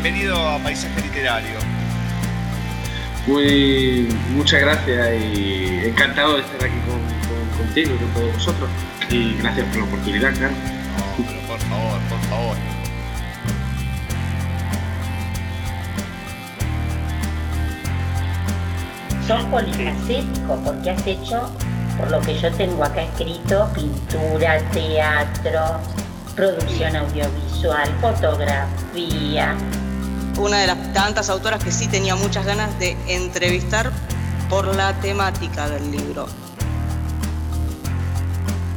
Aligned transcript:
Bienvenido 0.00 0.36
a 0.48 0.58
Paisaje 0.60 1.00
Literario. 1.00 1.58
Muy, 3.26 4.06
muchas 4.30 4.60
gracias 4.60 5.08
y 5.20 5.80
encantado 5.88 6.34
de 6.36 6.42
estar 6.42 6.62
aquí 6.64 6.78
con, 6.86 7.00
con- 7.00 7.66
contigo 7.66 7.94
y 7.96 7.98
con 7.98 8.14
todos 8.14 8.32
vosotros. 8.34 8.70
Y 9.10 9.34
gracias 9.42 9.66
por 9.66 9.78
la 9.78 9.84
oportunidad, 9.86 10.32
claro. 10.36 10.54
No, 10.54 11.24
pero 11.26 11.40
por 11.48 11.58
favor, 11.58 11.98
por 12.08 12.20
favor. 12.30 12.56
Sos 19.26 19.42
polifacético 19.44 20.56
porque 20.64 20.90
has 20.90 21.06
hecho, 21.06 21.50
por 21.98 22.10
lo 22.10 22.20
que 22.20 22.38
yo 22.38 22.50
tengo 22.52 22.82
acá 22.84 23.02
escrito, 23.02 23.68
pintura, 23.74 24.58
teatro, 24.72 25.80
producción 26.34 26.96
audiovisual, 26.96 27.88
fotografía. 28.00 29.54
Una 30.38 30.58
de 30.58 30.66
las 30.66 30.92
tantas 30.92 31.28
autoras 31.30 31.62
que 31.62 31.72
sí 31.72 31.88
tenía 31.88 32.14
muchas 32.14 32.46
ganas 32.46 32.78
de 32.78 32.96
entrevistar 33.08 33.90
por 34.48 34.74
la 34.74 34.98
temática 35.00 35.68
del 35.68 35.90
libro. 35.90 36.26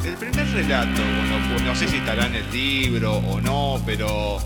El 0.03 0.16
primer 0.16 0.52
relato, 0.52 1.02
bueno, 1.02 1.50
pues 1.52 1.62
no 1.64 1.76
sé 1.76 1.88
si 1.88 1.98
estará 1.98 2.26
en 2.26 2.36
el 2.36 2.52
libro 2.52 3.18
o 3.18 3.40
no, 3.40 3.80
pero 3.86 4.40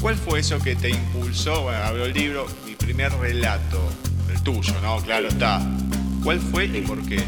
¿cuál 0.00 0.16
fue 0.16 0.40
eso 0.40 0.58
que 0.58 0.74
te 0.74 0.90
impulsó? 0.90 1.62
Bueno, 1.62 1.78
abro 1.84 2.04
el 2.04 2.12
libro, 2.12 2.46
mi 2.66 2.74
primer 2.74 3.12
relato, 3.12 3.80
el 4.28 4.42
tuyo, 4.42 4.74
¿no? 4.82 4.98
Claro 4.98 5.28
está. 5.28 5.60
¿Cuál 6.24 6.40
fue 6.40 6.66
y 6.66 6.82
por 6.82 7.00
qué? 7.06 7.22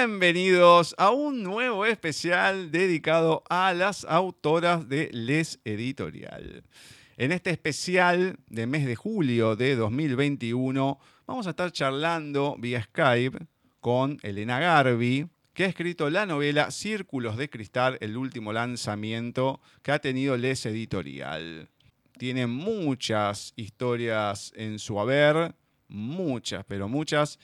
Bienvenidos 0.00 0.94
a 0.96 1.10
un 1.10 1.42
nuevo 1.42 1.84
especial 1.84 2.70
dedicado 2.70 3.42
a 3.50 3.74
las 3.74 4.04
autoras 4.04 4.88
de 4.88 5.10
Les 5.12 5.58
Editorial. 5.64 6.62
En 7.16 7.32
este 7.32 7.50
especial 7.50 8.38
de 8.46 8.68
mes 8.68 8.86
de 8.86 8.94
julio 8.94 9.56
de 9.56 9.74
2021 9.74 11.00
vamos 11.26 11.48
a 11.48 11.50
estar 11.50 11.72
charlando 11.72 12.54
vía 12.60 12.80
Skype 12.80 13.38
con 13.80 14.18
Elena 14.22 14.60
Garbi, 14.60 15.26
que 15.52 15.64
ha 15.64 15.66
escrito 15.66 16.08
la 16.10 16.26
novela 16.26 16.70
Círculos 16.70 17.36
de 17.36 17.50
Cristal, 17.50 17.98
el 18.00 18.16
último 18.16 18.52
lanzamiento 18.52 19.60
que 19.82 19.90
ha 19.90 19.98
tenido 19.98 20.36
Les 20.36 20.64
Editorial. 20.64 21.70
Tiene 22.16 22.46
muchas 22.46 23.52
historias 23.56 24.52
en 24.54 24.78
su 24.78 25.00
haber, 25.00 25.56
muchas, 25.88 26.64
pero 26.66 26.88
muchas 26.88 27.40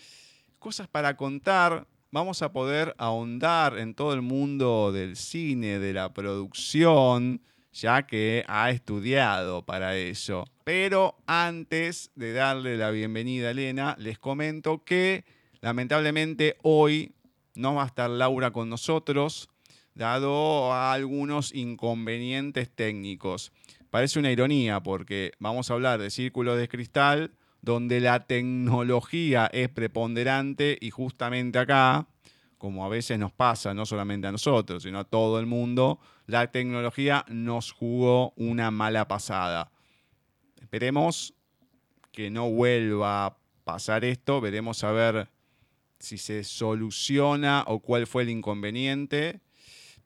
cosas 0.60 0.86
para 0.86 1.16
contar. 1.16 1.88
Vamos 2.14 2.42
a 2.42 2.52
poder 2.52 2.94
ahondar 2.96 3.76
en 3.76 3.92
todo 3.92 4.14
el 4.14 4.22
mundo 4.22 4.92
del 4.92 5.16
cine, 5.16 5.80
de 5.80 5.92
la 5.92 6.14
producción, 6.14 7.40
ya 7.72 8.06
que 8.06 8.44
ha 8.46 8.70
estudiado 8.70 9.66
para 9.66 9.96
eso. 9.96 10.44
Pero 10.62 11.16
antes 11.26 12.12
de 12.14 12.32
darle 12.32 12.76
la 12.76 12.92
bienvenida 12.92 13.48
a 13.48 13.50
Elena, 13.50 13.96
les 13.98 14.20
comento 14.20 14.84
que 14.84 15.24
lamentablemente 15.60 16.56
hoy 16.62 17.16
no 17.56 17.74
va 17.74 17.82
a 17.82 17.86
estar 17.86 18.08
Laura 18.08 18.52
con 18.52 18.70
nosotros, 18.70 19.50
dado 19.96 20.72
a 20.72 20.92
algunos 20.92 21.52
inconvenientes 21.52 22.70
técnicos. 22.70 23.50
Parece 23.90 24.20
una 24.20 24.30
ironía 24.30 24.80
porque 24.80 25.32
vamos 25.40 25.68
a 25.68 25.74
hablar 25.74 26.00
de 26.00 26.10
círculos 26.10 26.58
de 26.58 26.68
cristal, 26.68 27.32
donde 27.64 28.00
la 28.00 28.26
tecnología 28.26 29.48
es 29.52 29.70
preponderante 29.70 30.76
y 30.80 30.90
justamente 30.90 31.58
acá, 31.58 32.06
como 32.58 32.84
a 32.84 32.88
veces 32.88 33.18
nos 33.18 33.32
pasa, 33.32 33.72
no 33.72 33.86
solamente 33.86 34.26
a 34.26 34.32
nosotros, 34.32 34.82
sino 34.82 34.98
a 34.98 35.04
todo 35.04 35.40
el 35.40 35.46
mundo, 35.46 35.98
la 36.26 36.50
tecnología 36.50 37.24
nos 37.28 37.72
jugó 37.72 38.34
una 38.36 38.70
mala 38.70 39.08
pasada. 39.08 39.72
Esperemos 40.60 41.34
que 42.12 42.30
no 42.30 42.50
vuelva 42.50 43.26
a 43.26 43.36
pasar 43.64 44.04
esto, 44.04 44.40
veremos 44.42 44.84
a 44.84 44.92
ver 44.92 45.30
si 45.98 46.18
se 46.18 46.44
soluciona 46.44 47.64
o 47.66 47.80
cuál 47.80 48.06
fue 48.06 48.24
el 48.24 48.28
inconveniente, 48.28 49.40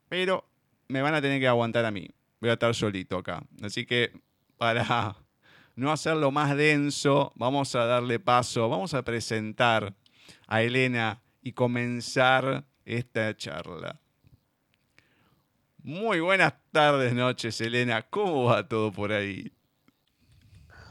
pero 0.08 0.48
me 0.86 1.02
van 1.02 1.14
a 1.14 1.20
tener 1.20 1.40
que 1.40 1.48
aguantar 1.48 1.84
a 1.84 1.90
mí. 1.90 2.08
Voy 2.40 2.50
a 2.50 2.52
estar 2.52 2.72
solito 2.72 3.18
acá. 3.18 3.42
Así 3.62 3.84
que 3.84 4.12
para 4.56 5.16
no 5.78 5.92
hacerlo 5.92 6.32
más 6.32 6.56
denso, 6.56 7.32
vamos 7.36 7.76
a 7.76 7.84
darle 7.84 8.18
paso, 8.18 8.68
vamos 8.68 8.94
a 8.94 9.04
presentar 9.04 9.94
a 10.48 10.60
Elena 10.60 11.22
y 11.40 11.52
comenzar 11.52 12.66
esta 12.84 13.36
charla. 13.36 14.00
Muy 15.84 16.18
buenas 16.18 16.54
tardes, 16.72 17.14
noches, 17.14 17.60
Elena. 17.60 18.02
¿Cómo 18.02 18.46
va 18.46 18.66
todo 18.66 18.90
por 18.90 19.12
ahí? 19.12 19.52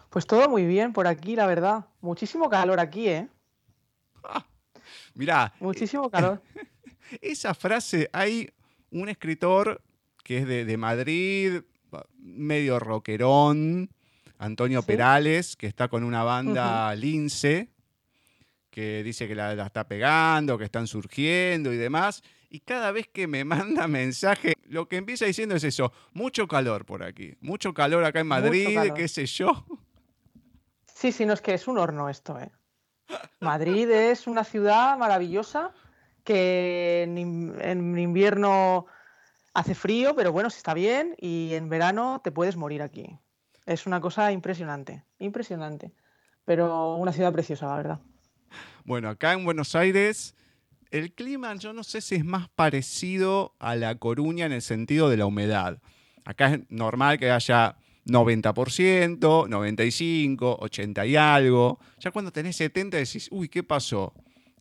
Pues 0.10 0.26
todo 0.26 0.48
muy 0.48 0.66
bien 0.66 0.94
por 0.94 1.06
aquí, 1.06 1.36
la 1.36 1.48
verdad. 1.48 1.88
Muchísimo 2.00 2.50
calor 2.50 2.80
aquí, 2.80 3.10
¿eh? 3.10 3.28
Mirá, 5.14 5.54
Muchísimo 5.60 6.10
calor. 6.10 6.42
esa 7.22 7.54
frase, 7.54 8.10
hay 8.14 8.50
un 8.90 9.10
escritor 9.10 9.82
que 10.24 10.38
es 10.38 10.48
de, 10.48 10.64
de 10.64 10.78
Madrid, 10.78 11.62
medio 12.16 12.80
rockerón, 12.80 13.90
Antonio 14.38 14.82
Sí. 14.82 14.88
Perales, 14.88 15.56
que 15.56 15.68
está 15.68 15.88
con 15.88 16.04
una 16.04 16.24
banda 16.24 16.94
Lince, 16.96 17.70
que 18.70 19.02
dice 19.04 19.28
que 19.28 19.36
la, 19.36 19.56
la 19.56 19.66
está 19.66 19.88
pegando, 19.88 20.58
que 20.58 20.66
están 20.66 20.88
surgiendo 20.88 21.74
y 21.74 21.78
demás. 21.78 22.22
Y 22.50 22.60
cada 22.62 22.92
vez 22.92 23.08
que 23.08 23.28
me 23.28 23.44
manda 23.46 23.88
mensaje, 23.88 24.54
lo 24.66 24.88
que 24.88 24.98
empieza 24.98 25.26
diciendo 25.26 25.56
es 25.56 25.64
eso, 25.64 25.92
mucho 26.14 26.48
calor 26.48 26.86
por 26.86 27.04
aquí, 27.04 27.36
mucho 27.42 27.74
calor 27.74 28.04
acá 28.04 28.20
en 28.20 28.28
Madrid, 28.28 28.78
qué 28.96 29.08
sé 29.08 29.26
yo. 29.26 29.66
Sí, 30.94 31.12
sí, 31.12 31.26
no 31.26 31.34
es 31.34 31.42
que 31.42 31.54
es 31.54 31.68
un 31.68 31.78
horno 31.78 32.10
esto, 32.10 32.40
¿eh? 32.40 32.52
Madrid 33.40 33.90
es 33.90 34.28
una 34.28 34.44
ciudad 34.44 34.98
maravillosa 34.98 35.72
que 36.24 37.04
en, 37.04 37.56
en 37.62 37.98
invierno 37.98 38.86
hace 39.54 39.74
frío, 39.76 40.16
pero 40.16 40.32
bueno, 40.32 40.50
se 40.50 40.58
está 40.58 40.74
bien 40.74 41.16
y 41.18 41.54
en 41.54 41.70
verano 41.70 42.22
te 42.24 42.32
puedes 42.32 42.58
morir 42.58 42.82
aquí. 42.82 43.18
Es 43.68 43.86
una 43.86 44.00
cosa 44.00 44.32
impresionante, 44.32 45.04
impresionante. 45.20 45.92
Pero 46.46 46.96
una 46.96 47.12
ciudad 47.12 47.34
preciosa, 47.34 47.68
la 47.68 47.76
verdad. 47.76 48.00
Bueno, 48.86 49.10
acá 49.10 49.34
en 49.34 49.44
Buenos 49.44 49.76
Aires, 49.76 50.34
el 50.90 51.12
clima 51.12 51.54
yo 51.56 51.74
no 51.74 51.84
sé 51.84 52.00
si 52.00 52.16
es 52.16 52.24
más 52.24 52.48
parecido 52.48 53.54
a 53.60 53.76
La 53.76 53.96
Coruña 53.96 54.46
en 54.46 54.54
el 54.54 54.62
sentido 54.62 55.10
de 55.10 55.18
la 55.18 55.26
humedad. 55.26 55.82
Acá 56.24 56.54
es 56.54 56.62
normal 56.70 57.20
que 57.20 57.30
haya 57.30 57.76
90%, 58.06 59.20
95%, 59.20 60.58
80 60.60 61.06
y 61.06 61.16
algo. 61.18 61.78
Ya 62.00 62.12
cuando 62.12 62.32
tenés 62.32 62.56
70 62.56 62.96
decís, 62.96 63.28
uy, 63.32 63.50
¿qué 63.50 63.64
pasó? 63.64 64.14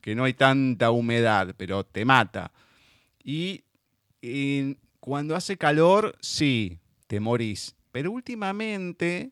Que 0.02 0.16
no 0.16 0.24
hay 0.24 0.34
tanta 0.34 0.90
humedad, 0.90 1.54
pero 1.56 1.84
te 1.84 2.04
mata. 2.04 2.50
Y, 3.22 3.62
y 4.20 4.76
cuando 4.98 5.36
hace 5.36 5.56
calor, 5.56 6.16
sí, 6.20 6.80
te 7.06 7.20
morís. 7.20 7.76
Pero 7.96 8.12
últimamente, 8.12 9.30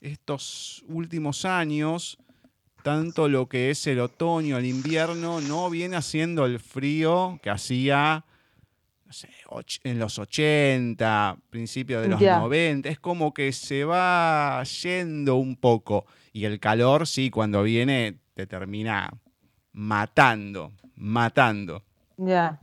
estos 0.00 0.82
últimos 0.88 1.44
años, 1.44 2.16
tanto 2.82 3.28
lo 3.28 3.50
que 3.50 3.68
es 3.68 3.86
el 3.86 4.00
otoño, 4.00 4.56
el 4.56 4.64
invierno, 4.64 5.42
no 5.42 5.68
viene 5.68 5.96
haciendo 5.96 6.46
el 6.46 6.58
frío 6.58 7.38
que 7.42 7.50
hacía 7.50 8.24
no 9.04 9.12
sé, 9.12 9.28
en 9.84 9.98
los 9.98 10.18
80, 10.18 11.36
principios 11.50 12.00
de 12.00 12.08
los 12.08 12.18
Ya. 12.18 12.38
90. 12.38 12.88
Es 12.88 12.98
como 12.98 13.34
que 13.34 13.52
se 13.52 13.84
va 13.84 14.62
yendo 14.62 15.34
un 15.34 15.56
poco. 15.56 16.06
Y 16.32 16.46
el 16.46 16.60
calor, 16.60 17.06
sí, 17.06 17.28
cuando 17.28 17.62
viene, 17.62 18.20
te 18.32 18.46
termina 18.46 19.12
matando, 19.72 20.72
matando. 20.96 21.84
Ya. 22.16 22.58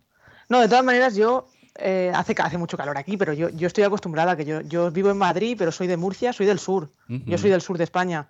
No, 0.50 0.60
de 0.60 0.68
todas 0.68 0.84
maneras, 0.84 1.16
yo. 1.16 1.48
Eh, 1.82 2.12
hace, 2.14 2.34
mucho 2.58 2.78
calor 2.78 2.98
aquí, 2.98 3.18
pero 3.18 3.34
yo, 3.34 3.50
yo 3.50 3.68
estoy 3.68 3.84
acostumbrada, 3.84 4.36
que 4.36 4.46
yo, 4.46 4.62
yo 4.62 4.92
vivo 4.92 5.10
en 5.10 5.18
Madrid, 5.18 5.56
pero 5.58 5.72
soy 5.72 5.88
de 5.88 5.98
Murcia, 5.98 6.34
soy 6.34 6.46
del 6.46 6.60
sur. 6.60 6.90
Yo 7.26 7.38
soy 7.38 7.50
del 7.50 7.62
sur 7.62 7.78
de 7.78 7.84
España. 7.84 8.28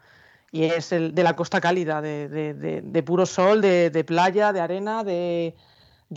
Y 0.51 0.63
es 0.63 0.91
el, 0.91 1.13
de 1.13 1.23
la 1.23 1.35
costa 1.35 1.61
cálida, 1.61 2.01
de, 2.01 2.27
de- 2.27 2.53
de- 2.53 2.81
de 2.81 3.03
puro 3.03 3.25
sol, 3.25 3.61
de, 3.61 3.89
playa, 4.03 4.51
de 4.51 4.61
arena, 4.61 5.03
de, 5.03 5.55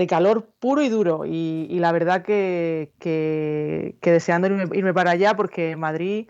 calor 0.06 0.48
puro 0.58 0.80
y 0.82 0.88
duro. 0.88 1.26
Y, 1.26 1.66
y 1.68 1.78
la 1.80 1.92
verdad 1.92 2.22
que, 2.22 2.92
que- 2.98 3.96
que 4.00 4.10
deseando 4.12 4.46
irme, 4.46 4.64
irme 4.76 4.94
para 4.94 5.10
allá, 5.10 5.34
porque 5.36 5.76
Madrid 5.76 6.28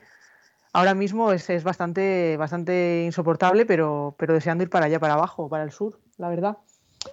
ahora 0.73 0.95
mismo 0.95 1.33
es, 1.33 1.49
es 1.51 1.63
bastante, 1.65 2.37
bastante 2.39 3.03
insoportable, 3.05 3.67
pero, 3.67 4.15
pero 4.19 4.35
deseando 4.35 4.65
ir 4.65 4.71
para 4.71 4.87
allá, 4.87 4.99
para 4.99 5.15
abajo, 5.15 5.49
para 5.49 5.63
el 5.65 5.71
sur, 5.71 6.01
la 6.17 6.29
verdad. 6.29 6.57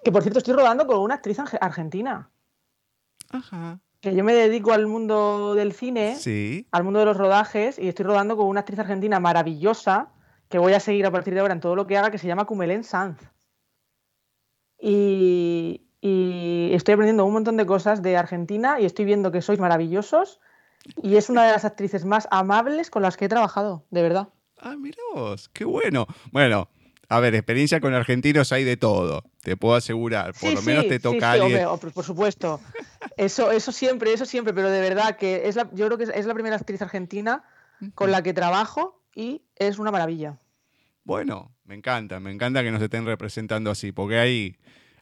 Que 0.04 0.12
por 0.12 0.22
cierto, 0.24 0.40
estoy 0.40 0.54
rodando 0.54 0.88
con 0.88 1.00
una 1.00 1.16
actriz 1.16 1.40
arge- 1.40 1.58
argentina. 1.60 2.30
Ajá. 3.32 3.80
Que 4.02 4.16
yo 4.16 4.24
me 4.24 4.34
dedico 4.34 4.72
al 4.72 4.88
mundo 4.88 5.56
del 5.56 5.74
cine 5.74 6.16
Sí. 6.16 6.68
al 6.72 6.84
mundo 6.84 7.00
de 7.00 7.06
los 7.06 7.18
rodajes 7.18 7.78
y 7.78 7.88
estoy 7.90 8.06
rodando 8.06 8.38
con 8.38 8.48
una 8.48 8.62
actriz 8.62 8.80
argentina 8.80 9.20
maravillosa 9.20 10.12
que 10.48 10.58
voy 10.58 10.74
a 10.74 10.80
seguir 10.80 11.06
a 11.06 11.12
partir 11.12 11.34
de 11.34 11.42
ahora 11.42 11.54
en 11.54 11.60
todo 11.60 11.76
lo 11.76 11.86
que 11.86 11.98
haga, 11.98 12.10
que 12.12 12.18
se 12.18 12.28
llama 12.28 12.46
Cumelén 12.46 12.84
Sanz. 12.84 13.20
Y, 14.82 15.82
y 16.02 16.70
estoy 16.74 16.94
aprendiendo 16.94 17.26
un 17.26 17.34
montón 17.34 17.58
de 17.58 17.66
cosas 17.66 18.02
de 18.02 18.16
Argentina 18.18 18.80
y 18.80 18.86
estoy 18.86 19.06
viendo 19.06 19.32
que 19.32 19.42
sois 19.42 19.60
maravillosos 19.60 20.40
y 21.04 21.18
es 21.18 21.30
una 21.30 21.46
de 21.46 21.52
las 21.52 21.66
actrices 21.66 22.06
más 22.06 22.28
amables 22.32 22.90
con 22.90 23.02
las 23.02 23.18
que 23.18 23.26
he 23.26 23.30
trabajado, 23.30 23.86
de 23.92 24.02
verdad. 24.02 24.30
Ah, 24.58 24.76
mirá 24.78 24.98
vos, 25.14 25.50
qué 25.50 25.66
bueno. 25.66 26.08
Bueno, 26.32 26.70
a 27.12 27.20
ver, 27.20 27.34
experiencia 27.34 27.82
con 27.82 27.94
argentinos 27.96 28.52
hay 28.52 28.64
de 28.64 28.78
todo, 28.78 29.24
te 29.42 29.58
puedo 29.58 29.74
asegurar. 29.76 30.34
Por 30.34 30.50
Sí, 30.52 30.56
lo 30.56 30.62
menos 30.62 30.84
sí, 30.84 30.90
te 30.90 31.00
toca 31.00 31.34
sí, 31.34 31.40
alguien. 31.40 31.66
hombre, 31.66 31.66
oh, 31.66 31.92
por, 31.92 32.04
supuesto. 32.04 32.62
Eso, 33.18 33.52
eso 33.52 33.72
siempre, 33.72 34.14
eso 34.14 34.26
siempre, 34.26 34.54
pero 34.54 34.70
de 34.70 34.80
verdad 34.80 35.18
que 35.18 35.48
es 35.48 35.56
la, 35.56 35.68
yo 35.74 35.88
creo 35.88 35.98
que 35.98 36.04
es, 36.04 36.26
la 36.26 36.34
primera 36.36 36.56
actriz 36.56 36.82
argentina 36.84 37.44
con 37.96 38.12
la 38.12 38.22
que 38.22 38.34
trabajo 38.34 39.02
y 39.16 39.42
es 39.56 39.80
una 39.80 39.90
maravilla. 39.92 40.38
Bueno, 41.04 41.52
me 41.64 41.74
encanta, 41.74 42.20
me 42.20 42.32
encanta 42.32 42.62
que 42.62 42.70
nos 42.70 42.82
estén 42.82 43.06
representando 43.06 43.72
así, 43.72 43.92
porque 43.92 44.20
hay, 44.20 44.58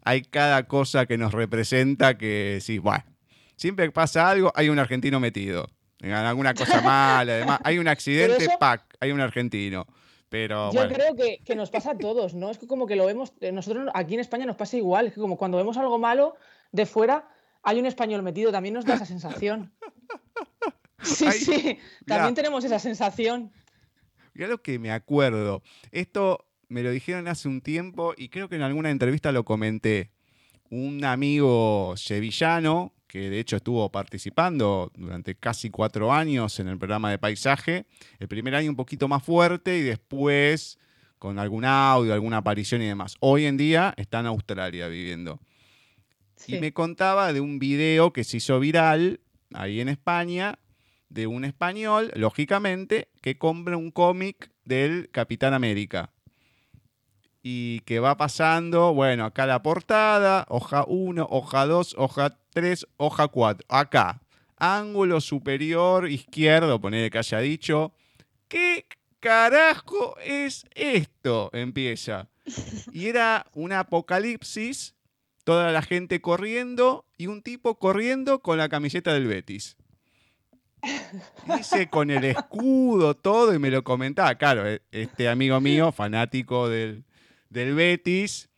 hay 0.05 0.21
cada 0.21 0.63
cosa 0.63 1.05
que 1.07 1.17
nos 1.17 1.33
representa 1.33 2.17
que 2.17 2.59
sí, 2.61 2.77
bueno, 2.79 3.03
siempre 3.57 3.91
pasa 3.91 4.29
algo, 4.29 4.53
hay 4.55 4.69
un 4.69 4.79
argentino 4.79 5.19
metido. 5.19 5.67
En 5.99 6.13
alguna 6.13 6.53
cosa 6.53 6.79
mala, 6.81 7.33
además, 7.33 7.59
hay 7.65 7.79
un 7.79 7.89
accidente, 7.89 8.45
eso- 8.45 8.57
pac, 8.59 8.83
hay 9.01 9.11
un 9.11 9.19
argentino. 9.19 9.85
Pero 10.29 10.71
Yo 10.71 10.79
bueno, 10.81 10.93
creo 10.93 11.15
que, 11.15 11.39
que 11.43 11.55
nos 11.55 11.69
pasa 11.69 11.91
a 11.91 11.97
todos, 11.97 12.33
¿no? 12.33 12.49
Es 12.49 12.57
que 12.57 12.67
como 12.67 12.85
que 12.85 12.95
lo 12.95 13.05
vemos, 13.05 13.33
eh, 13.39 13.51
nosotros 13.51 13.89
aquí 13.93 14.15
en 14.15 14.19
España 14.19 14.45
nos 14.45 14.57
pasa 14.57 14.75
igual, 14.75 15.07
es 15.07 15.13
que 15.13 15.21
como 15.21 15.37
cuando 15.37 15.57
vemos 15.57 15.77
algo 15.77 15.97
malo 15.99 16.35
de 16.71 16.85
fuera, 16.85 17.29
hay 17.63 17.79
un 17.79 17.85
español 17.85 18.23
metido, 18.23 18.51
también 18.51 18.73
nos 18.73 18.85
da 18.85 18.95
esa 18.95 19.05
sensación. 19.05 19.73
Sí, 21.01 21.25
Ay, 21.27 21.39
sí, 21.39 21.79
también 22.05 22.33
tenemos 22.33 22.65
esa 22.65 22.79
sensación. 22.79 23.51
Mirá 24.33 24.47
lo 24.47 24.61
que 24.61 24.79
me 24.79 24.91
acuerdo. 24.91 25.61
Esto 25.91 26.47
me 26.69 26.83
lo 26.83 26.91
dijeron 26.91 27.27
hace 27.27 27.47
un 27.47 27.61
tiempo 27.61 28.13
y 28.17 28.29
creo 28.29 28.49
que 28.49 28.55
en 28.55 28.63
alguna 28.63 28.89
entrevista 28.89 29.31
lo 29.31 29.45
comenté. 29.45 30.11
Un 30.69 31.05
amigo 31.05 31.93
sevillano, 31.95 32.93
que 33.07 33.29
de 33.29 33.39
hecho 33.39 33.55
estuvo 33.55 33.89
participando 33.91 34.91
durante 34.95 35.35
casi 35.35 35.69
cuatro 35.69 36.13
años 36.13 36.59
en 36.59 36.67
el 36.67 36.77
programa 36.77 37.09
de 37.09 37.17
paisaje, 37.17 37.85
el 38.19 38.27
primer 38.27 38.55
año 38.55 38.69
un 38.69 38.75
poquito 38.75 39.07
más 39.07 39.23
fuerte 39.23 39.77
y 39.77 39.81
después 39.81 40.77
con 41.17 41.39
algún 41.39 41.65
audio, 41.65 42.13
alguna 42.13 42.37
aparición 42.37 42.81
y 42.81 42.87
demás. 42.87 43.15
Hoy 43.19 43.45
en 43.45 43.57
día 43.57 43.93
está 43.97 44.19
en 44.19 44.27
Australia 44.27 44.87
viviendo. 44.87 45.39
Y 46.45 46.57
me 46.59 46.71
contaba 46.71 47.33
de 47.33 47.41
un 47.41 47.57
video 47.57 48.13
que 48.13 48.23
se 48.23 48.37
hizo 48.37 48.59
viral 48.59 49.21
ahí 49.53 49.81
en 49.81 49.89
España, 49.89 50.59
de 51.09 51.25
un 51.25 51.45
español, 51.45 52.11
lógicamente, 52.15 53.09
que 53.21 53.37
compra 53.37 53.77
un 53.77 53.91
cómic 53.91 54.51
del 54.65 55.09
Capitán 55.11 55.53
América. 55.53 56.11
Y 57.49 57.79
que 57.85 58.01
va 58.01 58.17
pasando, 58.17 58.93
bueno, 58.93 59.23
acá 59.23 59.45
la 59.45 59.63
portada, 59.63 60.45
hoja 60.49 60.83
1, 60.85 61.29
hoja 61.31 61.65
2, 61.65 61.95
hoja 61.97 62.37
3, 62.49 62.85
hoja 62.97 63.29
4. 63.29 63.65
Acá, 63.69 64.19
ángulo 64.57 65.21
superior 65.21 66.09
izquierdo, 66.09 66.81
poner 66.81 67.09
que 67.09 67.19
haya 67.19 67.39
dicho. 67.39 67.93
¿Qué 68.49 68.85
carajo 69.21 70.17
es 70.19 70.65
esto? 70.75 71.49
Empieza. 71.53 72.27
Y 72.91 73.07
era 73.07 73.45
un 73.53 73.71
apocalipsis 73.71 74.93
toda 75.45 75.71
la 75.71 75.81
gente 75.81 76.19
corriendo 76.19 77.05
y 77.17 77.27
un 77.27 77.41
tipo 77.41 77.79
corriendo 77.79 78.39
con 78.39 78.57
la 78.57 78.67
camiseta 78.67 79.13
del 79.13 79.27
Betis. 79.27 79.77
Dice 81.55 81.89
con 81.89 82.11
el 82.11 82.25
escudo, 82.25 83.15
todo, 83.15 83.53
y 83.53 83.59
me 83.59 83.71
lo 83.71 83.85
comentaba. 83.85 84.35
Claro, 84.35 84.67
e- 84.67 84.81
este 84.91 85.29
amigo 85.29 85.61
mío, 85.61 85.93
fanático 85.93 86.67
del, 86.67 87.05
del 87.49 87.73
Betis, 87.75 88.49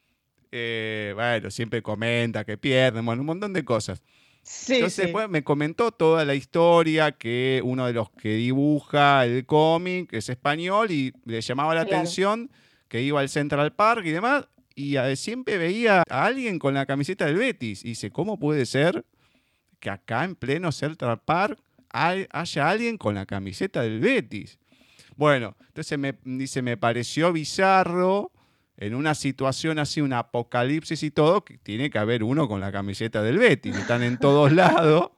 eh, 0.51 1.11
bueno, 1.15 1.51
siempre 1.51 1.81
comenta 1.81 2.43
que 2.43 2.57
pierden, 2.57 3.05
bueno, 3.05 3.21
un 3.21 3.27
montón 3.27 3.53
de 3.53 3.63
cosas. 3.63 4.01
Sí, 4.41 4.75
Entonces, 4.75 5.05
sí. 5.07 5.11
pues, 5.11 5.29
me 5.29 5.43
comentó 5.43 5.91
toda 5.91 6.25
la 6.25 6.33
historia 6.33 7.11
que 7.11 7.61
uno 7.63 7.85
de 7.85 7.93
los 7.93 8.09
que 8.09 8.33
dibuja 8.35 9.23
el 9.25 9.45
cómic 9.45 10.11
es 10.13 10.29
español 10.29 10.89
y 10.91 11.13
le 11.25 11.41
llamaba 11.41 11.75
la 11.75 11.85
Claro. 11.85 11.97
atención 11.97 12.49
que 12.87 13.01
iba 13.03 13.19
al 13.19 13.29
Central 13.29 13.73
Park 13.75 14.05
y 14.05 14.11
demás, 14.11 14.47
y 14.73 14.95
siempre 15.17 15.57
veía 15.57 16.03
a 16.09 16.25
alguien 16.25 16.57
con 16.57 16.73
la 16.73 16.85
camiseta 16.87 17.25
del 17.25 17.35
Betis. 17.35 17.83
Y 17.85 17.89
dice, 17.89 18.09
¿cómo 18.11 18.39
puede 18.39 18.65
ser 18.65 19.05
que 19.79 19.89
acá 19.91 20.23
en 20.23 20.35
pleno 20.35 20.71
Central 20.71 21.21
Park 21.23 21.59
hay- 21.89 22.25
haya 22.31 22.69
alguien 22.69 22.97
con 22.97 23.13
la 23.15 23.25
camiseta 23.27 23.81
del 23.83 23.99
Betis? 23.99 24.57
Bueno, 25.15 25.55
entonces 25.67 25.99
me 25.99 26.15
dice, 26.23 26.61
me 26.63 26.77
pareció 26.77 27.31
bizarro 27.33 28.31
en 28.81 28.95
una 28.95 29.13
situación 29.13 29.77
así, 29.77 29.99
un 29.99 30.13
apocalipsis 30.13 31.03
y 31.03 31.11
todo, 31.11 31.43
que 31.43 31.57
tiene 31.57 31.89
que 31.89 31.99
haber 31.99 32.23
uno 32.23 32.47
con 32.47 32.61
la 32.61 32.71
camiseta 32.71 33.21
del 33.21 33.37
Betis, 33.37 33.75
están 33.75 34.03
en 34.03 34.17
todos 34.17 34.51
lados. 34.53 35.11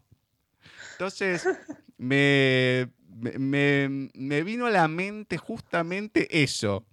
Entonces, 0.94 1.48
me- 1.98 2.90
me- 3.38 4.10
me 4.16 4.44
vino 4.44 4.66
a 4.66 4.72
la 4.72 4.88
mente 4.88 5.38
justamente 5.38 6.42
eso. 6.44 6.86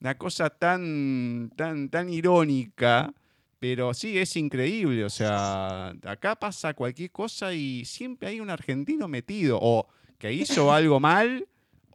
Una 0.00 0.16
cosa 0.18 0.50
tan, 0.50 1.50
tan, 1.56 1.88
tan 1.88 2.10
irónica, 2.10 3.12
pero 3.58 3.92
sí, 3.94 4.18
es 4.18 4.36
increíble. 4.36 5.04
O 5.04 5.10
sea, 5.10 5.94
acá 6.04 6.36
pasa 6.36 6.74
cualquier 6.74 7.10
cosa 7.10 7.52
y 7.54 7.84
siempre 7.86 8.28
hay 8.28 8.40
un 8.40 8.50
argentino 8.50 9.08
metido, 9.08 9.58
o 9.60 9.88
que 10.18 10.32
hizo 10.32 10.70
algo 10.72 11.00
mal, 11.00 11.46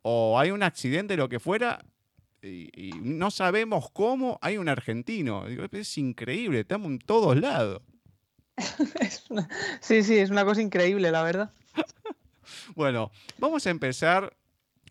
o 0.01 0.39
hay 0.39 0.49
un 0.51 0.63
accidente, 0.63 1.15
lo 1.17 1.29
que 1.29 1.39
fuera, 1.39 1.83
y, 2.45 2.69
y 2.73 2.91
no 3.01 3.31
sabemos 3.31 3.89
cómo 3.91 4.37
hay 4.41 4.57
un 4.57 4.69
argentino. 4.69 5.45
Es 5.71 5.97
increíble, 5.97 6.61
estamos 6.61 6.87
en 6.87 6.99
todos 6.99 7.37
lados. 7.37 7.81
Una- 9.29 9.49
Sí, 9.81 10.03
sí, 10.03 10.17
es 10.17 10.29
una 10.29 10.45
cosa 10.45 10.61
increíble, 10.61 11.11
la 11.11 11.23
verdad. 11.23 11.51
Bueno, 12.75 13.11
vamos 13.39 13.65
a 13.65 13.69
empezar 13.71 14.35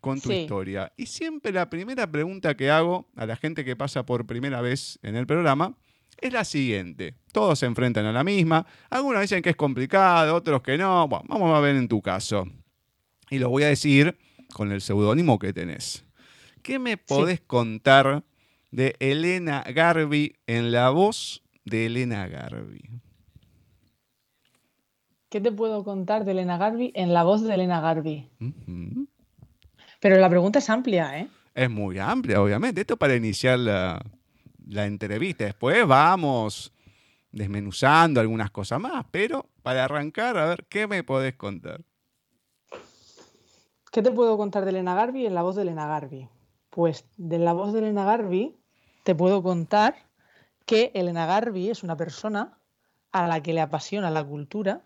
con 0.01 0.19
tu 0.19 0.29
Sí. 0.29 0.35
historia. 0.39 0.91
Y 0.97 1.05
siempre 1.07 1.51
la 1.51 1.69
primera 1.69 2.05
pregunta 2.11 2.55
que 2.55 2.69
hago 2.69 3.07
a 3.15 3.25
la 3.25 3.35
gente 3.37 3.63
que 3.63 3.75
pasa 3.75 4.05
por 4.05 4.25
primera 4.27 4.61
vez 4.61 4.99
en 5.03 5.15
el 5.15 5.25
programa 5.25 5.75
es 6.19 6.31
la 6.33 6.43
siguiente. 6.45 7.15
Todos 7.31 7.59
se 7.59 7.65
enfrentan 7.65 8.05
a 8.05 8.11
la 8.11 8.23
misma. 8.23 8.65
Algunos 8.89 9.21
dicen 9.21 9.41
que 9.41 9.51
es 9.51 9.55
complicado, 9.55 10.35
otros 10.35 10.61
que 10.61 10.77
no. 10.77 11.07
Bueno, 11.07 11.25
vamos 11.27 11.55
a 11.55 11.59
ver 11.59 11.75
en 11.75 11.87
tu 11.87 12.01
caso. 12.01 12.45
Y 13.29 13.39
lo 13.39 13.49
voy 13.49 13.63
a 13.63 13.67
decir 13.67 14.17
con 14.53 14.71
el 14.71 14.81
seudónimo 14.81 15.39
que 15.39 15.53
tenés. 15.53 16.04
¿Qué 16.65 16.79
me 16.79 16.97
podés 16.97 17.41
contar 17.41 18.23
de 18.71 18.95
Elena 18.97 19.63
Garbi 19.67 20.35
en 20.47 20.71
la 20.71 20.89
voz 20.89 21.43
de 21.63 21.85
Elena 21.85 22.27
Garbi? 22.27 22.81
¿Qué 25.29 25.39
te 25.39 25.51
puedo 25.51 25.83
contar 25.83 26.25
de 26.25 26.31
Elena 26.31 26.57
Garbi 26.57 26.91
en 26.95 27.13
la 27.13 27.21
voz 27.21 27.43
de 27.43 27.53
Elena 27.53 27.81
Garbi? 27.81 28.27
Pero 29.99 30.17
la 30.17 30.27
pregunta 30.27 30.57
es 30.57 30.67
amplia, 30.71 31.19
¿eh? 31.19 31.27
Es 31.53 31.69
muy 31.69 31.99
amplia, 31.99 32.41
obviamente. 32.41 32.81
Esto 32.81 32.97
para 32.97 33.15
iniciar 33.15 33.59
la, 33.59 34.03
la 34.67 34.87
entrevista. 34.87 35.45
Después 35.45 35.85
vamos 35.85 36.73
desmenuzando 37.31 38.19
algunas 38.19 38.49
cosas 38.49 38.79
más, 38.79 39.05
pero 39.11 39.45
para 39.61 39.83
arrancar, 39.83 40.35
a 40.35 40.45
ver, 40.47 40.65
¿qué 40.67 40.87
me 40.87 41.03
podés 41.03 41.35
contar? 41.35 41.81
¿Qué 43.91 44.01
te 44.01 44.09
puedo 44.09 44.35
contar 44.35 44.63
de 44.63 44.71
Elena 44.71 44.95
Garbi 44.95 45.27
en 45.27 45.35
la 45.35 45.43
voz 45.43 45.55
de 45.57 45.61
Elena 45.61 45.85
Garbi? 45.85 46.27
Pues 46.75 47.05
de 47.15 47.39
la 47.39 47.53
voz 47.53 47.71
de 47.71 47.79
Elena 47.79 48.03
Garbi 48.03 48.53
te 49.03 49.15
puedo 49.15 49.41
contar 49.41 49.95
que 50.65 50.91
Elena 50.93 51.25
Garbi 51.25 51.69
es 51.69 51.83
una 51.83 51.95
persona 51.95 52.59
a 53.13 53.29
la 53.29 53.41
que 53.41 53.53
le 53.53 53.61
apasiona 53.61 54.11
la 54.11 54.25
cultura, 54.25 54.83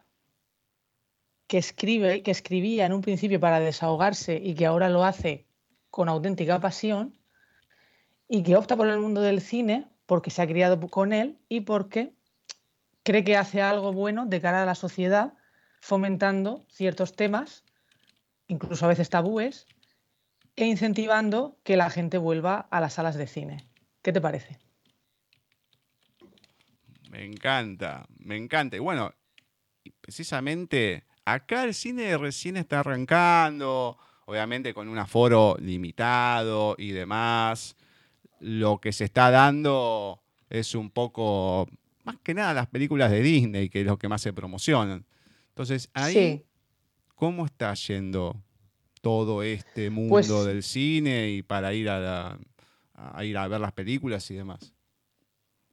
que 1.48 1.58
escribe, 1.58 2.22
que 2.22 2.30
escribía 2.30 2.86
en 2.86 2.94
un 2.94 3.02
principio 3.02 3.40
para 3.40 3.60
desahogarse 3.60 4.36
y 4.36 4.54
que 4.54 4.68
ahora 4.68 4.88
lo 4.88 5.04
hace 5.04 5.48
con 5.90 6.10
auténtica 6.10 6.60
pasión 6.60 7.18
y 8.28 8.44
que 8.44 8.56
opta 8.56 8.78
por 8.78 8.86
el 8.88 9.00
mundo 9.00 9.22
del 9.22 9.42
cine 9.42 9.88
porque 10.06 10.30
se 10.30 10.44
ha 10.44 10.48
criado 10.48 10.80
con 10.92 11.12
él 11.12 11.40
y 11.50 11.62
porque 11.62 12.14
cree 13.02 13.24
que 13.24 13.36
hace 13.36 13.64
algo 13.64 13.94
bueno 13.94 14.28
de 14.28 14.40
cara 14.40 14.62
a 14.62 14.66
la 14.68 14.76
sociedad, 14.76 15.34
fomentando 15.82 16.68
ciertos 16.70 17.16
temas, 17.16 17.64
incluso 18.48 18.86
a 18.86 18.90
veces 18.90 19.10
tabúes, 19.10 19.66
e 20.60 20.66
incentivando 20.66 21.58
que 21.64 21.78
la 21.78 21.90
gente 21.90 22.18
vuelva 22.18 22.68
a 22.70 22.82
las 22.82 22.96
salas 22.96 23.16
de 23.16 23.28
cine. 23.28 23.66
¿Qué 24.02 24.12
te 24.12 24.20
parece? 24.20 24.60
Me 27.10 27.24
encanta, 27.24 28.06
me 28.18 28.36
encanta. 28.36 28.76
Y 28.76 28.80
bueno, 28.80 29.14
precisamente 30.02 31.06
acá 31.24 31.64
el 31.64 31.74
cine 31.74 32.18
recién 32.18 32.58
está 32.58 32.82
arrancando, 32.82 33.98
obviamente 34.26 34.74
con 34.74 34.90
un 34.90 34.98
aforo 34.98 35.56
limitado 35.62 36.76
y 36.78 36.92
demás. 36.92 37.78
Lo 38.42 38.82
que 38.82 38.92
se 38.92 39.06
está 39.06 39.32
dando 39.32 40.22
es 40.50 40.76
un 40.76 40.90
poco 40.90 41.70
más 42.04 42.18
que 42.22 42.34
nada 42.34 42.54
las 42.54 42.68
películas 42.68 43.12
de 43.12 43.22
Disney, 43.22 43.70
que 43.70 43.80
es 43.80 43.88
lo 43.88 43.98
que 43.98 44.10
más 44.10 44.22
se 44.22 44.34
promocionan. 44.34 45.06
Entonces, 45.48 45.90
ahí, 45.94 46.46
¿cómo 47.16 47.46
está 47.46 47.74
yendo 47.76 48.44
todo 49.02 49.44
este 49.44 49.90
mundo 49.90 50.10
Pues- 50.16 50.28
del 50.46 50.64
cine 50.64 51.30
y 51.30 51.42
para 51.42 51.74
ir 51.74 51.90
a, 51.90 52.00
la- 52.00 52.40
a 52.96 53.24
ir 53.24 53.38
a 53.38 53.48
ver 53.48 53.60
las 53.62 53.72
películas 53.74 54.30
y 54.32 54.36
demás? 54.36 54.74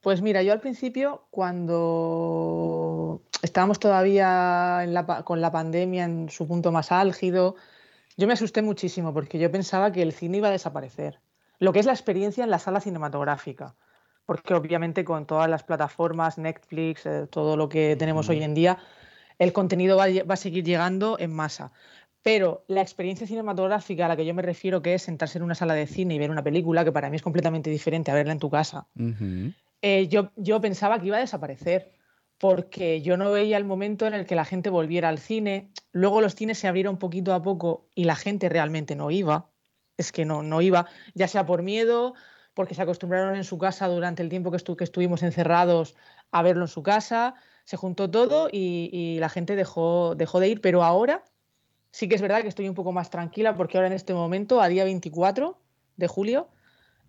Pues 0.01 0.23
mira, 0.23 0.43
yo 0.43 0.53
al 0.53 0.61
principio, 0.61 1.27
cuando 1.31 3.23
estábamos 3.43 3.79
todavía 3.81 4.81
en 4.85 4.95
la 4.95 5.07
pa- 5.07 5.23
con 5.25 5.41
la 5.41 5.51
pandemia 5.51 6.05
en 6.05 6.29
su 6.31 6.47
punto 6.47 6.71
más 6.73 6.93
álgido, 6.93 7.57
yo 8.17 8.27
me 8.27 8.33
asusté 8.33 8.63
muchísimo 8.63 9.13
porque 9.13 9.39
yo 9.39 9.51
pensaba 9.51 9.93
que 9.93 10.03
el 10.03 10.13
cine 10.13 10.39
iba 10.39 10.49
a 10.49 10.53
desaparecer. 10.53 11.21
Lo 11.59 11.73
que 11.73 11.81
es 11.81 11.87
la 11.87 11.93
experiencia 11.93 12.45
en 12.45 12.51
la 12.51 12.59
sala 12.59 12.81
cinematográfica. 12.81 13.75
Porque 14.27 14.55
obviamente 14.55 15.05
con 15.05 15.25
todas 15.27 15.49
las 15.49 15.63
plataformas, 15.63 16.37
Netflix, 16.37 17.07
eh, 17.07 17.27
todo 17.31 17.57
lo 17.57 17.69
que 17.69 17.95
tenemos 17.97 18.29
hoy 18.29 18.43
en 18.43 18.55
día, 18.55 18.79
el 19.39 19.53
contenido 19.53 19.97
va 19.97 20.07
a 20.35 20.37
seguir 20.37 20.65
llegando 20.65 21.17
en 21.21 21.33
masa. 21.33 21.71
Pero 22.27 22.65
la 22.67 22.81
experiencia 22.83 23.25
cinematográfica 23.25 24.07
a 24.07 24.09
la 24.09 24.17
que 24.17 24.27
yo 24.27 24.35
me 24.35 24.43
refiero, 24.43 24.83
que 24.83 24.95
es 24.95 25.03
sentarse 25.03 25.39
en 25.39 25.45
una 25.45 25.55
sala 25.55 25.75
de 25.75 25.87
cine 25.87 26.15
y 26.15 26.19
ver 26.19 26.33
una 26.33 26.43
película, 26.43 26.85
que 26.85 26.91
para 26.91 27.09
mí 27.09 27.15
es 27.15 27.23
completamente 27.23 27.71
diferente 27.71 28.11
a 28.11 28.15
verla 28.15 28.33
en 28.33 28.41
tu 28.41 28.51
casa, 28.51 28.89
eh, 29.81 30.09
yo, 30.09 30.33
yo 30.35 30.61
pensaba 30.61 30.99
que 30.99 31.07
iba 31.07 31.19
a 31.19 31.21
desaparecer, 31.21 31.93
porque 32.39 33.01
yo 33.01 33.17
no 33.17 33.31
veía 33.31 33.57
el 33.59 33.65
momento 33.65 34.09
en 34.09 34.15
el 34.15 34.27
que 34.27 34.35
la 34.35 34.45
gente 34.45 34.71
volviera 34.71 35.09
al 35.09 35.19
cine. 35.19 35.71
Luego 35.93 36.21
los 36.21 36.35
cines 36.35 36.59
se 36.59 36.67
abrieron 36.67 36.99
poquito 36.99 37.33
a 37.33 37.43
poco 37.43 37.87
y 37.95 38.05
la 38.05 38.17
gente 38.17 38.49
realmente 38.49 38.97
no 38.97 39.13
iba. 39.13 39.49
Es 39.97 40.11
que 40.11 40.25
no, 40.25 40.43
no 40.43 40.61
iba, 40.63 40.87
ya 41.15 41.29
sea 41.29 41.47
por 41.47 41.63
miedo, 41.63 42.15
porque 42.55 42.75
se 42.75 42.83
acostumbraron 42.83 43.37
en 43.37 43.45
su 43.45 43.57
casa 43.57 43.87
durante 43.87 44.25
el 44.25 44.31
tiempo 44.31 44.51
que, 44.51 44.57
estu- 44.57 44.75
que 44.75 44.83
estuvimos 44.83 45.23
encerrados 45.23 45.95
a 46.33 46.43
verlo 46.43 46.65
en 46.65 46.69
su 46.69 46.83
casa. 46.83 47.37
Se 47.65 47.77
juntó 47.77 48.11
todo 48.11 48.49
y, 48.51 48.91
y 48.93 49.21
la 49.21 49.29
gente 49.29 49.55
dejó, 49.55 50.17
dejó 50.17 50.41
de 50.41 50.49
ir. 50.49 50.61
Pero 50.61 50.83
ahora 50.83 51.23
sí 51.97 52.09
que 52.09 52.15
es 52.15 52.21
verdad 52.21 52.43
que 52.43 52.49
estoy 52.49 52.69
un 52.69 52.75
poco 52.75 52.93
más 52.93 53.09
tranquila 53.09 53.55
porque 53.55 53.79
ahora 53.79 53.87
en 53.87 53.95
este 53.95 54.13
momento, 54.13 54.61
a 54.61 54.69
día 54.69 54.85
24 54.85 55.59
de 55.97 56.07
julio, 56.09 56.49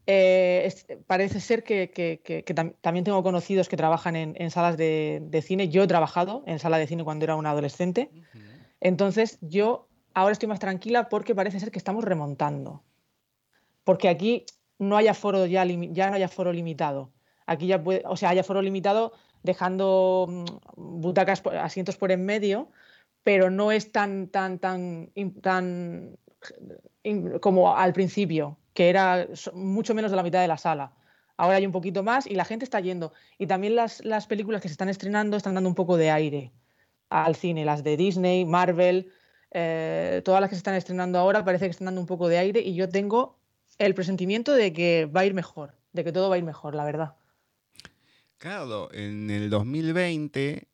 eh, 0.06 0.74
parece 1.08 1.42
ser 1.42 1.64
que, 1.64 1.92
que- 1.92 2.22
que- 2.24 2.46
que 2.46 2.56
tam- 2.56 2.74
también 2.80 3.04
tengo 3.04 3.22
conocidos 3.22 3.68
que 3.68 3.76
trabajan 3.76 4.16
en, 4.16 4.50
salas 4.50 4.78
de, 4.78 5.20
cine. 5.42 5.68
Yo 5.68 5.84
he 5.84 5.88
trabajado 5.88 6.44
en 6.46 6.58
sala 6.60 6.78
de 6.78 6.88
cine 6.88 7.04
cuando 7.04 7.26
era 7.26 7.36
una 7.36 7.50
adolescente. 7.50 8.10
Entonces 8.80 9.40
yo 9.42 9.90
ahora 10.14 10.32
estoy 10.32 10.48
más 10.48 10.60
tranquila 10.60 11.10
porque 11.10 11.36
parece 11.36 11.60
ser 11.60 11.70
que 11.70 11.80
estamos 11.80 12.06
remontando. 12.06 12.82
Porque 13.84 14.08
aquí 14.08 14.46
no 14.80 14.96
hay 14.96 15.10
aforo 15.10 15.46
ya, 15.48 15.66
no 15.66 16.14
hay 16.16 16.24
aforo 16.24 16.54
limitado. 16.54 17.12
Aquí 17.46 17.68
ya 17.68 17.84
o 18.06 18.16
sea, 18.16 18.30
hay 18.30 18.40
aforo 18.40 18.62
limitado 18.62 19.12
dejando 19.44 20.28
mm, 20.30 21.02
butacas, 21.02 21.44
asientos 21.60 21.98
por 21.98 22.14
en 22.14 22.24
medio, 22.24 22.70
pero 23.28 23.50
no 23.50 23.74
es 23.74 23.92
tan, 23.92 24.30
tan, 24.30 24.58
tan, 24.58 25.12
tan 25.42 26.18
como 27.42 27.76
al 27.76 27.92
principio, 27.92 28.58
que 28.74 28.88
era 28.88 29.28
mucho 29.52 29.94
menos 29.94 30.12
de 30.12 30.16
la 30.16 30.24
mitad 30.24 30.40
de 30.40 30.48
la 30.48 30.58
sala. 30.58 30.94
Ahora 31.36 31.58
hay 31.58 31.66
un 31.66 31.74
poquito 31.74 32.04
más 32.04 32.26
y 32.26 32.36
la 32.36 32.46
gente 32.46 32.64
está 32.64 32.80
yendo. 32.80 33.12
Y 33.38 33.46
también 33.46 33.76
las, 33.76 34.02
las 34.06 34.28
películas 34.28 34.62
que 34.62 34.70
se 34.70 34.72
están 34.72 34.88
estrenando 34.88 35.36
están 35.36 35.56
dando 35.56 35.68
un 35.68 35.76
poco 35.76 35.98
de 35.98 36.10
aire 36.10 36.54
al 37.10 37.36
cine, 37.36 37.66
las 37.66 37.84
de 37.84 37.98
Disney, 37.98 38.46
Marvel, 38.46 39.12
eh, 39.52 40.22
todas 40.24 40.40
las 40.40 40.50
que 40.50 40.56
se 40.56 40.60
están 40.60 40.76
estrenando 40.76 41.20
ahora 41.20 41.44
parece 41.44 41.66
que 41.66 41.72
están 41.72 41.88
dando 41.88 42.00
un 42.00 42.08
poco 42.08 42.30
de 42.30 42.38
aire 42.38 42.62
y 42.62 42.76
yo 42.76 42.88
tengo 42.88 43.38
el 43.78 43.94
presentimiento 43.94 44.54
de 44.54 44.72
que 44.72 45.06
va 45.06 45.20
a 45.20 45.26
ir 45.26 45.34
mejor, 45.34 45.76
de 45.92 46.06
que 46.06 46.14
todo 46.14 46.30
va 46.30 46.36
a 46.36 46.38
ir 46.38 46.46
mejor, 46.46 46.76
la 46.76 46.86
verdad. 46.86 47.16
Claro, 48.38 48.90
en 48.94 49.30
el 49.30 49.50
2020 49.50 50.70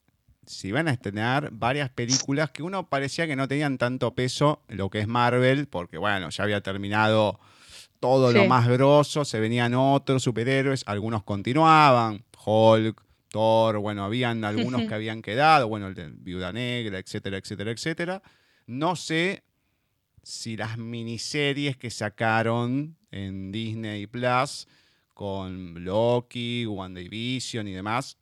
se 0.46 0.68
iban 0.68 0.88
a 0.88 0.92
estrenar 0.92 1.50
varias 1.52 1.90
películas 1.90 2.52
que 2.52 2.64
uno 2.64 2.90
parecía 2.90 3.28
que 3.28 3.36
no 3.36 3.48
tenían 3.48 3.78
tanto 3.78 4.14
peso 4.14 4.62
lo 4.68 4.90
que 4.90 5.00
es 5.00 5.08
Marvel, 5.08 5.68
porque 5.68 5.98
bueno, 5.98 6.30
ya 6.30 6.44
había 6.44 6.62
terminado 6.62 7.40
todo 8.00 8.34
lo 8.34 8.46
más 8.46 8.68
grosso, 8.68 9.24
se 9.24 9.40
venían 9.40 9.74
otros 9.74 10.24
superhéroes, 10.24 10.84
algunos 10.88 11.24
continuaban, 11.24 12.26
Hulk, 12.46 13.02
Thor, 13.30 13.80
bueno, 13.80 14.04
habían 14.04 14.44
algunos 14.44 14.82
que 14.82 14.94
habían 14.94 15.22
quedado, 15.22 15.68
bueno, 15.68 15.88
el 15.88 15.96
de 15.96 16.10
Viuda 16.10 16.52
Negra, 16.52 17.00
etcétera, 17.00 17.38
etcétera, 17.38 17.72
etcétera. 17.72 18.22
No 18.68 18.96
sé 18.96 19.44
si 20.22 20.56
las 20.56 20.78
miniseries 20.78 21.78
que 21.78 21.90
sacaron 21.90 22.98
en 23.12 23.52
Disney 23.52 24.08
Plus 24.08 24.68
con 25.14 25.84
Loki, 25.84 26.66
WandaVision 26.66 27.68
y 27.68 27.72
demás, 27.72 28.18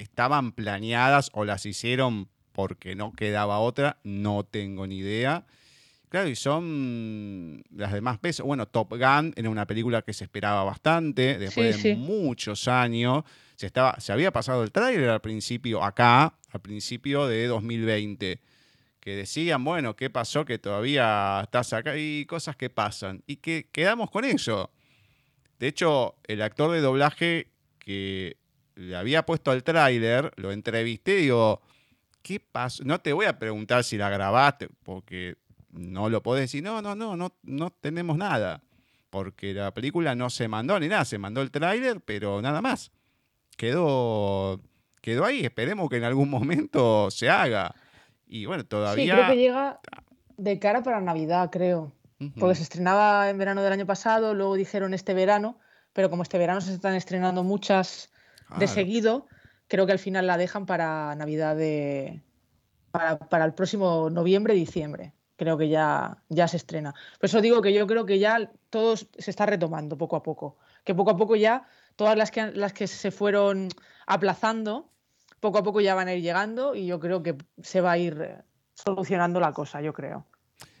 estaban 0.00 0.52
planeadas 0.52 1.30
o 1.32 1.44
las 1.44 1.66
hicieron 1.66 2.28
porque 2.52 2.94
no 2.94 3.12
quedaba 3.12 3.58
otra, 3.60 3.98
no 4.02 4.44
tengo 4.44 4.86
ni 4.86 4.98
idea. 4.98 5.46
Claro, 6.08 6.28
y 6.28 6.36
son 6.36 7.62
las 7.70 7.92
de 7.92 8.00
más 8.00 8.18
peso. 8.18 8.44
Bueno, 8.44 8.66
Top 8.66 8.90
Gun 8.90 9.34
era 9.36 9.50
una 9.50 9.66
película 9.66 10.00
que 10.00 10.14
se 10.14 10.24
esperaba 10.24 10.64
bastante, 10.64 11.36
después 11.38 11.76
Sí, 11.76 11.82
de 11.90 11.94
sí. 11.94 12.00
muchos 12.00 12.66
años. 12.66 13.24
Se, 13.56 13.66
estaba, 13.66 14.00
se 14.00 14.12
había 14.12 14.32
pasado 14.32 14.62
el 14.62 14.72
tráiler 14.72 15.10
al 15.10 15.20
principio, 15.20 15.84
acá, 15.84 16.34
al 16.50 16.60
principio 16.62 17.26
de 17.26 17.46
2020, 17.46 18.40
que 19.00 19.16
decían, 19.16 19.62
bueno, 19.64 19.96
¿qué 19.96 20.08
pasó? 20.08 20.46
Que 20.46 20.58
todavía 20.58 21.40
estás 21.42 21.74
acá 21.74 21.96
y 21.98 22.24
cosas 22.24 22.56
que 22.56 22.70
pasan. 22.70 23.22
Y 23.26 23.36
que 23.36 23.68
quedamos 23.70 24.10
con 24.10 24.24
eso. 24.24 24.70
De 25.58 25.68
hecho, 25.68 26.14
el 26.24 26.40
actor 26.40 26.70
de 26.72 26.80
doblaje 26.80 27.50
que 27.78 28.37
le 28.78 28.96
había 28.96 29.26
puesto 29.26 29.50
al 29.50 29.64
tráiler, 29.64 30.32
lo 30.36 30.52
entrevisté 30.52 31.18
y 31.18 31.22
digo, 31.22 31.60
¿qué 32.22 32.38
pasó? 32.40 32.84
No 32.84 33.00
te 33.00 33.12
voy 33.12 33.26
a 33.26 33.38
preguntar 33.38 33.82
si 33.82 33.96
la 33.96 34.08
grabaste, 34.08 34.68
porque 34.84 35.36
no 35.70 36.08
lo 36.08 36.22
podés 36.22 36.42
decir. 36.44 36.62
No, 36.62 36.80
no, 36.80 36.94
no, 36.94 37.16
no, 37.16 37.34
no 37.42 37.70
tenemos 37.70 38.16
nada. 38.16 38.62
Porque 39.10 39.52
la 39.52 39.72
película 39.74 40.14
no 40.14 40.30
se 40.30 40.46
mandó 40.46 40.78
ni 40.78 40.86
nada, 40.86 41.04
se 41.04 41.18
mandó 41.18 41.42
el 41.42 41.50
tráiler, 41.50 42.00
pero 42.00 42.40
nada 42.40 42.62
más. 42.62 42.92
Quedó, 43.56 44.60
quedó 45.00 45.24
ahí, 45.24 45.44
esperemos 45.44 45.88
que 45.90 45.96
en 45.96 46.04
algún 46.04 46.30
momento 46.30 47.10
se 47.10 47.28
haga. 47.28 47.74
Y 48.26 48.46
bueno, 48.46 48.64
todavía... 48.64 49.04
Sí, 49.04 49.10
creo 49.10 49.30
que 49.30 49.36
llega 49.36 49.80
de 50.36 50.58
cara 50.60 50.82
para 50.84 51.00
Navidad, 51.00 51.50
creo. 51.50 51.92
Porque 52.38 52.54
se 52.54 52.62
estrenaba 52.62 53.28
en 53.30 53.38
verano 53.38 53.62
del 53.62 53.72
año 53.72 53.86
pasado, 53.86 54.34
luego 54.34 54.54
dijeron 54.54 54.92
este 54.92 55.14
verano, 55.14 55.58
pero 55.92 56.10
como 56.10 56.22
este 56.22 56.38
verano 56.38 56.60
se 56.60 56.74
están 56.74 56.94
estrenando 56.94 57.42
muchas 57.44 58.10
de 58.50 58.66
Claro. 58.66 58.72
seguido, 58.72 59.26
creo 59.66 59.86
que 59.86 59.92
al 59.92 59.98
final 59.98 60.26
la 60.26 60.36
dejan 60.36 60.66
para 60.66 61.14
Navidad 61.14 61.56
de. 61.56 62.22
para, 62.90 63.18
para 63.18 63.44
el 63.44 63.54
próximo 63.54 64.10
noviembre, 64.10 64.54
diciembre. 64.54 65.12
Creo 65.36 65.56
que 65.56 65.68
ya, 65.68 66.22
ya 66.28 66.48
se 66.48 66.56
estrena. 66.56 66.94
Por 67.20 67.28
eso 67.28 67.40
digo 67.40 67.62
que 67.62 67.72
yo 67.72 67.86
creo 67.86 68.04
que 68.06 68.18
ya 68.18 68.50
todo 68.70 68.96
se 68.96 69.30
está 69.30 69.46
retomando 69.46 69.96
poco 69.96 70.16
a 70.16 70.22
poco. 70.22 70.56
Que 70.84 70.94
poco 70.94 71.10
a 71.10 71.16
poco 71.16 71.36
ya 71.36 71.68
todas 71.94 72.16
las 72.16 72.30
que, 72.30 72.50
las 72.52 72.72
que 72.72 72.86
se 72.86 73.10
fueron 73.10 73.68
aplazando, 74.06 74.90
poco 75.38 75.58
a 75.58 75.62
poco 75.62 75.80
ya 75.80 75.94
van 75.94 76.08
a 76.08 76.14
ir 76.14 76.22
llegando 76.22 76.74
y 76.74 76.86
yo 76.86 76.98
creo 76.98 77.22
que 77.22 77.36
se 77.62 77.80
va 77.80 77.92
a 77.92 77.98
ir 77.98 78.44
solucionando 78.74 79.38
la 79.38 79.52
cosa, 79.52 79.80
yo 79.80 79.92
creo. 79.92 80.26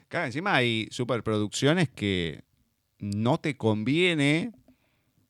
Claro, 0.08 0.26
encima 0.26 0.54
hay 0.54 0.88
superproducciones 0.90 1.88
que 1.88 2.42
no 2.98 3.38
te 3.38 3.56
conviene 3.56 4.52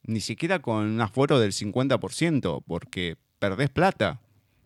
ni 0.09 0.21
siquiera 0.21 0.59
con 0.61 0.79
un 0.87 1.01
aforo 1.01 1.39
del 1.39 1.53
50%, 1.53 2.63
porque 2.67 3.17
perdés 3.39 3.71
plata. 3.71 4.21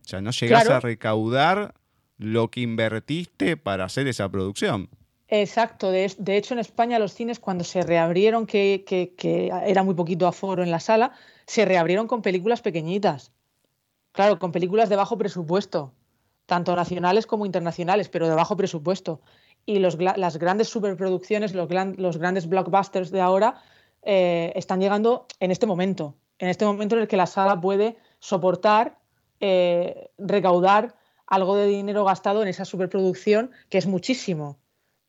O 0.05 0.09
sea, 0.09 0.21
no 0.21 0.31
llegás 0.31 0.63
Claro. 0.65 0.77
a 0.77 0.81
recaudar 0.81 1.75
lo 2.17 2.49
que 2.51 2.61
invertiste 2.61 3.57
para 3.57 3.85
hacer 3.85 4.07
esa 4.07 4.29
producción. 4.29 4.89
Exacto, 5.29 5.91
de, 5.91 6.13
de 6.19 6.37
hecho 6.37 6.55
en 6.55 6.61
España 6.61 6.99
los 6.99 7.15
cines 7.15 7.39
cuando 7.41 7.65
se 7.65 7.83
reabrieron, 7.83 8.47
que, 8.47 8.85
que- 8.87 9.15
que 9.17 9.51
era 9.67 9.83
muy 9.83 9.95
poquito 9.95 10.27
aforo 10.27 10.63
en 10.63 10.71
la 10.71 10.79
sala, 10.81 11.13
se 11.47 11.65
reabrieron 11.65 12.07
con 12.07 12.23
películas 12.23 12.61
pequeñitas. 12.63 13.33
Claro, 14.13 14.39
con 14.39 14.53
películas 14.53 14.89
de 14.91 14.97
bajo 14.97 15.17
presupuesto, 15.17 15.93
tanto 16.47 16.77
nacionales 16.77 17.27
como 17.27 17.47
internacionales, 17.47 18.09
pero 18.11 18.29
de 18.29 18.35
bajo 18.35 18.57
presupuesto. 18.57 19.21
Y 19.65 19.79
los, 19.79 19.97
las 19.99 20.37
grandes 20.39 20.69
superproducciones, 20.69 21.55
los, 21.55 21.69
gran- 21.69 21.95
los 21.99 22.19
grandes 22.19 22.47
blockbusters 22.49 23.11
de 23.11 23.21
ahora, 23.23 23.63
eh, 24.03 24.53
están 24.57 24.81
llegando 24.81 25.27
en 25.41 25.51
este 25.51 25.67
momento, 25.67 26.15
en 26.39 26.49
este 26.49 26.65
momento 26.65 26.97
en 26.97 27.03
el 27.03 27.09
que 27.09 27.17
la 27.17 27.27
sala 27.27 27.61
puede 27.61 27.97
soportar, 28.19 28.99
eh, 29.41 30.11
recaudar 30.19 30.95
algo 31.27 31.57
de 31.57 31.67
dinero 31.67 32.05
gastado 32.05 32.43
en 32.43 32.49
esa 32.49 32.65
superproducción, 32.65 33.51
que 33.69 33.79
es 33.79 33.87
muchísimo 33.87 34.59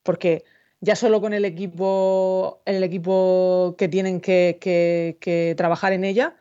porque 0.03 0.43
ya 0.81 0.95
solo 0.95 1.21
con 1.21 1.33
el 1.33 1.45
equipo, 1.45 2.62
el 2.65 2.83
equipo 2.83 3.75
que 3.77 3.88
tienen 3.88 4.19
que, 4.21 4.57
que- 4.59 5.17
que 5.21 5.53
trabajar 5.57 5.93
en 5.93 6.03
ella, 6.03 6.35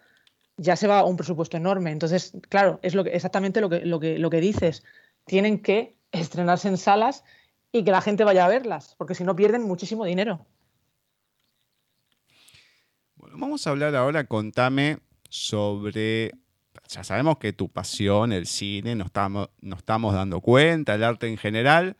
ya 0.56 0.76
se 0.76 0.88
va 0.88 1.00
a 1.00 1.04
un 1.04 1.16
presupuesto 1.16 1.56
enorme. 1.56 1.90
Entonces, 1.92 2.32
claro, 2.48 2.78
es 2.82 2.94
lo 2.94 3.04
que, 3.04 3.10
exactamente 3.10 3.60
lo 3.60 3.68
que, 3.70 3.80
lo, 3.86 4.00
que, 4.00 4.18
lo 4.18 4.30
que 4.30 4.40
dices. 4.40 4.82
Tienen 5.26 5.60
que 5.62 5.96
estrenarse 6.12 6.68
en 6.68 6.76
salas 6.76 7.24
y 7.72 7.84
que 7.84 7.90
la 7.92 8.00
gente 8.02 8.24
vaya 8.24 8.44
a 8.44 8.48
verlas, 8.48 8.94
porque 8.98 9.14
si 9.14 9.24
no 9.24 9.36
pierden 9.36 9.62
muchísimo 9.62 10.04
dinero. 10.04 10.44
Vamos 13.34 13.66
a 13.66 13.70
hablar 13.70 13.94
ahora, 13.96 14.24
contame 14.26 14.98
sobre, 15.28 16.32
ya 16.88 17.02
sabemos 17.04 17.38
que 17.38 17.52
tu 17.52 17.68
pasión, 17.68 18.32
el 18.32 18.46
cine, 18.46 18.94
nos 18.94 19.06
estamos, 19.06 19.48
nos 19.60 19.78
estamos 19.78 20.14
dando 20.14 20.40
cuenta, 20.40 20.94
el 20.94 21.04
arte 21.04 21.28
en 21.28 21.38
general, 21.38 21.96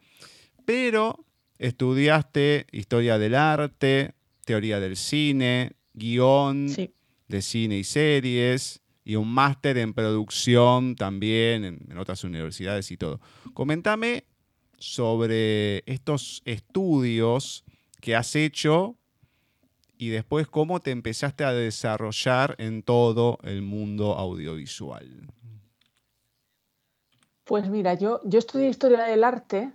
pero 0.66 1.24
estudiaste 1.58 2.66
historia 2.72 3.18
del 3.18 3.34
arte, 3.34 4.14
teoría 4.44 4.78
del 4.80 4.96
cine, 4.96 5.72
guion 5.94 6.68
Sí. 6.68 6.90
de 7.28 7.42
cine 7.42 7.78
y 7.78 7.84
series, 7.84 8.80
y 9.04 9.16
un 9.16 9.28
máster 9.28 9.78
en 9.78 9.94
producción 9.94 10.94
también 10.96 11.64
en, 11.64 11.86
en 11.90 11.98
otras 11.98 12.22
universidades 12.24 12.90
y 12.90 12.96
todo. 12.96 13.20
Comentame 13.54 14.24
sobre 14.78 15.82
estos 15.86 16.42
estudios 16.44 17.64
que 18.00 18.14
has 18.16 18.36
hecho 18.36 18.96
y 20.02 20.08
después 20.08 20.48
cómo 20.48 20.80
te 20.80 20.90
empezaste 20.90 21.44
a 21.44 21.52
desarrollar 21.52 22.56
en 22.58 22.82
todo 22.82 23.38
el 23.44 23.62
mundo 23.62 24.14
audiovisual. 24.18 25.28
Pues 27.44 27.68
mira, 27.68 27.94
yo, 27.94 28.20
yo 28.24 28.40
estudié 28.40 28.68
historia 28.68 29.04
del 29.04 29.22
arte 29.22 29.72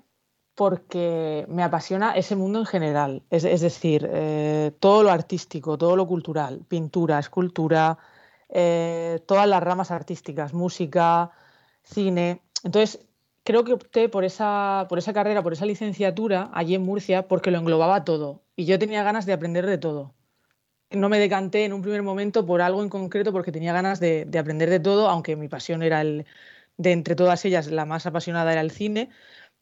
porque 0.54 1.46
me 1.48 1.64
apasiona 1.64 2.12
ese 2.12 2.36
mundo 2.36 2.60
en 2.60 2.66
general, 2.66 3.24
es, 3.30 3.62
decir, 3.62 4.06
eh, 4.12 4.74
todo 4.82 5.02
lo 5.04 5.12
artístico, 5.12 5.78
todo 5.78 5.96
lo 5.96 6.06
cultural, 6.06 6.66
pintura, 6.68 7.20
escultura, 7.20 7.98
eh, 8.50 9.22
todas 9.26 9.48
las 9.48 9.64
ramas 9.64 9.92
artísticas, 9.92 10.54
música, 10.54 11.32
cine. 11.84 12.42
Entonces, 12.66 13.08
creo 13.46 13.64
que 13.64 13.72
opté 13.72 14.10
por 14.10 14.26
esa, 14.26 14.88
por 14.90 14.98
esa 14.98 15.14
carrera, 15.14 15.42
por 15.42 15.54
esa 15.54 15.66
licenciatura 15.66 16.52
allí 16.54 16.76
en 16.76 16.84
Murcia, 16.84 17.30
porque 17.30 17.50
lo 17.50 17.60
englobaba 17.60 18.04
todo 18.04 18.42
y 18.58 18.66
yo 18.66 18.78
tenía 18.78 19.04
ganas 19.04 19.26
de 19.26 19.32
aprender 19.32 19.66
de 19.66 19.78
todo. 19.78 20.17
No 20.92 21.10
me 21.10 21.20
decanté 21.20 21.66
en 21.66 21.74
un 21.74 21.82
primer 21.82 22.02
momento 22.02 22.46
por 22.46 22.62
algo 22.62 22.82
en 22.82 22.90
concreto 22.90 23.32
porque 23.34 23.52
tenía 23.52 23.74
ganas 23.74 24.00
de, 24.00 24.26
de 24.26 24.40
aprender 24.40 24.70
de 24.70 24.80
todo, 24.80 25.10
aunque 25.10 25.36
mi 25.36 25.50
pasión 25.50 25.84
era 25.84 26.02
el, 26.02 26.26
de 26.78 26.92
entre 26.92 27.16
todas 27.16 27.44
ellas, 27.46 27.68
la 27.68 27.86
más 27.86 28.06
apasionada 28.06 28.52
era 28.52 28.62
el 28.62 28.72
cine, 28.72 29.10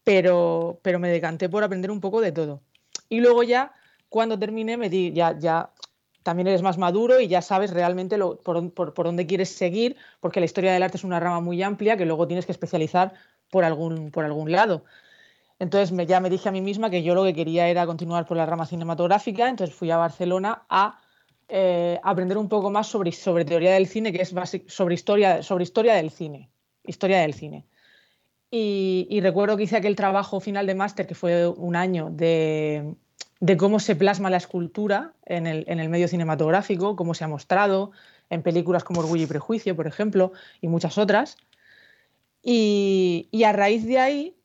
pero, 0.03 0.79
pero 0.83 0.99
me 0.99 1.09
decanté 1.09 1.49
por 1.49 1.63
aprender 1.63 1.91
un 1.91 2.01
poco 2.01 2.21
de 2.21 2.31
todo. 2.31 2.61
Y 3.09 3.21
luego 3.21 3.43
ya, 3.43 3.73
cuando 4.09 4.37
terminé, 4.37 4.77
me 4.77 4.89
di, 4.89 5.13
ya, 5.13 5.37
ya 5.39 5.71
también 6.23 6.47
eres 6.47 6.61
más 6.61 6.77
maduro 6.77 7.19
y 7.19 7.27
ya 7.27 7.41
sabes 7.41 7.71
realmente 7.71 8.17
lo, 8.17 8.37
por, 8.39 8.73
por, 8.73 8.93
por, 8.93 9.05
dónde 9.05 9.25
quieres 9.25 9.49
seguir, 9.49 9.95
porque 10.19 10.39
la 10.39 10.45
historia 10.45 10.73
del 10.73 10.83
arte 10.83 10.97
es 10.97 11.03
una 11.03 11.19
rama 11.19 11.39
muy 11.39 11.61
amplia 11.63 11.97
que 11.97 12.05
luego 12.05 12.27
tienes 12.27 12.45
que 12.45 12.51
especializar 12.51 13.13
por 13.49 13.63
algún, 13.63 14.11
por 14.11 14.25
algún 14.25 14.51
lado. 14.51 14.85
Entonces 15.59 15.91
me, 15.91 16.05
ya 16.05 16.19
me 16.19 16.29
dije 16.29 16.49
a 16.49 16.51
mí 16.51 16.61
misma 16.61 16.89
que 16.89 17.03
yo 17.03 17.15
lo 17.15 17.23
que 17.23 17.33
quería 17.33 17.67
era 17.67 17.85
continuar 17.85 18.25
por 18.25 18.37
la 18.37 18.45
rama 18.45 18.65
cinematográfica, 18.65 19.49
entonces 19.49 19.75
fui 19.75 19.89
a 19.91 19.97
Barcelona 19.97 20.65
a 20.69 20.99
eh, 21.47 21.99
aprender 22.03 22.37
un 22.37 22.49
poco 22.49 22.71
más 22.71 22.87
sobre, 22.87 23.45
teoría 23.45 23.73
del 23.73 23.87
cine, 23.87 24.11
que 24.11 24.21
es 24.21 24.33
sobre, 24.67 24.95
historia, 24.95 25.43
sobre 25.43 25.63
historia 25.63 25.93
del 25.93 26.09
cine. 26.09 26.49
Historia 26.83 27.19
del 27.19 27.33
cine. 27.33 27.65
Y, 28.49 29.07
y, 29.09 29.21
recuerdo 29.21 29.57
que 29.57 29.63
hice 29.63 29.77
aquel 29.77 29.95
trabajo 29.95 30.39
final 30.39 30.65
de 30.65 30.75
máster, 30.75 31.05
que 31.07 31.15
fue 31.15 31.47
un 31.47 31.75
año, 31.75 32.09
de, 32.11 32.95
cómo 33.57 33.79
se 33.79 33.95
plasma 33.95 34.29
la 34.29 34.37
escultura 34.37 35.13
en 35.25 35.45
el, 35.45 35.65
en 35.67 35.79
el, 35.79 35.89
medio 35.89 36.07
cinematográfico, 36.07 36.95
cómo 36.95 37.13
se 37.13 37.23
ha 37.23 37.27
mostrado 37.27 37.91
en 38.29 38.41
películas 38.41 38.83
como 38.83 39.01
Orgullo 39.01 39.23
y 39.23 39.27
Prejuicio, 39.27 39.75
por 39.75 39.87
ejemplo, 39.87 40.31
y 40.61 40.67
muchas 40.67 40.97
otras. 40.97 41.37
Y, 42.41 43.27
y 43.31 43.43
a 43.43 43.51
raíz 43.51 43.85
de 43.85 43.99
ahí, 43.99 44.35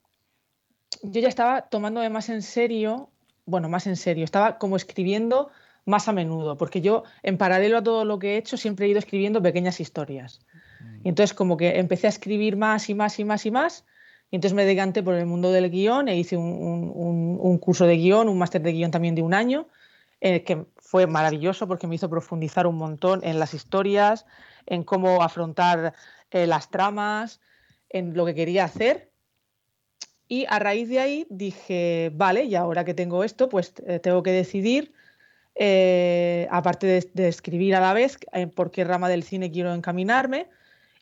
yo 1.03 1.21
ya 1.21 1.29
estaba 1.29 1.63
tomándome 1.63 2.11
más 2.11 2.29
en 2.29 2.43
serio, 2.43 3.11
bueno, 3.47 3.69
más 3.69 3.87
en 3.87 3.97
serio, 3.97 4.25
estaba 4.25 4.59
como 4.59 4.77
escribiendo 4.77 5.51
más 5.85 6.09
a 6.09 6.13
menudo, 6.13 6.57
porque 6.57 6.81
yo, 6.81 7.05
en 7.23 7.39
paralelo 7.39 7.79
a 7.79 7.83
todo 7.83 8.05
lo 8.05 8.19
que 8.19 8.35
he 8.35 8.37
hecho, 8.37 8.57
siempre 8.57 8.87
he 8.87 8.89
ido 8.89 8.99
escribiendo 8.99 9.43
pequeñas 9.43 9.81
historias. 9.81 10.41
Y 11.05 11.09
entonces 11.09 11.35
como 11.35 11.57
que 11.57 11.79
empecé 11.79 12.07
a 12.07 12.11
escribir 12.11 12.57
más 12.57 12.89
y 12.89 12.95
más 12.95 13.19
y 13.19 13.25
más 13.25 13.47
y 13.47 13.51
más, 13.51 13.85
y 14.31 14.37
entonces 14.37 14.55
me 14.55 14.65
decanté 14.65 15.03
por 15.03 15.15
el 15.15 15.27
mundo 15.27 15.51
del 15.51 15.71
guion 15.71 16.09
e 16.09 16.17
hice 16.17 16.37
un, 16.37 16.45
un, 16.45 17.39
un 17.41 17.59
curso 17.59 17.87
de 17.87 17.97
guion, 17.97 18.29
un 18.29 18.39
máster 18.39 18.63
de 18.63 18.73
guion 18.73 18.91
también 18.91 19.15
de 19.15 19.23
un 19.23 19.35
año, 19.35 19.67
eh, 20.21 20.45
que 20.45 20.67
fue 20.77 21.07
maravilloso 21.07 21.67
porque 21.67 21.87
me 21.87 21.95
hizo 21.95 22.11
profundizar 22.11 22.67
un 22.67 22.77
montón 22.77 23.25
en 23.25 23.39
las 23.39 23.55
historias, 23.55 24.27
en 24.67 24.85
cómo 24.85 25.23
afrontar 25.23 25.95
eh, 26.31 26.47
las 26.47 26.71
tramas, 26.71 27.41
en 27.89 28.15
lo 28.15 28.27
que 28.27 28.35
quería 28.35 28.65
hacer. 28.65 29.11
Y 30.29 30.45
a 30.49 30.59
raíz 30.59 30.89
de 30.89 31.01
ahí 31.01 31.27
dije, 31.31 32.13
vale, 32.15 32.45
y 32.45 32.55
ahora 32.55 32.85
que 32.85 32.95
tengo 32.95 33.25
esto, 33.25 33.49
pues 33.49 33.73
eh, 33.87 33.99
tengo 33.99 34.23
que 34.23 34.31
decidir, 34.31 34.93
eh, 35.55 36.47
aparte 36.51 36.87
de, 37.13 37.29
escribir 37.29 37.75
a 37.75 37.81
la 37.81 37.93
vez, 37.93 38.19
por 38.55 38.71
qué 38.71 38.85
rama 38.85 39.09
del 39.09 39.23
cine 39.23 39.51
quiero 39.51 39.75
encaminarme. 39.75 40.49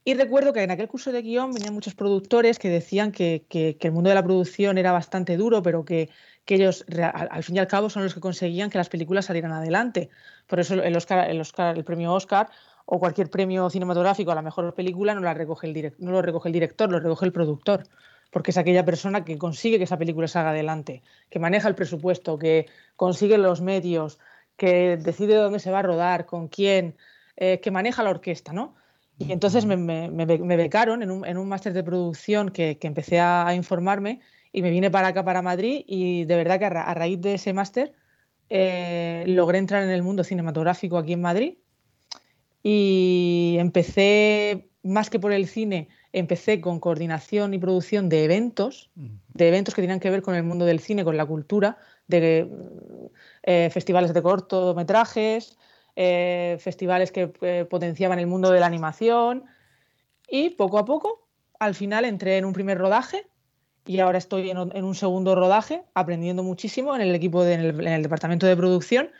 Y 0.05 0.15
recuerdo 0.15 0.55
que 0.55 0.63
en 0.63 0.71
aquel 0.71 0.89
curso 0.89 1.13
de 1.13 1.21
guion 1.21 1.53
venían 1.53 1.75
muchos 1.75 1.95
productores 1.95 2.59
que 2.59 2.71
decían 2.71 3.13
que, 3.13 3.45
el 3.79 3.93
mundo 3.93 4.09
de 4.09 4.15
la 4.15 4.23
producción 4.23 4.79
era 4.79 4.91
bastante 4.91 5.37
duro, 5.37 5.63
pero 5.63 5.85
que, 5.85 6.09
ellos, 6.47 6.87
al, 7.13 7.43
fin 7.43 7.57
y 7.57 7.59
al 7.59 7.67
cabo, 7.67 7.91
son 7.91 8.05
los 8.05 8.15
que 8.15 8.21
conseguían 8.21 8.71
que 8.71 8.79
las 8.79 8.89
películas 8.89 9.27
salieran 9.27 9.53
adelante. 9.53 10.09
Por 10.47 10.61
eso 10.61 10.83
el, 10.83 10.97
Oscar, 10.97 11.29
el, 11.29 11.39
Oscar, 11.41 11.77
el 11.77 11.85
premio 11.85 12.15
Oscar 12.15 12.49
o 12.87 12.99
cualquier 12.99 13.29
premio 13.29 13.69
cinematográfico 13.69 14.33
a 14.33 14.35
la 14.35 14.41
mejor 14.41 14.75
película 14.75 15.15
no, 15.15 15.21
la 15.21 15.35
recoge 15.35 15.67
el 15.67 15.75
direct, 15.75 15.99
no 15.99 16.11
lo 16.11 16.23
recoge 16.23 16.49
el 16.49 16.55
director, 16.55 16.91
lo 16.91 17.01
recoge 17.01 17.27
el 17.27 17.33
productor. 17.33 17.83
Porque 18.31 18.51
es 18.51 18.57
aquella 18.57 18.87
persona 18.87 19.27
que 19.27 19.37
consigue 19.37 19.77
que 19.77 19.85
esa 19.85 19.99
película 19.99 20.27
salga 20.27 20.51
adelante, 20.51 21.03
que 21.29 21.39
maneja 21.39 21.69
el 21.69 21.75
presupuesto, 21.75 22.39
que 22.39 22.65
consigue 22.97 23.37
los 23.37 23.61
medios, 23.61 24.19
que 24.59 24.99
decide 24.99 25.37
dónde 25.37 25.61
se 25.61 25.71
va 25.71 25.79
a 25.79 25.83
rodar, 25.83 26.27
con 26.27 26.49
quién, 26.49 26.97
eh, 27.37 27.61
que 27.61 27.71
maneja 27.71 28.03
la 28.03 28.11
orquesta, 28.11 28.53
¿no? 28.53 28.75
Y 29.17 29.33
entonces 29.33 29.65
me, 29.65 29.77
me, 29.77 30.11
me 30.11 30.57
becaron 30.57 31.03
en 31.03 31.11
un, 31.11 31.25
en 31.25 31.39
un 31.39 31.49
máster 31.49 31.73
de 31.73 31.83
producción 31.83 32.51
que, 32.51 32.79
que 32.79 32.87
empecé 32.87 33.19
a, 33.19 33.49
a, 33.49 33.55
informarme 33.55 34.21
y 34.53 34.63
me 34.63 34.71
vine 34.71 34.91
para 34.91 35.09
acá, 35.09 35.25
para 35.25 35.43
Madrid, 35.43 35.83
y 35.87 36.25
de 36.25 36.37
verdad 36.37 36.59
que 36.59 36.67
a, 36.67 36.71
ra 36.71 36.83
a 36.83 36.95
raíz 36.95 37.21
de 37.21 37.35
ese 37.35 37.53
máster 37.53 37.95
eh, 38.51 39.25
logré 39.27 39.59
entrar 39.59 39.83
en 39.83 39.91
el 39.91 40.03
mundo 40.03 40.23
cinematográfico 40.25 40.99
aquí 40.99 41.15
en 41.15 41.21
Madrid 41.21 41.55
y 42.63 43.57
empecé, 43.59 44.69
más 44.83 45.11
que 45.11 45.19
por 45.19 45.33
el 45.33 45.47
cine, 45.47 45.89
empecé 46.13 46.61
con 46.61 46.81
coordinación 46.81 47.55
y 47.55 47.59
producción 47.59 48.09
de 48.09 48.25
eventos, 48.25 48.91
de 48.95 49.49
eventos 49.49 49.75
que 49.75 49.83
tenían 49.83 50.01
que 50.01 50.11
ver 50.11 50.23
con 50.23 50.35
el 50.35 50.43
mundo 50.43 50.65
del 50.65 50.81
cine, 50.81 51.05
con 51.05 51.17
la 51.17 51.27
cultura, 51.27 51.79
de 52.09 52.51
eh, 53.43 53.71
festivales 53.71 54.13
de 54.13 54.23
cortometrajes, 54.23 55.57
eh, 55.95 56.57
festivales 56.61 57.13
que 57.13 57.33
eh, 57.43 57.67
potenciaban 57.69 58.19
el 58.19 58.27
mundo 58.27 58.51
de 58.51 58.61
la 58.61 58.67
animación. 58.67 59.45
Y 60.29 60.51
poco 60.51 60.79
a 60.79 60.85
poco, 60.85 61.29
al 61.59 61.75
final 61.75 62.05
entré 62.05 62.39
en 62.39 62.45
un 62.45 62.53
primer 62.53 62.79
rodaje 62.79 63.27
y 63.87 64.01
ahora 64.01 64.19
estoy 64.19 64.51
en, 64.51 64.59
en 64.59 64.85
un 64.85 64.95
segundo 64.95 65.35
rodaje 65.35 65.83
aprendiendo 65.95 66.43
muchísimo 66.43 66.95
en 66.95 67.01
el 67.01 67.15
equipo, 67.15 67.43
de, 67.45 67.55
en, 67.55 67.61
el, 67.61 67.81
en, 67.81 67.93
el, 67.95 68.03
departamento 68.03 68.47
de 68.47 68.57
producción. 68.57 69.11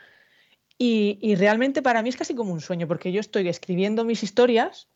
Y, 0.77 1.17
y, 1.21 1.35
realmente 1.35 1.81
para 1.81 2.01
mí 2.01 2.09
es 2.09 2.15
casi 2.15 2.35
como 2.35 2.53
un 2.53 2.61
sueño 2.61 2.87
porque 2.87 3.11
yo 3.11 3.19
estoy 3.19 3.49
escribiendo 3.49 4.05
mis 4.05 4.23
historias 4.23 4.87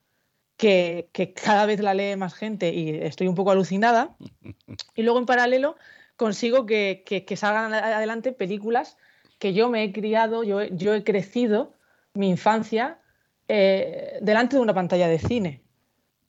que, 0.56 1.10
que 1.12 1.34
cada 1.34 1.66
vez 1.66 1.82
la 1.82 1.94
lee 1.94 2.16
más 2.16 2.34
gente 2.34 2.74
y 2.74 2.92
estoy 2.92 3.28
un 3.28 3.36
poco 3.36 3.52
alucinada. 3.52 4.16
Y 4.96 5.02
luego 5.04 5.20
en 5.20 5.26
paralelo 5.26 5.76
consigo 6.24 6.66
que, 6.66 7.04
que, 7.06 7.36
salgan 7.36 7.74
adelante 7.74 8.32
películas 8.32 8.96
que 9.40 9.54
yo 9.54 9.68
me 9.68 9.84
he 9.84 9.92
criado, 9.92 10.46
yo, 10.46 10.64
yo 10.64 10.94
he 10.94 11.04
crecido 11.04 11.74
mi 12.14 12.30
infancia 12.30 13.02
eh, 13.50 14.20
delante 14.22 14.56
de 14.56 14.62
una 14.62 14.74
pantalla 14.74 15.10
de 15.10 15.20
cine. 15.20 15.64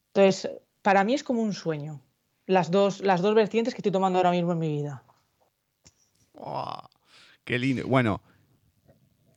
Entonces, 0.07 0.51
para 0.81 1.05
mí 1.05 1.13
es 1.13 1.23
como 1.23 1.41
un 1.41 1.53
sueño, 1.53 2.01
las 2.45 2.71
dos, 2.71 2.99
las 2.99 3.21
dos 3.21 3.35
vertientes 3.35 3.73
que 3.73 3.79
estoy 3.79 3.93
tomando 3.93 4.19
ahora 4.19 4.31
mismo 4.31 4.51
en 4.51 4.59
mi 4.59 4.67
vida. 4.67 5.01
qué 7.45 7.57
lindo. 7.57 7.87
Bueno, 7.87 8.21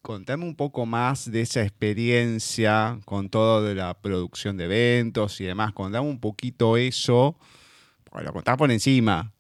contame 0.03 0.45
un 0.45 0.57
poco 0.57 0.87
más 0.87 1.31
de 1.31 1.43
esa 1.43 1.63
experiencia 1.63 2.99
con 3.05 3.29
todo 3.31 3.63
de 3.63 3.77
la 3.77 3.95
producción 3.95 4.57
de 4.57 4.65
eventos 4.65 5.41
y 5.41 5.45
demás. 5.45 5.73
Contame 5.73 6.09
un 6.09 6.19
poquito 6.19 6.77
eso. 6.77 7.39
lo 8.13 8.33
contás 8.33 8.57
por 8.57 8.73
encima. 8.73 9.33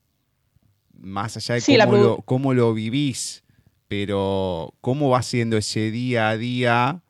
Más 0.98 1.37
allá 1.37 1.54
de 1.54 1.78
cómo, 1.84 1.96
lo, 1.96 2.16
cómo 2.18 2.54
lo 2.54 2.74
vivís. 2.74 3.44
Pero 3.88 4.74
cómo 4.80 5.08
va 5.11 5.22
siendo 5.22 5.56
ese 5.56 5.90
día 5.90 6.28
a 6.28 6.37
día 6.37 7.02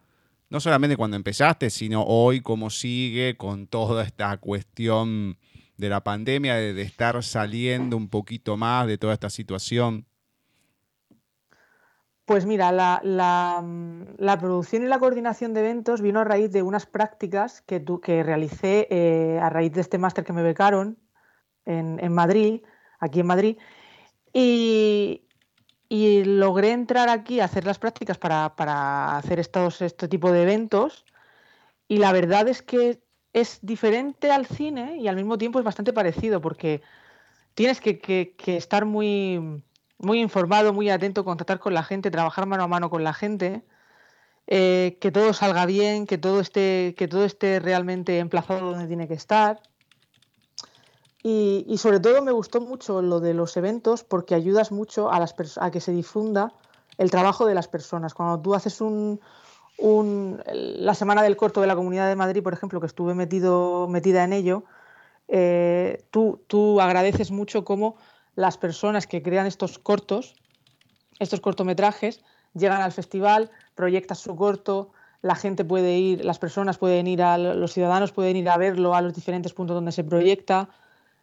no 0.50 0.60
solamente 0.60 0.96
cuando 0.96 1.16
empezaste, 1.16 1.70
sino 1.70 2.02
hoy 2.04 2.40
cómo 2.40 2.70
sigue 2.70 3.36
con 3.36 3.66
toda 3.66 4.04
esta 4.04 4.36
cuestión 4.38 5.36
de 5.76 5.88
la 5.88 6.02
pandemia, 6.02 6.54
de, 6.54 6.82
estar 6.82 7.22
saliendo 7.22 7.96
un 7.96 8.08
poquito 8.08 8.56
más 8.56 8.86
de 8.86 8.98
toda 8.98 9.14
esta 9.14 9.30
situación? 9.30 10.06
Pues 12.24 12.44
mira, 12.46 12.72
la, 12.72 14.38
producción 14.40 14.82
y 14.82 14.86
la 14.86 14.98
coordinación 14.98 15.54
de 15.54 15.60
eventos 15.60 16.02
vino 16.02 16.20
a 16.20 16.24
raíz 16.24 16.50
de 16.50 16.62
unas 16.62 16.86
prácticas 16.86 17.62
que, 17.62 17.84
que 18.02 18.22
realicé 18.22 18.86
eh, 18.90 19.38
a 19.40 19.48
raíz 19.50 19.72
de 19.72 19.80
este 19.80 19.98
máster 19.98 20.24
que 20.24 20.32
me 20.32 20.42
becaron 20.42 20.98
en, 21.64 21.98
en 22.02 22.12
Madrid, 22.12 22.62
aquí 22.98 23.20
en 23.20 23.26
Madrid. 23.26 23.58
Y, 24.32 25.22
logré 25.90 26.72
entrar 26.72 27.08
aquí 27.08 27.40
a 27.40 27.44
hacer 27.44 27.64
las 27.64 27.78
prácticas 27.78 28.18
para, 28.18 29.16
hacer 29.16 29.38
estos, 29.40 29.80
este 29.80 30.08
tipo 30.08 30.30
de 30.30 30.42
eventos 30.42 31.04
y 31.88 31.96
la 31.96 32.12
verdad 32.12 32.46
es 32.48 32.62
que 32.62 33.00
es 33.32 33.58
diferente 33.62 34.30
al 34.30 34.46
cine 34.46 34.98
y 34.98 35.08
al 35.08 35.16
mismo 35.16 35.38
tiempo 35.38 35.58
es 35.58 35.64
bastante 35.64 35.92
parecido 35.92 36.40
porque 36.40 36.82
tienes 37.54 37.80
que, 37.80 38.34
estar 38.46 38.84
muy, 38.84 39.62
muy 39.98 40.20
informado, 40.20 40.72
muy 40.72 40.90
atento, 40.90 41.24
contactar 41.24 41.58
con 41.58 41.74
la 41.74 41.82
gente, 41.82 42.10
trabajar 42.10 42.46
mano 42.46 42.64
a 42.64 42.68
mano 42.68 42.90
con 42.90 43.04
la 43.04 43.14
gente, 43.14 43.64
eh, 44.46 44.98
que 45.00 45.10
todo 45.10 45.32
salga 45.32 45.66
bien, 45.66 46.06
que 46.06 46.18
todo 46.18 46.40
esté, 46.40 46.94
que 46.96 47.08
todo 47.08 47.24
esté 47.24 47.60
realmente 47.60 48.18
emplazado 48.18 48.70
donde 48.72 48.86
tiene 48.86 49.08
que 49.08 49.14
estar. 49.14 49.60
Y, 51.22 51.76
sobre 51.78 51.98
todo 51.98 52.22
me 52.22 52.32
gustó 52.32 52.60
mucho 52.60 53.02
lo 53.02 53.20
de 53.20 53.34
los 53.34 53.56
eventos 53.56 54.04
porque 54.04 54.34
ayudas 54.34 54.70
mucho 54.70 55.10
a, 55.10 55.18
las 55.18 55.34
a 55.56 55.70
que 55.70 55.80
se 55.80 55.92
difunda 55.92 56.52
el 56.96 57.10
trabajo 57.10 57.44
de 57.44 57.54
las 57.54 57.68
personas. 57.68 58.14
Cuando 58.14 58.40
tú 58.40 58.54
haces 58.54 58.80
un, 58.80 59.20
la 60.46 60.94
semana 60.94 61.22
del 61.22 61.36
corto 61.36 61.60
de 61.60 61.66
la 61.66 61.74
Comunidad 61.76 62.08
de 62.08 62.16
Madrid, 62.16 62.42
por 62.42 62.52
ejemplo, 62.52 62.80
que 62.80 62.86
estuve 62.86 63.14
metido, 63.14 63.88
metida 63.88 64.24
en 64.24 64.32
ello, 64.32 64.64
eh, 65.26 66.04
tú, 66.10 66.40
tú 66.46 66.80
agradeces 66.80 67.30
mucho 67.30 67.64
cómo 67.64 67.96
las 68.34 68.56
personas 68.56 69.06
que 69.06 69.22
crean 69.22 69.46
estos 69.46 69.78
cortos, 69.78 70.36
estos 71.18 71.40
cortometrajes, 71.40 72.20
llegan 72.54 72.80
al 72.80 72.92
festival, 72.92 73.50
proyectas 73.74 74.18
su 74.18 74.36
corto, 74.36 74.90
la 75.22 75.34
gente 75.34 75.64
puede 75.64 75.98
ir, 75.98 76.24
las 76.24 76.38
personas 76.38 76.78
pueden 76.78 77.06
ir, 77.06 77.22
a, 77.22 77.38
los 77.38 77.72
ciudadanos 77.72 78.12
pueden 78.12 78.36
ir 78.36 78.48
a 78.48 78.56
verlo 78.56 78.94
a 78.94 79.02
los 79.02 79.14
diferentes 79.14 79.52
puntos 79.52 79.74
donde 79.74 79.92
se 79.92 80.04
proyecta, 80.04 80.68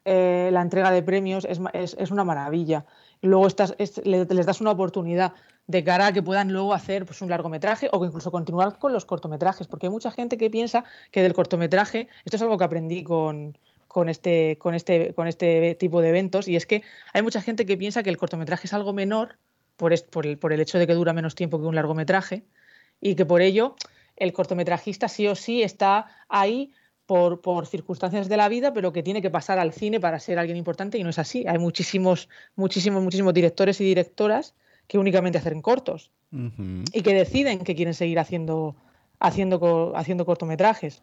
eh, 0.06 0.50
la 0.52 0.62
entrega 0.62 0.92
de 0.92 1.02
premios 1.02 1.46
es, 1.46 2.12
una 2.12 2.24
maravilla. 2.24 2.86
Luego 3.22 3.48
les, 3.48 4.46
das 4.46 4.62
una 4.62 4.72
oportunidad 4.72 5.34
de 5.66 5.84
cara 5.84 6.08
a 6.08 6.14
que 6.14 6.22
puedan 6.22 6.54
luego 6.54 6.74
hacer 6.74 7.06
pues, 7.06 7.24
un 7.24 7.30
largometraje 7.30 7.90
o 7.92 8.06
incluso 8.06 8.32
continuar 8.32 8.78
con 8.78 8.94
los 8.94 9.06
cortometrajes, 9.06 9.68
porque 9.68 9.88
hay 9.88 9.92
mucha 9.92 10.12
gente 10.12 10.38
que 10.38 10.52
piensa 10.52 10.84
que 11.12 11.24
del 11.24 11.34
cortometraje, 11.34 12.08
esto 12.24 12.36
es 12.36 12.42
algo 12.44 12.58
que 12.60 12.64
aprendí 12.64 13.04
con, 13.04 13.58
este, 14.08 14.60
con, 14.60 14.76
este, 14.76 15.16
con 15.16 15.28
este 15.28 15.74
tipo 15.74 16.02
de 16.02 16.10
eventos, 16.10 16.48
y 16.48 16.56
es 16.56 16.68
que 16.68 16.84
hay 17.14 17.24
mucha 17.24 17.42
gente 17.42 17.66
que 17.66 17.76
piensa 17.76 18.04
que 18.04 18.12
el 18.12 18.18
cortometraje 18.18 18.68
es 18.68 18.74
algo 18.74 18.94
menor 18.94 19.38
por, 19.76 19.92
el, 19.92 20.38
por 20.38 20.54
el 20.54 20.60
hecho 20.60 20.78
de 20.78 20.86
que 20.86 20.94
dura 20.94 21.14
menos 21.14 21.34
tiempo 21.34 21.60
que 21.60 21.66
un 21.66 21.74
largometraje, 21.74 22.44
y 23.02 23.16
que 23.16 23.26
por 23.26 23.42
ello 23.42 23.76
el 24.18 24.34
cortometrajista 24.34 25.08
sí 25.08 25.28
o 25.28 25.34
sí 25.34 25.64
está 25.64 26.06
ahí 26.30 26.72
por, 27.06 27.68
circunstancias 27.68 28.28
de 28.28 28.38
la 28.38 28.50
vida, 28.50 28.74
pero 28.74 28.92
que 28.92 29.04
tiene 29.04 29.22
que 29.22 29.30
pasar 29.30 29.60
al 29.60 29.74
cine 29.74 30.00
para 30.00 30.20
ser 30.20 30.40
alguien 30.40 30.58
importante 30.58 30.98
y 30.98 31.04
no 31.04 31.10
es 31.10 31.20
así. 31.20 31.46
Hay 31.48 31.58
muchísimos, 31.58 32.30
muchísimos, 32.56 33.04
muchísimos 33.04 33.34
directores 33.34 33.80
y 33.82 33.84
directoras 33.84 34.56
que 34.88 34.98
únicamente 34.98 35.38
hacen 35.38 35.62
cortos 35.62 36.12
y 36.32 37.02
que 37.02 37.14
deciden 37.14 37.60
que 37.60 37.76
quieren 37.76 37.94
seguir 37.94 38.20
haciendo, 38.20 38.76
haciendo, 39.20 39.94
haciendo 39.96 40.26
cortometrajes. 40.26 41.02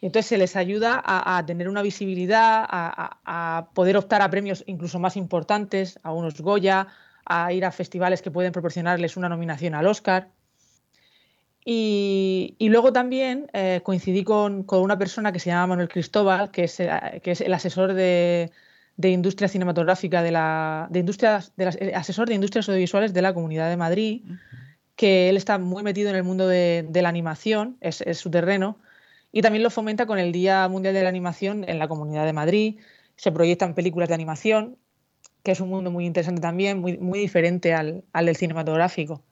Y 0.00 0.06
entonces 0.06 0.26
se 0.26 0.38
les 0.38 0.54
ayuda 0.54 1.02
a, 1.04 1.44
tener 1.44 1.68
una 1.68 1.82
visibilidad, 1.82 2.64
a, 2.68 3.18
a, 3.24 3.68
poder 3.74 3.96
optar 3.96 4.22
a 4.22 4.30
premios 4.30 4.62
incluso 4.66 5.00
más 5.00 5.16
importantes, 5.16 5.98
a 6.04 6.12
unos 6.12 6.40
Goya, 6.40 6.86
a 7.24 7.52
ir 7.52 7.64
a 7.64 7.72
festivales 7.72 8.22
que 8.22 8.30
pueden 8.30 8.52
proporcionarles 8.52 9.16
una 9.16 9.28
nominación 9.28 9.74
al 9.74 9.86
Oscar. 9.86 10.28
Y, 11.70 12.56
luego 12.70 12.94
también 12.94 13.50
eh, 13.52 13.82
coincidí 13.84 14.24
con, 14.24 14.64
una 14.70 14.96
persona 14.96 15.32
que 15.32 15.38
se 15.38 15.50
llama 15.50 15.66
Manuel 15.66 15.90
Cristóbal, 15.90 16.50
que 16.50 16.64
es, 16.64 16.80
eh, 16.80 17.20
que 17.22 17.32
es 17.32 17.42
el 17.42 17.52
asesor 17.52 17.92
de, 17.92 18.50
industria 19.02 19.48
cinematográfica 19.48 20.22
de 20.22 20.30
la, 20.30 20.88
de 20.90 21.00
industrias, 21.00 21.52
de 21.56 21.94
asesor 21.94 22.26
de 22.26 22.36
industrias 22.36 22.70
audiovisuales 22.70 23.12
de 23.12 23.20
la 23.20 23.34
Comunidad 23.34 23.68
de 23.68 23.76
Madrid, 23.76 24.22
que 24.96 25.28
él 25.28 25.36
está 25.36 25.58
muy 25.58 25.82
metido 25.82 26.08
en 26.08 26.16
el 26.16 26.24
mundo 26.24 26.48
de, 26.48 26.88
la 26.90 27.10
animación, 27.10 27.76
es, 27.82 28.02
su 28.14 28.30
terreno, 28.30 28.78
y 29.30 29.42
también 29.42 29.62
lo 29.62 29.68
fomenta 29.68 30.06
con 30.06 30.18
el 30.18 30.32
Día 30.32 30.66
Mundial 30.68 30.94
de 30.94 31.02
la 31.02 31.10
Animación 31.10 31.68
en 31.68 31.78
la 31.78 31.86
Comunidad 31.86 32.24
de 32.24 32.32
Madrid. 32.32 32.80
Se 33.16 33.30
proyectan 33.30 33.74
películas 33.74 34.08
de 34.08 34.14
animación, 34.14 34.78
que 35.42 35.50
es 35.50 35.60
un 35.60 35.68
mundo 35.68 35.90
muy 35.90 36.06
interesante 36.06 36.40
también, 36.40 36.78
muy, 36.78 36.96
muy 36.96 37.18
diferente 37.18 37.74
al, 37.74 38.04
al 38.14 38.24
del 38.24 38.36
cinematográfico. 38.36 39.22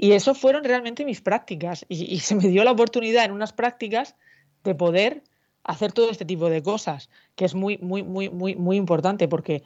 Y 0.00 0.12
eso 0.12 0.34
fueron 0.34 0.62
realmente 0.62 1.04
mis 1.04 1.20
prácticas. 1.20 1.84
Y, 1.88 2.20
se 2.20 2.36
me 2.36 2.48
dio 2.48 2.62
la 2.62 2.70
oportunidad 2.70 3.24
en 3.24 3.32
unas 3.32 3.52
prácticas 3.52 4.14
de 4.62 4.76
poder 4.76 5.24
hacer 5.64 5.92
todo 5.92 6.10
este 6.10 6.24
tipo 6.24 6.48
de 6.48 6.62
cosas, 6.62 7.10
que 7.34 7.44
es 7.44 7.54
muy, 7.54 7.78
muy, 7.78 8.04
muy, 8.04 8.30
muy, 8.30 8.54
muy 8.54 8.76
importante 8.76 9.28
porque 9.28 9.64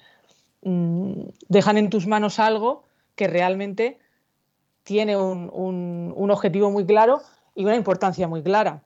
mm, 0.62 1.12
dejan 1.48 1.76
en 1.76 1.90
tus 1.90 2.06
manos 2.06 2.38
algo 2.38 2.84
que 3.14 3.28
realmente 3.28 3.98
tiene 4.84 5.16
un, 5.16 6.30
objetivo 6.30 6.70
muy 6.70 6.86
claro 6.86 7.20
y 7.54 7.64
una 7.64 7.76
importancia 7.76 8.26
muy 8.26 8.42
clara. 8.42 8.82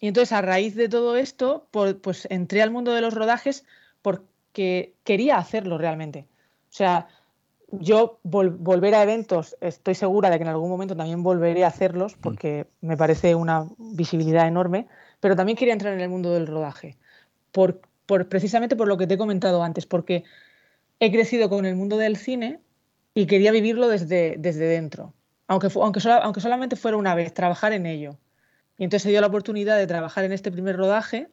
Y 0.00 0.08
entonces 0.08 0.32
a 0.32 0.42
raíz 0.42 0.74
de 0.74 0.88
todo 0.88 1.16
esto, 1.16 1.66
pues 1.70 2.26
entré 2.30 2.62
al 2.62 2.70
mundo 2.70 2.92
de 2.92 3.00
los 3.00 3.14
rodajes 3.14 3.64
porque 4.02 4.94
quería 5.04 5.38
hacerlo 5.38 5.78
realmente. 5.78 6.26
O 6.64 6.72
sea, 6.72 7.08
yo 7.70 8.18
volver 8.22 8.94
a 8.94 9.02
eventos, 9.02 9.56
estoy 9.60 9.94
segura 9.94 10.30
de 10.30 10.38
que 10.38 10.42
en 10.42 10.48
algún 10.48 10.70
momento 10.70 10.96
también 10.96 11.22
volveré 11.22 11.64
a 11.64 11.68
hacerlos 11.68 12.16
mm. 12.16 12.20
porque 12.20 12.66
me 12.80 12.96
parece 12.96 13.34
una 13.34 13.66
visibilidad 13.78 14.46
enorme, 14.48 14.86
pero 15.20 15.36
también 15.36 15.56
quería 15.56 15.74
entrar 15.74 15.92
en 15.92 16.00
el 16.00 16.08
mundo 16.08 16.32
del 16.32 16.46
rodaje, 16.46 16.96
por, 17.52 17.80
precisamente 18.28 18.76
por 18.76 18.88
lo 18.88 18.96
que 18.96 19.06
te 19.06 19.14
he 19.14 19.18
comentado 19.18 19.62
antes, 19.62 19.84
porque 19.86 20.24
he 21.00 21.12
crecido 21.12 21.48
con 21.48 21.66
el 21.66 21.76
mundo 21.76 21.98
del 21.98 22.16
cine 22.16 22.60
y 23.14 23.26
quería 23.26 23.52
vivirlo 23.52 23.88
desde, 23.88 24.36
desde 24.38 24.66
dentro, 24.66 25.12
aunque, 25.46 25.68
aunque, 25.74 26.00
aunque 26.22 26.40
solamente 26.40 26.76
fuera 26.76 26.96
una 26.96 27.14
vez, 27.14 27.34
trabajar 27.34 27.72
en 27.72 27.86
ello. 27.86 28.16
Y 28.78 28.84
entonces 28.84 29.02
se 29.02 29.10
dio 29.10 29.20
la 29.20 29.26
oportunidad 29.26 29.76
de 29.76 29.86
trabajar 29.86 30.24
en 30.24 30.32
este 30.32 30.52
primer 30.52 30.76
rodaje 30.76 31.28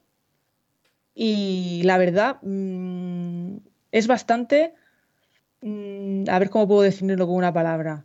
y 1.14 1.82
la 1.84 1.96
verdad 1.96 2.38
mm, 2.42 3.58
es 3.92 4.06
bastante 4.06 4.74
Mm, 5.60 6.24
a 6.28 6.38
ver 6.38 6.50
cómo 6.50 6.68
puedo 6.68 6.82
definirlo 6.82 7.26
con 7.26 7.36
una 7.36 7.52
palabra. 7.52 8.04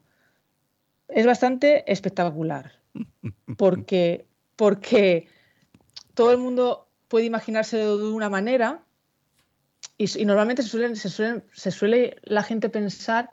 Es 1.08 1.26
bastante 1.26 1.90
espectacular. 1.92 2.72
Porque, 3.58 4.26
porque 4.56 5.28
todo 6.14 6.32
el 6.32 6.38
mundo 6.38 6.88
puede 7.08 7.26
imaginárselo 7.26 7.98
de 7.98 8.12
una 8.12 8.30
manera 8.30 8.84
y, 9.98 10.26
normalmente 10.26 10.64
se, 10.64 10.70
suelen, 10.70 10.96
se, 10.96 11.10
suelen, 11.10 11.44
se 11.52 11.72
suele 11.72 12.16
la 12.24 12.44
gente 12.44 12.70
pensar 12.70 13.30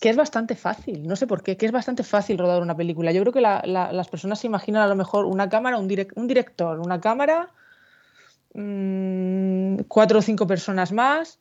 que 0.00 0.08
es 0.08 0.16
bastante 0.16 0.54
fácil, 0.54 1.06
no 1.06 1.16
sé 1.16 1.26
por 1.26 1.42
qué, 1.42 1.56
que 1.56 1.66
es 1.66 1.72
bastante 1.72 2.04
fácil 2.04 2.38
rodar 2.38 2.62
una 2.62 2.76
película. 2.76 3.12
Yo 3.12 3.20
creo 3.20 3.32
que 3.32 3.40
las 3.40 4.08
personas 4.08 4.40
se 4.40 4.46
imaginan 4.46 4.82
a 4.82 4.86
lo 4.86 4.96
mejor 4.96 5.26
una 5.26 5.48
cámara, 5.48 5.76
un, 5.76 5.88
un 6.14 6.26
director, 6.28 6.80
una 6.80 7.00
cámara, 7.00 7.50
mm, 8.54 9.82
cuatro 9.88 10.20
o 10.20 10.22
cinco 10.22 10.46
personas 10.46 10.92
más 10.92 11.38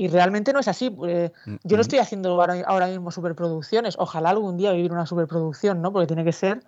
y 0.00 0.08
realmente 0.08 0.54
no 0.54 0.60
es 0.60 0.68
así. 0.68 0.96
Eh, 1.06 1.30
yo 1.62 1.76
no 1.76 1.82
estoy 1.82 1.98
haciendo 1.98 2.40
ahora, 2.40 2.86
mismo 2.86 3.10
superproducciones. 3.10 3.96
Ojalá 3.98 4.30
algún 4.30 4.56
día 4.56 4.72
vivir 4.72 4.92
una 4.92 5.04
superproducción, 5.04 5.82
¿no? 5.82 5.92
Porque 5.92 6.06
tiene 6.06 6.24
que 6.24 6.32
ser 6.32 6.64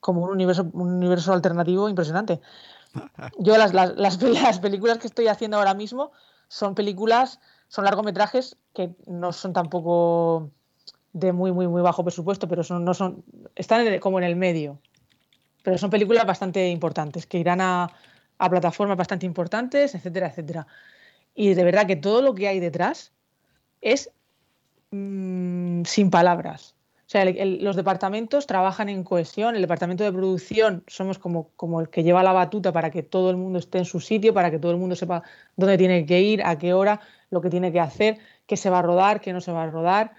como 0.00 0.24
un 0.24 0.30
universo, 0.30 0.68
un 0.72 0.94
universo 0.94 1.32
alternativo 1.32 1.88
impresionante. 1.88 2.40
Yo 3.38 3.56
las, 3.56 3.72
las, 3.72 3.96
las, 3.96 4.58
películas 4.58 4.98
que 4.98 5.06
estoy 5.06 5.28
haciendo 5.28 5.58
ahora 5.58 5.74
mismo 5.74 6.10
son 6.48 6.74
películas 6.74 7.38
son 7.68 7.84
largometrajes 7.84 8.56
que 8.74 8.96
no 9.06 9.32
son 9.32 9.52
tampoco 9.52 10.50
de 11.12 11.30
muy, 11.32 11.52
muy, 11.52 11.68
muy 11.68 11.82
bajo 11.82 12.02
presupuesto, 12.02 12.48
pero 12.48 12.64
son, 12.64 12.84
no 12.84 12.94
son, 12.94 13.22
están 13.54 14.00
como 14.00 14.18
en 14.18 14.24
el 14.24 14.34
medio. 14.34 14.80
Pero 15.62 15.78
son 15.78 15.88
películas 15.88 16.26
bastante 16.26 16.68
importantes, 16.68 17.28
que 17.28 17.38
irán 17.38 17.60
a, 17.60 17.92
a 18.38 18.50
plataformas 18.50 18.96
bastante 18.96 19.24
importantes, 19.24 19.94
etcétera, 19.94 20.26
etcétera. 20.26 20.66
Y 21.34 21.54
de 21.54 21.64
verdad 21.64 21.86
que 21.86 21.96
todo 21.96 22.22
lo 22.22 22.34
que 22.34 22.48
hay 22.48 22.60
detrás 22.60 23.12
es 23.80 24.10
mm, 24.90 25.82
sin 25.84 26.10
palabras. 26.10 26.74
O 27.06 27.10
sea, 27.12 27.26
los 27.26 27.76
departamentos 27.76 28.46
trabajan 28.46 28.88
en 28.88 29.04
cohesión, 29.04 29.54
el 29.54 29.60
departamento 29.60 30.02
de 30.02 30.12
producción 30.12 30.82
somos 30.86 31.18
como, 31.18 31.50
como 31.56 31.82
el 31.82 31.90
que 31.90 32.04
lleva 32.04 32.22
la 32.22 32.32
batuta 32.32 32.72
para 32.72 32.90
que 32.90 33.02
todo 33.02 33.28
el 33.28 33.36
mundo 33.36 33.58
esté 33.58 33.76
en 33.76 33.84
su 33.84 34.00
sitio, 34.00 34.32
para 34.32 34.50
que 34.50 34.58
todo 34.58 34.72
el 34.72 34.78
mundo 34.78 34.96
sepa 34.96 35.22
dónde 35.54 35.76
tiene 35.76 36.06
que 36.06 36.22
ir, 36.22 36.42
a 36.42 36.56
qué 36.56 36.72
hora, 36.72 37.00
lo 37.28 37.42
que 37.42 37.50
tiene 37.50 37.70
que 37.70 37.80
hacer, 37.80 38.18
qué 38.46 38.56
se 38.56 38.70
va 38.70 38.78
a 38.78 38.82
rodar, 38.82 39.20
qué 39.20 39.34
no 39.34 39.42
se 39.42 39.52
va 39.52 39.64
a 39.64 39.66
rodar. 39.66 40.14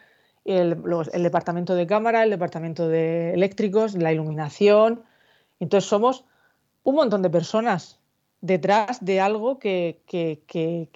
El, 0.45 0.83
el 1.13 1.23
departamento 1.23 1.73
de 1.73 1.87
cámara, 1.87 2.23
el 2.23 2.29
departamento 2.29 2.87
de 2.87 3.33
eléctricos, 3.33 3.95
la 3.95 4.13
iluminación. 4.13 5.01
Entonces 5.59 5.89
somos 5.89 6.25
un 6.83 6.93
montón 6.93 7.23
de 7.23 7.31
personas 7.31 8.02
detrás 8.43 9.03
de 9.03 9.21
algo 9.21 9.57
que, 9.57 10.01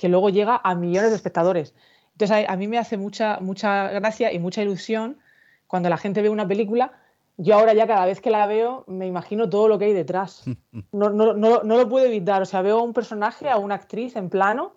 luego 0.03 0.29
llega 0.29 0.59
a 0.61 0.75
millones 0.75 1.11
de 1.11 1.15
espectadores. 1.15 1.73
Entonces 2.11 2.45
a, 2.47 2.55
mí 2.57 2.67
me 2.67 2.77
hace 2.77 2.97
mucha, 2.97 3.39
mucha 3.39 3.87
gracia 3.87 4.33
y 4.33 4.39
mucha 4.39 4.61
ilusión 4.61 5.17
cuando 5.65 5.87
la 5.87 5.97
gente 5.97 6.21
ve 6.21 6.29
una 6.29 6.45
película. 6.45 6.91
Yo 7.37 7.55
ahora 7.55 7.73
ya 7.73 7.87
cada 7.87 8.05
vez 8.05 8.19
que 8.19 8.31
la 8.31 8.45
veo 8.47 8.83
me 8.87 9.07
imagino 9.07 9.49
todo 9.49 9.69
lo 9.69 9.79
que 9.79 9.85
hay 9.85 9.93
detrás. 9.93 10.43
No, 10.91 11.09
no, 11.09 11.33
no, 11.33 11.63
no 11.63 11.77
lo 11.77 11.89
puedo 11.89 12.05
evitar. 12.05 12.41
O 12.41 12.45
sea, 12.45 12.61
veo 12.61 12.79
a 12.79 12.83
un 12.83 12.93
personaje, 12.93 13.49
a 13.49 13.57
una 13.57 13.75
actriz 13.75 14.15
en 14.15 14.29
plano, 14.29 14.73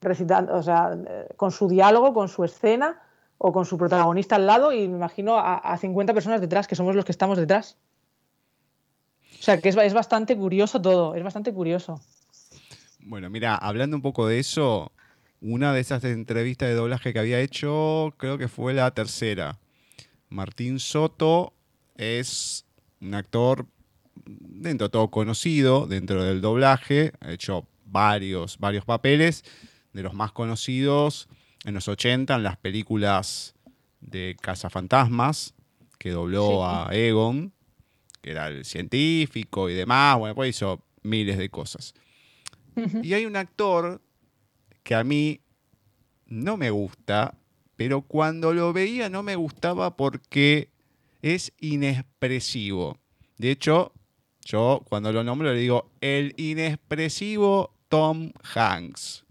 recitando, 0.00 0.54
o 0.54 0.62
sea, 0.62 0.96
con 1.36 1.50
su 1.50 1.68
diálogo, 1.68 2.12
con 2.12 2.28
su 2.28 2.44
escena 2.44 3.00
o 3.38 3.52
con 3.52 3.64
su 3.64 3.78
protagonista 3.78 4.36
al 4.36 4.46
lado 4.46 4.72
y 4.72 4.88
me 4.88 4.96
imagino 4.96 5.36
a, 5.36 5.58
a 5.58 5.78
50 5.78 6.12
personas 6.14 6.40
detrás, 6.40 6.66
que 6.66 6.74
somos 6.74 6.94
los 6.94 7.04
que 7.04 7.12
estamos 7.12 7.38
detrás. 7.38 7.78
O 9.42 9.44
sea, 9.44 9.60
que 9.60 9.70
es, 9.70 9.92
bastante 9.92 10.36
curioso 10.36 10.80
todo, 10.80 11.16
es 11.16 11.24
bastante 11.24 11.52
curioso. 11.52 12.00
Bueno, 13.00 13.28
mira, 13.28 13.56
hablando 13.56 13.96
un 13.96 14.00
poco 14.00 14.28
de 14.28 14.38
eso, 14.38 14.92
una 15.40 15.72
de 15.72 15.80
esas 15.80 16.04
entrevistas 16.04 16.68
de 16.68 16.76
doblaje 16.76 17.12
que 17.12 17.18
había 17.18 17.40
hecho, 17.40 18.14
creo 18.18 18.38
que 18.38 18.46
fue 18.46 18.72
la 18.72 18.92
tercera. 18.92 19.58
Martín 20.28 20.78
Soto 20.78 21.54
es 21.96 22.66
un 23.00 23.14
actor 23.14 23.66
dentro 24.24 24.86
de 24.86 24.92
todo 24.92 25.10
conocido, 25.10 25.88
dentro 25.88 26.22
del 26.22 26.40
doblaje, 26.40 27.10
ha 27.18 27.32
hecho 27.32 27.66
varios, 27.84 28.58
varios 28.58 28.84
papeles, 28.84 29.42
de 29.92 30.04
los 30.04 30.14
más 30.14 30.30
conocidos 30.30 31.28
en 31.64 31.74
los 31.74 31.88
80 31.88 32.36
en 32.36 32.44
las 32.44 32.58
películas 32.58 33.56
de 34.00 34.36
Cazafantasmas, 34.40 35.54
que 35.98 36.12
dobló 36.12 36.64
a 36.64 36.94
Egon, 36.94 37.52
que 38.22 38.30
era 38.30 38.46
el 38.46 38.64
científico 38.64 39.68
y 39.68 39.74
demás, 39.74 40.16
bueno, 40.16 40.34
pues 40.34 40.50
hizo 40.50 40.82
miles 41.02 41.36
de 41.36 41.50
cosas. 41.50 41.92
Y 43.02 43.12
hay 43.12 43.26
un 43.26 43.36
actor 43.36 44.00
que 44.82 44.94
a 44.94 45.04
mí 45.04 45.40
no 46.26 46.56
me 46.56 46.70
gusta, 46.70 47.34
pero 47.76 48.02
cuando 48.02 48.54
lo 48.54 48.72
veía 48.72 49.10
no 49.10 49.22
me 49.22 49.36
gustaba 49.36 49.96
porque 49.96 50.70
es 51.20 51.52
inexpresivo. 51.58 52.96
De 53.36 53.50
hecho, 53.50 53.92
yo 54.44 54.82
cuando 54.88 55.12
lo 55.12 55.22
nombro 55.22 55.52
le 55.52 55.58
digo 55.58 55.90
el 56.00 56.32
inexpresivo 56.38 57.74
Tom 57.88 58.32
Hanks. 58.54 59.26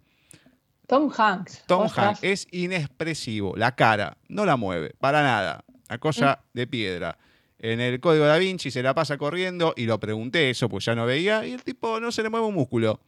Tom 0.87 1.09
Hanks. 1.17 1.63
Tom 1.65 1.87
Hanks 1.95 2.19
es 2.21 2.47
inexpresivo. 2.51 3.55
La 3.55 3.75
cara 3.75 4.17
no 4.27 4.45
la 4.45 4.57
mueve, 4.57 4.93
para 4.99 5.23
nada. 5.23 5.63
La 5.87 5.97
cosa 5.97 6.41
mm. 6.43 6.57
de 6.57 6.67
piedra 6.67 7.17
en 7.63 7.79
el 7.79 7.99
código 7.99 8.25
da 8.25 8.39
Vinci, 8.39 8.71
se 8.71 8.81
la 8.81 8.95
pasa 8.95 9.19
corriendo 9.19 9.75
y 9.77 9.85
lo 9.85 9.99
pregunté 9.99 10.49
eso, 10.49 10.67
pues 10.67 10.83
ya 10.83 10.95
no 10.95 11.05
veía, 11.05 11.45
y 11.45 11.53
el 11.53 11.63
tipo 11.63 11.99
no 11.99 12.11
se 12.11 12.23
le 12.23 12.29
mueve 12.29 12.47
un 12.47 12.55
músculo. 12.55 12.99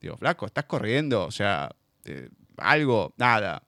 Digo, 0.00 0.16
flaco, 0.16 0.46
estás 0.46 0.66
corriendo, 0.66 1.24
o 1.24 1.32
sea, 1.32 1.74
algo, 2.58 3.12
nada. 3.16 3.64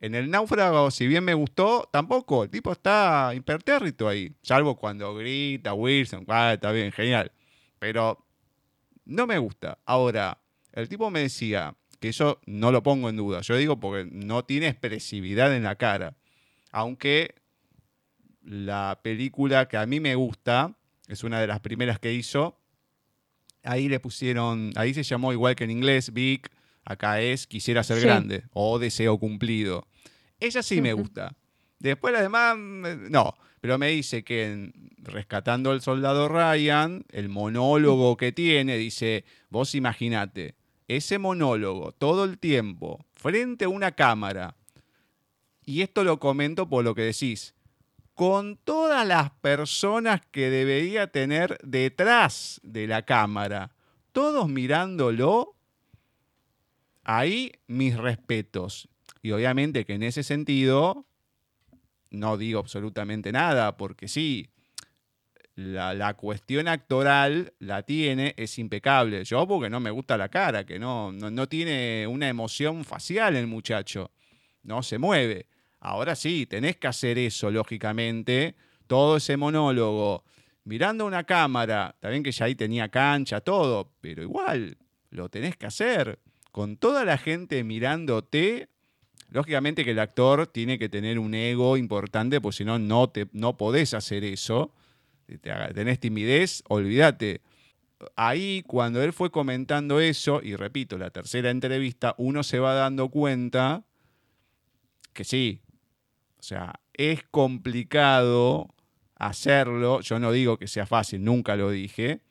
En 0.00 0.16
el 0.16 0.28
náufrago, 0.28 0.90
si 0.90 1.06
bien 1.06 1.22
me 1.22 1.34
gustó, 1.34 1.88
tampoco, 1.92 2.42
el 2.42 2.50
tipo 2.50 2.72
está 2.72 3.30
impertérrito 3.32 4.08
ahí, 4.08 4.34
salvo 4.42 4.76
cuando 4.76 5.14
grita 5.14 5.72
Wilson, 5.72 6.24
ah, 6.26 6.54
está 6.54 6.72
bien, 6.72 6.90
genial. 6.90 7.30
Pero 7.78 8.26
no 9.04 9.28
me 9.28 9.38
gusta. 9.38 9.78
Ahora, 9.86 10.38
el 10.72 10.88
tipo 10.88 11.10
me 11.10 11.20
decía 11.20 11.76
que 12.00 12.08
eso 12.08 12.40
no 12.44 12.72
lo 12.72 12.82
pongo 12.82 13.08
en 13.08 13.16
duda, 13.16 13.40
yo 13.42 13.56
digo 13.56 13.78
porque 13.78 14.08
no 14.10 14.44
tiene 14.44 14.66
expresividad 14.66 15.54
en 15.54 15.62
la 15.62 15.76
cara. 15.76 16.16
Aunque 16.72 17.39
la 18.42 19.00
película 19.02 19.68
que 19.68 19.76
a 19.76 19.86
mí 19.86 20.00
me 20.00 20.14
gusta, 20.14 20.74
es 21.08 21.24
una 21.24 21.40
de 21.40 21.46
las 21.46 21.60
primeras 21.60 21.98
que 21.98 22.12
hizo. 22.12 22.58
Ahí 23.62 23.88
le 23.88 24.00
pusieron, 24.00 24.72
ahí 24.76 24.94
se 24.94 25.02
llamó 25.02 25.32
igual 25.32 25.56
que 25.56 25.64
en 25.64 25.70
inglés, 25.70 26.12
Big, 26.12 26.48
acá 26.84 27.20
es 27.20 27.46
Quisiera 27.46 27.82
ser 27.82 28.00
grande 28.00 28.44
o 28.52 28.78
Deseo 28.78 29.18
cumplido. 29.18 29.86
Ella 30.38 30.62
sí 30.62 30.80
me 30.80 30.92
gusta. 30.92 31.36
Después 31.78 32.12
la 32.12 32.22
demás, 32.22 32.56
no, 32.58 33.34
pero 33.60 33.78
me 33.78 33.88
dice 33.88 34.22
que 34.24 34.46
en 34.46 34.72
Rescatando 34.98 35.70
al 35.70 35.80
Soldado 35.80 36.28
Ryan, 36.28 37.04
el 37.10 37.28
monólogo 37.28 38.16
que 38.16 38.32
tiene, 38.32 38.76
dice, 38.76 39.24
vos 39.48 39.74
imaginate, 39.74 40.56
ese 40.88 41.18
monólogo 41.18 41.92
todo 41.92 42.24
el 42.24 42.38
tiempo, 42.38 43.06
frente 43.12 43.64
a 43.64 43.68
una 43.70 43.92
cámara, 43.92 44.56
y 45.64 45.82
esto 45.82 46.04
lo 46.04 46.18
comento 46.18 46.68
por 46.68 46.84
lo 46.84 46.94
que 46.94 47.02
decís, 47.02 47.54
con 48.20 48.58
todas 48.58 49.08
las 49.08 49.30
personas 49.30 50.20
que 50.30 50.50
debería 50.50 51.06
tener 51.06 51.56
detrás 51.62 52.60
de 52.62 52.86
la 52.86 53.06
cámara, 53.06 53.74
todos 54.12 54.46
mirándolo, 54.46 55.56
ahí 57.02 57.52
mis 57.66 57.96
respetos. 57.96 58.90
Y 59.22 59.30
obviamente 59.30 59.86
que 59.86 59.94
en 59.94 60.02
ese 60.02 60.22
sentido 60.22 61.06
no 62.10 62.36
digo 62.36 62.60
absolutamente 62.60 63.32
nada, 63.32 63.78
porque 63.78 64.06
sí, 64.06 64.50
la, 65.54 66.12
cuestión 66.12 66.68
actoral 66.68 67.54
la 67.58 67.84
tiene, 67.84 68.34
es 68.36 68.58
impecable. 68.58 69.24
Yo 69.24 69.48
porque 69.48 69.70
no 69.70 69.80
me 69.80 69.90
gusta 69.90 70.18
la 70.18 70.28
cara, 70.28 70.66
que 70.66 70.78
no, 70.78 71.10
no, 71.10 71.30
no 71.30 71.48
tiene 71.48 72.06
una 72.06 72.28
emoción 72.28 72.84
facial 72.84 73.34
el 73.34 73.46
muchacho, 73.46 74.10
no 74.62 74.82
se 74.82 74.98
mueve. 74.98 75.46
Ahora 75.80 76.14
sí, 76.14 76.46
tenés 76.46 76.76
que 76.76 76.88
hacer 76.88 77.18
eso, 77.18 77.50
lógicamente, 77.50 78.54
todo 78.86 79.16
ese 79.16 79.36
monólogo, 79.36 80.24
mirando 80.64 81.06
una 81.06 81.24
cámara, 81.24 81.96
también 82.00 82.22
que 82.22 82.32
ya 82.32 82.44
ahí 82.44 82.54
tenía 82.54 82.88
cancha, 82.88 83.40
todo, 83.40 83.90
pero 84.00 84.22
igual, 84.22 84.76
lo 85.10 85.30
tenés 85.30 85.56
que 85.56 85.66
hacer. 85.66 86.18
Con 86.52 86.76
toda 86.76 87.04
la 87.04 87.16
gente 87.16 87.64
mirándote, 87.64 88.68
lógicamente 89.30 89.84
que 89.84 89.92
el 89.92 89.98
actor 90.00 90.46
tiene 90.48 90.78
que 90.78 90.88
tener 90.90 91.18
un 91.18 91.34
ego 91.34 91.78
importante, 91.78 92.40
porque 92.40 92.58
si 92.58 92.64
no, 92.64 92.78
no, 92.78 93.08
te, 93.08 93.28
no 93.32 93.56
podés 93.56 93.94
hacer 93.94 94.22
eso. 94.24 94.74
Tenés 95.74 96.00
timidez, 96.00 96.62
olvídate. 96.68 97.40
Ahí, 98.16 98.64
cuando 98.66 99.02
él 99.02 99.12
fue 99.12 99.30
comentando 99.30 100.00
eso, 100.00 100.40
y 100.42 100.56
repito, 100.56 100.98
la 100.98 101.10
tercera 101.10 101.50
entrevista, 101.50 102.14
uno 102.18 102.42
se 102.42 102.58
va 102.58 102.74
dando 102.74 103.08
cuenta 103.08 103.84
que 105.12 105.24
sí, 105.24 105.60
o 106.40 106.42
sea, 106.42 106.80
es 106.94 107.22
complicado 107.30 108.74
hacerlo. 109.16 110.00
Yo 110.00 110.18
no 110.18 110.32
digo 110.32 110.58
que 110.58 110.66
sea 110.66 110.86
fácil, 110.86 111.22
nunca 111.22 111.54
lo 111.54 111.70
dije. 111.70 112.22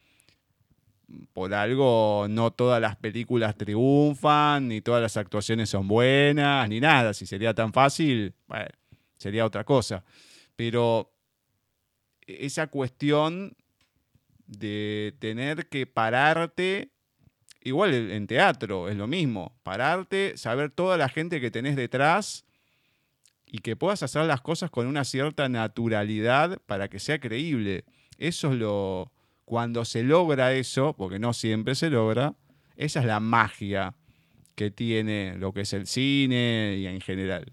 Por 1.34 1.54
algo 1.54 2.26
no 2.28 2.52
todas 2.52 2.82
las 2.82 2.96
películas 2.96 3.56
triunfan, 3.56 4.68
ni 4.68 4.82
todas 4.82 5.02
las 5.02 5.16
actuaciones 5.16 5.70
son 5.70 5.88
buenas, 5.88 6.68
ni 6.70 6.80
nada. 6.80 7.14
Si 7.14 7.28
sería 7.28 7.54
tan 7.54 7.72
fácil, 7.72 8.34
bueno, 8.48 8.70
sería 9.18 9.46
otra 9.46 9.64
cosa. 9.64 10.04
Pero 10.56 11.14
esa 12.26 12.68
cuestión 12.68 13.56
de 14.48 15.16
tener 15.20 15.70
que 15.70 15.86
pararte, 15.86 16.92
igual 17.62 17.94
en 17.94 18.26
teatro 18.26 18.90
es 18.90 18.98
lo 18.98 19.06
mismo, 19.06 19.56
pararte, 19.62 20.36
saber 20.36 20.72
toda 20.72 20.98
la 20.98 21.10
gente 21.10 21.40
que 21.40 21.52
tenés 21.52 21.76
detrás 21.76 22.46
y 23.50 23.60
que 23.60 23.76
puedas 23.76 24.04
hacer 24.04 24.26
las 24.26 24.42
cosas 24.42 24.70
con 24.70 24.88
una 24.88 25.04
cierta 25.04 25.50
naturalidad 25.50 26.60
para 26.66 26.88
que 26.88 27.00
sea 27.00 27.20
creíble. 27.20 27.86
Eso 28.18 28.52
es 28.52 28.58
lo... 28.58 29.12
Cuando 29.46 29.84
se 29.84 30.04
logra 30.04 30.54
eso, 30.54 30.94
porque 30.94 31.18
no 31.18 31.34
siempre 31.34 31.74
se 31.74 31.90
logra, 31.90 32.36
esa 32.76 33.00
es 33.00 33.06
la 33.08 33.20
magia 33.20 33.96
que 34.54 34.70
tiene 34.70 35.36
lo 35.38 35.54
que 35.54 35.62
es 35.62 35.74
el 35.74 35.88
cine 35.88 36.76
y 36.78 36.86
en 36.86 37.02
general. 37.02 37.52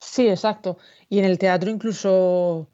Sí, 0.00 0.28
exacto. 0.28 0.78
Y 1.08 1.20
en 1.20 1.26
el 1.26 1.38
teatro 1.38 1.70
incluso, 1.70 2.68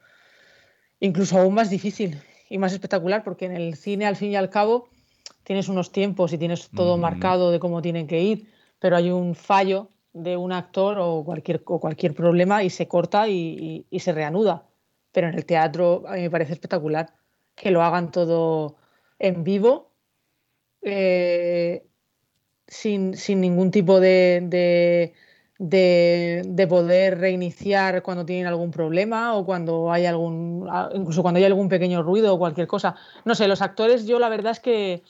incluso 0.98 1.38
aún 1.38 1.52
más 1.52 1.68
difícil 1.68 2.18
y 2.48 2.56
más 2.56 2.72
espectacular, 2.72 3.22
porque 3.22 3.44
en 3.44 3.52
el 3.52 3.76
cine, 3.76 4.06
al 4.06 4.16
fin 4.16 4.30
y 4.30 4.36
al 4.36 4.48
cabo, 4.48 4.88
tienes 5.42 5.68
unos 5.68 5.92
tiempos 5.92 6.32
y 6.32 6.38
tienes 6.38 6.70
todo 6.70 6.96
marcado 6.96 7.50
de 7.50 7.58
cómo 7.58 7.82
tienen 7.82 8.06
que 8.06 8.22
ir 8.22 8.56
pero 8.78 8.96
hay 8.96 9.10
un 9.10 9.34
fallo 9.34 9.90
de 10.16 10.36
un 10.36 10.50
actor 10.52 10.98
o 10.98 11.22
cualquier, 11.24 11.62
o 11.66 11.78
cualquier 11.78 12.14
problema 12.14 12.62
y 12.62 12.70
se 12.70 12.88
corta 12.88 13.28
y, 13.28 13.86
se 13.98 14.12
reanuda. 14.12 14.66
Pero 15.12 15.28
en 15.28 15.34
el 15.34 15.44
teatro 15.44 16.04
a 16.06 16.14
mí 16.14 16.22
me 16.22 16.30
parece 16.30 16.54
espectacular 16.54 17.12
que 17.54 17.70
lo 17.70 17.82
hagan 17.82 18.10
todo 18.10 18.76
en 19.18 19.44
vivo, 19.44 19.92
eh, 20.80 21.86
sin, 22.66 23.14
ningún 23.28 23.70
tipo 23.70 24.00
de, 24.00 25.12
de, 25.58 26.66
poder 26.66 27.18
reiniciar 27.18 28.02
cuando 28.02 28.24
tienen 28.24 28.46
algún 28.46 28.70
problema 28.70 29.36
o 29.36 29.44
cuando 29.44 29.92
hay 29.92 30.06
algún, 30.06 30.66
incluso 30.94 31.20
cuando 31.20 31.38
hay 31.38 31.44
algún 31.44 31.68
pequeño 31.68 32.02
ruido 32.02 32.34
o 32.34 32.38
cualquier 32.38 32.66
cosa. 32.66 32.96
No 33.26 33.34
sé, 33.34 33.48
los 33.48 33.60
actores, 33.60 34.06
yo 34.06 34.18
la 34.18 34.30
verdad 34.30 34.52
es 34.52 34.60
que 34.60 35.02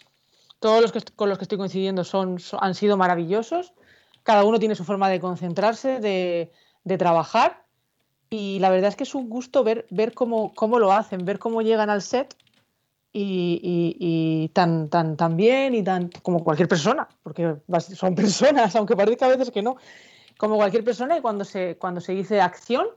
todos 0.58 0.82
los 0.82 0.90
que, 0.90 1.00
con 1.14 1.28
los 1.28 1.38
que 1.38 1.44
estoy 1.44 1.58
coincidiendo 1.58 2.02
son, 2.02 2.38
han 2.60 2.74
sido 2.74 2.96
maravillosos 2.96 3.72
cada 4.26 4.44
uno 4.44 4.58
tiene 4.58 4.74
su 4.74 4.82
forma 4.82 5.08
de 5.08 5.20
concentrarse, 5.20 6.00
de, 6.00 6.98
trabajar. 6.98 7.64
Y 8.28 8.58
la 8.58 8.70
verdad 8.70 8.88
es 8.88 8.96
que 8.96 9.04
es 9.04 9.14
un 9.14 9.30
gusto 9.30 9.62
ver, 9.62 9.86
ver 9.90 10.14
cómo, 10.14 10.52
cómo 10.52 10.80
lo 10.80 10.92
hacen, 10.92 11.24
ver 11.24 11.38
cómo 11.38 11.62
llegan 11.62 11.90
al 11.90 12.02
set 12.02 12.36
y, 13.12 14.50
tan, 14.52 14.88
tan, 14.88 15.16
tan 15.16 15.36
bien 15.36 15.76
y 15.76 15.84
tan 15.84 16.10
como 16.22 16.42
cualquier 16.42 16.68
persona, 16.68 17.06
porque 17.22 17.56
son 17.94 18.14
personas, 18.16 18.74
aunque 18.74 18.96
parezca 18.96 19.26
a 19.26 19.30
veces 19.30 19.52
que 19.52 19.62
no, 19.62 19.76
como 20.36 20.56
cualquier 20.56 20.82
persona 20.82 21.16
y 21.16 21.20
cuando 21.20 21.44
se, 21.44 21.78
cuando 21.78 22.00
se 22.00 22.12
dice 22.12 22.40
acción, 22.40 22.88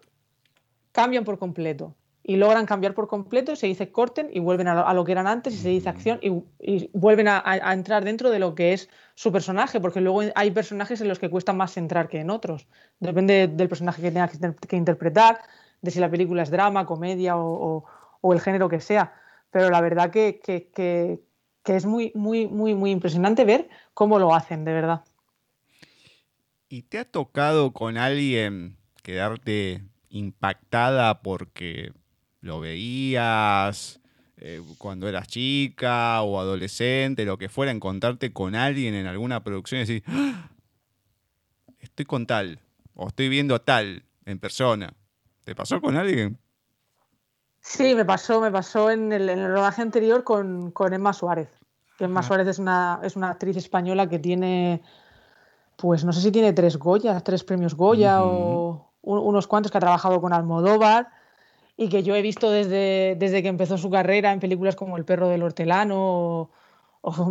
cambian 0.91 1.23
por 1.23 1.37
completo 1.37 1.93
y 2.29 2.35
logran 2.35 2.67
cambiar 2.67 2.93
por 2.93 3.07
completo, 3.07 3.55
se 3.55 3.65
dice 3.65 3.91
corten 3.91 4.29
y 4.31 4.37
vuelven 4.37 4.67
a 4.67 4.93
lo, 4.93 5.03
que 5.03 5.13
eran 5.13 5.25
antes 5.25 5.55
y 5.55 5.57
se 5.57 5.69
dice 5.69 5.89
acción 5.89 6.19
y, 6.21 6.87
vuelven 6.93 7.27
a, 7.27 7.41
entrar 7.73 8.05
dentro 8.05 8.29
de 8.29 8.37
lo 8.37 8.53
que 8.53 8.73
es 8.73 8.87
su 9.15 9.31
personaje, 9.31 9.79
porque 9.79 9.99
luego 9.99 10.21
hay 10.35 10.51
personajes 10.51 11.01
en 11.01 11.07
los 11.07 11.17
que 11.17 11.31
cuesta 11.31 11.53
más 11.53 11.75
entrar 11.75 12.07
que 12.07 12.19
en 12.19 12.29
otros. 12.29 12.67
Depende 12.99 13.47
del 13.47 13.67
personaje 13.67 14.03
que 14.03 14.11
tenga 14.11 14.27
que, 14.27 14.75
interpretar, 14.75 15.39
de 15.81 15.89
si 15.89 15.99
la 15.99 16.11
película 16.11 16.43
es 16.43 16.51
drama, 16.51 16.85
comedia 16.85 17.35
o, 17.35 17.83
el 18.31 18.39
género 18.39 18.69
que 18.69 18.79
sea. 18.79 19.11
Pero 19.49 19.71
la 19.71 19.81
verdad 19.81 20.11
que, 20.11 20.39
que, 20.39 21.19
es 21.65 21.85
muy, 21.87 22.11
muy, 22.13 22.45
muy, 22.45 22.75
muy 22.75 22.91
impresionante 22.91 23.43
ver 23.43 23.69
cómo 23.95 24.19
lo 24.19 24.35
hacen, 24.35 24.65
de 24.65 24.73
verdad. 24.73 25.01
¿Y 26.69 26.83
te 26.83 26.99
ha 26.99 27.05
tocado 27.05 27.73
con 27.73 27.97
alguien 27.97 28.77
quedarte 29.01 29.81
impactada 30.11 31.23
porque 31.23 31.91
lo 32.41 32.59
veías 32.59 33.99
eh, 34.37 34.61
cuando 34.77 35.07
eras 35.07 35.27
chica 35.27 36.21
o 36.21 36.39
adolescente, 36.39 37.25
lo 37.25 37.37
que 37.37 37.49
fuera, 37.49 37.71
encontrarte 37.71 38.31
con 38.31 38.55
alguien 38.55 38.93
en 38.93 39.05
alguna 39.05 39.43
producción 39.43 39.79
y 39.79 39.81
decir, 39.81 40.03
¡Ah! 40.07 40.49
estoy 41.79 42.05
con 42.05 42.25
tal, 42.25 42.59
o 42.93 43.07
estoy 43.07 43.27
viendo 43.29 43.55
a 43.55 43.59
tal 43.59 44.03
en 44.25 44.39
persona. 44.39 44.93
¿Te 45.43 45.55
pasó 45.55 45.81
con 45.81 45.97
alguien? 45.97 46.37
Sí, 47.59 47.95
me 47.95 48.05
pasó, 48.05 48.39
me 48.39 48.51
pasó 48.51 48.89
en 48.89 49.11
el, 49.11 49.29
en 49.29 49.39
el 49.39 49.51
rodaje 49.51 49.81
anterior 49.81 50.23
con, 50.23 50.73
Emma 50.91 51.11
Suárez. 51.11 51.49
Emma 51.99 52.23
Suárez 52.23 52.47
es 52.47 52.59
una, 52.59 53.01
es 53.03 53.17
una 53.17 53.31
actriz 53.31 53.57
española 53.57 54.07
que 54.07 54.19
tiene, 54.19 54.81
pues 55.75 56.05
no 56.05 56.13
sé 56.13 56.21
si 56.21 56.31
tiene 56.31 56.53
tres 56.53 56.77
Goya, 56.77 57.19
tres 57.19 57.43
premios 57.43 57.75
Goya 57.75 58.23
o 58.23 58.93
unos 59.01 59.47
cuantos 59.47 59.71
que 59.71 59.77
ha 59.77 59.81
trabajado 59.81 60.21
con 60.21 60.31
Almodóvar 60.31 61.18
y 61.81 61.87
que 61.87 62.03
yo 62.03 62.13
he 62.13 62.21
visto 62.21 62.51
desde, 62.51 63.15
desde 63.17 63.41
que 63.41 63.47
empezó 63.47 63.77
su 63.77 63.89
carrera 63.89 64.33
en 64.33 64.41
películas 64.41 64.75
como 64.75 64.97
El 64.97 65.05
perro 65.05 65.29
del 65.29 65.43
hortelano 65.43 66.51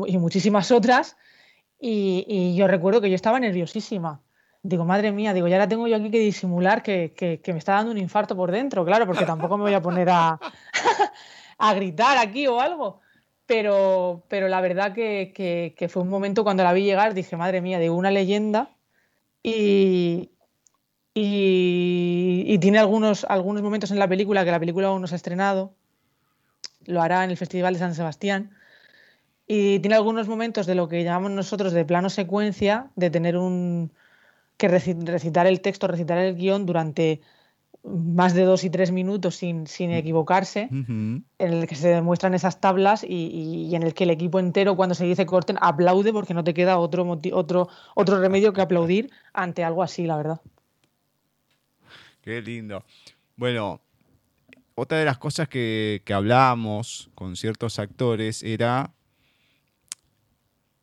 y 0.06 0.16
muchísimas 0.16 0.70
otras. 0.70 1.18
Y, 1.78 2.54
yo 2.56 2.66
recuerdo 2.66 3.02
que 3.02 3.10
yo 3.10 3.14
estaba 3.14 3.38
nerviosísima. 3.38 4.22
Digo, 4.62 4.86
madre 4.86 5.12
mía, 5.12 5.34
digo, 5.34 5.48
ya 5.48 5.56
ahora 5.56 5.68
tengo 5.68 5.86
yo 5.86 5.96
aquí 5.96 6.10
que 6.10 6.18
disimular 6.20 6.82
que, 6.82 7.12
que, 7.14 7.52
me 7.52 7.58
está 7.58 7.74
dando 7.74 7.92
un 7.92 7.98
infarto 7.98 8.34
por 8.34 8.50
dentro, 8.50 8.86
claro, 8.86 9.04
porque 9.04 9.26
tampoco 9.26 9.58
me 9.58 9.64
voy 9.64 9.74
a 9.74 9.82
poner 9.82 10.08
a, 10.08 10.40
a 11.58 11.74
gritar 11.74 12.16
aquí 12.16 12.46
o 12.46 12.58
algo. 12.58 13.00
Pero, 13.44 14.24
pero 14.28 14.48
la 14.48 14.62
verdad 14.62 14.94
que, 14.94 15.74
que, 15.76 15.88
fue 15.90 16.02
un 16.02 16.08
momento 16.08 16.42
cuando 16.42 16.62
la 16.64 16.72
vi 16.72 16.84
llegar, 16.84 17.12
dije, 17.12 17.36
madre 17.36 17.60
mía, 17.60 17.78
de 17.78 17.90
una 17.90 18.10
leyenda. 18.10 18.70
Y, 19.42 20.30
y, 21.24 22.58
tiene 22.58 22.78
algunos, 22.78 23.24
algunos 23.28 23.62
momentos 23.62 23.90
en 23.90 23.98
la 23.98 24.08
película 24.08 24.44
que 24.44 24.50
la 24.50 24.60
película 24.60 24.88
aún 24.88 25.00
no 25.00 25.06
se 25.06 25.14
ha 25.14 25.16
estrenado. 25.16 25.72
Lo 26.84 27.02
hará 27.02 27.24
en 27.24 27.30
el 27.30 27.36
Festival 27.36 27.74
de 27.74 27.80
San 27.80 27.94
Sebastián. 27.94 28.50
Y 29.46 29.78
tiene 29.80 29.96
algunos 29.96 30.28
momentos 30.28 30.66
de 30.66 30.74
lo 30.74 30.88
que 30.88 31.04
llamamos 31.04 31.30
nosotros 31.30 31.72
de 31.72 31.84
plano 31.84 32.10
secuencia, 32.10 32.90
de 32.96 33.10
tener 33.10 33.36
un 33.36 33.92
que 34.58 34.66
recitar 34.66 35.46
el 35.46 35.60
texto, 35.60 35.86
recitar 35.86 36.18
el 36.18 36.34
guion 36.34 36.66
durante 36.66 37.20
más 37.84 38.34
de 38.34 38.42
dos 38.42 38.64
y 38.64 38.70
tres 38.70 38.90
minutos 38.90 39.36
sin, 39.36 39.66
sin 39.66 39.92
equivocarse, 39.92 40.68
en 40.70 41.24
el 41.38 41.66
que 41.66 41.76
se 41.76 41.88
demuestran 41.88 42.34
esas 42.34 42.60
tablas 42.60 43.04
y, 43.08 43.70
en 43.74 43.84
el 43.84 43.94
que 43.94 44.04
el 44.04 44.10
equipo 44.10 44.40
entero, 44.40 44.76
cuando 44.76 44.96
se 44.96 45.04
dice 45.04 45.26
corten, 45.26 45.56
aplaude 45.60 46.12
porque 46.12 46.34
no 46.34 46.44
te 46.44 46.54
queda 46.54 46.78
otro, 46.78 47.18
otro, 47.32 47.68
otro 47.94 48.20
remedio 48.20 48.52
que 48.52 48.60
aplaudir 48.60 49.10
ante 49.32 49.64
algo 49.64 49.82
así, 49.82 50.06
la 50.06 50.16
verdad. 50.16 50.40
Qué 52.28 52.42
lindo. 52.42 52.84
Bueno, 53.36 53.80
otra 54.74 54.98
de 54.98 55.06
las 55.06 55.16
cosas 55.16 55.48
que, 55.48 56.02
hablábamos 56.14 57.08
con 57.14 57.36
ciertos 57.36 57.78
actores 57.78 58.42
era 58.42 58.92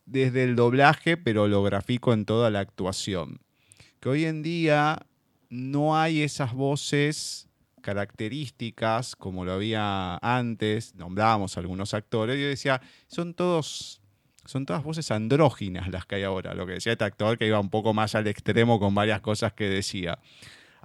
desde 0.08 0.44
el 0.44 0.56
doblaje, 0.56 1.18
pero 1.18 1.48
lo 1.48 1.62
grafico 1.62 2.14
en 2.14 2.26
toda 2.26 2.50
la 2.50 2.62
actuación. 2.62 3.42
Que 4.00 4.10
hoy 4.10 4.26
en 4.26 4.42
día 4.42 5.06
no 5.52 5.96
hay 5.96 6.24
esas 6.24 6.52
voces 6.52 7.48
características 7.84 9.16
como 9.16 9.46
lo 9.46 9.52
había 9.52 10.18
antes, 10.24 10.96
nombrábamos 10.96 11.60
algunos 11.60 11.94
actores, 11.94 12.40
y 12.40 12.42
yo 12.42 12.48
decía, 12.48 12.82
son 13.06 13.36
todos, 13.36 14.02
son 14.46 14.66
todas 14.66 14.84
voces 14.84 15.12
andróginas 15.12 15.90
las 15.90 16.08
que 16.08 16.16
hay 16.16 16.24
ahora, 16.24 16.56
lo 16.56 16.66
que 16.66 16.74
decía 16.74 16.94
este 16.94 17.06
actor 17.06 17.38
que 17.38 17.46
iba 17.46 17.60
un 17.60 17.70
poco 17.70 17.94
más 17.94 18.16
al 18.16 18.26
extremo 18.26 18.80
con 18.80 18.96
varias 18.96 19.22
cosas 19.22 19.54
que 19.54 19.70
decía. 19.70 20.18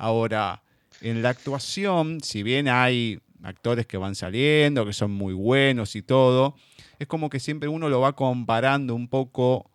Ahora, 0.00 0.62
en 1.02 1.20
la 1.20 1.28
actuación, 1.28 2.22
si 2.22 2.42
bien 2.42 2.68
hay 2.68 3.20
actores 3.42 3.86
que 3.86 3.98
van 3.98 4.14
saliendo, 4.14 4.86
que 4.86 4.94
son 4.94 5.10
muy 5.10 5.34
buenos 5.34 5.94
y 5.94 6.00
todo, 6.00 6.54
es 6.98 7.06
como 7.06 7.28
que 7.28 7.38
siempre 7.38 7.68
uno 7.68 7.90
lo 7.90 8.00
va 8.00 8.16
comparando 8.16 8.94
un 8.94 9.08
poco 9.08 9.70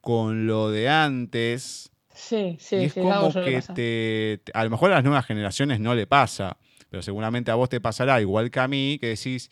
con 0.00 0.46
lo 0.46 0.70
de 0.70 0.88
antes. 0.88 1.90
Sí, 2.14 2.56
sí, 2.60 2.76
y 2.76 2.84
es 2.84 2.94
como 2.94 3.32
que 3.32 3.60
te, 3.74 4.52
a 4.54 4.62
lo 4.62 4.70
mejor 4.70 4.92
a 4.92 4.94
las 4.94 5.04
nuevas 5.04 5.26
generaciones 5.26 5.80
no 5.80 5.92
le 5.96 6.06
pasa, 6.06 6.56
pero 6.88 7.02
seguramente 7.02 7.50
a 7.50 7.56
vos 7.56 7.68
te 7.68 7.80
pasará 7.80 8.20
igual 8.20 8.52
que 8.52 8.60
a 8.60 8.68
mí, 8.68 8.98
que 9.00 9.08
decís, 9.08 9.50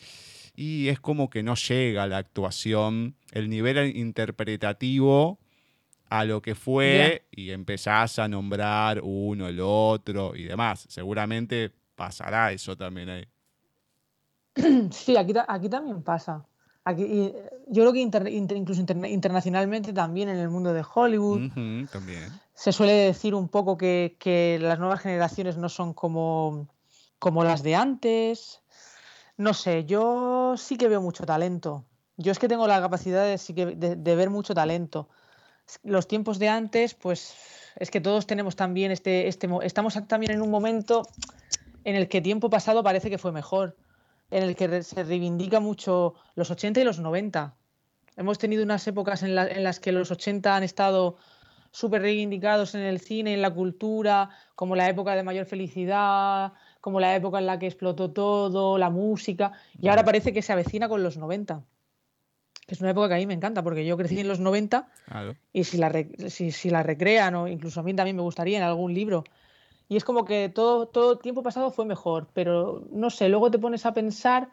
y 0.55 0.87
es 0.87 1.01
como 1.01 1.31
que 1.31 1.43
no 1.43 1.57
llega 1.57 2.07
la 2.07 2.19
actuación, 2.19 3.17
el 3.33 3.51
nivel 3.51 3.97
interpretativo 3.97 5.41
a 6.09 6.25
lo 6.25 6.41
que 6.41 6.55
fue 6.55 7.27
y 7.31 7.51
empezás 7.51 8.19
a 8.19 8.29
nombrar 8.29 9.01
uno, 9.03 9.49
el 9.49 9.61
otro 9.61 10.35
y 10.35 10.45
demás. 10.45 10.87
Seguramente 10.89 11.73
pasará 11.95 12.53
eso 12.53 12.77
también 12.77 13.09
ahí. 13.09 13.29
Sí, 14.91 15.17
aquí, 15.17 15.33
aquí 15.47 15.69
también 15.69 16.03
pasa. 16.03 16.47
Aquí, 16.85 17.33
yo 17.67 17.83
creo 17.83 17.93
que 17.93 18.01
incluso 18.55 18.81
internacionalmente 18.81 19.93
también 19.93 20.29
en 20.29 20.39
el 20.39 20.49
mundo 20.49 20.73
de 20.73 20.85
Hollywood 20.95 21.51
también. 21.91 22.31
se 22.55 22.71
suele 22.71 22.93
decir 22.93 23.35
un 23.35 23.49
poco 23.49 23.77
que, 23.77 24.59
las 24.61 24.79
nuevas 24.79 25.01
generaciones 25.01 25.57
no 25.57 25.69
son 25.69 25.93
como, 25.95 26.69
como 27.19 27.43
las 27.43 27.65
de 27.65 27.75
antes. 27.75 28.63
No 29.37 29.53
sé, 29.53 29.85
yo 29.85 30.55
sí 30.57 30.77
que 30.79 30.89
veo 30.89 31.03
mucho 31.03 31.27
talento. 31.27 31.85
Yo 32.17 32.31
es 32.31 32.39
que 32.39 32.49
tengo 32.49 32.69
la 32.69 32.81
capacidad 32.81 33.25
de, 33.25 33.37
sí 33.37 33.53
que, 33.53 33.67
de 33.67 34.17
ver 34.17 34.31
mucho 34.31 34.55
talento 34.55 35.09
los 35.83 36.09
tiempos 36.09 36.39
de 36.39 36.49
antes, 36.49 36.95
pues 36.95 37.35
es 37.77 37.91
que 37.91 38.01
todos 38.01 38.27
tenemos 38.27 38.57
también 38.57 38.91
este, 38.91 39.29
este, 39.29 39.49
estamos 39.63 39.99
también 40.07 40.33
en 40.33 40.43
un 40.43 40.51
momento 40.51 41.03
en 41.85 41.97
el 41.97 42.09
que 42.09 42.21
tiempo 42.21 42.51
pasado 42.51 42.83
parece 42.83 43.11
que 43.11 43.19
fue 43.19 43.33
mejor, 43.33 43.77
en 44.31 44.43
el 44.43 44.57
que 44.57 44.83
se 44.83 45.05
reivindica 45.05 45.61
mucho 45.61 46.15
los 46.35 46.51
80 46.51 46.81
y 46.81 46.85
los 46.85 46.99
90. 46.99 47.55
Hemos 48.17 48.39
tenido 48.39 48.65
unas 48.65 48.87
épocas 48.87 49.23
en, 49.23 49.35
las 49.35 49.79
que 49.79 49.93
los 49.93 50.11
80 50.11 50.57
han 50.57 50.63
estado 50.63 51.17
súper 51.71 52.01
reivindicados 52.03 52.75
en 52.75 52.81
el 52.81 52.99
cine, 52.99 53.35
en 53.35 53.43
la 53.43 53.53
cultura, 53.53 54.31
como 54.55 54.75
la 54.75 54.89
época 54.89 55.15
de 55.15 55.23
mayor 55.23 55.45
felicidad, 55.45 56.55
como 56.81 56.99
la 56.99 57.15
época 57.15 57.39
en 57.39 57.47
la 57.47 57.59
que 57.59 57.67
explotó 57.67 58.11
todo, 58.11 58.79
la 58.79 58.89
música, 58.89 59.53
y 59.79 59.89
ahora 59.89 60.05
parece 60.05 60.33
que 60.33 60.43
se 60.43 60.53
avecina 60.53 60.89
con 60.89 61.03
los 61.03 61.19
90 61.19 61.63
que 62.67 62.75
es 62.75 62.81
una 62.81 62.91
época 62.91 63.09
que 63.09 63.15
a 63.15 63.19
mí 63.19 63.27
me 63.27 63.35
encanta, 63.35 63.63
porque 63.63 63.87
yo 63.87 63.97
crecí 63.97 64.19
en 64.19 64.29
los 64.29 64.41
90 64.41 64.89
y 65.53 65.65
si 65.65 65.79
la, 65.79 65.93
si, 66.29 66.71
la 66.71 66.83
recrean, 66.83 67.35
o 67.37 67.49
incluso 67.49 67.81
a 67.81 67.83
mí 67.83 67.95
también 67.95 68.17
me 68.17 68.23
gustaría 68.23 68.59
en 68.59 68.65
algún 68.65 68.93
libro. 68.93 69.25
Y 69.89 69.97
es 69.97 70.05
como 70.05 70.25
que 70.25 70.49
todo, 70.49 70.87
todo 70.87 71.19
tiempo 71.19 71.45
pasado 71.45 71.71
fue 71.71 71.85
mejor, 71.85 72.29
pero 72.35 72.85
no 72.91 73.11
sé, 73.11 73.29
luego 73.29 73.53
te 73.53 73.61
pones 73.61 73.87
a 73.87 73.95
pensar 73.95 74.49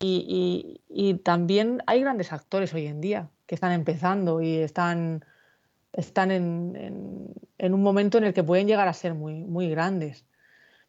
y, 0.00 0.80
también 1.24 1.82
hay 1.86 2.00
grandes 2.00 2.32
actores 2.32 2.72
hoy 2.74 2.86
en 2.86 3.00
día 3.00 3.30
que 3.46 3.54
están 3.54 3.72
empezando 3.72 4.40
y 4.40 4.56
están 4.56 5.24
están 5.92 6.30
en, 6.30 7.34
en, 7.56 7.74
un 7.74 7.82
momento 7.82 8.18
en 8.18 8.24
el 8.24 8.34
que 8.34 8.44
pueden 8.44 8.68
llegar 8.68 8.86
a 8.86 8.92
ser 8.92 9.14
muy, 9.14 9.42
muy 9.42 9.68
grandes. 9.68 10.26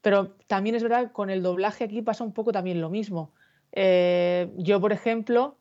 Pero 0.02 0.36
también 0.48 0.76
es 0.76 0.84
verdad 0.84 1.08
que 1.08 1.14
con 1.14 1.30
el 1.30 1.42
doblaje 1.42 1.86
aquí 1.86 2.02
pasa 2.02 2.24
un 2.24 2.34
poco 2.34 2.52
también 2.52 2.80
lo 2.80 2.90
mismo. 2.90 3.32
Eh, 3.72 4.52
yo, 4.58 4.80
por 4.80 4.92
ejemplo, 4.92 5.58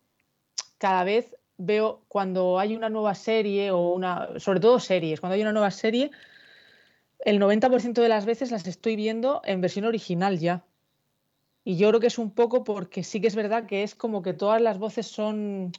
cada 0.78 1.04
vez 1.04 1.36
veo 1.56 2.04
cuando 2.08 2.58
hay 2.58 2.76
una 2.76 2.88
nueva 2.88 3.14
serie 3.14 3.70
o 3.70 3.90
una, 3.90 4.38
sobre 4.38 4.60
todo 4.60 4.80
series, 4.80 5.20
cuando 5.20 5.34
hay 5.34 5.42
una 5.42 5.52
nueva 5.52 5.70
serie, 5.70 6.10
el 7.20 7.40
90% 7.40 8.00
de 8.00 8.08
las 8.08 8.24
veces 8.24 8.50
las 8.50 8.66
estoy 8.66 8.96
viendo 8.96 9.42
en 9.44 9.60
versión 9.60 9.84
original 9.84 10.38
ya. 10.38 10.64
Y 11.64 11.76
yo 11.76 11.88
creo 11.88 12.00
que 12.00 12.06
es 12.06 12.18
un 12.18 12.30
poco 12.30 12.64
porque 12.64 13.02
sí 13.02 13.20
que 13.20 13.26
es 13.26 13.34
verdad 13.34 13.66
que 13.66 13.82
es 13.82 13.94
como 13.94 14.22
que 14.22 14.32
todas 14.32 14.62
las 14.62 14.78
voces 14.78 15.06
son 15.06 15.72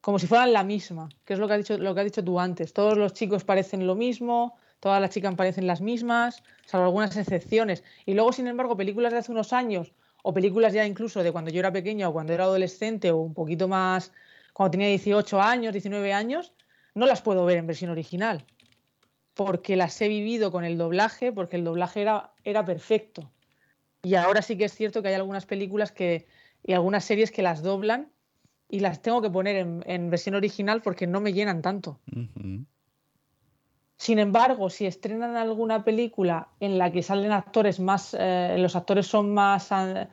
como 0.00 0.18
si 0.18 0.26
fueran 0.26 0.52
la 0.52 0.64
misma, 0.64 1.08
que 1.24 1.34
es 1.34 1.38
lo 1.38 1.46
que, 1.46 1.54
has 1.54 1.58
dicho, 1.58 1.78
lo 1.78 1.94
que 1.94 2.00
has 2.00 2.06
dicho 2.06 2.24
tú 2.24 2.40
antes. 2.40 2.72
Todos 2.72 2.96
los 2.96 3.12
chicos 3.12 3.44
parecen 3.44 3.86
lo 3.86 3.94
mismo, 3.94 4.54
todas 4.80 5.00
las 5.00 5.10
chicas 5.10 5.34
parecen 5.34 5.66
las 5.66 5.80
mismas, 5.80 6.42
salvo 6.64 6.86
algunas 6.86 7.16
excepciones. 7.16 7.84
Y 8.06 8.14
luego, 8.14 8.32
sin 8.32 8.46
embargo, 8.46 8.76
películas 8.76 9.12
de 9.12 9.18
hace 9.18 9.32
unos 9.32 9.52
años, 9.52 9.92
o 10.22 10.32
películas 10.32 10.72
ya 10.72 10.86
incluso 10.86 11.22
de 11.22 11.32
cuando 11.32 11.50
yo 11.50 11.60
era 11.60 11.72
pequeña 11.72 12.08
o 12.08 12.12
cuando 12.12 12.32
era 12.32 12.44
adolescente 12.44 13.10
o 13.10 13.18
un 13.18 13.34
poquito 13.34 13.68
más, 13.68 14.12
cuando 14.52 14.72
tenía 14.72 14.88
18 14.88 15.40
años, 15.40 15.72
19 15.72 16.12
años, 16.12 16.52
no 16.94 17.06
las 17.06 17.22
puedo 17.22 17.44
ver 17.44 17.58
en 17.58 17.66
versión 17.66 17.90
original, 17.90 18.44
porque 19.34 19.76
las 19.76 20.00
he 20.00 20.08
vivido 20.08 20.50
con 20.50 20.64
el 20.64 20.76
doblaje, 20.76 21.32
porque 21.32 21.56
el 21.56 21.64
doblaje 21.64 22.02
era, 22.02 22.32
era 22.44 22.64
perfecto. 22.64 23.30
Y 24.02 24.14
ahora 24.14 24.42
sí 24.42 24.56
que 24.56 24.64
es 24.64 24.74
cierto 24.74 25.02
que 25.02 25.08
hay 25.08 25.14
algunas 25.14 25.46
películas 25.46 25.92
que, 25.92 26.26
y 26.62 26.72
algunas 26.72 27.04
series 27.04 27.30
que 27.30 27.42
las 27.42 27.62
doblan 27.62 28.10
y 28.68 28.80
las 28.80 29.02
tengo 29.02 29.20
que 29.20 29.30
poner 29.30 29.56
en, 29.56 30.10
versión 30.10 30.34
original 30.36 30.80
porque 30.82 31.06
no 31.06 31.20
me 31.20 31.32
llenan 31.32 31.60
tanto. 31.60 32.00
Sin 34.00 34.18
embargo, 34.18 34.70
si 34.70 34.86
estrenan 34.86 35.36
alguna 35.36 35.84
película 35.84 36.48
en 36.58 36.78
la 36.78 36.90
que 36.90 37.02
salen 37.02 37.32
actores 37.32 37.78
más, 37.80 38.16
eh, 38.18 38.56
los 38.58 38.74
actores 38.74 39.06
son 39.06 39.34
más, 39.34 39.68
eh, 39.72 40.08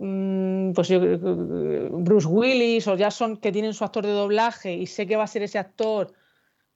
mm, 0.00 0.72
pues 0.72 0.88
Bruce 0.90 2.26
Willis 2.26 2.88
o 2.88 2.96
ya 2.96 3.12
son 3.12 3.36
que 3.36 3.52
tienen 3.52 3.72
su 3.72 3.84
actor 3.84 4.04
de 4.04 4.10
doblaje 4.10 4.74
y 4.74 4.86
sé 4.86 5.06
que 5.06 5.14
va 5.14 5.22
a 5.22 5.28
ser 5.28 5.44
ese 5.44 5.60
actor, 5.60 6.12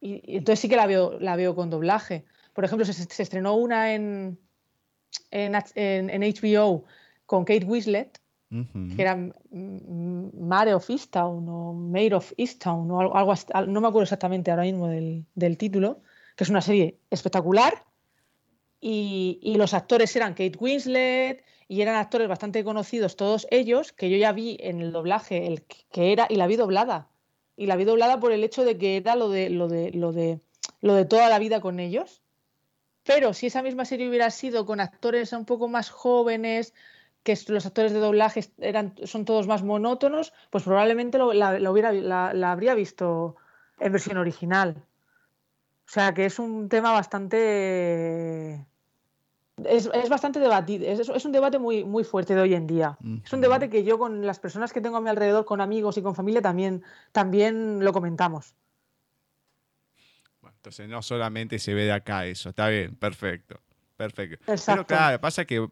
y, 0.00 0.36
entonces 0.36 0.60
sí 0.60 0.68
que 0.68 0.76
la 0.76 0.86
veo, 0.86 1.18
la 1.18 1.34
veo 1.34 1.56
con 1.56 1.70
doblaje. 1.70 2.24
Por 2.52 2.64
ejemplo, 2.64 2.86
se, 2.86 2.92
se 2.92 3.22
estrenó 3.24 3.54
una 3.56 3.92
en, 3.92 4.38
en, 5.32 5.56
en, 5.74 6.20
HBO 6.22 6.84
con 7.26 7.44
Kate 7.44 7.64
Winslet 7.64 8.20
que 8.94 9.02
era 9.02 9.16
Mare 9.50 10.74
of 10.74 10.88
Easttown 10.88 11.48
o 11.48 11.72
Mayor 11.72 12.14
of 12.14 12.32
Easttown 12.36 12.88
o 12.92 13.00
algo, 13.00 13.32
así, 13.32 13.46
no 13.66 13.80
me 13.80 13.88
acuerdo 13.88 14.04
exactamente 14.04 14.52
ahora 14.52 14.62
mismo 14.62 14.86
del, 14.86 15.26
del, 15.34 15.58
título, 15.58 16.02
que 16.36 16.44
es 16.44 16.50
una 16.50 16.60
serie 16.60 16.98
espectacular 17.10 17.84
y, 18.80 19.38
y, 19.42 19.54
los 19.54 19.72
actores 19.72 20.14
eran 20.14 20.34
Kate 20.34 20.58
Winslet 20.58 21.44
y 21.68 21.80
eran 21.80 21.96
actores 21.96 22.28
bastante 22.28 22.62
conocidos 22.64 23.16
todos 23.16 23.46
ellos, 23.50 23.92
que 23.92 24.10
yo 24.10 24.16
ya 24.16 24.32
vi 24.32 24.58
en 24.60 24.82
el 24.82 24.92
doblaje 24.92 25.46
el 25.46 25.62
que 25.62 26.12
era 26.12 26.26
y 26.28 26.36
la 26.36 26.46
vi 26.46 26.56
doblada. 26.56 27.08
Y 27.56 27.66
la 27.66 27.76
vi 27.76 27.84
doblada 27.84 28.20
por 28.20 28.32
el 28.32 28.44
hecho 28.44 28.64
de 28.64 28.76
que 28.76 28.96
era 28.96 29.16
lo 29.16 29.28
de, 29.30 29.48
lo 29.48 29.68
de, 29.68 29.90
lo 29.92 30.12
de, 30.12 30.40
lo 30.80 30.94
de 30.94 31.04
toda 31.04 31.28
la 31.28 31.38
vida 31.38 31.60
con 31.60 31.80
ellos. 31.80 32.20
Pero 33.04 33.32
si 33.32 33.46
esa 33.46 33.62
misma 33.62 33.84
serie 33.84 34.08
hubiera 34.08 34.30
sido 34.30 34.66
con 34.66 34.80
actores 34.80 35.32
un 35.32 35.44
poco 35.44 35.68
más 35.68 35.90
jóvenes, 35.90 36.74
que 37.22 37.38
los 37.48 37.64
actores 37.64 37.92
de 37.92 38.00
doblaje 38.00 38.44
eran, 38.58 38.94
son 39.04 39.24
todos 39.24 39.46
más 39.46 39.62
monótonos, 39.62 40.32
pues 40.50 40.64
probablemente 40.64 41.18
la, 41.18 41.70
hubiera, 41.70 41.92
la, 41.92 42.52
habría 42.52 42.74
visto 42.74 43.36
en 43.78 43.92
versión 43.92 44.18
original. 44.18 44.84
O 45.86 45.90
sea 45.90 46.14
que 46.14 46.26
es 46.26 46.38
un 46.38 46.68
tema 46.68 46.92
bastante. 46.92 48.66
Es, 49.64 49.88
bastante 50.08 50.40
debatido, 50.40 50.84
es, 50.84 51.24
un 51.24 51.30
debate 51.30 51.60
muy, 51.60 51.84
muy 51.84 52.02
fuerte 52.02 52.34
de 52.34 52.40
hoy 52.40 52.54
en 52.54 52.66
día. 52.66 52.98
Es 53.24 53.32
un 53.32 53.40
debate 53.40 53.70
que 53.70 53.84
yo 53.84 53.98
con 53.98 54.26
las 54.26 54.40
personas 54.40 54.72
que 54.72 54.80
tengo 54.80 54.96
a 54.96 55.00
mi 55.00 55.08
alrededor, 55.08 55.44
con 55.44 55.60
amigos 55.60 55.96
y 55.96 56.02
con 56.02 56.16
familia, 56.16 56.42
también, 56.42 56.82
también 57.12 57.84
lo 57.84 57.92
comentamos. 57.92 58.56
Bueno, 60.40 60.56
entonces 60.56 60.88
no 60.88 61.02
solamente 61.02 61.60
se 61.60 61.72
ve 61.72 61.84
de 61.84 61.92
acá 61.92 62.26
eso, 62.26 62.48
está 62.48 62.68
bien, 62.68 62.96
perfecto. 62.96 63.60
Perfecto. 63.96 64.44
Pero 64.66 64.84
claro, 64.86 65.20
pasa 65.20 65.44
que 65.44 65.68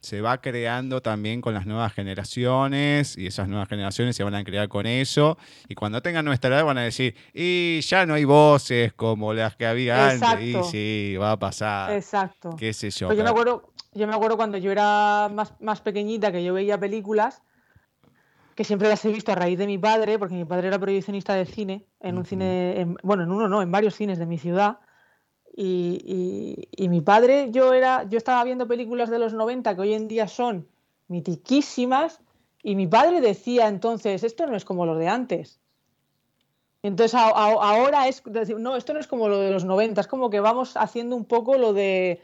se 0.00 0.22
va 0.22 0.40
creando 0.40 1.02
también 1.02 1.40
con 1.40 1.54
las 1.54 1.66
nuevas 1.66 1.92
generaciones 1.92 3.16
y 3.18 3.26
esas 3.26 3.48
nuevas 3.48 3.68
generaciones 3.68 4.16
se 4.16 4.24
van 4.24 4.34
a 4.34 4.42
crear 4.44 4.68
con 4.68 4.86
eso. 4.86 5.36
Y 5.68 5.74
cuando 5.74 6.00
tengan 6.02 6.24
nuestra 6.24 6.50
edad 6.50 6.64
van 6.64 6.78
a 6.78 6.82
decir 6.82 7.14
y 7.34 7.80
ya 7.82 8.06
no 8.06 8.14
hay 8.14 8.24
voces 8.24 8.92
como 8.94 9.34
las 9.34 9.56
que 9.56 9.66
había 9.66 10.10
antes 10.10 10.40
y 10.40 10.62
sí 10.64 11.16
va 11.20 11.32
a 11.32 11.38
pasar. 11.38 11.92
Exacto. 11.92 12.56
Qué 12.58 12.72
sé 12.72 12.90
yo 12.90 13.08
pues 13.08 13.18
yo 13.18 13.24
me 13.24 13.30
acuerdo 13.30 13.72
yo 13.92 14.06
me 14.06 14.14
acuerdo 14.14 14.36
cuando 14.36 14.56
yo 14.56 14.70
era 14.70 15.28
más, 15.32 15.54
más 15.60 15.80
pequeñita 15.80 16.32
que 16.32 16.44
yo 16.44 16.54
veía 16.54 16.78
películas 16.78 17.42
que 18.54 18.64
siempre 18.64 18.88
las 18.88 19.04
he 19.04 19.12
visto 19.12 19.32
a 19.32 19.34
raíz 19.34 19.58
de 19.58 19.66
mi 19.66 19.78
padre 19.78 20.18
porque 20.18 20.34
mi 20.34 20.44
padre 20.44 20.68
era 20.68 20.78
proyeccionista 20.78 21.34
de 21.34 21.44
cine 21.44 21.86
en 22.00 22.16
un 22.16 22.24
cine 22.24 22.94
bueno 23.02 23.24
en 23.24 23.32
uno 23.32 23.48
no 23.48 23.62
en 23.62 23.70
varios 23.70 23.94
cines 23.94 24.18
de 24.18 24.26
mi 24.26 24.38
ciudad 24.38 24.78
y, 25.56 26.88
mi 26.88 27.00
padre, 27.00 27.48
yo, 27.50 27.74
era, 27.74 28.04
yo 28.08 28.18
estaba 28.18 28.44
viendo 28.44 28.66
películas 28.66 29.10
de 29.10 29.18
los 29.18 29.34
90 29.34 29.74
que 29.74 29.80
hoy 29.80 29.94
en 29.94 30.08
día 30.08 30.28
son 30.28 30.68
mitiquísimas, 31.08 32.20
y 32.62 32.76
mi 32.76 32.86
padre 32.86 33.20
decía 33.20 33.68
entonces, 33.68 34.22
esto 34.22 34.46
no 34.46 34.56
es 34.56 34.64
como 34.64 34.86
los 34.86 34.98
de 34.98 35.08
antes. 35.08 35.60
Entonces 36.82 37.14
ahora 37.14 38.08
es, 38.08 38.22
no, 38.58 38.76
esto 38.76 38.94
no 38.94 39.00
es 39.00 39.06
como 39.06 39.28
lo 39.28 39.38
de 39.38 39.50
los 39.50 39.64
90, 39.64 40.00
es 40.00 40.06
como 40.06 40.30
que 40.30 40.40
vamos 40.40 40.76
haciendo 40.76 41.16
un 41.16 41.24
poco 41.24 41.58
lo 41.58 41.72
de, 41.72 42.20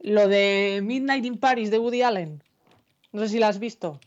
lo 0.00 0.28
de 0.28 0.80
Midnight 0.82 1.24
in 1.24 1.38
Paris 1.38 1.70
de 1.70 1.78
Woody 1.78 2.02
Allen. 2.02 2.42
No 3.12 3.20
sé 3.22 3.28
si 3.28 3.38
la 3.38 3.48
has 3.48 3.58
visto. 3.58 4.00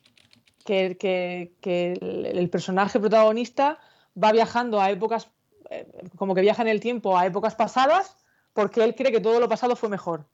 Que, 0.65 0.97
que 0.97 1.93
el 2.01 2.49
personaje 2.49 2.99
protagonista 2.99 3.79
va 4.21 4.33
viajando 4.33 4.81
a 4.81 4.91
épocas, 4.91 5.29
eh, 5.69 5.87
como 6.17 6.35
que 6.35 6.41
viaja 6.41 6.61
en 6.61 6.67
el 6.67 6.81
tiempo 6.81 7.17
a 7.17 7.25
épocas 7.25 7.55
pasadas 7.55 8.17
porque 8.57 8.83
él 8.83 8.95
cree 8.95 9.11
que 9.11 9.21
todo 9.21 9.39
lo 9.39 9.47
pasado 9.47 9.75
fue 9.75 9.87
mejor. 9.87 10.25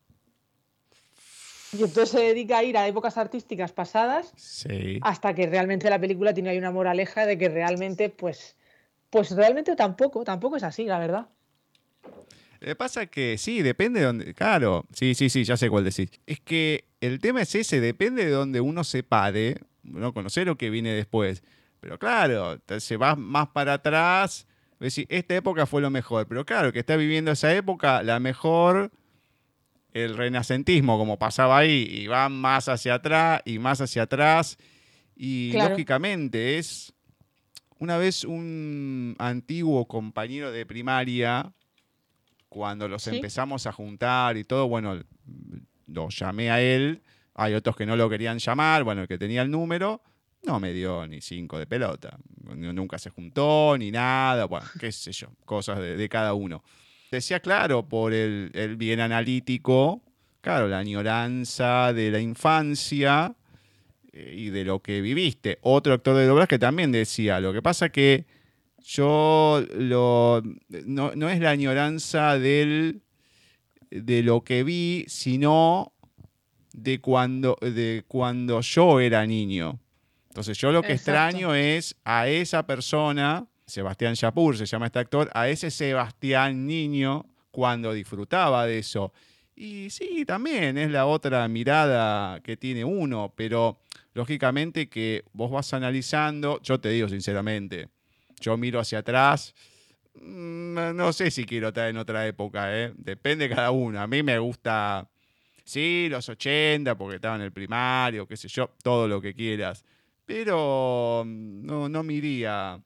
Y 1.74 1.84
entonces 1.84 2.08
se 2.08 2.22
dedica 2.22 2.60
a 2.60 2.64
ir 2.64 2.78
a 2.78 2.88
épocas 2.88 3.18
artísticas 3.18 3.74
pasadas 3.74 4.32
hasta 5.02 5.36
que 5.36 5.46
realmente 5.46 5.90
la 5.90 6.00
película 6.00 6.34
tiene 6.34 6.52
ahí 6.52 6.58
una 6.58 6.72
moraleja 6.72 7.26
de 7.26 7.38
que 7.38 7.50
realmente, 7.50 8.08
pues, 8.08 8.56
pues 9.10 9.32
realmente 9.32 9.76
tampoco, 9.76 10.24
tampoco 10.24 10.56
es 10.56 10.64
así, 10.64 10.86
la 10.86 11.00
verdad. 11.00 11.28
Le 12.62 12.78
pasa 12.78 13.08
que 13.08 13.38
sí, 13.38 13.62
depende 13.62 14.00
de 14.00 14.06
donde. 14.06 14.34
Claro, 14.34 14.86
sí, 14.94 15.16
sí, 15.16 15.28
sí, 15.28 15.44
ya 15.44 15.58
sé 15.58 15.70
cuál 15.70 15.84
decir. 15.84 16.10
Es 16.26 16.40
que 16.40 16.86
el 17.02 17.20
tema 17.20 17.42
es 17.42 17.54
ese, 17.56 17.82
depende 17.82 18.24
de 18.24 18.32
donde 18.32 18.62
uno 18.62 18.86
se 18.86 19.04
pare, 19.04 19.58
no 19.84 20.14
conocer 20.14 20.48
lo 20.48 20.58
que 20.58 20.70
viene 20.70 20.94
después. 20.94 21.44
Pero 21.82 22.00
claro, 22.00 22.58
se 22.80 22.96
va 22.96 23.18
más 23.18 23.50
para 23.50 23.74
atrás 23.74 24.48
decir, 24.80 25.06
esta 25.10 25.36
época 25.36 25.66
fue 25.66 25.82
lo 25.82 25.90
mejor, 25.90 26.28
pero 26.28 26.46
claro, 26.46 26.72
que 26.74 26.80
está 26.80 26.96
viviendo 26.96 27.32
esa 27.32 27.54
época, 27.54 28.04
la 28.04 28.20
mejor, 28.20 28.92
el 29.94 30.18
renacentismo, 30.18 30.98
como 30.98 31.18
pasaba 31.18 31.58
ahí, 31.58 31.88
y 31.90 32.08
va 32.08 32.30
más 32.30 32.68
hacia 32.70 32.96
atrás 32.96 33.42
y 33.46 33.60
más 33.60 33.82
hacia 33.82 34.04
atrás, 34.04 34.58
y 35.16 35.54
lógicamente 35.54 36.58
es, 36.58 36.94
una 37.78 37.98
vez 37.98 38.24
un 38.24 39.16
antiguo 39.20 39.88
compañero 39.88 40.52
de 40.52 40.66
primaria, 40.66 41.54
cuando 42.50 42.88
los 42.88 43.08
empezamos 43.08 43.66
a 43.66 43.72
juntar 43.72 44.38
y 44.38 44.44
todo, 44.44 44.68
bueno, 44.68 45.02
lo 45.88 46.10
llamé 46.10 46.52
a 46.52 46.62
él, 46.62 47.02
hay 47.34 47.54
otros 47.54 47.76
que 47.76 47.86
no 47.86 47.96
lo 47.96 48.10
querían 48.10 48.38
llamar, 48.38 48.84
bueno, 48.84 49.02
el 49.02 49.08
que 49.08 49.18
tenía 49.18 49.42
el 49.42 49.50
número, 49.50 50.02
no 50.44 50.60
me 50.60 50.74
dio 50.74 51.08
ni 51.08 51.22
cinco 51.22 51.58
de 51.58 51.66
pelota. 51.66 52.18
Nunca 52.56 53.00
se 53.00 53.10
juntó 53.10 53.78
ni 53.78 53.91
nada. 53.91 54.46
Bueno, 54.46 54.66
qué 54.80 54.91
sé 54.91 55.12
yo, 55.12 55.30
cosas 55.46 55.80
de, 55.80 56.10
cada 56.10 56.34
uno. 56.34 56.64
Decía, 57.12 57.39
claro, 57.39 57.88
por 57.88 58.14
el, 58.14 58.76
bien 58.78 59.00
analítico, 59.00 60.02
claro, 60.41 60.68
la 60.68 60.80
añoranza 60.80 61.94
de 61.94 62.12
la 62.12 62.20
infancia 62.20 63.36
eh, 64.12 64.34
y 64.36 64.50
de 64.50 64.66
lo 64.66 64.82
que 64.82 65.02
viviste. 65.02 65.60
Otro 65.62 65.94
actor 65.94 66.16
de 66.18 66.26
doblaje 66.26 66.60
también 66.60 66.91
decía, 66.91 67.39
lo 67.39 67.54
que 67.54 67.62
pasa 67.62 67.89
que 67.89 68.26
yo 68.84 69.64
lo, 69.76 70.41
no, 70.86 71.14
no 71.16 71.30
es 71.30 71.39
la 71.39 71.52
añoranza 71.52 72.38
del, 72.38 73.02
de 73.89 74.24
lo 74.24 74.44
que 74.44 74.64
vi, 74.64 75.06
sino 75.08 75.94
de 76.74 77.00
cuando, 77.00 77.58
de 77.62 78.04
cuando 78.08 78.60
yo 78.62 79.00
era 79.00 79.26
niño. 79.26 79.80
Entonces 80.34 80.58
yo 80.58 80.72
lo 80.72 80.82
que 80.82 80.94
extraño 80.94 81.54
es 81.54 81.96
a 82.04 82.28
esa 82.28 82.66
persona, 82.66 83.46
Sebastián 83.68 84.16
Yapur 84.16 84.58
se 84.58 84.66
llama 84.66 84.88
este 84.88 84.98
actor, 84.98 85.30
a 85.32 85.48
ese 85.48 85.70
Sebastián 85.70 86.66
niño 86.66 87.28
cuando 87.52 87.94
disfrutaba 87.94 88.66
de 88.66 88.80
eso. 88.80 89.14
Y 89.56 89.92
sí, 89.92 90.26
también 90.26 90.80
es 90.80 90.90
la 90.90 91.06
otra 91.06 91.48
mirada 91.48 92.40
que 92.40 92.58
tiene 92.58 92.84
uno, 92.84 93.32
pero 93.38 93.80
lógicamente 94.16 94.90
que 94.90 95.24
vos 95.34 95.52
vas 95.52 95.72
analizando, 95.76 96.60
yo 96.64 96.80
te 96.80 96.90
digo 96.90 97.08
sinceramente, 97.10 97.90
yo 98.40 98.58
miro 98.58 98.80
hacia 98.80 99.00
atrás 99.00 99.54
mm, 100.16 100.96
no 100.96 101.14
sé 101.14 101.30
si 101.30 101.46
quiero 101.46 101.68
estar 101.68 101.90
en 101.90 101.98
otra 101.98 102.26
época, 102.26 102.76
¿eh? 102.76 102.92
Depende 102.96 103.48
de 103.48 103.54
cada 103.54 103.70
uno. 103.70 104.02
A 104.02 104.08
mí 104.08 104.24
me 104.24 104.40
gusta, 104.40 105.08
sí, 105.64 106.08
los 106.10 106.28
80, 106.28 106.98
porque 106.98 107.18
estaba 107.18 107.36
en 107.36 107.44
el 107.44 107.52
primario, 107.52 108.28
qué 108.28 108.36
sé 108.36 108.48
yo, 108.48 108.72
todo 108.82 109.08
lo 109.08 109.22
que 109.22 109.36
quieras. 109.36 109.86
Pero 110.26 111.24
mm, 111.26 111.66
no, 111.66 111.90
no 111.90 112.04
me 112.04 112.14
iría 112.14 112.82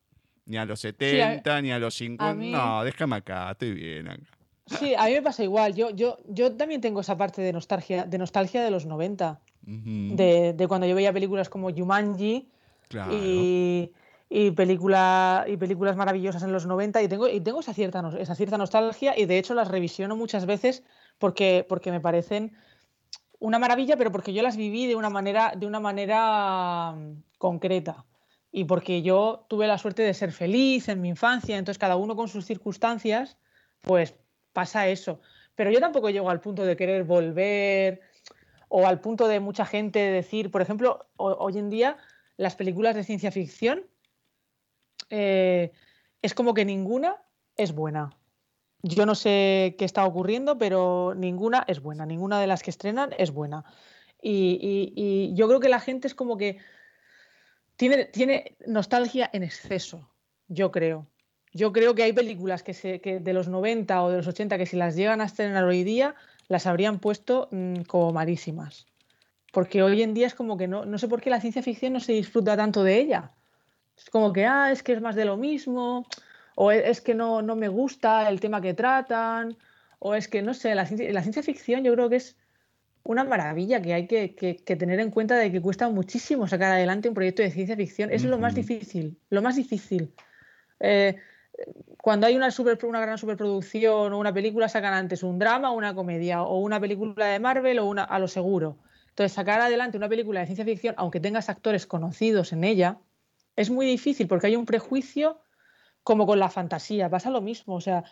ni 0.46 0.58
a 0.58 0.66
los 0.66 0.80
70, 0.80 1.62
ni 1.62 1.72
a 1.72 1.80
los 1.80 1.96
50. 1.96 2.34
mí- 2.34 2.52
No, 2.52 2.84
déjame 2.84 3.18
acá, 3.18 3.52
estoy 3.52 3.74
bien 3.74 4.08
acá. 4.08 4.24
Sí, 4.66 4.94
a 4.96 5.06
mí 5.06 5.12
me 5.14 5.22
pasa 5.22 5.44
igual. 5.44 5.76
Yo, 5.76 5.92
yo, 5.92 6.18
yo 6.28 6.54
también 6.56 6.82
tengo 6.82 7.00
esa 7.02 7.18
parte 7.18 7.42
de 7.42 7.54
nostalgia, 7.54 8.04
de 8.06 8.18
nostalgia 8.18 8.62
de 8.64 8.72
los 8.72 8.86
90. 8.86 9.40
Ujú, 9.66 10.16
De, 10.16 10.54
de 10.54 10.68
cuando 10.68 10.88
yo 10.88 10.96
veía 10.96 11.12
películas 11.14 11.50
como 11.50 11.70
Jumanji 11.72 12.50
claro. 12.90 13.14
y, 13.14 13.92
y, 14.30 14.52
película, 14.52 15.46
y 15.48 15.58
películas 15.58 15.96
maravillosas 15.96 16.44
en 16.44 16.52
los 16.52 16.66
90 16.66 17.02
y 17.02 17.08
tengo, 17.08 17.28
y 17.30 17.40
tengo 17.42 17.60
esa, 17.62 17.74
cierta, 17.74 18.04
esa 18.20 18.36
cierta 18.36 18.58
nostalgia 18.58 19.18
y 19.18 19.26
de 19.26 19.38
hecho 19.38 19.54
las 19.54 19.68
revisiono 19.70 20.16
muchas 20.16 20.46
veces 20.46 20.84
porque, 21.18 21.66
porque 21.68 21.92
me 21.92 22.00
parecen 22.02 22.54
una 23.40 23.60
maravilla, 23.60 23.98
pero 23.98 24.12
porque 24.12 24.34
yo 24.34 24.42
las 24.44 24.58
viví 24.58 24.88
de 24.88 24.96
una 24.96 25.10
manera, 25.10 25.54
de 25.56 25.66
una 25.68 25.80
manera 25.80 26.96
concreta 27.38 28.06
y 28.52 28.64
porque 28.66 29.02
yo 29.02 29.46
tuve 29.50 29.68
la 29.68 29.78
suerte 29.78 30.02
de 30.04 30.14
ser 30.14 30.32
feliz 30.32 30.88
en 30.90 31.02
mi 31.02 31.10
infancia, 31.10 31.58
entonces 31.58 31.78
cada 31.78 31.96
uno 31.96 32.16
con 32.16 32.28
sus 32.28 32.46
circunstancias, 32.46 33.38
pues 33.82 34.16
pasa 34.54 34.88
eso. 34.88 35.20
Pero 35.56 35.70
yo 35.72 35.80
tampoco 35.80 36.10
llego 36.10 36.30
al 36.30 36.40
punto 36.40 36.64
de 36.66 36.76
querer 36.78 37.04
volver 37.04 38.02
o 38.70 38.88
al 38.88 39.00
punto 39.02 39.28
de 39.28 39.40
mucha 39.40 39.66
gente 39.66 40.00
decir, 40.00 40.50
por 40.52 40.62
ejemplo, 40.62 41.08
ho- 41.18 41.36
hoy 41.40 41.58
en 41.58 41.70
día 41.70 41.98
las 42.38 42.56
películas 42.56 42.96
de 42.96 43.04
ciencia 43.04 43.32
ficción 43.32 43.86
eh, 45.10 45.72
es 46.22 46.34
como 46.34 46.54
que 46.54 46.66
ninguna 46.66 47.18
es 47.56 47.74
buena. 47.74 48.10
Yo 48.84 49.06
no 49.06 49.16
sé 49.16 49.76
qué 49.78 49.86
está 49.86 50.06
ocurriendo, 50.06 50.58
pero 50.58 51.14
ninguna 51.16 51.64
es 51.68 51.82
buena, 51.82 52.06
ninguna 52.06 52.40
de 52.40 52.48
las 52.48 52.62
que 52.64 52.70
estrenan 52.70 53.10
es 53.18 53.32
buena. 53.32 53.66
Y 54.22 55.34
yo 55.36 55.48
creo 55.48 55.60
que 55.60 55.70
la 55.70 55.80
gente 55.80 56.08
es 56.08 56.16
como 56.16 56.38
que 56.38 56.58
tiene, 57.78 58.06
tiene 58.06 58.58
nostalgia 58.66 59.30
en 59.32 59.44
exceso, 59.44 60.10
yo 60.48 60.72
creo. 60.72 61.08
Yo 61.54 61.72
creo 61.72 61.96
que 61.96 62.04
hay 62.04 62.14
películas 62.14 62.62
que, 62.62 62.74
se, 62.74 63.00
que 63.00 63.20
de 63.20 63.34
los 63.34 63.48
90 63.48 64.04
o 64.04 64.10
de 64.10 64.18
los 64.18 64.28
80 64.28 64.58
que 64.58 64.66
si 64.66 64.76
las 64.76 64.96
llegan 64.96 65.22
a 65.22 65.26
estrenar 65.26 65.64
hoy 65.64 65.84
día, 65.84 66.16
las 66.48 66.68
habrían 66.68 67.00
puesto 67.00 67.48
mm, 67.52 67.82
como 67.84 68.12
malísimas. 68.12 68.86
Porque 69.54 69.82
hoy 69.82 70.02
en 70.02 70.14
día 70.14 70.28
es 70.28 70.36
como 70.36 70.58
que 70.58 70.68
no, 70.68 70.86
no 70.86 70.98
sé 70.98 71.08
por 71.08 71.22
qué 71.22 71.30
la 71.30 71.40
ciencia 71.40 71.64
ficción 71.64 71.94
no 71.94 72.00
se 72.00 72.14
disfruta 72.14 72.58
tanto 72.58 72.84
de 72.84 73.00
ella. 73.00 73.32
Es 73.98 74.10
como 74.10 74.34
que, 74.34 74.46
ah, 74.46 74.72
es 74.72 74.84
que 74.84 74.94
es 74.94 75.02
más 75.02 75.16
de 75.16 75.26
lo 75.26 75.38
mismo, 75.38 76.06
o 76.56 76.72
es 76.72 77.02
que 77.02 77.16
no, 77.16 77.42
no 77.42 77.56
me 77.56 77.68
gusta 77.68 78.28
el 78.30 78.40
tema 78.40 78.62
que 78.62 78.74
tratan, 78.74 79.58
o 80.00 80.14
es 80.14 80.28
que, 80.28 80.42
no 80.42 80.54
sé, 80.54 80.76
la 80.76 80.86
ciencia, 80.86 81.12
la 81.12 81.22
ciencia 81.22 81.42
ficción 81.42 81.84
yo 81.84 81.94
creo 81.94 82.10
que 82.10 82.18
es 82.18 82.36
una 83.08 83.24
maravilla 83.24 83.82
que 83.82 83.94
hay 83.94 84.06
que, 84.06 84.36
que- 84.36 84.58
que 84.58 84.76
tener 84.76 85.00
en 85.00 85.12
cuenta 85.12 85.36
de 85.38 85.52
que 85.52 85.62
cuesta 85.62 85.90
muchísimo 85.90 86.46
sacar 86.48 86.74
adelante 86.74 87.08
un 87.08 87.16
proyecto 87.16 87.42
de 87.42 87.52
ciencia 87.52 87.76
ficción. 87.76 88.12
Es 88.12 88.24
lo 88.24 88.38
más 88.38 88.54
difícil, 88.54 89.18
lo 89.30 89.42
más 89.42 89.56
difícil. 89.56 90.14
Eh, 90.80 91.16
cuando 92.02 92.28
hay 92.28 92.36
una, 92.36 92.52
super, 92.52 92.78
una 92.86 93.00
gran 93.00 93.18
superproducción 93.18 94.14
o 94.14 94.20
una 94.20 94.34
película, 94.34 94.68
sacan 94.68 94.94
antes 94.94 95.24
un 95.24 95.40
drama, 95.40 95.72
una 95.72 95.96
comedia, 95.96 96.44
o 96.44 96.60
una 96.60 96.80
película 96.80 97.28
de 97.28 97.40
Marvel 97.40 97.80
o 97.80 97.86
una 97.86 98.04
a 98.04 98.20
lo 98.20 98.28
seguro. 98.28 98.78
Entonces, 99.10 99.32
sacar 99.32 99.62
adelante 99.62 99.98
una 99.98 100.10
película 100.10 100.42
de 100.42 100.46
ciencia 100.46 100.66
ficción, 100.66 100.94
aunque 100.98 101.20
tengas 101.20 101.50
actores 101.50 101.88
conocidos 101.88 102.54
en 102.54 102.64
ella, 102.64 102.98
es 103.56 103.70
muy 103.70 103.86
difícil 103.86 104.28
porque 104.28 104.48
hay 104.48 104.56
un 104.56 104.66
prejuicio 104.66 105.42
como 106.04 106.26
con 106.28 106.40
la 106.40 106.50
fantasía. 106.50 107.10
Pasa 107.10 107.30
lo 107.32 107.42
mismo. 107.42 107.76
O 107.76 107.82
sea, 107.82 108.04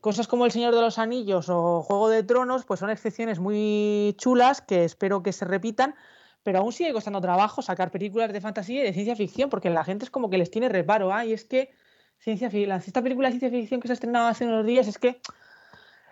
cosas 0.00 0.28
como 0.28 0.44
El 0.44 0.52
Señor 0.52 0.74
de 0.74 0.80
los 0.80 0.98
Anillos 0.98 1.48
o 1.48 1.82
Juego 1.82 2.08
de 2.08 2.22
Tronos, 2.22 2.64
pues 2.64 2.80
son 2.80 2.90
excepciones 2.90 3.38
muy 3.38 4.14
chulas 4.18 4.60
que 4.60 4.84
espero 4.84 5.22
que 5.22 5.32
se 5.32 5.44
repitan, 5.44 5.94
pero 6.42 6.58
aún 6.58 6.72
sigue 6.72 6.92
costando 6.92 7.20
trabajo 7.20 7.62
sacar 7.62 7.90
películas 7.90 8.32
de 8.32 8.40
fantasía 8.40 8.82
y 8.82 8.84
de 8.84 8.92
ciencia 8.92 9.16
ficción, 9.16 9.50
porque 9.50 9.70
la 9.70 9.84
gente 9.84 10.04
es 10.04 10.10
como 10.10 10.30
que 10.30 10.38
les 10.38 10.50
tiene 10.50 10.68
reparo. 10.68 11.12
Ay, 11.12 11.32
es 11.32 11.44
que 11.44 11.70
ciencia 12.18 12.50
la- 12.66 12.76
esta 12.76 13.02
película 13.02 13.28
de 13.28 13.38
ciencia 13.38 13.58
ficción 13.58 13.80
que 13.80 13.88
se 13.88 13.92
ha 13.92 13.94
estrenado 13.94 14.28
hace 14.28 14.44
unos 14.44 14.64
días 14.64 14.88
es 14.88 14.98
que 14.98 15.20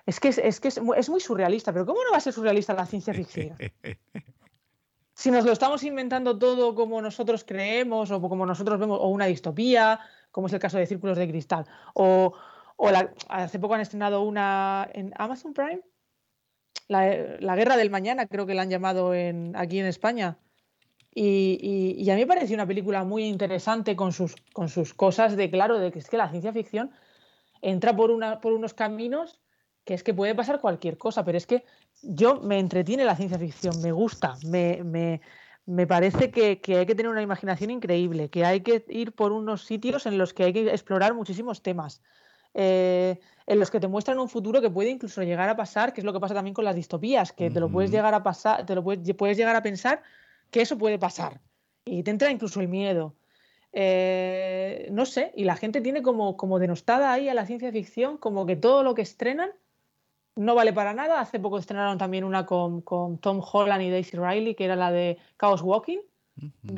es 0.06 0.20
que 0.20 0.28
es, 0.28 0.38
es 0.38 0.60
que 0.60 0.68
es, 0.68 0.80
es 0.96 1.08
muy 1.08 1.20
surrealista, 1.20 1.72
pero 1.72 1.86
¿cómo 1.86 2.02
no 2.04 2.10
va 2.10 2.18
a 2.18 2.20
ser 2.20 2.32
surrealista 2.32 2.74
la 2.74 2.86
ciencia 2.86 3.14
ficción? 3.14 3.56
Si 5.16 5.30
nos 5.30 5.44
lo 5.44 5.52
estamos 5.52 5.84
inventando 5.84 6.36
todo 6.36 6.74
como 6.74 7.00
nosotros 7.00 7.44
creemos 7.44 8.10
o 8.10 8.20
como 8.20 8.44
nosotros 8.46 8.80
vemos, 8.80 8.98
o 9.00 9.06
una 9.06 9.26
distopía, 9.26 10.00
como 10.32 10.48
es 10.48 10.52
el 10.52 10.58
caso 10.58 10.76
de 10.76 10.86
Círculos 10.88 11.16
de 11.16 11.28
Cristal, 11.28 11.66
o, 11.94 12.34
o 12.76 12.90
hace 13.28 13.58
poco 13.58 13.74
han 13.74 13.80
estrenado 13.80 14.22
una 14.22 14.88
en 14.92 15.12
Amazon 15.16 15.54
Prime, 15.54 15.80
la, 16.88 17.38
la 17.40 17.56
Guerra 17.56 17.76
del 17.76 17.90
Mañana, 17.90 18.26
creo 18.26 18.46
que 18.46 18.54
la 18.54 18.62
han 18.62 18.70
llamado 18.70 19.12
aquí 19.54 19.78
en 19.78 19.86
España. 19.86 20.38
Y 21.16 22.10
a 22.10 22.14
mí 22.14 22.22
me 22.22 22.26
pareció 22.26 22.54
una 22.54 22.66
película 22.66 23.04
muy 23.04 23.24
interesante 23.24 23.94
con 23.94 24.12
sus, 24.12 24.34
con 24.52 24.68
sus 24.68 24.94
cosas 24.94 25.36
de 25.36 25.48
claro, 25.50 25.78
de 25.78 25.92
que 25.92 26.00
es 26.00 26.08
que 26.10 26.16
la 26.16 26.28
ciencia 26.28 26.52
ficción 26.52 26.90
entra 27.62 27.94
por, 27.94 28.10
una, 28.10 28.40
por 28.40 28.52
unos 28.52 28.74
caminos 28.74 29.40
que 29.84 29.94
es 29.94 30.02
que 30.02 30.14
puede 30.14 30.34
pasar 30.34 30.60
cualquier 30.60 30.96
cosa, 30.98 31.24
pero 31.24 31.36
es 31.38 31.46
que 31.46 31.64
yo 32.02 32.40
me 32.40 32.58
entretiene 32.58 33.04
la 33.04 33.16
ciencia 33.16 33.38
ficción, 33.38 33.80
me 33.82 33.92
gusta, 33.92 34.34
me, 34.46 34.82
me- 34.82 35.20
me 35.66 35.86
parece 35.86 36.30
que, 36.30 36.60
que 36.60 36.78
hay 36.78 36.86
que 36.86 36.94
tener 36.94 37.10
una 37.12 37.22
imaginación 37.22 37.70
increíble, 37.70 38.28
que 38.30 38.44
hay 38.44 38.60
que 38.62 38.84
ir 38.88 39.12
por 39.12 39.32
unos 39.32 39.64
sitios 39.64 40.06
en 40.06 40.18
los 40.18 40.34
que 40.34 40.44
hay 40.44 40.52
que 40.52 40.70
explorar 40.70 41.14
muchísimos 41.14 41.62
temas, 41.62 42.02
eh, 42.54 43.18
en 43.46 43.58
los 43.58 43.70
que 43.70 43.80
te 43.80 43.88
muestran 43.88 44.18
un 44.18 44.28
futuro 44.28 44.60
que 44.60 44.70
puede 44.70 44.90
incluso 44.90 45.22
llegar 45.22 45.48
a 45.48 45.56
pasar, 45.56 45.92
que 45.92 46.00
es 46.00 46.04
lo 46.04 46.12
que 46.12 46.20
pasa 46.20 46.34
también 46.34 46.54
con 46.54 46.64
las 46.64 46.74
distopías, 46.74 47.32
que 47.32 47.50
te 47.50 47.60
lo 47.60 47.68
puedes 47.68 47.90
llegar 47.90 48.14
a 48.14 48.22
pasar, 48.22 48.64
te 48.64 48.74
lo 48.74 48.82
puedes, 48.82 49.14
puedes 49.14 49.36
llegar 49.36 49.56
a 49.56 49.62
pensar 49.62 50.02
que 50.50 50.62
eso 50.62 50.78
puede 50.78 50.98
pasar 50.98 51.40
y 51.84 52.02
te 52.02 52.10
entra 52.10 52.30
incluso 52.30 52.60
el 52.60 52.68
miedo. 52.68 53.14
Eh, 53.72 54.88
no 54.92 55.04
sé, 55.04 55.32
y 55.34 55.44
la 55.44 55.56
gente 55.56 55.80
tiene 55.80 56.00
como, 56.00 56.36
como 56.36 56.58
denostada 56.60 57.12
ahí 57.12 57.28
a 57.28 57.34
la 57.34 57.44
ciencia 57.44 57.72
ficción, 57.72 58.18
como 58.18 58.46
que 58.46 58.54
todo 58.54 58.84
lo 58.84 58.94
que 58.94 59.02
estrenan 59.02 59.50
no 60.36 60.54
vale 60.54 60.72
para 60.72 60.94
nada. 60.94 61.20
Hace 61.20 61.40
poco 61.40 61.58
estrenaron 61.58 61.98
también 61.98 62.24
una 62.24 62.46
con, 62.46 62.82
con 62.82 63.18
Tom 63.18 63.40
Holland 63.40 63.82
y 63.82 63.90
Daisy 63.90 64.16
Riley, 64.16 64.54
que 64.54 64.64
era 64.64 64.76
la 64.76 64.92
de 64.92 65.18
Chaos 65.38 65.60
Walking. 65.62 65.98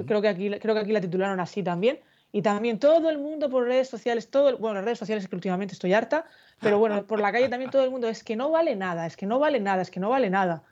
Creo 0.07 0.21
que, 0.21 0.29
aquí, 0.29 0.51
creo 0.59 0.75
que 0.75 0.81
aquí 0.81 0.93
la 0.93 1.01
titularon 1.01 1.41
así 1.41 1.63
también. 1.63 2.01
Y 2.33 2.43
también 2.43 2.79
todo 2.79 3.09
el 3.09 3.19
mundo 3.19 3.49
por 3.49 3.65
redes 3.65 3.89
sociales, 3.89 4.31
todo 4.31 4.49
el- 4.49 4.57
bueno, 4.57 4.75
las 4.77 4.85
redes 4.85 4.99
sociales 4.99 5.25
es 5.25 5.31
que 5.31 5.37
últimamente 5.37 5.75
estoy 5.75 5.93
harta, 5.93 6.27
pero 6.61 6.79
bueno, 6.79 7.07
por 7.07 7.21
la 7.21 7.33
calle 7.33 7.49
también 7.49 7.71
todo 7.71 7.85
el 7.85 7.91
mundo 7.91 8.09
es 8.09 8.25
que 8.25 8.37
no 8.37 8.51
vale 8.51 8.77
nada, 8.77 9.07
es 9.07 9.17
que 9.17 9.27
no 9.27 9.39
vale 9.39 9.61
nada, 9.61 9.83
es 9.83 9.91
que 9.91 10.01
no 10.01 10.11
vale 10.11 10.31
nada. 10.31 10.65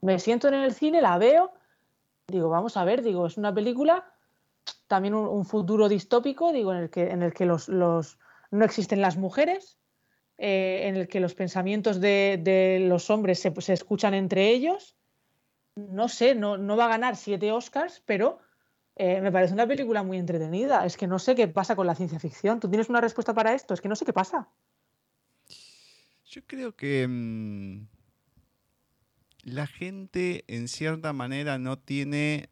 Me 0.00 0.18
siento 0.18 0.48
en 0.48 0.54
el 0.54 0.74
cine, 0.74 1.00
la 1.00 1.18
veo, 1.18 1.52
digo, 2.26 2.48
vamos 2.48 2.76
a 2.76 2.84
ver, 2.84 3.02
digo, 3.02 3.26
es 3.26 3.36
una 3.36 3.54
película, 3.54 4.12
también 4.86 5.14
un, 5.14 5.44
futuro 5.44 5.88
distópico, 5.88 6.52
digo, 6.52 6.72
en 6.72 6.78
el 6.78 6.90
que, 6.90 7.10
en 7.10 7.22
el 7.22 7.32
que 7.32 7.46
los, 7.46 7.68
los, 7.68 8.18
no 8.50 8.64
existen 8.64 9.00
las 9.00 9.16
mujeres, 9.16 9.78
eh, 10.38 10.82
en 10.84 10.96
el 10.96 11.08
que 11.08 11.20
los 11.20 11.34
pensamientos 11.34 12.00
de, 12.00 12.40
de 12.42 12.80
los 12.80 13.10
hombres 13.10 13.40
se, 13.40 13.52
se 13.60 13.72
escuchan 13.72 14.14
entre 14.14 14.48
ellos. 14.48 14.96
No 15.76 16.08
sé, 16.08 16.34
no, 16.34 16.58
no 16.58 16.76
va 16.76 16.86
a 16.86 16.88
ganar 16.88 17.16
siete 17.16 17.52
Oscars, 17.52 18.02
pero 18.04 18.38
eh, 18.96 19.20
me 19.20 19.32
parece 19.32 19.54
una 19.54 19.66
película 19.66 20.02
muy 20.02 20.18
entretenida. 20.18 20.84
Es 20.84 20.96
que 20.96 21.06
no 21.06 21.18
sé 21.18 21.34
qué 21.34 21.48
pasa 21.48 21.76
con 21.76 21.86
la 21.86 21.94
ciencia 21.94 22.18
ficción. 22.18 22.60
¿Tú 22.60 22.68
tienes 22.68 22.88
una 22.88 23.00
respuesta 23.00 23.34
para 23.34 23.54
esto? 23.54 23.74
Es 23.74 23.80
que 23.80 23.88
no 23.88 23.96
sé 23.96 24.04
qué 24.04 24.12
pasa. 24.12 24.48
Yo 26.26 26.42
creo 26.46 26.74
que 26.74 27.06
mm, 27.08 27.86
la 29.44 29.66
gente 29.66 30.44
en 30.48 30.68
cierta 30.68 31.12
manera 31.12 31.58
no 31.58 31.78
tiene, 31.78 32.48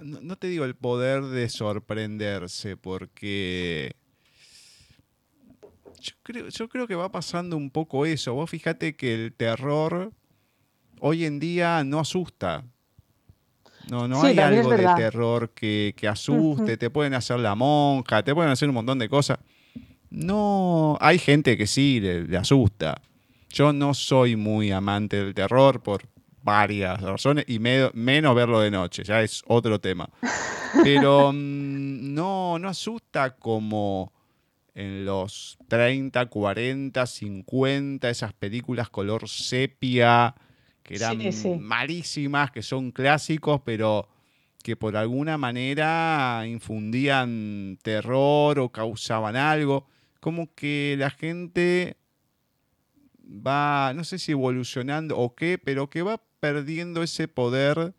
no, 0.00 0.20
no 0.20 0.36
te 0.36 0.46
digo 0.46 0.64
el 0.64 0.74
poder 0.74 1.22
de 1.24 1.48
sorprenderse, 1.48 2.76
porque 2.76 3.94
yo 6.00 6.14
creo, 6.22 6.48
yo 6.48 6.68
creo 6.68 6.86
que 6.86 6.94
va 6.94 7.10
pasando 7.10 7.56
un 7.56 7.70
poco 7.70 8.06
eso. 8.06 8.34
Vos 8.34 8.48
fíjate 8.48 8.96
que 8.96 9.14
el 9.14 9.32
terror 9.34 10.12
hoy 11.00 11.24
en 11.24 11.40
día 11.40 11.84
no 11.84 12.00
asusta. 12.00 12.64
No, 13.88 14.06
no 14.08 14.20
Sí, 14.20 14.28
hay 14.28 14.38
algo 14.38 14.70
de 14.70 14.84
terror 14.96 15.50
que, 15.50 15.94
que 15.96 16.06
asuste, 16.08 16.76
te 16.76 16.90
pueden 16.90 17.14
hacer 17.14 17.38
la 17.40 17.54
monja, 17.54 18.22
te 18.22 18.34
pueden 18.34 18.50
hacer 18.50 18.68
un 18.68 18.74
montón 18.74 18.98
de 18.98 19.08
cosas. 19.08 19.38
No, 20.10 20.98
hay 21.00 21.18
gente 21.18 21.56
que 21.56 21.66
sí 21.66 22.00
le, 22.00 22.24
le 22.26 22.36
asusta. 22.36 23.00
Yo 23.50 23.72
no 23.72 23.94
soy 23.94 24.36
muy 24.36 24.70
amante 24.70 25.16
del 25.24 25.34
terror 25.34 25.82
por 25.82 26.02
varias 26.42 27.00
razones 27.00 27.44
y 27.48 27.58
me- 27.58 27.90
menos 27.94 28.34
verlo 28.34 28.60
de 28.60 28.70
noche, 28.70 29.02
ya 29.04 29.22
es 29.22 29.42
otro 29.46 29.80
tema. 29.80 30.08
Pero 30.82 31.30
mm, 31.32 32.14
no, 32.14 32.58
no 32.58 32.68
asusta 32.68 33.36
como 33.36 34.12
en 34.74 35.04
los 35.04 35.58
30, 35.68 36.26
40, 36.26 37.06
50, 37.06 38.08
esas 38.08 38.32
películas 38.32 38.88
color 38.88 39.28
sepia 39.28 40.34
que 40.82 40.96
eran 40.96 41.20
Sí, 41.20 41.32
sí. 41.32 41.48
malísimas, 41.58 42.50
que 42.50 42.62
son 42.62 42.90
clásicos, 42.92 43.60
pero 43.64 44.08
que 44.62 44.76
por 44.76 44.96
alguna 44.96 45.38
manera 45.38 46.44
infundían 46.46 47.78
terror 47.82 48.58
o 48.58 48.70
causaban 48.70 49.36
algo. 49.36 49.86
Como 50.20 50.54
que 50.54 50.96
la 50.98 51.10
gente 51.10 51.96
va, 53.24 53.92
no 53.94 54.04
sé 54.04 54.18
si 54.18 54.32
evolucionando 54.32 55.16
o 55.16 55.34
qué, 55.34 55.58
pero 55.58 55.88
que 55.88 56.02
va 56.02 56.20
perdiendo 56.40 57.02
ese 57.02 57.28
poder 57.28 57.94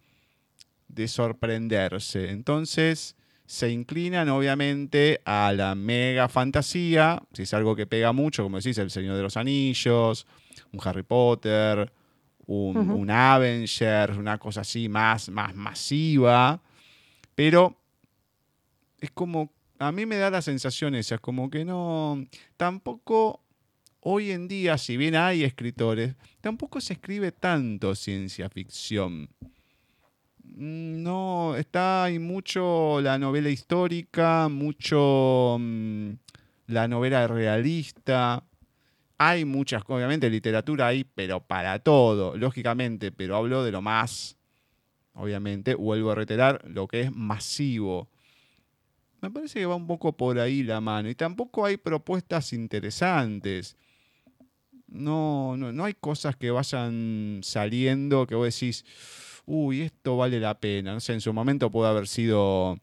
de 0.87 1.07
sorprenderse. 1.07 2.29
Entonces 2.31 3.15
se 3.45 3.69
inclinan 3.69 4.29
obviamente 4.29 5.21
a 5.25 5.51
la 5.53 5.75
mega 5.75 6.29
fantasía, 6.29 7.21
si 7.33 7.43
es 7.43 7.53
algo 7.53 7.75
que 7.75 7.87
pega 7.87 8.11
mucho, 8.13 8.43
como 8.43 8.57
decís, 8.57 8.77
El 8.77 8.91
Señor 8.91 9.15
de 9.17 9.23
los 9.23 9.35
Anillos, 9.35 10.25
un 10.71 10.79
Harry 10.83 11.03
Potter, 11.03 11.91
un, 12.51 13.09
Avenger, 13.09 14.11
una 14.11 14.37
cosa 14.37 14.61
así 14.61 14.89
más, 14.89 15.29
más 15.29 15.55
masiva, 15.55 16.61
pero 17.33 17.77
es 18.99 19.11
como, 19.11 19.51
a 19.79 19.91
mí 19.91 20.05
me 20.05 20.17
da 20.17 20.29
la 20.29 20.41
sensación 20.41 20.95
esa, 20.95 21.15
es 21.15 21.21
como 21.21 21.49
que 21.49 21.63
no, 21.63 22.25
tampoco 22.57 23.41
hoy 24.01 24.31
en 24.31 24.47
día, 24.47 24.77
si 24.77 24.97
bien 24.97 25.15
hay 25.15 25.43
escritores, 25.43 26.15
tampoco 26.41 26.81
se 26.81 26.93
escribe 26.93 27.31
tanto 27.31 27.95
ciencia 27.95 28.49
ficción. 28.49 29.29
Mm, 30.43 31.01
no, 31.03 31.55
está 31.55 32.03
hay 32.03 32.19
mucho 32.19 32.99
la 33.01 33.17
novela 33.17 33.49
histórica, 33.49 34.49
mucho 34.49 35.57
mm, 35.59 36.11
la 36.67 36.87
novela 36.89 37.27
realista. 37.27 38.43
Hay 39.23 39.45
muchas, 39.45 39.83
obviamente, 39.85 40.31
literatura 40.31 40.87
ahí, 40.87 41.03
pero 41.03 41.45
para 41.45 41.77
todo, 41.77 42.35
lógicamente, 42.35 43.11
pero 43.11 43.35
hablo 43.35 43.63
de 43.63 43.71
lo 43.71 43.79
más, 43.79 44.35
obviamente, 45.13 45.75
vuelvo 45.75 46.09
a 46.09 46.15
reiterar, 46.15 46.63
lo 46.65 46.87
que 46.87 47.01
es 47.01 47.11
masivo. 47.11 48.09
Me 49.21 49.29
parece 49.29 49.59
que 49.59 49.67
va 49.67 49.75
un 49.75 49.85
poco 49.85 50.17
por 50.17 50.39
ahí 50.39 50.63
la 50.63 50.81
mano. 50.81 51.07
Y 51.07 51.13
tampoco 51.13 51.63
hay 51.63 51.77
propuestas 51.77 52.51
interesantes. 52.51 53.77
No, 54.87 55.55
no, 55.55 55.71
no 55.71 55.85
hay 55.85 55.93
cosas 55.93 56.35
que 56.35 56.49
vayan 56.49 57.41
saliendo 57.43 58.25
que 58.25 58.33
vos 58.33 58.51
decís, 58.51 58.83
uy, 59.45 59.81
esto 59.83 60.17
vale 60.17 60.39
la 60.39 60.59
pena. 60.59 60.95
No 60.95 60.99
sé, 60.99 61.13
en 61.13 61.21
su 61.21 61.31
momento 61.31 61.69
puede 61.69 61.91
haber 61.91 62.07
sido 62.07 62.79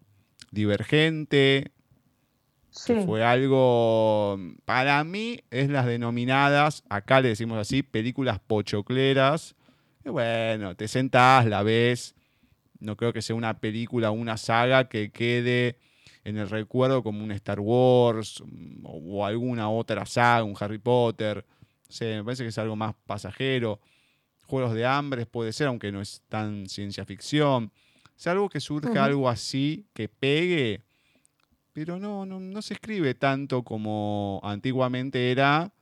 divergente, 0.53 1.73
fue 3.05 3.25
algo, 3.25 4.39
para 4.65 5.03
mí, 5.05 5.41
es 5.51 5.69
las 5.69 5.87
denominadas, 5.87 6.85
acá 6.89 7.21
le 7.21 7.29
decimos 7.29 7.59
así, 7.59 7.83
películas 7.83 8.39
pochocleras. 8.41 9.55
Y 10.05 10.11
bueno, 10.11 10.75
te 10.75 10.89
sentás, 10.89 11.47
la 11.47 11.63
ves. 11.63 12.15
No 12.81 12.97
creo 12.97 13.13
que 13.13 13.23
sea 13.23 13.37
una 13.37 13.59
película, 13.59 14.11
una 14.11 14.37
saga 14.37 14.89
que 14.89 15.11
quede 15.11 15.79
en 16.25 16.37
el 16.37 16.49
recuerdo 16.49 17.03
como 17.03 17.25
un 17.25 17.33
Star 17.33 17.61
Wars 17.61 18.43
mm, 18.45 18.85
o, 18.85 19.25
alguna 19.25 19.71
otra 19.71 20.07
saga, 20.07 20.45
un 20.45 20.55
Harry 20.59 20.79
Potter. 20.79 21.45
No 22.01 22.07
me 22.07 22.25
parece 22.25 22.45
que 22.45 22.51
es 22.51 22.59
algo 22.59 22.77
más 22.77 22.95
pasajero. 23.07 23.81
Juegos 24.47 24.75
de 24.75 24.87
Hambres 24.87 25.27
puede 25.27 25.53
ser, 25.53 25.67
aunque 25.67 25.91
no 25.91 26.01
es 26.01 26.23
tan 26.29 26.69
ciencia 26.69 27.05
ficción. 27.05 27.73
Es 28.17 28.27
algo 28.27 28.49
que 28.49 28.61
surja 28.61 29.05
algo 29.05 29.29
así, 29.29 29.87
que 29.95 30.09
pegue, 30.09 30.83
pero 31.79 32.01
no, 32.01 32.27
no, 32.27 32.61
se 32.61 32.75
escribe 32.75 33.15
tanto 33.15 33.63
como 33.63 34.41
antiguamente 34.43 35.31
era 35.31 35.73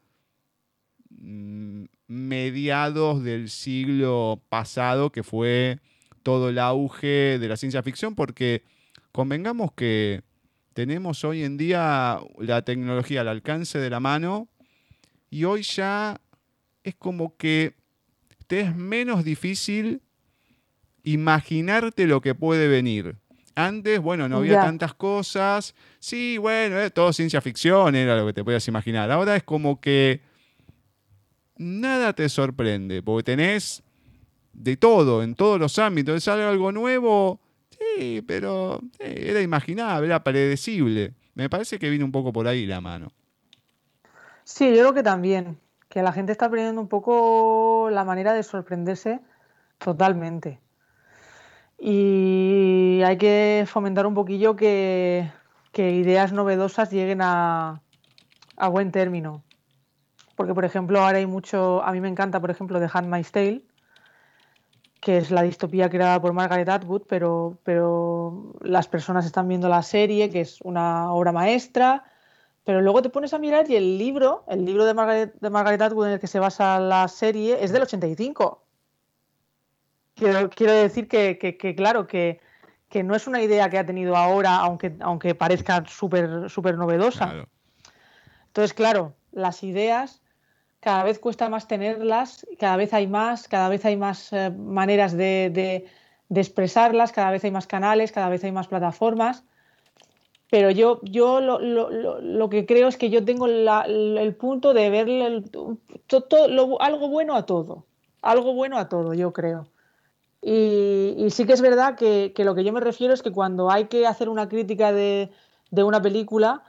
mm, 1.08 1.84
mediados 2.06 3.24
del 3.24 3.48
siglo 3.48 4.42
pasado, 4.50 5.10
que 5.10 5.22
fue 5.22 5.78
todo 6.22 6.50
el 6.50 6.58
auge 6.58 7.38
de 7.38 7.48
la 7.48 7.56
ciencia 7.56 7.82
ficción, 7.82 8.14
porque 8.14 8.62
convengamos 9.10 9.72
que 9.72 10.20
tenemos 10.74 11.24
hoy 11.24 11.44
en 11.44 11.56
día 11.56 12.20
la 12.40 12.60
tecnología 12.60 13.22
al 13.22 13.28
alcance 13.28 13.78
de 13.78 13.88
la 13.88 13.98
mano 13.98 14.48
y 15.30 15.44
hoy 15.44 15.62
ya 15.62 16.20
es 16.84 16.94
como 16.94 17.38
que 17.38 17.72
te 18.46 18.60
es 18.60 18.76
menos 18.76 19.24
difícil 19.24 20.02
imaginarte 21.04 22.06
lo 22.06 22.20
que 22.20 22.34
puede 22.34 22.68
venir. 22.68 23.16
Antes, 23.58 24.00
bueno, 24.00 24.28
no 24.28 24.36
había 24.36 24.60
tantas 24.60 24.92
cosas. 24.92 25.74
Sí, 25.98 26.36
bueno, 26.36 26.78
eh, 26.78 26.90
todo 26.90 27.10
ciencia 27.14 27.40
ficción 27.40 27.94
era 27.94 28.14
lo 28.14 28.26
que 28.26 28.34
te 28.34 28.44
podías 28.44 28.68
imaginar. 28.68 29.10
Ahora 29.10 29.34
es 29.34 29.44
como 29.44 29.80
que 29.80 30.20
nada 31.56 32.12
te 32.12 32.28
sorprende, 32.28 33.02
porque 33.02 33.24
tenés 33.24 33.82
de 34.52 34.76
todo, 34.76 35.22
en 35.22 35.34
todos 35.34 35.58
los 35.58 35.78
ámbitos. 35.78 36.22
¿Sale 36.22 36.42
algo 36.42 36.70
nuevo? 36.70 37.40
Sí, 37.70 38.22
pero 38.26 38.78
eh, 38.98 39.28
era 39.30 39.40
imaginable, 39.40 40.06
era 40.06 40.22
predecible. 40.22 41.14
Me 41.34 41.48
parece 41.48 41.78
que 41.78 41.88
viene 41.88 42.04
un 42.04 42.12
poco 42.12 42.34
por 42.34 42.46
ahí 42.46 42.66
la 42.66 42.82
mano. 42.82 43.10
Sí, 44.44 44.66
yo 44.68 44.82
creo 44.82 44.92
que 44.92 45.02
también, 45.02 45.58
que 45.88 46.02
la 46.02 46.12
gente 46.12 46.32
está 46.32 46.44
aprendiendo 46.44 46.82
un 46.82 46.88
poco 46.88 47.88
la 47.90 48.04
manera 48.04 48.34
de 48.34 48.42
sorprenderse 48.42 49.20
totalmente. 49.78 50.60
Y 51.78 53.02
hay 53.04 53.18
que 53.18 53.64
fomentar 53.66 54.06
un 54.06 54.14
poquillo 54.14 54.56
que, 54.56 55.30
ideas 55.74 56.32
novedosas 56.32 56.90
lleguen 56.90 57.20
a, 57.22 57.82
buen 58.70 58.92
término. 58.92 59.44
Porque, 60.36 60.54
por 60.54 60.64
ejemplo, 60.64 61.00
ahora 61.00 61.18
hay 61.18 61.26
mucho. 61.26 61.82
A 61.82 61.92
mí 61.92 62.00
me 62.00 62.08
encanta, 62.08 62.40
por 62.40 62.50
ejemplo, 62.50 62.78
The 62.78 62.90
Handmaid's 62.92 63.32
Tale, 63.32 63.62
que 65.00 65.18
es 65.18 65.30
la 65.30 65.42
distopía 65.42 65.88
creada 65.88 66.20
por 66.20 66.32
Margaret 66.32 66.68
Atwood, 66.68 67.02
pero, 67.08 67.58
pero 67.62 68.54
las 68.62 68.88
personas 68.88 69.24
están 69.24 69.48
viendo 69.48 69.68
la 69.68 69.82
serie, 69.82 70.30
que 70.30 70.40
es 70.42 70.60
una 70.62 71.12
obra 71.12 71.32
maestra. 71.32 72.04
Pero 72.64 72.80
luego 72.82 73.00
te 73.00 73.10
pones 73.10 73.32
a 73.32 73.38
mirar 73.38 73.70
y 73.70 73.76
el 73.76 73.96
libro, 73.96 74.44
el 74.48 74.64
libro 74.64 74.84
de 74.84 74.92
Margaret, 74.92 75.34
de 75.40 75.50
Margaret 75.50 75.80
Atwood 75.80 76.08
en 76.08 76.12
el 76.14 76.20
que 76.20 76.26
se 76.26 76.40
basa 76.40 76.80
la 76.80 77.06
serie, 77.06 77.62
es 77.62 77.72
del 77.72 77.82
85. 77.82 78.65
Quiero, 80.16 80.48
quiero 80.48 80.72
decir 80.72 81.08
que, 81.08 81.74
claro, 81.76 82.06
que, 82.06 82.40
no 83.04 83.14
es 83.14 83.26
una 83.26 83.42
idea 83.42 83.68
que 83.68 83.78
ha 83.78 83.84
tenido 83.84 84.16
ahora, 84.16 84.56
aunque, 84.56 84.96
aunque 85.00 85.34
parezca 85.34 85.84
súper 85.86 86.48
super 86.48 86.78
novedosa. 86.78 87.46
Entonces, 88.46 88.72
claro, 88.72 89.12
las 89.32 89.62
ideas 89.62 90.22
cada 90.80 91.04
vez 91.04 91.18
cuesta 91.18 91.50
más 91.50 91.68
tenerlas, 91.68 92.46
cada 92.58 92.76
vez 92.76 92.94
hay 92.94 93.06
más, 93.06 93.48
cada 93.48 93.68
vez 93.68 93.84
hay 93.84 93.96
más 93.98 94.32
eh, 94.32 94.50
maneras 94.50 95.14
de, 95.14 95.84
expresarlas, 96.34 97.12
cada 97.12 97.30
vez 97.30 97.44
hay 97.44 97.50
más 97.50 97.66
canales, 97.66 98.12
cada 98.12 98.30
vez 98.30 98.42
hay 98.44 98.52
más 98.52 98.68
plataformas. 98.68 99.44
Pero 100.48 100.70
yo, 100.70 101.00
yo 101.02 101.40
lo, 101.40 102.48
que 102.48 102.64
creo 102.64 102.88
es 102.88 102.96
que 102.96 103.10
yo 103.10 103.24
tengo 103.24 103.46
el 103.46 104.36
punto 104.38 104.72
de 104.72 104.90
ver 104.90 105.42
algo 106.80 107.08
bueno 107.08 107.34
a 107.34 107.44
todo. 107.44 107.84
Algo 108.22 108.54
bueno 108.54 108.78
a 108.78 108.88
todo, 108.88 109.12
yo 109.12 109.32
creo. 109.32 109.66
Y, 110.42 111.26
sí 111.30 111.44
que 111.44 111.52
es 111.54 111.60
verdad 111.60 111.96
que, 111.96 112.32
lo 112.38 112.54
que 112.54 112.64
yo 112.64 112.72
me 112.72 112.80
refiero 112.80 113.14
es 113.14 113.22
que 113.22 113.32
cuando 113.32 113.70
hay 113.70 113.86
que 113.86 114.06
hacer 114.06 114.28
una 114.28 114.48
crítica 114.48 114.92
de, 114.92 115.30
una 115.72 116.00
película, 116.00 116.62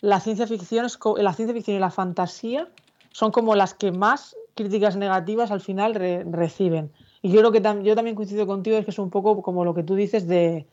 la 0.00 0.20
ciencia, 0.20 0.46
ficción 0.46 0.84
es, 0.84 0.98
la 1.16 1.32
ciencia 1.32 1.54
ficción 1.54 1.76
y 1.76 1.80
la 1.80 1.90
fantasía 1.90 2.68
son 3.10 3.32
como 3.32 3.54
las 3.54 3.74
que 3.74 3.92
más 3.92 4.36
críticas 4.54 4.96
negativas 4.96 5.50
al 5.50 5.60
final 5.60 5.94
reciben. 5.94 6.92
Y 7.22 7.30
yo 7.30 7.40
creo 7.40 7.52
que 7.52 7.62
yo 7.82 7.94
también 7.94 8.14
coincido 8.14 8.46
contigo, 8.46 8.76
es 8.76 8.84
que 8.84 8.90
es 8.90 8.98
un 8.98 9.10
poco 9.10 9.40
como 9.42 9.64
lo 9.64 9.74
que 9.74 9.82
tú 9.82 9.94
dices 9.94 10.28
de, 10.28 10.66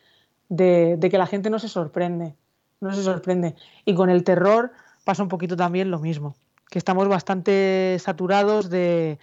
de, 0.49 1.09
que 1.09 1.17
la 1.17 1.27
gente 1.27 1.49
no 1.49 1.59
se 1.59 1.69
sorprende, 1.69 2.35
no 2.81 2.93
se 2.93 3.03
sorprende. 3.03 3.55
Y 3.85 3.95
con 3.95 4.09
el 4.09 4.23
terror 4.23 4.71
pasa 5.05 5.23
un 5.23 5.29
poquito 5.29 5.55
también 5.55 5.89
lo 5.89 5.99
mismo, 5.99 6.35
que 6.69 6.77
estamos 6.77 7.07
bastante 7.07 7.97
saturados 7.99 8.69
de, 8.69 9.17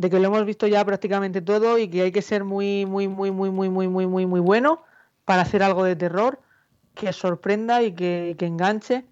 de 0.00 0.08
que 0.08 0.18
lo 0.18 0.28
hemos 0.28 0.46
visto 0.46 0.66
ya 0.66 0.82
prácticamente 0.82 1.42
todo 1.42 1.76
y 1.76 1.86
que 1.88 2.00
hay 2.00 2.10
que 2.10 2.22
ser 2.22 2.42
muy, 2.42 2.86
muy, 2.86 3.06
muy, 3.06 3.30
muy, 3.30 3.50
muy, 3.50 3.68
muy, 3.68 3.86
muy, 3.86 4.06
muy, 4.06 4.24
muy 4.24 4.40
bueno 4.40 4.82
para 5.26 5.42
hacer 5.42 5.62
algo 5.62 5.84
de 5.84 5.94
terror 5.94 6.40
que 6.94 7.12
sorprenda 7.12 7.82
y 7.82 7.92
que, 7.92 8.34
enganche. 8.40 9.04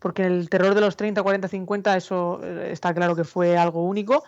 Porque 0.00 0.24
el 0.24 0.50
terror 0.50 0.74
de 0.74 0.80
los 0.80 0.96
30, 0.96 1.22
40, 1.22 1.46
50, 1.46 1.96
eso 1.96 2.40
eh, 2.42 2.70
está 2.72 2.92
claro 2.92 3.14
que 3.14 3.22
fue 3.22 3.56
algo 3.56 3.84
único. 3.84 4.24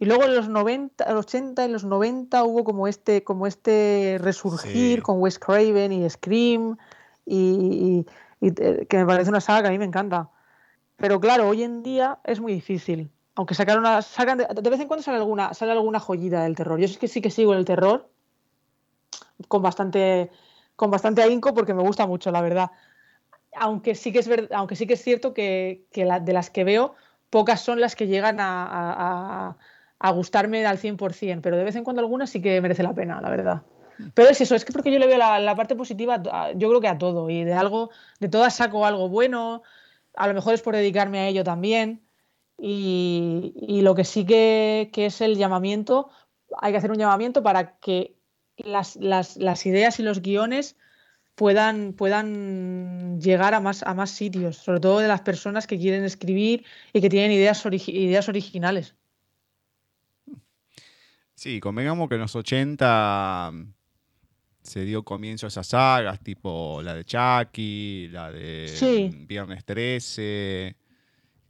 Y 0.00 0.06
luego 0.06 0.24
en 0.24 0.34
los 0.34 0.48
90, 0.48 1.12
los 1.12 1.26
80 1.26 1.64
y 1.64 1.70
los 1.70 1.84
90 1.84 2.42
hubo 2.42 2.64
como 2.64 2.88
este, 2.88 3.22
como 3.22 3.46
este 3.46 4.18
resurgir 4.20 5.00
con 5.04 5.20
Wes 5.20 5.38
Craven 5.38 5.92
y 5.92 6.10
Scream, 6.10 6.76
y, 7.24 8.04
eh, 8.40 8.86
que 8.88 8.98
me 8.98 9.06
parece 9.06 9.30
una 9.30 9.40
saga 9.40 9.62
que 9.62 9.68
a 9.68 9.70
mí 9.70 9.78
me 9.78 9.84
encanta. 9.84 10.28
Pero 10.96 11.20
claro, 11.20 11.48
hoy 11.48 11.62
en 11.62 11.84
día 11.84 12.18
es 12.24 12.40
muy 12.40 12.52
difícil 12.52 13.12
aunque 13.34 13.54
sacaron 13.54 13.84
una, 13.84 14.02
sacan 14.02 14.38
de, 14.38 14.70
vez 14.70 14.80
en 14.80 14.88
cuando 14.88 15.02
sale 15.02 15.18
alguna, 15.18 15.54
sale 15.54 15.72
alguna 15.72 16.00
joyita 16.00 16.42
del 16.42 16.56
terror. 16.56 16.78
Yo 16.78 16.88
sí 16.88 16.96
que 16.96 17.08
sí 17.08 17.20
que 17.20 17.30
sigo 17.30 17.54
el 17.54 17.64
terror 17.64 18.08
con 19.48 19.62
bastante, 19.62 20.30
con 20.76 20.90
bastante 20.90 21.22
ahínco 21.22 21.54
porque 21.54 21.74
me 21.74 21.82
gusta 21.82 22.06
mucho, 22.06 22.30
la 22.30 22.42
verdad. 22.42 22.70
Aunque 23.56 23.94
sí 23.94 24.12
que 24.12 24.20
es, 24.20 24.30
aunque 24.52 24.76
sí 24.76 24.86
que 24.86 24.94
es 24.94 25.02
cierto 25.02 25.34
que, 25.34 25.86
de 25.92 26.32
las 26.32 26.50
que 26.50 26.64
veo, 26.64 26.94
pocas 27.30 27.60
son 27.60 27.80
las 27.80 27.96
que 27.96 28.06
llegan 28.06 28.38
a, 28.40 29.56
gustarme 30.12 30.64
al 30.66 30.78
100%, 30.78 31.42
pero 31.42 31.56
de 31.56 31.64
vez 31.64 31.76
en 31.76 31.84
cuando 31.84 32.00
algunas 32.00 32.30
sí 32.30 32.40
que 32.42 32.60
merece 32.60 32.82
la 32.82 32.94
pena, 32.94 33.20
la 33.20 33.30
verdad. 33.30 33.62
Pero 34.14 34.30
es 34.30 34.40
eso, 34.40 34.54
es 34.54 34.64
que 34.64 34.72
porque 34.72 34.90
yo 34.90 34.98
le 34.98 35.06
veo 35.06 35.18
la, 35.18 35.54
parte 35.54 35.76
positiva, 35.76 36.22
a- 36.32 36.52
yo 36.52 36.68
creo 36.68 36.80
que 36.80 36.88
a 36.88 36.98
todo, 36.98 37.28
y 37.28 37.44
de 37.44 37.52
algo, 37.52 37.90
de 38.18 38.28
todas 38.28 38.54
saco 38.54 38.86
algo 38.86 39.08
bueno, 39.08 39.62
a 40.14 40.26
lo 40.26 40.34
mejor 40.34 40.54
es 40.54 40.62
por 40.62 40.74
dedicarme 40.74 41.20
a 41.20 41.28
ello 41.28 41.44
también, 41.44 42.02
y, 42.60 43.52
y 43.56 43.82
lo 43.82 43.94
que 43.94 44.04
sí 44.04 44.24
que, 44.26 44.90
que 44.92 45.06
es 45.06 45.20
el 45.20 45.36
llamamiento, 45.36 46.10
hay 46.58 46.72
que 46.72 46.78
hacer 46.78 46.90
un 46.90 46.98
llamamiento 46.98 47.42
para 47.42 47.78
que 47.78 48.16
las, 48.56 48.96
las- 48.96 49.36
las 49.36 49.64
ideas 49.66 49.98
y 50.00 50.02
los 50.02 50.20
guiones 50.22 50.76
puedan, 51.34 51.94
puedan 51.94 53.18
llegar 53.20 53.54
a 53.54 53.60
más, 53.60 53.82
a 53.82 53.94
más 53.94 54.10
sitios, 54.10 54.56
sobre 54.58 54.80
todo 54.80 54.98
de 54.98 55.08
las 55.08 55.22
personas 55.22 55.66
que 55.66 55.78
quieren 55.78 56.04
escribir 56.04 56.64
y 56.92 57.00
que 57.00 57.08
tienen 57.08 57.32
ideas 57.32 58.28
originales. 58.28 58.94
Sí, 61.34 61.58
convengamos 61.60 62.08
que 62.08 62.16
en 62.16 62.20
los 62.20 62.36
80 62.36 63.50
mm, 63.52 63.72
se 64.62 64.84
dio 64.84 65.02
comienzo 65.02 65.46
a 65.46 65.48
esas 65.48 65.68
sagas, 65.68 66.20
tipo 66.20 66.82
la 66.82 66.94
de 66.94 67.04
Chucky, 67.04 68.08
la 68.08 68.30
de 68.30 68.66
Sí. 68.68 69.10
mm, 69.10 69.26
Viernes 69.26 69.64
13. 69.64 70.76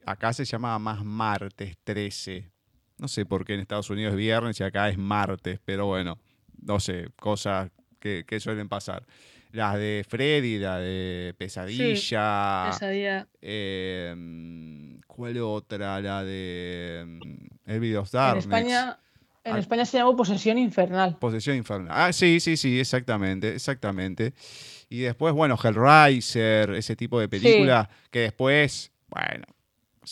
Acá 0.06 0.32
se 0.32 0.44
llamaba 0.44 0.78
más 0.78 1.04
Martes 1.04 1.76
13. 1.84 2.50
No 2.98 3.08
sé 3.08 3.24
por 3.26 3.44
qué 3.44 3.54
en 3.54 3.60
Estados 3.60 3.90
Unidos 3.90 4.12
es 4.12 4.18
viernes 4.18 4.60
y 4.60 4.62
acá 4.62 4.88
es 4.88 4.98
martes, 4.98 5.58
pero 5.64 5.86
bueno, 5.86 6.18
no 6.62 6.80
sé, 6.80 7.08
cosas 7.16 7.70
que, 7.98 8.24
que 8.26 8.40
suelen 8.40 8.68
pasar. 8.68 9.04
Las 9.52 9.74
de 9.76 10.04
Freddy, 10.08 10.58
la 10.58 10.78
de 10.78 11.34
Pesadilla. 11.36 12.68
Pesadilla. 12.70 13.26
eh, 13.40 14.14
mm, 14.16 15.00
¿Cuál 15.06 15.38
otra? 15.38 16.00
La 16.00 16.22
de 16.24 17.04
mm, 17.06 17.70
Elvis 17.70 17.96
of 17.96 18.10
En. 18.10 18.38
España, 18.38 18.98
en 19.44 19.56
Ah. 19.56 19.58
España 19.58 19.84
se 19.86 19.98
llamó 19.98 20.14
Posesión 20.16 20.58
Infernal. 20.58 21.16
Posesión 21.18 21.56
infernal. 21.56 21.88
Ah, 21.90 22.12
sí, 22.12 22.38
sí, 22.40 22.56
sí, 22.56 22.78
exactamente, 22.78 23.54
exactamente. 23.54 24.34
Y 24.88 25.00
después, 25.00 25.32
bueno, 25.34 25.56
Hellraiser, 25.62 26.70
ese 26.74 26.94
tipo 26.96 27.18
de 27.18 27.28
películas 27.28 27.88
que 28.10 28.20
después, 28.20 28.92
bueno, 29.08 29.44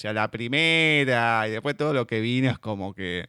sea, 0.00 0.12
la 0.12 0.30
primera 0.30 1.44
y 1.48 1.50
después 1.50 1.76
todo 1.76 1.92
lo 1.92 2.06
que 2.06 2.20
vino 2.20 2.50
es 2.50 2.58
como 2.58 2.94
que 2.94 3.28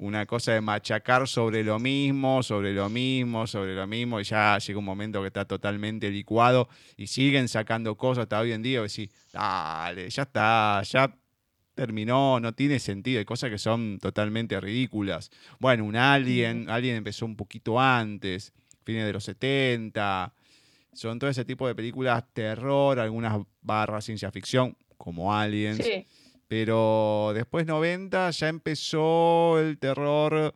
una 0.00 0.26
cosa 0.26 0.52
de 0.52 0.60
machacar 0.60 1.28
sobre 1.28 1.62
lo 1.62 1.78
mismo, 1.78 2.42
sobre 2.42 2.72
lo 2.72 2.88
mismo, 2.88 3.46
sobre 3.46 3.74
lo 3.74 3.86
mismo, 3.86 4.18
y 4.18 4.24
ya 4.24 4.58
llega 4.58 4.78
un 4.78 4.84
momento 4.84 5.20
que 5.20 5.28
está 5.28 5.44
totalmente 5.44 6.10
licuado 6.10 6.68
y 6.96 7.06
siguen 7.06 7.48
sacando 7.48 7.96
cosas 7.96 8.22
hasta 8.22 8.40
hoy 8.40 8.52
en 8.52 8.62
día, 8.62 8.80
y 8.80 8.82
decís, 8.82 9.10
dale, 9.32 10.08
ya 10.10 10.22
está, 10.22 10.82
ya 10.82 11.14
terminó, 11.74 12.40
no 12.40 12.52
tiene 12.54 12.78
sentido, 12.78 13.18
hay 13.18 13.24
cosas 13.24 13.50
que 13.50 13.58
son 13.58 13.98
totalmente 13.98 14.58
ridículas. 14.60 15.30
Bueno, 15.60 15.84
un 15.84 15.96
Alien, 15.96 16.70
Alien 16.70 16.96
empezó 16.96 17.26
un 17.26 17.36
poquito 17.36 17.78
antes, 17.78 18.52
fines 18.84 19.04
de 19.04 19.12
los 19.12 19.24
70, 19.24 20.32
son 20.92 21.18
todo 21.18 21.30
ese 21.30 21.44
tipo 21.44 21.66
de 21.66 21.74
películas 21.74 22.24
terror, 22.32 22.98
algunas 22.98 23.38
barras 23.60 24.04
ciencia 24.04 24.30
ficción, 24.30 24.76
como 24.96 25.34
Aliens. 25.34 25.84
Sí. 25.84 26.06
Pero 26.48 27.32
después 27.34 27.66
90 27.66 28.30
ya 28.30 28.48
empezó 28.48 29.58
el 29.58 29.78
terror 29.78 30.54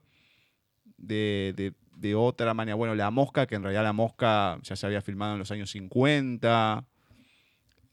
de, 0.97 1.55
de- 1.57 1.73
de 1.97 2.15
otra 2.15 2.55
manera. 2.55 2.77
Bueno, 2.77 2.95
La 2.95 3.11
Mosca, 3.11 3.47
que 3.47 3.57
en 3.57 3.63
realidad 3.63 3.83
La 3.83 3.93
Mosca 3.93 4.59
ya 4.63 4.77
se 4.77 4.87
había 4.87 5.01
filmado 5.03 5.33
en 5.33 5.39
los 5.41 5.51
años 5.51 5.71
50, 5.71 6.85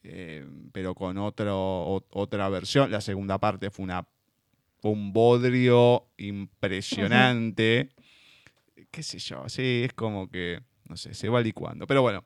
eh, 0.03 0.45
pero 0.71 0.93
con 0.93 1.17
otro, 1.17 1.55
o- 1.57 2.05
otra 2.11 2.47
versión. 2.49 2.91
La 2.91 3.01
segunda 3.01 3.39
parte 3.39 3.71
fue 3.71 3.83
una, 3.83 4.05
un 4.83 5.11
bodrio 5.13 6.05
impresionante. 6.17 7.89
Qué 8.91 9.01
sé 9.03 9.17
yo, 9.19 9.47
sí, 9.49 9.81
es 9.85 9.93
como 9.93 10.29
que, 10.29 10.61
no 10.87 10.95
sé, 10.97 11.13
se 11.13 11.29
va 11.29 11.41
licuando. 11.41 11.87
Pero 11.87 12.01
bueno, 12.03 12.23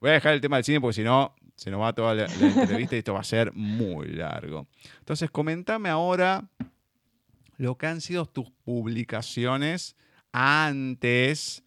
voy 0.00 0.10
a 0.10 0.14
dejar 0.14 0.34
el 0.34 0.40
tema 0.40 0.56
del 0.56 0.64
cine 0.64 0.80
porque 0.80 0.94
si 0.96 1.02
no, 1.02 1.34
se 1.62 1.70
nos 1.70 1.80
va 1.80 1.92
toda 1.92 2.12
la, 2.12 2.26
la 2.26 2.46
entrevista 2.46 2.96
y 2.96 2.98
esto 2.98 3.14
va 3.14 3.20
a 3.20 3.24
ser 3.24 3.52
muy 3.54 4.08
largo. 4.08 4.66
Entonces, 4.98 5.30
comentame 5.30 5.90
ahora 5.90 6.48
lo 7.56 7.78
que 7.78 7.86
han 7.86 8.00
sido 8.00 8.26
tus 8.26 8.50
publicaciones 8.64 9.94
antes 10.32 11.62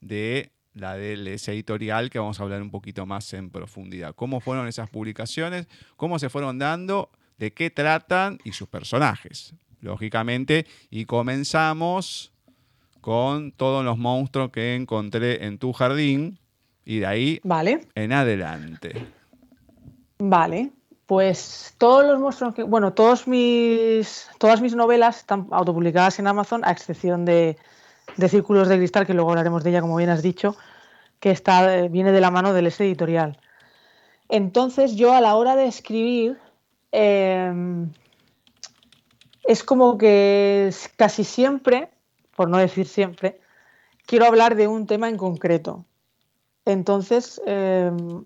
de 0.00 0.52
la 0.74 0.96
del 0.96 1.26
ese 1.26 1.52
editorial 1.54 2.08
que 2.08 2.20
vamos 2.20 2.38
a 2.38 2.44
hablar 2.44 2.62
un 2.62 2.70
poquito 2.70 3.04
más 3.04 3.32
en 3.34 3.50
profundidad. 3.50 4.14
¿Cómo 4.14 4.38
fueron 4.38 4.68
esas 4.68 4.88
publicaciones? 4.88 5.66
¿Cómo 5.96 6.20
se 6.20 6.30
fueron 6.30 6.60
dando? 6.60 7.10
¿De 7.36 7.52
qué 7.52 7.68
tratan? 7.68 8.38
Y 8.44 8.52
sus 8.52 8.68
personajes, 8.68 9.56
lógicamente. 9.80 10.66
Y 10.88 11.06
comenzamos 11.06 12.32
con 13.00 13.50
todos 13.50 13.84
los 13.84 13.98
monstruos 13.98 14.52
que 14.52 14.76
encontré 14.76 15.46
en 15.46 15.58
tu 15.58 15.72
jardín 15.72 16.38
y 16.84 17.00
de 17.00 17.06
ahí 17.06 17.40
Vale, 17.42 17.88
en 17.96 18.12
adelante. 18.12 19.21
Vale. 20.28 20.70
Pues 21.06 21.74
todos 21.78 22.04
los 22.06 22.18
monstruos 22.20 22.54
que. 22.54 22.62
Bueno, 22.62 22.92
todos 22.94 23.26
mis, 23.26 24.28
todas 24.38 24.60
mis 24.60 24.74
novelas 24.74 25.18
están 25.18 25.48
autopublicadas 25.50 26.18
en 26.18 26.26
Amazon, 26.26 26.62
a 26.64 26.70
excepción 26.70 27.24
de, 27.24 27.56
de 28.16 28.28
Círculos 28.28 28.68
de 28.68 28.78
Cristal, 28.78 29.06
que 29.06 29.14
luego 29.14 29.30
hablaremos 29.30 29.62
de 29.64 29.70
ella, 29.70 29.80
como 29.80 29.96
bien 29.96 30.10
has 30.10 30.22
dicho, 30.22 30.56
que 31.20 31.30
está, 31.30 31.76
eh, 31.76 31.88
viene 31.88 32.12
de 32.12 32.20
la 32.20 32.30
mano 32.30 32.52
del 32.52 32.68
ese 32.68 32.84
editorial. 32.84 33.38
Entonces, 34.28 34.96
yo 34.96 35.12
a 35.12 35.20
la 35.20 35.36
hora 35.36 35.56
de 35.56 35.66
escribir. 35.66 36.38
em, 36.92 37.90
es 39.44 39.64
como 39.64 39.98
que 39.98 40.66
s- 40.68 40.88
casi 40.96 41.24
siempre, 41.24 41.90
por 42.36 42.48
no 42.48 42.58
decir 42.58 42.86
siempre, 42.86 43.40
quiero 44.06 44.26
hablar 44.26 44.54
de 44.56 44.68
un 44.68 44.86
tema 44.86 45.08
en 45.08 45.16
concreto. 45.16 45.84
Entonces, 46.64 47.40
em, 47.46 48.24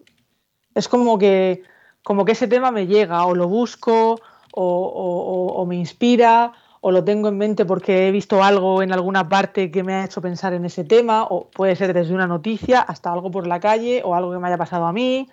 es 0.74 0.88
como 0.88 1.18
que, 1.18 1.62
como 2.06 2.24
que 2.24 2.32
ese 2.32 2.46
tema 2.46 2.70
me 2.70 2.86
llega, 2.86 3.26
o 3.26 3.34
lo 3.34 3.48
busco, 3.48 4.20
o, 4.52 5.64
me 5.66 5.74
inspira, 5.74 6.52
o 6.80 6.92
lo 6.92 7.02
tengo 7.02 7.26
en 7.26 7.36
mente 7.36 7.64
porque 7.64 8.06
he 8.06 8.12
visto 8.12 8.44
algo 8.44 8.80
en 8.80 8.92
alguna 8.92 9.28
parte 9.28 9.72
que 9.72 9.82
me 9.82 9.92
ha 9.92 10.04
hecho 10.04 10.22
pensar 10.22 10.52
en 10.52 10.64
ese 10.64 10.84
tema, 10.84 11.24
o 11.24 11.50
puede 11.50 11.74
ser 11.74 11.92
desde 11.92 12.14
una 12.14 12.28
noticia 12.28 12.80
hasta 12.80 13.12
algo 13.12 13.32
por 13.32 13.48
la 13.48 13.58
calle, 13.58 14.02
o 14.04 14.14
algo 14.14 14.30
que 14.30 14.38
me 14.38 14.46
haya 14.46 14.56
pasado 14.56 14.86
a 14.86 14.92
mí, 14.92 15.28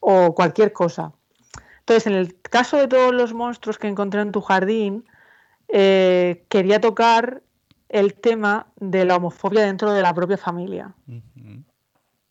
o 0.00 0.34
cualquier 0.34 0.72
cosa. 0.72 1.12
Entonces, 1.80 2.06
en 2.06 2.14
el 2.14 2.40
caso 2.40 2.78
de 2.78 2.88
todos 2.88 3.12
los 3.12 3.34
monstruos 3.34 3.76
que 3.76 3.88
encontré 3.88 4.22
en 4.22 4.32
tu 4.32 4.40
jardín, 4.40 5.04
eh, 5.68 6.42
quería 6.48 6.80
tocar 6.80 7.42
el 7.90 8.14
tema 8.14 8.68
de 8.76 9.04
la 9.04 9.16
homofobia 9.16 9.66
dentro 9.66 9.92
de 9.92 10.00
la 10.00 10.14
propia 10.14 10.38
familia. 10.38 10.94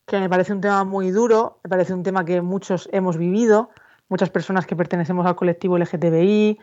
Que 0.08 0.18
me 0.18 0.28
parece 0.28 0.52
un 0.52 0.60
tema 0.60 0.82
muy 0.84 1.10
duro, 1.10 1.58
me 1.62 1.70
parece 1.70 1.92
un 1.94 2.02
tema 2.02 2.24
que 2.24 2.40
muchos 2.42 2.88
hemos 2.92 3.16
vivido, 3.16 3.70
muchas 4.08 4.30
personas 4.30 4.66
que 4.66 4.74
pertenecemos 4.74 5.26
al 5.26 5.36
colectivo 5.36 5.76
LGTBI 5.76 6.58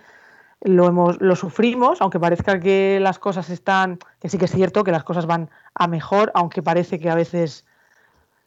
lo, 0.61 0.87
hemos, 0.87 1.21
lo 1.21 1.35
sufrimos, 1.35 2.01
aunque 2.01 2.19
parezca 2.19 2.59
que 2.59 2.97
las 2.99 3.19
cosas 3.19 3.49
están, 3.51 3.99
que 4.19 4.29
sí 4.29 4.37
que 4.37 4.45
es 4.45 4.51
cierto 4.51 4.83
que 4.83 4.91
las 4.91 5.03
cosas 5.03 5.27
van 5.27 5.49
a 5.75 5.87
mejor, 5.87 6.31
aunque 6.33 6.63
parece 6.63 6.99
que 6.99 7.09
a 7.09 7.15
veces 7.15 7.65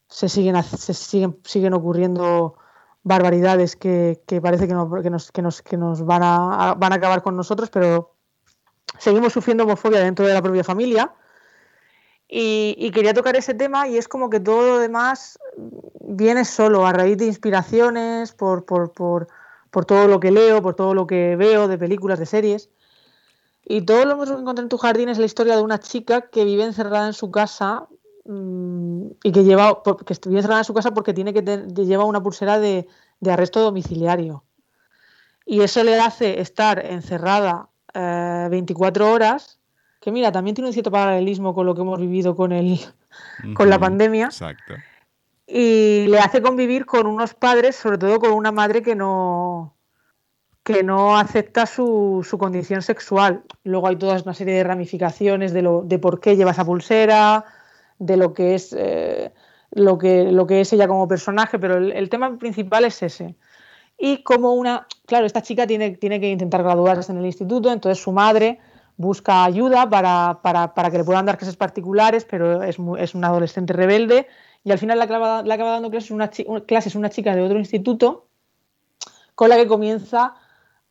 se 0.09 0.29
siguen, 0.29 0.61
se 0.63 0.95
siguen, 0.95 1.39
siguen 1.45 1.75
ocurriendo 1.75 2.57
barbaridades 3.05 3.77
que, 3.77 4.21
que 4.27 4.41
parece 4.41 4.67
que, 4.67 4.75
no- 4.75 4.91
que 5.03 5.11
nos, 5.11 5.31
que 5.31 5.43
nos, 5.43 5.63
que 5.63 5.77
nos 5.77 6.05
van, 6.05 6.23
a- 6.25 6.75
van 6.77 6.93
a 6.93 6.97
acabar 6.97 7.23
con 7.23 7.37
nosotros, 7.37 7.71
pero 7.71 8.15
seguimos 8.99 9.33
sufriendo 9.33 9.63
homofobia 9.65 10.01
dentro 10.01 10.27
de 10.27 10.35
la 10.35 10.43
propia 10.43 10.65
familia. 10.65 11.13
Y, 12.31 12.91
quería 12.91 13.15
tocar 13.15 13.37
ese 13.37 13.55
tema 13.55 13.89
y 13.89 13.97
es 13.97 14.07
como 14.07 14.29
que 14.29 14.39
todo 14.39 14.67
lo 14.67 14.79
demás 14.79 15.39
viene 16.01 16.45
solo, 16.45 16.87
a 16.87 16.93
raíz 16.93 17.17
de 17.17 17.25
inspiraciones, 17.25 18.33
por, 18.33 18.67
por, 18.67 18.93
por, 18.93 19.29
por 19.71 19.87
todo 19.87 20.07
lo 20.09 20.21
que 20.21 20.31
leo, 20.31 20.61
por 20.61 20.75
todo 20.75 20.93
lo 20.93 21.07
que 21.07 21.37
veo 21.37 21.69
de 21.69 21.79
películas, 21.79 22.19
de 22.19 22.27
series. 22.27 22.69
Y 23.65 23.83
todo 23.83 24.05
lo 24.05 24.23
que 24.23 24.31
encontré 24.31 24.63
en 24.63 24.69
tu 24.69 24.77
jardín 24.77 25.09
es 25.09 25.19
la 25.19 25.25
historia 25.25 25.57
de 25.57 25.63
una 25.63 25.79
chica 25.79 26.23
que 26.31 26.45
vive 26.45 26.65
encerrada 26.65 27.07
en 27.07 27.15
su 27.15 27.31
casa 27.31 27.87
mm, 28.25 29.07
y 29.23 29.33
que 29.33 29.45
lleva 29.45 29.83
que 29.83 30.15
vive 30.27 30.39
encerrada 30.39 30.61
en 30.61 30.65
su 30.65 30.75
casa 30.75 30.93
porque 30.93 31.15
tiene 31.15 31.33
que 31.33 31.43
lleva 31.43 32.05
una 32.05 32.23
pulsera 32.23 32.59
de, 32.59 32.87
de 33.21 33.31
arresto 33.31 33.61
domiciliario. 33.61 34.45
Y 35.47 35.63
eso 35.63 35.83
le 35.83 35.99
hace 35.99 36.41
estar 36.41 36.85
encerrada 36.85 37.71
eh, 37.95 38.49
24 38.51 39.11
horas, 39.11 39.58
que 40.09 40.13
mira, 40.13 40.33
también 40.33 40.55
tiene 40.55 40.69
un 40.69 40.73
cierto 40.73 40.91
paralelismo 40.91 41.55
con 41.55 41.67
lo 41.67 41.75
que 41.75 41.83
hemos 41.83 42.01
vivido 42.01 42.35
con 42.35 42.53
el, 42.53 42.81
con 43.55 43.69
la 43.69 43.77
Ujú. 43.77 43.85
pandemia 43.85 44.27
Exacto. 44.27 44.75
y 45.47 46.07
le 46.09 46.19
hace 46.19 46.41
convivir 46.41 46.87
con 46.87 47.07
unos 47.07 47.35
padres, 47.35 47.77
sobre 47.77 47.99
todo 47.99 48.19
con 48.19 48.33
una 48.33 48.53
madre 48.53 48.83
que 48.83 48.95
no 48.95 49.75
que 50.63 50.83
no 50.83 51.17
acepta 51.17 51.65
su, 51.65 52.27
su 52.29 52.37
condición 52.37 52.83
sexual. 52.83 53.43
Luego 53.65 53.89
hay 53.89 53.97
toda 53.97 54.21
una 54.23 54.35
serie 54.35 54.55
de 54.55 54.65
ramificaciones 54.65 55.55
de, 55.55 55.63
lo, 55.63 55.83
de 55.83 55.99
por 55.99 56.21
qué 56.21 56.37
lleva 56.37 56.51
esa 56.51 56.65
pulsera, 56.65 57.47
de 57.99 58.19
lo 58.19 58.35
que 58.35 58.55
es 58.55 58.75
eh, 58.77 59.33
lo, 59.71 59.97
que, 59.97 60.31
lo 60.31 60.47
que 60.47 60.61
es 60.61 60.73
ella 60.75 60.87
como 60.87 61.09
personaje, 61.09 61.59
pero 61.59 61.79
el, 61.79 61.93
el 61.93 62.11
tema 62.11 62.37
principal 62.37 62.85
es 62.85 63.03
ese. 63.03 63.35
Y 63.97 64.23
como 64.23 64.53
una, 64.53 64.87
claro, 65.07 65.25
esta 65.25 65.41
chica 65.41 65.67
tiene, 65.67 65.93
tiene 65.93 66.21
que 66.21 66.29
intentar 66.29 66.63
graduarse 66.63 67.13
en 67.13 67.19
el 67.19 67.27
instituto, 67.27 67.73
entonces 67.73 68.03
su 68.03 68.13
madre 68.13 68.61
busca 68.99 69.45
ayuda 69.45 69.89
para, 69.89 70.41
para, 70.43 70.75
para, 70.75 70.91
que 70.91 70.99
le 70.99 71.05
puedan 71.05 71.25
dar 71.25 71.39
clases 71.39 71.57
particulares, 71.57 72.27
pero 72.27 72.63
es, 72.63 72.77
es 72.99 73.15
una 73.15 73.29
adolescente 73.29 73.73
rebelde 73.73 74.27
y 74.65 74.73
al 74.73 74.79
final 74.79 74.99
le 74.99 75.05
acaba 75.05 75.43
dando 75.43 75.91
clases 75.91 76.11
una, 76.11 76.29
clases 76.29 76.95
una 76.95 77.09
chica 77.09 77.35
de 77.35 77.43
otro 77.43 77.59
instituto 77.59 78.27
con 79.35 79.49
la 79.49 79.57
que 79.57 79.69
comienza 79.69 80.35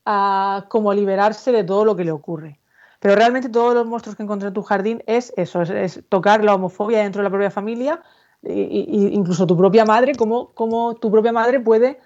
a 0.06 0.66
como 0.70 0.94
liberarse 0.94 1.52
de 1.52 1.66
todo 1.66 1.84
lo 1.84 1.96
que 1.98 2.06
le 2.06 2.12
ocurre. 2.12 2.60
Pero 3.00 3.16
realmente 3.16 3.50
todos 3.50 3.74
los 3.74 3.86
monstruos 3.86 4.16
que 4.16 4.24
encontré 4.24 4.48
en 4.48 4.54
tu 4.54 4.64
jardín 4.64 5.04
es 5.06 5.34
eso, 5.36 5.62
es, 5.62 6.02
tocar 6.08 6.44
la 6.44 6.56
homofobia 6.56 7.04
dentro 7.04 7.20
de 7.20 7.24
la 7.26 7.30
propia 7.30 7.52
familia, 7.52 8.02
e, 8.42 8.86
incluso 9.12 9.46
tu 9.46 9.58
propia 9.58 9.84
madre, 9.84 10.16
cómo, 10.16 10.54
cómo 10.54 10.96
tu 10.96 11.12
propia 11.12 11.34
madre 11.34 11.60
puede 11.60 12.00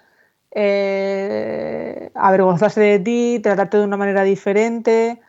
eh, 0.50 2.10
avergonzarse 2.14 2.80
de 2.80 2.98
ti, 2.98 3.40
tratarte 3.40 3.78
de 3.78 3.84
una 3.84 3.96
manera 3.96 4.24
diferente, 4.24 5.20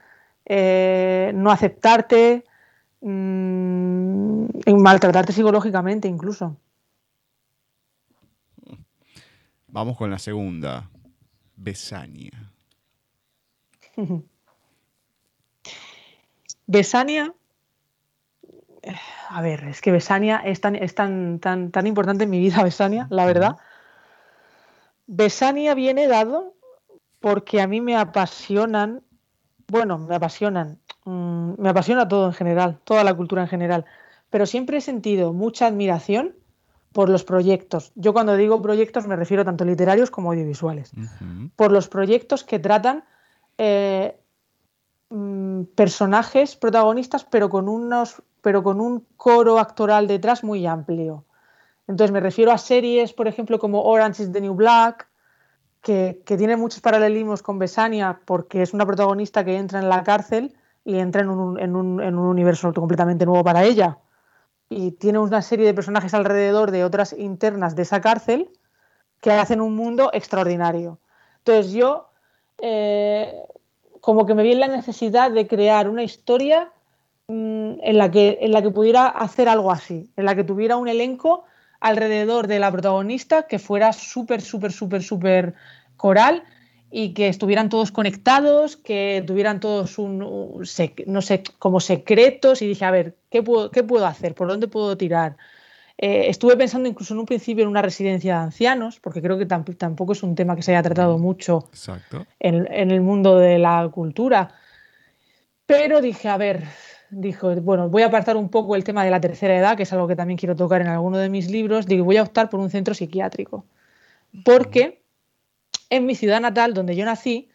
eh, 0.45 1.31
no 1.35 1.51
aceptarte, 1.51 2.43
mmm, 3.01 4.45
maltratarte 4.77 5.33
psicológicamente 5.33 6.07
incluso. 6.07 6.57
Vamos 9.67 9.97
con 9.97 10.11
la 10.11 10.19
segunda, 10.19 10.89
Besania. 11.55 12.31
Besania, 16.65 17.33
a 19.29 19.41
ver, 19.41 19.63
es 19.65 19.81
que 19.81 19.91
Besania 19.91 20.37
es 20.37 20.61
tan, 20.61 20.75
es 20.75 20.95
tan, 20.95 21.39
tan, 21.39 21.71
tan 21.71 21.87
importante 21.87 22.25
en 22.25 22.29
mi 22.29 22.39
vida, 22.39 22.63
Besania, 22.63 23.07
la 23.09 23.25
verdad. 23.25 23.57
Besania 25.07 25.73
viene 25.73 26.07
dado 26.07 26.55
porque 27.19 27.61
a 27.61 27.67
mí 27.67 27.81
me 27.81 27.95
apasionan, 27.95 29.03
bueno, 29.73 29.97
me 29.97 30.13
apasionan, 30.13 30.77
mm, 31.03 31.53
me 31.57 31.69
apasiona 31.69 32.07
todo 32.07 32.27
en 32.27 32.33
general, 32.33 32.79
toda 32.83 33.03
la 33.03 33.15
cultura 33.15 33.41
en 33.41 33.47
general, 33.47 33.85
pero 34.29 34.45
siempre 34.45 34.77
he 34.77 34.81
sentido 34.81 35.33
mucha 35.33 35.65
admiración 35.65 36.35
por 36.91 37.09
los 37.09 37.23
proyectos. 37.23 37.91
Yo 37.95 38.13
cuando 38.13 38.35
digo 38.35 38.61
proyectos 38.61 39.07
me 39.07 39.15
refiero 39.15 39.43
tanto 39.43 39.65
literarios 39.65 40.11
como 40.11 40.29
audiovisuales. 40.29 40.91
Por 41.55 41.71
los 41.71 41.87
proyectos 41.87 42.43
que 42.43 42.59
tratan 42.59 43.03
eh, 43.57 44.15
mm, 45.09 45.63
personajes 45.75 46.55
protagonistas, 46.55 47.25
pero 47.25 47.49
con 47.49 47.67
unos, 47.67 48.21
pero 48.41 48.61
con 48.61 48.79
un 48.79 49.03
coro 49.17 49.57
actoral 49.57 50.05
detrás 50.07 50.43
muy 50.43 50.67
amplio. 50.67 51.25
Entonces 51.87 52.11
me 52.11 52.19
refiero 52.19 52.51
a 52.51 52.59
series, 52.59 53.11
por 53.11 53.27
ejemplo, 53.27 53.57
como 53.57 53.81
Orange 53.81 54.21
is 54.21 54.31
the 54.31 54.39
New 54.39 54.53
Black, 54.53 55.09
que, 55.83 56.23
tiene 56.25 56.55
muchos 56.55 56.79
paralelismos 56.79 57.43
con 57.43 57.59
Besania, 57.59 58.21
porque 58.25 58.61
es 58.61 58.73
una 58.73 58.85
protagonista 58.85 59.43
que 59.43 59.57
entra 59.57 59.79
en 59.79 59.89
la 59.89 60.01
cárcel 60.03 60.55
y 60.85 60.97
entra 60.97 61.21
en 61.21 61.29
un, 61.29 62.17
universo 62.17 62.73
completamente 62.73 63.25
nuevo 63.25 63.43
para 63.43 63.63
ella. 63.65 63.99
Y 64.69 64.91
tiene 64.91 65.19
una 65.19 65.41
serie 65.41 65.65
de 65.65 65.73
personajes 65.73 66.13
alrededor 66.13 66.71
de 66.71 66.85
otras 66.85 67.13
internas 67.13 67.75
de 67.75 67.81
esa 67.81 67.99
cárcel 67.99 68.49
que 69.19 69.31
hacen 69.31 69.59
un 69.59 69.75
mundo 69.75 70.09
extraordinario. 70.13 70.99
Entonces 71.39 71.73
yo 71.73 72.09
eh, 72.59 73.43
como 73.99 74.25
que 74.25 74.35
me 74.35 74.43
vi 74.43 74.53
en 74.53 74.61
la 74.61 74.69
necesidad 74.69 75.31
de 75.31 75.47
crear 75.47 75.89
una 75.89 76.03
historia 76.03 76.71
mm, 77.27 77.73
en, 77.81 77.97
la 77.97 78.09
que, 78.09 78.37
en 78.39 78.53
la 78.53 78.61
que 78.61 78.71
pudiera 78.71 79.07
hacer 79.07 79.49
algo 79.49 79.69
así, 79.69 80.09
en 80.15 80.23
la 80.23 80.33
que 80.33 80.45
tuviera 80.45 80.77
un 80.77 80.87
elenco 80.87 81.43
alrededor 81.83 82.47
de 82.47 82.59
la 82.59 82.71
protagonista 82.71 83.43
que 83.43 83.59
fuera 83.59 83.91
súper, 83.91 84.41
súper, 84.41 84.71
súper, 84.71 85.03
súper 85.03 85.53
coral 85.97 86.43
y 86.89 87.13
que 87.13 87.27
estuvieran 87.27 87.67
todos 87.67 87.91
conectados, 87.91 88.77
que 88.77 89.21
tuvieran 89.27 89.59
todos 89.59 89.97
un, 89.97 90.19
no 90.19 91.21
sé, 91.21 91.43
como 91.59 91.81
secretos 91.81 92.61
y 92.61 92.67
dije, 92.67 92.85
a 92.85 92.91
ver, 92.91 93.17
¿qué 93.29 93.43
puedo, 93.43 93.69
qué 93.69 93.83
puedo 93.83 94.05
hacer? 94.05 94.33
¿Por 94.33 94.47
dónde 94.47 94.69
puedo 94.69 94.95
tirar? 94.95 95.35
Eh, 95.97 96.29
estuve 96.29 96.55
pensando 96.55 96.87
incluso 96.87 97.13
en 97.13 97.19
un 97.19 97.25
principio 97.25 97.63
en 97.63 97.69
una 97.69 97.81
residencia 97.81 98.37
de 98.37 98.43
ancianos, 98.43 99.01
porque 99.01 99.21
creo 99.21 99.37
que 99.37 99.45
tampoco 99.45 100.13
es 100.13 100.23
un 100.23 100.35
tema 100.35 100.55
que 100.55 100.61
se 100.61 100.71
haya 100.71 100.83
tratado 100.83 101.17
mucho 101.17 101.67
en, 102.39 102.65
en, 102.71 102.91
el 102.91 103.01
mundo 103.01 103.37
de 103.37 103.59
la 103.59 103.89
cultura. 103.91 104.55
Pero 105.65 105.99
dije, 105.99 106.29
a 106.29 106.37
ver, 106.37 106.63
dijo, 107.15 107.55
bueno, 107.61 107.89
voy 107.89 108.03
a 108.03 108.07
apartar 108.07 108.37
un 108.37 108.49
poco 108.49 108.75
el 108.75 108.83
tema 108.83 109.03
de 109.03 109.11
la 109.11 109.21
tercera 109.21 109.57
edad, 109.57 109.77
que 109.77 109.83
es 109.83 109.93
algo 109.93 110.07
que 110.07 110.15
también 110.15 110.37
quiero 110.37 110.55
tocar 110.55 110.81
en 110.81 110.87
alguno 110.87 111.17
de 111.17 111.29
mis 111.29 111.49
libros, 111.49 111.85
digo, 111.85 112.05
voy 112.05 112.17
a 112.17 112.23
optar 112.23 112.49
por 112.49 112.59
un 112.59 112.69
centro 112.69 112.93
psiquiátrico. 112.93 113.65
Porque 114.43 115.03
en 115.89 116.05
mi 116.05 116.15
ciudad 116.15 116.41
natal, 116.41 116.73
donde 116.73 116.95
yo 116.95 117.05
nací, 117.05 117.49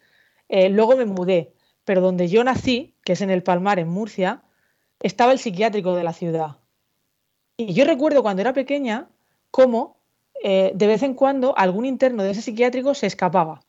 eh, 0.47 0.69
luego 0.69 0.95
me 0.95 1.05
mudé, 1.05 1.53
pero 1.85 2.01
donde 2.01 2.27
yo 2.27 2.43
nací, 2.43 2.95
que 3.03 3.13
es 3.13 3.21
en 3.21 3.29
el 3.29 3.43
Palmar, 3.43 3.79
en 3.79 3.89
Murcia, 3.89 4.41
estaba 4.99 5.31
el 5.31 5.39
psiquiátrico 5.39 5.95
de 5.95 6.03
la 6.03 6.13
ciudad. 6.13 6.57
Y 7.57 7.73
yo 7.73 7.85
recuerdo 7.85 8.23
cuando 8.23 8.41
era 8.41 8.53
pequeña 8.53 9.09
cómo 9.51 9.97
eh, 10.43 10.71
de 10.73 10.87
vez 10.87 11.03
en 11.03 11.13
cuando 11.13 11.57
algún 11.57 11.85
interno 11.85 12.23
de 12.23 12.31
ese 12.31 12.41
psiquiátrico 12.41 12.93
se 12.93 13.07
escapaba 13.07 13.61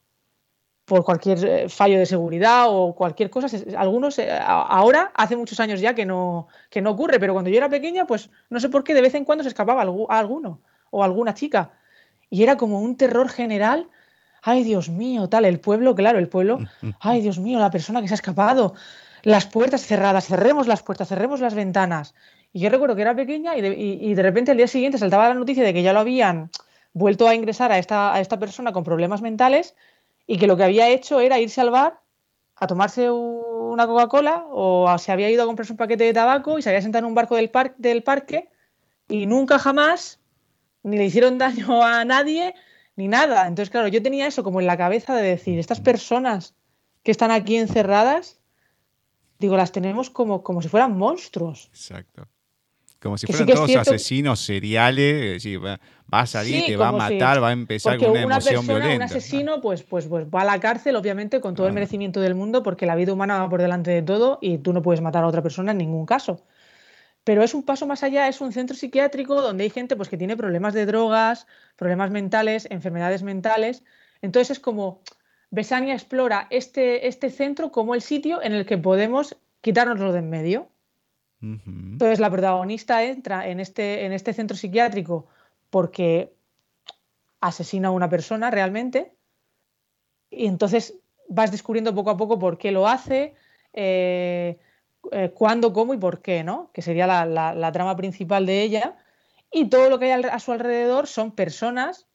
por 0.90 1.04
cualquier 1.04 1.44
eh, 1.44 1.68
fallo 1.68 2.00
de 2.00 2.04
seguridad 2.04 2.64
o 2.66 2.96
cualquier 2.96 3.30
cosa. 3.30 3.46
Algunos, 3.78 4.18
eh, 4.18 4.28
ahora, 4.42 5.12
hace 5.14 5.36
muchos 5.36 5.60
años 5.60 5.80
ya 5.80 5.94
que 5.94 6.04
no, 6.04 6.48
que 6.68 6.82
no 6.82 6.90
ocurre, 6.90 7.20
pero 7.20 7.32
cuando 7.32 7.48
yo 7.48 7.58
era 7.58 7.68
pequeña, 7.68 8.08
pues 8.08 8.28
no 8.48 8.58
sé 8.58 8.68
por 8.68 8.82
qué, 8.82 8.92
de 8.92 9.00
vez 9.00 9.14
en 9.14 9.24
cuando 9.24 9.44
se 9.44 9.50
escapaba 9.50 9.82
alguno 9.82 10.60
o 10.90 11.04
alguna 11.04 11.32
chica. 11.32 11.70
Y 12.28 12.42
era 12.42 12.56
como 12.56 12.80
un 12.80 12.96
terror 12.96 13.28
general. 13.28 13.86
Ay, 14.42 14.64
Dios 14.64 14.88
mío, 14.88 15.28
tal, 15.28 15.44
el 15.44 15.60
pueblo, 15.60 15.94
claro, 15.94 16.18
el 16.18 16.26
pueblo. 16.26 16.58
Ay, 16.98 17.20
Dios 17.20 17.38
mío, 17.38 17.60
la 17.60 17.70
persona 17.70 18.02
que 18.02 18.08
se 18.08 18.14
ha 18.14 18.16
escapado. 18.16 18.74
Las 19.22 19.46
puertas 19.46 19.82
cerradas, 19.82 20.26
cerremos 20.26 20.66
las 20.66 20.82
puertas, 20.82 21.06
cerremos 21.06 21.38
las 21.38 21.54
ventanas. 21.54 22.16
Y 22.52 22.58
yo 22.58 22.68
recuerdo 22.68 22.96
que 22.96 23.02
era 23.02 23.14
pequeña 23.14 23.56
y 23.56 23.60
de, 23.60 23.76
y 23.76 24.12
de 24.12 24.22
repente 24.24 24.50
al 24.50 24.56
día 24.56 24.66
siguiente 24.66 24.98
saltaba 24.98 25.28
la 25.28 25.34
noticia 25.34 25.62
de 25.62 25.72
que 25.72 25.84
ya 25.84 25.92
lo 25.92 26.00
habían 26.00 26.50
vuelto 26.94 27.28
a 27.28 27.34
ingresar 27.36 27.70
a 27.70 27.78
esta, 27.78 28.12
a 28.12 28.20
esta 28.20 28.40
persona 28.40 28.72
con 28.72 28.82
problemas 28.82 29.22
mentales 29.22 29.76
y 30.30 30.38
que 30.38 30.46
lo 30.46 30.56
que 30.56 30.62
había 30.62 30.88
hecho 30.88 31.18
era 31.18 31.40
irse 31.40 31.60
al 31.60 31.70
bar 31.70 32.00
a 32.54 32.68
tomarse 32.68 33.10
una 33.10 33.88
Coca-Cola 33.88 34.44
o 34.48 34.96
se 34.96 35.10
había 35.10 35.28
ido 35.28 35.42
a 35.42 35.46
comprarse 35.46 35.72
un 35.72 35.76
paquete 35.76 36.04
de 36.04 36.12
tabaco 36.12 36.56
y 36.56 36.62
se 36.62 36.68
había 36.68 36.82
sentado 36.82 37.00
en 37.00 37.06
un 37.06 37.16
barco 37.16 37.34
del, 37.34 37.50
del 37.78 38.04
parque 38.04 38.48
y 39.08 39.26
nunca 39.26 39.58
jamás 39.58 40.20
ni 40.84 40.98
le 40.98 41.06
hicieron 41.06 41.36
daño 41.36 41.82
a 41.82 42.04
nadie 42.04 42.54
ni 42.94 43.08
nada. 43.08 43.48
Entonces, 43.48 43.70
claro, 43.70 43.88
yo 43.88 44.04
tenía 44.04 44.28
eso 44.28 44.44
como 44.44 44.60
en 44.60 44.68
la 44.68 44.76
cabeza 44.76 45.16
de 45.16 45.24
decir, 45.24 45.58
estas 45.58 45.80
personas 45.80 46.54
que 47.02 47.10
están 47.10 47.32
aquí 47.32 47.56
encerradas, 47.56 48.38
digo, 49.40 49.56
las 49.56 49.72
tenemos 49.72 50.10
como, 50.10 50.44
como 50.44 50.62
si 50.62 50.68
fueran 50.68 50.96
monstruos. 50.96 51.70
Exacto. 51.72 52.28
Como 53.00 53.16
si 53.16 53.26
fueran 53.26 53.46
todos 53.46 53.74
asesinos 53.76 54.40
seriales, 54.40 55.42
va, 55.46 55.78
a 56.10 56.26
salir, 56.26 56.66
te 56.66 56.76
va 56.76 56.88
a 56.88 56.92
matar, 56.92 57.42
va 57.42 57.48
a 57.48 57.52
empezar 57.52 57.98
con 57.98 58.10
una, 58.10 58.22
emoción 58.22 58.66
violenta. 58.66 58.96
Un 58.96 59.02
asesino, 59.02 59.60
pues, 59.62 59.82
pues, 59.82 60.06
pues 60.06 60.26
va 60.26 60.42
a 60.42 60.44
la 60.44 60.60
cárcel, 60.60 60.96
obviamente, 60.96 61.40
con 61.40 61.54
todo 61.54 61.66
el 61.66 61.72
merecimiento 61.72 62.20
del 62.20 62.34
mundo, 62.34 62.62
porque 62.62 62.84
la 62.84 62.96
vida 62.96 63.14
humana 63.14 63.38
va 63.38 63.48
por 63.48 63.62
delante 63.62 63.90
de 63.90 64.02
todo 64.02 64.38
y 64.42 64.58
tú 64.58 64.74
no 64.74 64.82
puedes 64.82 65.00
matar 65.00 65.24
a 65.24 65.28
otra 65.28 65.42
persona 65.42 65.72
en 65.72 65.78
ningún 65.78 66.04
caso. 66.04 66.44
Pero 67.24 67.42
es 67.42 67.54
un 67.54 67.62
paso 67.62 67.86
más 67.86 68.02
allá, 68.02 68.28
es 68.28 68.42
un 68.42 68.52
centro 68.52 68.76
psiquiátrico 68.76 69.40
donde 69.40 69.64
hay 69.64 69.70
gente 69.70 69.96
pues, 69.96 70.10
que 70.10 70.18
tiene 70.18 70.36
problemas 70.36 70.74
de 70.74 70.84
drogas, 70.84 71.46
problemas 71.76 72.10
mentales, 72.10 72.66
enfermedades 72.70 73.22
mentales. 73.22 73.82
Entonces 74.20 74.58
es 74.58 74.60
como, 74.60 75.00
Besania 75.50 75.94
explora 75.94 76.48
este, 76.50 77.08
este 77.08 77.30
centro 77.30 77.72
como 77.72 77.94
el 77.94 78.02
sitio 78.02 78.42
en 78.42 78.52
el 78.52 78.66
que 78.66 78.76
podemos 78.76 79.36
quitárnoslo 79.62 80.12
de 80.12 80.18
en 80.18 80.28
medio 80.28 80.68
entonces 81.42 82.20
la 82.20 82.30
protagonista 82.30 83.02
entra 83.02 83.48
en 83.48 83.60
este, 83.60 84.04
en 84.04 84.12
este 84.12 84.34
centro 84.34 84.56
psiquiátrico 84.56 85.26
porque 85.70 86.34
asesina 87.40 87.88
a 87.88 87.92
una 87.92 88.10
persona 88.10 88.50
realmente 88.50 89.14
y 90.30 90.46
entonces 90.46 90.94
vas 91.28 91.50
descubriendo 91.50 91.94
poco 91.94 92.10
a 92.10 92.16
poco 92.16 92.38
por 92.38 92.58
qué 92.58 92.70
lo 92.72 92.86
hace, 92.86 93.34
eh, 93.72 94.58
eh, 95.12 95.30
cuándo, 95.34 95.72
cómo 95.72 95.94
y 95.94 95.98
por 95.98 96.22
qué, 96.22 96.44
¿no? 96.44 96.70
Que 96.72 96.82
sería 96.82 97.06
la, 97.06 97.72
trama 97.72 97.96
principal 97.96 98.46
de 98.46 98.62
ella. 98.62 98.96
Y 99.50 99.68
todo 99.68 99.90
lo 99.90 99.98
que 99.98 100.12
hay 100.12 100.22
a 100.22 100.38
su 100.38 100.52
alrededor 100.52 101.06
son 101.06 101.32
personas 101.32 102.06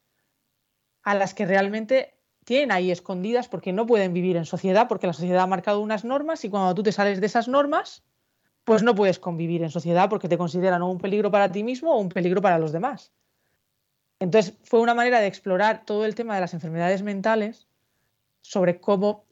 a 1.03 1.15
las 1.15 1.33
que 1.33 1.45
realmente 1.45 2.15
tienen 2.45 2.71
ahí 2.71 2.91
escondidas 2.91 3.47
porque 3.47 3.73
no 3.73 3.85
pueden 3.85 4.13
vivir 4.13 4.37
en 4.37 4.45
sociedad, 4.45 4.87
porque 4.87 5.07
la 5.07 5.13
sociedad 5.13 5.43
ha 5.43 5.47
marcado 5.47 5.81
unas 5.81 6.05
normas 6.05 6.45
y 6.45 6.49
cuando 6.49 6.73
tú 6.75 6.83
te 6.83 6.91
sales 6.91 7.19
de 7.19 7.25
esas 7.25 7.47
normas, 7.47 8.03
pues 8.65 8.83
no 8.83 8.95
puedes 8.95 9.19
convivir 9.19 9.63
en 9.63 9.69
sociedad 9.69 10.09
porque 10.09 10.27
te 10.27 10.37
consideran 10.37 10.81
un 10.81 10.97
peligro 10.97 11.31
para 11.31 11.51
ti 11.51 11.63
mismo 11.63 11.93
o 11.93 11.99
un 11.99 12.09
peligro 12.09 12.41
para 12.41 12.59
los 12.59 12.71
demás. 12.71 13.13
Entonces 14.19 14.55
fue 14.63 14.81
una 14.81 14.95
manera 14.95 15.19
de 15.19 15.27
explorar 15.27 15.85
todo 15.85 16.03
el 16.03 16.15
tema 16.15 16.35
de 16.35 16.41
las 16.41 16.53
enfermedades 16.53 17.03
mentales, 17.03 17.67
sobre 18.41 18.79
cómo 18.79 19.25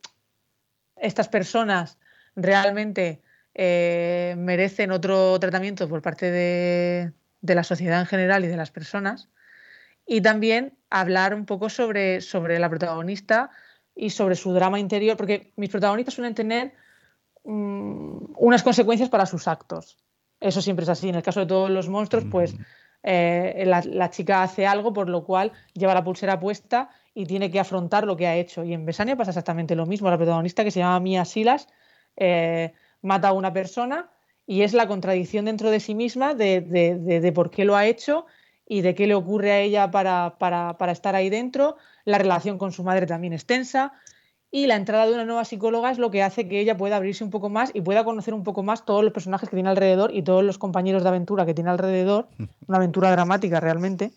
estas 0.95 1.27
personas 1.27 1.97
realmente 2.35 3.21
eh, 3.53 4.35
merecen 4.37 4.91
otro 4.91 5.39
tratamiento 5.39 5.87
por 5.87 6.01
parte 6.01 6.31
de, 6.31 7.11
la 7.41 7.63
sociedad 7.63 7.99
en 7.99 8.05
general 8.07 8.45
y 8.45 8.47
de 8.47 8.57
las 8.57 8.71
personas. 8.71 9.29
Y 10.05 10.21
también 10.21 10.77
hablar 10.89 11.33
un 11.33 11.45
poco 11.45 11.69
sobre 11.69 12.19
la 12.59 12.69
protagonista 12.69 13.51
y 13.95 14.09
sobre 14.09 14.35
su 14.35 14.53
drama 14.53 14.79
interior, 14.79 15.15
porque 15.15 15.53
mis 15.55 15.69
protagonistas 15.69 16.15
suelen 16.15 16.35
tener 16.35 16.73
mm, 17.43 18.33
unas 18.37 18.63
consecuencias 18.63 19.09
para 19.09 19.25
sus 19.25 19.47
actos. 19.47 19.97
Eso 20.39 20.61
siempre 20.61 20.83
es 20.83 20.89
así. 20.89 21.09
En 21.09 21.15
el 21.15 21.23
caso 21.23 21.39
de 21.39 21.45
todos 21.45 21.69
los 21.69 21.87
monstruos, 21.87 22.25
pues 22.29 22.55
eh, 23.03 23.63
la, 23.65 24.09
chica 24.09 24.43
hace 24.43 24.65
algo 24.65 24.93
por 24.93 25.09
lo 25.09 25.25
cual 25.25 25.51
lleva 25.73 25.93
la 25.93 26.03
pulsera 26.03 26.39
puesta 26.39 26.89
y 27.13 27.25
tiene 27.25 27.51
que 27.51 27.59
afrontar 27.59 28.05
lo 28.05 28.15
que 28.17 28.27
ha 28.27 28.35
hecho. 28.35 28.63
Y 28.63 28.73
en 28.73 28.85
Besania 28.85 29.15
pasa 29.15 29.31
exactamente 29.31 29.75
lo 29.75 29.85
mismo. 29.85 30.09
La 30.09 30.17
protagonista, 30.17 30.63
que 30.63 30.71
se 30.71 30.79
llama 30.79 30.99
Mia 30.99 31.25
Silas, 31.25 31.67
eh, 32.17 32.73
mata 33.01 33.29
a 33.29 33.33
una 33.33 33.53
persona 33.53 34.09
y 34.45 34.61
es 34.61 34.73
la 34.73 34.87
contradicción 34.87 35.45
dentro 35.45 35.69
de 35.69 35.79
sí 35.79 35.95
misma 35.95 36.33
de, 36.33 37.31
por 37.35 37.49
qué 37.49 37.65
lo 37.65 37.75
ha 37.75 37.85
hecho 37.85 38.25
y 38.67 38.81
de 38.81 38.95
qué 38.95 39.07
le 39.07 39.15
ocurre 39.15 39.51
a 39.51 39.59
ella 39.59 39.91
para, 39.91 40.37
para, 40.37 40.91
estar 40.91 41.15
ahí 41.15 41.29
dentro. 41.29 41.77
La 42.05 42.17
relación 42.17 42.57
con 42.57 42.71
su 42.71 42.83
madre 42.83 43.05
también 43.05 43.33
es 43.33 43.45
tensa 43.45 43.93
y 44.55 44.67
la 44.67 44.75
entrada 44.75 45.07
de 45.07 45.13
una 45.13 45.25
nueva 45.25 45.45
psicóloga 45.45 45.89
es 45.89 45.97
lo 45.97 46.11
que 46.11 46.21
hace 46.21 46.47
que 46.47 46.59
ella 46.59 46.77
pueda 46.77 46.97
abrirse 46.97 47.23
un 47.23 47.31
poco 47.31 47.49
más 47.49 47.71
y 47.73 47.81
pueda 47.81 48.03
conocer 48.03 48.35
un 48.35 48.43
poco 48.43 48.61
más 48.61 48.85
todos 48.85 49.03
los 49.03 49.11
personajes 49.11 49.49
que 49.49 49.55
tiene 49.55 49.69
alrededor 49.69 50.13
y 50.13 50.21
todos 50.21 50.43
los 50.43 50.59
compañeros 50.59 51.01
de 51.01 51.09
aventura 51.09 51.47
que 51.47 51.55
tiene 51.55 51.71
alrededor, 51.71 52.27
una 52.67 52.77
aventura 52.77 53.09
dramática 53.09 53.59
realmente 53.59 54.11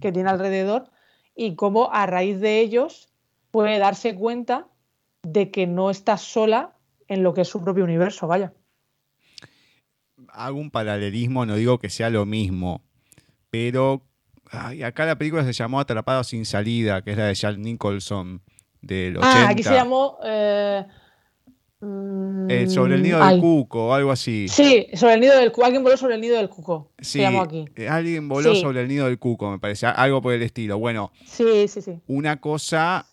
que 0.00 0.10
tiene 0.10 0.30
alrededor 0.30 0.88
y 1.36 1.56
cómo 1.56 1.92
a 1.92 2.06
raíz 2.06 2.40
de 2.40 2.60
ellos 2.60 3.10
puede 3.50 3.78
darse 3.78 4.14
cuenta 4.14 4.66
de 5.24 5.50
que 5.50 5.66
no 5.66 5.90
está 5.90 6.16
sola 6.16 6.72
en 7.06 7.22
lo 7.22 7.34
que 7.34 7.42
es 7.42 7.48
su 7.48 7.62
propio 7.62 7.84
universo, 7.84 8.26
vaya. 8.26 8.54
Hago 10.28 10.58
un 10.58 10.70
paralelismo, 10.70 11.44
no 11.44 11.54
digo 11.54 11.78
que 11.78 11.90
sea 11.90 12.08
lo 12.08 12.24
mismo, 12.24 12.80
pero 13.50 14.06
acá 14.82 15.04
la 15.04 15.18
película 15.18 15.44
se 15.44 15.52
llamó 15.52 15.80
Atrapado 15.80 16.24
sin 16.24 16.46
salida, 16.46 17.02
que 17.02 17.10
es 17.10 17.18
la 17.18 17.26
de 17.26 17.34
Jack 17.34 17.58
Nicholson 17.58 18.40
del 18.82 19.16
80. 19.16 19.46
Ah, 19.46 19.48
aquí 19.48 19.62
se 19.62 19.74
llamó... 19.74 20.18
Eh, 20.24 20.84
eh, 22.48 22.68
sobre 22.68 22.94
el 22.94 23.02
nido 23.02 23.24
del 23.24 23.40
cuco 23.40 23.88
o 23.88 23.92
algo 23.92 24.12
así. 24.12 24.46
Sí, 24.48 24.86
sobre 24.94 25.14
el 25.14 25.20
nido 25.20 25.36
del 25.36 25.50
cuco. 25.50 25.64
Alguien 25.64 25.82
voló 25.82 25.96
sobre 25.96 26.14
el 26.14 26.20
nido 26.20 26.36
del 26.36 26.48
cuco. 26.48 26.92
Sí, 26.98 27.04
se 27.04 27.18
llamó 27.20 27.42
aquí. 27.42 27.64
Eh, 27.74 27.88
alguien 27.88 28.28
voló 28.28 28.54
sobre 28.54 28.82
el 28.82 28.88
nido 28.88 29.06
del 29.06 29.18
cuco, 29.18 29.50
me 29.50 29.58
parece. 29.58 29.86
Algo 29.86 30.22
por 30.22 30.32
el 30.32 30.42
estilo. 30.42 30.78
Bueno, 30.78 31.10
sí, 31.24 31.66
sí, 31.66 31.82
sí. 31.82 31.98
Una 32.06 32.40
cosa, 32.40 33.06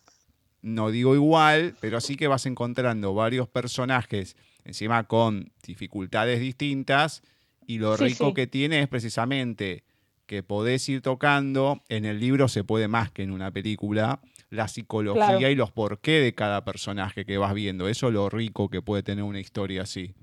no 0.61 0.91
digo 0.91 1.15
igual, 1.15 1.75
pero 1.79 1.97
así 1.97 2.15
que 2.15 2.27
vas 2.27 2.45
encontrando 2.45 3.15
varios 3.15 3.47
personajes, 3.47 4.37
encima 4.65 5.05
con 5.05 5.51
dificultades 5.65 6.39
distintas, 6.39 7.23
y 7.65 7.79
lo 7.79 7.97
rico 7.97 8.35
que 8.35 8.45
tiene 8.45 8.81
es 8.81 8.87
precisamente 8.87 9.83
que 10.27 10.43
podés 10.43 10.87
ir 10.89 11.01
tocando. 11.01 11.81
En 11.89 12.05
el 12.05 12.19
libro 12.19 12.47
se 12.47 12.63
puede 12.63 12.87
más 12.87 13.09
que 13.09 13.23
en 13.23 13.31
una 13.31 13.49
película 13.49 14.19
la 14.49 14.67
psicología 14.67 15.49
y 15.49 15.55
los 15.55 15.71
por 15.71 15.99
qué 15.99 16.19
de 16.19 16.33
cada 16.33 16.65
personaje 16.65 17.25
que 17.25 17.37
vas 17.37 17.53
viendo. 17.53 17.87
Eso 17.87 18.07
es 18.07 18.13
lo 18.13 18.29
rico 18.29 18.69
que 18.69 18.81
puede 18.81 19.03
tener 19.03 19.23
una 19.23 19.39
historia 19.39 19.83
así. 19.83 20.15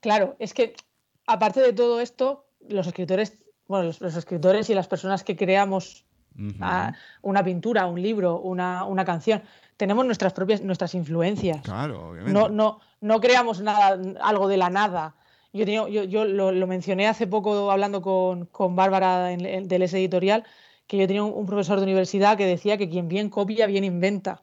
Claro, 0.00 0.36
es 0.38 0.54
que 0.54 0.74
aparte 1.26 1.60
de 1.60 1.72
todo 1.72 2.00
esto, 2.00 2.46
los 2.68 2.86
escritores, 2.86 3.38
bueno, 3.66 3.86
los, 3.86 4.16
escritores 4.16 4.70
y 4.70 4.74
las 4.74 4.88
personas 4.88 5.24
que 5.24 5.36
creamos 5.36 6.04
una 7.22 7.44
pintura, 7.44 7.86
un 7.86 8.02
libro, 8.02 8.40
una, 8.40 9.04
canción, 9.04 9.42
tenemos 9.76 10.04
nuestras 10.04 10.32
propias, 10.32 10.62
nuestras 10.62 10.94
influencias. 10.94 11.62
Claro, 11.62 12.10
obviamente. 12.10 12.32
No, 12.32 12.48
no, 12.48 12.80
no 13.00 13.20
creamos 13.20 13.60
nada, 13.60 13.98
algo 14.20 14.48
de 14.48 14.56
la 14.56 14.70
nada. 14.70 15.14
Yo, 15.52 15.64
yo, 15.64 16.02
yo 16.02 16.24
lo, 16.24 16.66
mencioné 16.66 17.06
hace 17.06 17.28
poco 17.28 17.70
hablando 17.70 18.02
con, 18.02 18.46
con 18.46 18.74
Bárbara 18.74 19.30
en, 19.30 19.68
del 19.68 19.82
ese 19.82 19.98
editorial, 19.98 20.44
que 20.96 21.02
yo 21.02 21.06
tenía 21.06 21.22
un, 21.22 21.46
profesor 21.46 21.78
de 21.78 21.84
universidad 21.84 22.36
que 22.36 22.46
decía 22.46 22.76
que 22.76 22.88
quien 22.88 23.08
bien 23.08 23.28
copia, 23.30 23.66
bien 23.66 23.84
inventa. 23.84 24.42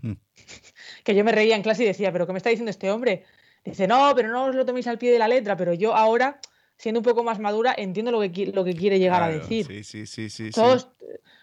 Hmm. 0.00 0.14
que 1.04 1.14
yo 1.14 1.24
me 1.24 1.32
reía 1.32 1.56
en 1.56 1.62
clase 1.62 1.84
y 1.84 1.86
decía, 1.86 2.12
pero 2.12 2.26
¿qué 2.26 2.32
me 2.32 2.38
está 2.38 2.50
diciendo 2.50 2.70
este 2.70 2.90
hombre? 2.90 3.24
Dice, 3.64 3.86
no, 3.86 4.12
pero 4.14 4.28
no 4.28 4.46
os 4.46 4.54
lo 4.54 4.64
toméis 4.64 4.86
al 4.86 4.98
pie 4.98 5.12
de 5.12 5.18
la 5.18 5.28
letra, 5.28 5.56
pero 5.56 5.74
yo 5.74 5.94
ahora, 5.94 6.40
siendo 6.76 7.00
un 7.00 7.04
poco 7.04 7.24
más 7.24 7.38
madura, 7.38 7.74
entiendo 7.76 8.12
lo 8.12 8.20
que, 8.20 8.46
lo 8.46 8.64
que 8.64 8.74
quiere 8.74 8.98
llegar 8.98 9.22
a 9.22 9.28
decir. 9.28 9.66
Sí, 9.66 9.84
sí, 9.84 10.06
sí, 10.06 10.30
sí, 10.30 10.50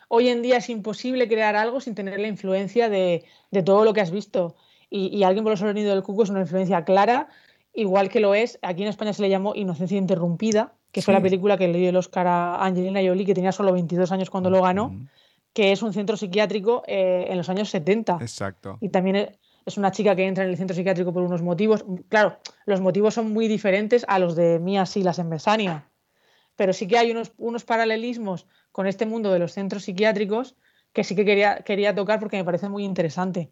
Hoy 0.07 0.29
en 0.29 0.41
día 0.41 0.57
es 0.57 0.69
imposible 0.69 1.27
crear 1.27 1.55
algo 1.55 1.81
sin 1.81 1.95
tener 1.95 2.19
la 2.19 2.27
influencia 2.27 2.89
de, 2.89 3.25
todo 3.65 3.83
lo 3.83 3.93
que 3.93 4.01
has 4.01 4.11
visto. 4.11 4.55
Y, 4.89 5.23
alguien 5.23 5.43
por 5.43 5.51
los 5.51 5.59
sonido 5.59 5.89
del 5.93 6.03
cuco 6.03 6.23
es 6.23 6.29
una 6.29 6.41
influencia 6.41 6.85
clara, 6.85 7.27
igual 7.73 8.09
que 8.09 8.19
lo 8.19 8.35
es, 8.35 8.59
aquí 8.61 8.83
en 8.83 8.89
España 8.89 9.13
se 9.13 9.23
le 9.23 9.29
llamó 9.29 9.55
Inocencia 9.55 9.97
Interrumpida, 9.97 10.73
que 10.95 11.01
fue 11.01 11.13
la 11.13 11.21
película 11.21 11.57
que 11.57 11.67
le 11.67 11.77
dio 11.77 11.89
el 11.89 11.97
Oscar 11.97 12.25
a 12.25 12.63
Angelina 12.63 13.01
Jolie, 13.05 13.25
que 13.25 13.33
tenía 13.33 13.51
solo 13.51 13.73
22 13.73 14.13
años 14.13 14.29
cuando 14.29 14.49
lo 14.49 14.61
ganó, 14.61 14.95
que 15.51 15.73
es 15.73 15.81
un 15.81 15.91
centro 15.91 16.15
psiquiátrico 16.15 16.83
eh, 16.87 17.25
en 17.27 17.35
los 17.35 17.49
años 17.49 17.69
70. 17.69 18.19
Exacto. 18.21 18.77
Y 18.79 18.87
también 18.87 19.37
es 19.65 19.77
una 19.77 19.91
chica 19.91 20.15
que 20.15 20.25
entra 20.25 20.45
en 20.45 20.51
el 20.51 20.55
centro 20.55 20.73
psiquiátrico 20.73 21.11
por 21.11 21.23
unos 21.23 21.41
motivos. 21.41 21.83
Claro, 22.07 22.39
los 22.65 22.79
motivos 22.79 23.13
son 23.13 23.33
muy 23.33 23.49
diferentes 23.49 24.05
a 24.07 24.19
los 24.19 24.37
de 24.37 24.57
Mía 24.59 24.85
Silas 24.85 25.19
en 25.19 25.29
Besania, 25.29 25.89
pero 26.55 26.71
sí 26.71 26.87
que 26.87 26.97
hay 26.97 27.11
unos, 27.11 27.33
unos 27.35 27.65
paralelismos 27.65 28.47
con 28.71 28.87
este 28.87 29.05
mundo 29.05 29.33
de 29.33 29.39
los 29.39 29.51
centros 29.51 29.83
psiquiátricos 29.83 30.55
que 30.93 31.03
sí 31.03 31.13
que 31.13 31.25
quería, 31.25 31.57
quería 31.57 31.93
tocar 31.93 32.21
porque 32.21 32.37
me 32.37 32.45
parece 32.45 32.69
muy 32.69 32.85
interesante. 32.85 33.51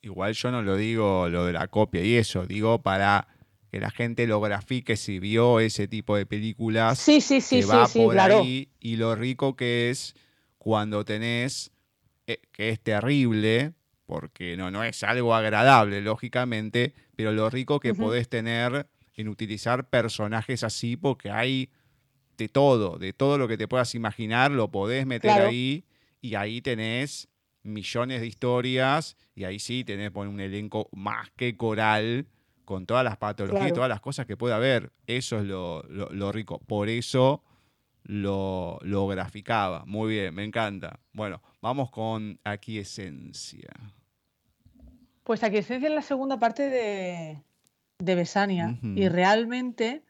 Igual 0.00 0.32
yo 0.32 0.50
no 0.50 0.62
lo 0.62 0.76
digo 0.76 1.28
lo 1.28 1.44
de 1.44 1.52
la 1.52 1.68
copia 1.68 2.02
y 2.02 2.14
eso, 2.14 2.46
digo 2.46 2.80
para 2.80 3.33
que 3.74 3.80
la 3.80 3.90
gente 3.90 4.28
lo 4.28 4.40
grafique 4.40 4.96
si 4.96 5.18
vio 5.18 5.58
ese 5.58 5.88
tipo 5.88 6.16
de 6.16 6.26
películas. 6.26 6.96
Sí, 6.96 7.20
sí, 7.20 7.40
sí, 7.40 7.58
que 7.58 7.66
va 7.66 7.88
por 7.88 8.16
ahí. 8.16 8.68
Y 8.78 8.94
lo 8.94 9.16
rico 9.16 9.56
que 9.56 9.90
es 9.90 10.14
cuando 10.58 11.04
tenés, 11.04 11.72
eh, 12.28 12.38
que 12.52 12.68
es 12.68 12.78
terrible, 12.78 13.72
porque 14.06 14.56
no, 14.56 14.70
no 14.70 14.84
es 14.84 15.02
algo 15.02 15.34
agradable, 15.34 16.02
lógicamente, 16.02 16.94
pero 17.16 17.32
lo 17.32 17.50
rico 17.50 17.80
que 17.80 17.94
podés 17.94 18.28
tener 18.28 18.86
en 19.16 19.26
utilizar 19.26 19.88
personajes 19.88 20.62
así, 20.62 20.96
porque 20.96 21.32
hay 21.32 21.68
de 22.38 22.48
todo, 22.48 22.96
de 22.96 23.12
todo 23.12 23.38
lo 23.38 23.48
que 23.48 23.58
te 23.58 23.66
puedas 23.66 23.96
imaginar, 23.96 24.52
lo 24.52 24.70
podés 24.70 25.04
meter 25.04 25.32
ahí 25.32 25.84
y 26.20 26.36
ahí 26.36 26.60
tenés 26.60 27.28
millones 27.64 28.20
de 28.20 28.28
historias 28.28 29.16
y 29.34 29.42
ahí 29.42 29.58
sí 29.58 29.82
tenés 29.82 30.12
un 30.14 30.38
elenco 30.38 30.88
más 30.92 31.32
que 31.32 31.56
coral 31.56 32.28
con 32.64 32.86
todas 32.86 33.04
las 33.04 33.16
patologías 33.16 33.68
y 33.68 33.72
todas 33.72 33.88
las 33.88 34.00
cosas 34.00 34.26
que 34.26 34.36
puede 34.36 34.54
haber. 34.54 34.92
Eso 35.06 35.38
es 35.38 35.44
lo, 35.44 36.32
rico. 36.32 36.58
Por 36.66 36.88
eso 36.88 37.42
lo, 38.04 38.78
graficaba. 39.08 39.84
Muy 39.86 40.14
bien, 40.14 40.34
me 40.34 40.44
encanta. 40.44 41.00
Bueno, 41.12 41.42
vamos 41.60 41.90
con 41.90 42.38
Aquiescencia. 42.44 43.70
Pues 45.22 45.42
Aquiescencia 45.42 45.88
es 45.88 45.94
la 45.94 46.02
segunda 46.02 46.38
parte 46.38 46.68
de, 46.68 47.42
de 47.98 48.14
Besania. 48.14 48.78
Y 48.82 49.08
realmente 49.08 50.02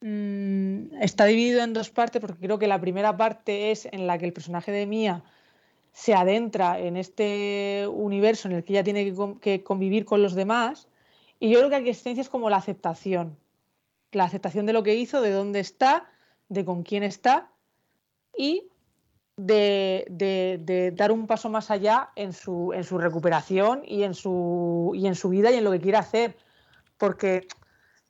mm, 0.00 0.94
está 1.00 1.24
dividido 1.26 1.62
en 1.62 1.72
dos 1.72 1.90
partes, 1.90 2.20
porque 2.20 2.38
creo 2.38 2.58
que 2.58 2.66
la 2.66 2.80
primera 2.80 3.16
parte 3.16 3.70
es 3.70 3.88
en 3.90 4.06
la 4.06 4.18
que 4.18 4.24
el 4.24 4.32
personaje 4.32 4.72
de 4.72 4.86
Mía 4.86 5.22
se 5.92 6.14
adentra 6.14 6.80
en 6.80 6.96
este 6.96 7.86
universo 7.86 8.48
en 8.48 8.54
el 8.54 8.64
que 8.64 8.72
ella 8.72 8.82
tiene 8.82 9.12
que 9.40 9.62
convivir 9.62 10.06
con 10.06 10.22
los 10.22 10.34
demás 10.34 10.88
y 11.42 11.50
yo 11.50 11.58
creo 11.58 11.70
que 11.70 11.90
existencia 11.90 12.20
es 12.20 12.28
como 12.28 12.50
la 12.50 12.58
aceptación. 12.58 13.36
La 14.12 14.22
aceptación 14.22 14.64
de 14.64 14.72
lo 14.72 14.84
que 14.84 14.94
hizo, 14.94 15.20
de 15.20 15.32
dónde 15.32 15.58
está, 15.58 16.08
de 16.48 16.64
con 16.64 16.84
quién 16.84 17.02
está 17.02 17.50
y 18.38 18.68
de, 19.36 20.92
dar 20.94 21.10
un 21.10 21.26
paso 21.26 21.50
más 21.50 21.72
allá 21.72 22.10
en 22.14 22.32
su, 22.32 22.72
en 22.72 22.84
su 22.84 22.96
recuperación 22.96 23.82
y 23.84 24.04
en 24.04 24.14
su, 24.14 24.92
y 24.94 25.08
en 25.08 25.16
su 25.16 25.30
vida 25.30 25.50
y 25.50 25.56
en 25.56 25.64
lo 25.64 25.72
que 25.72 25.80
quiere 25.80 25.98
hacer. 25.98 26.36
Porque 26.96 27.48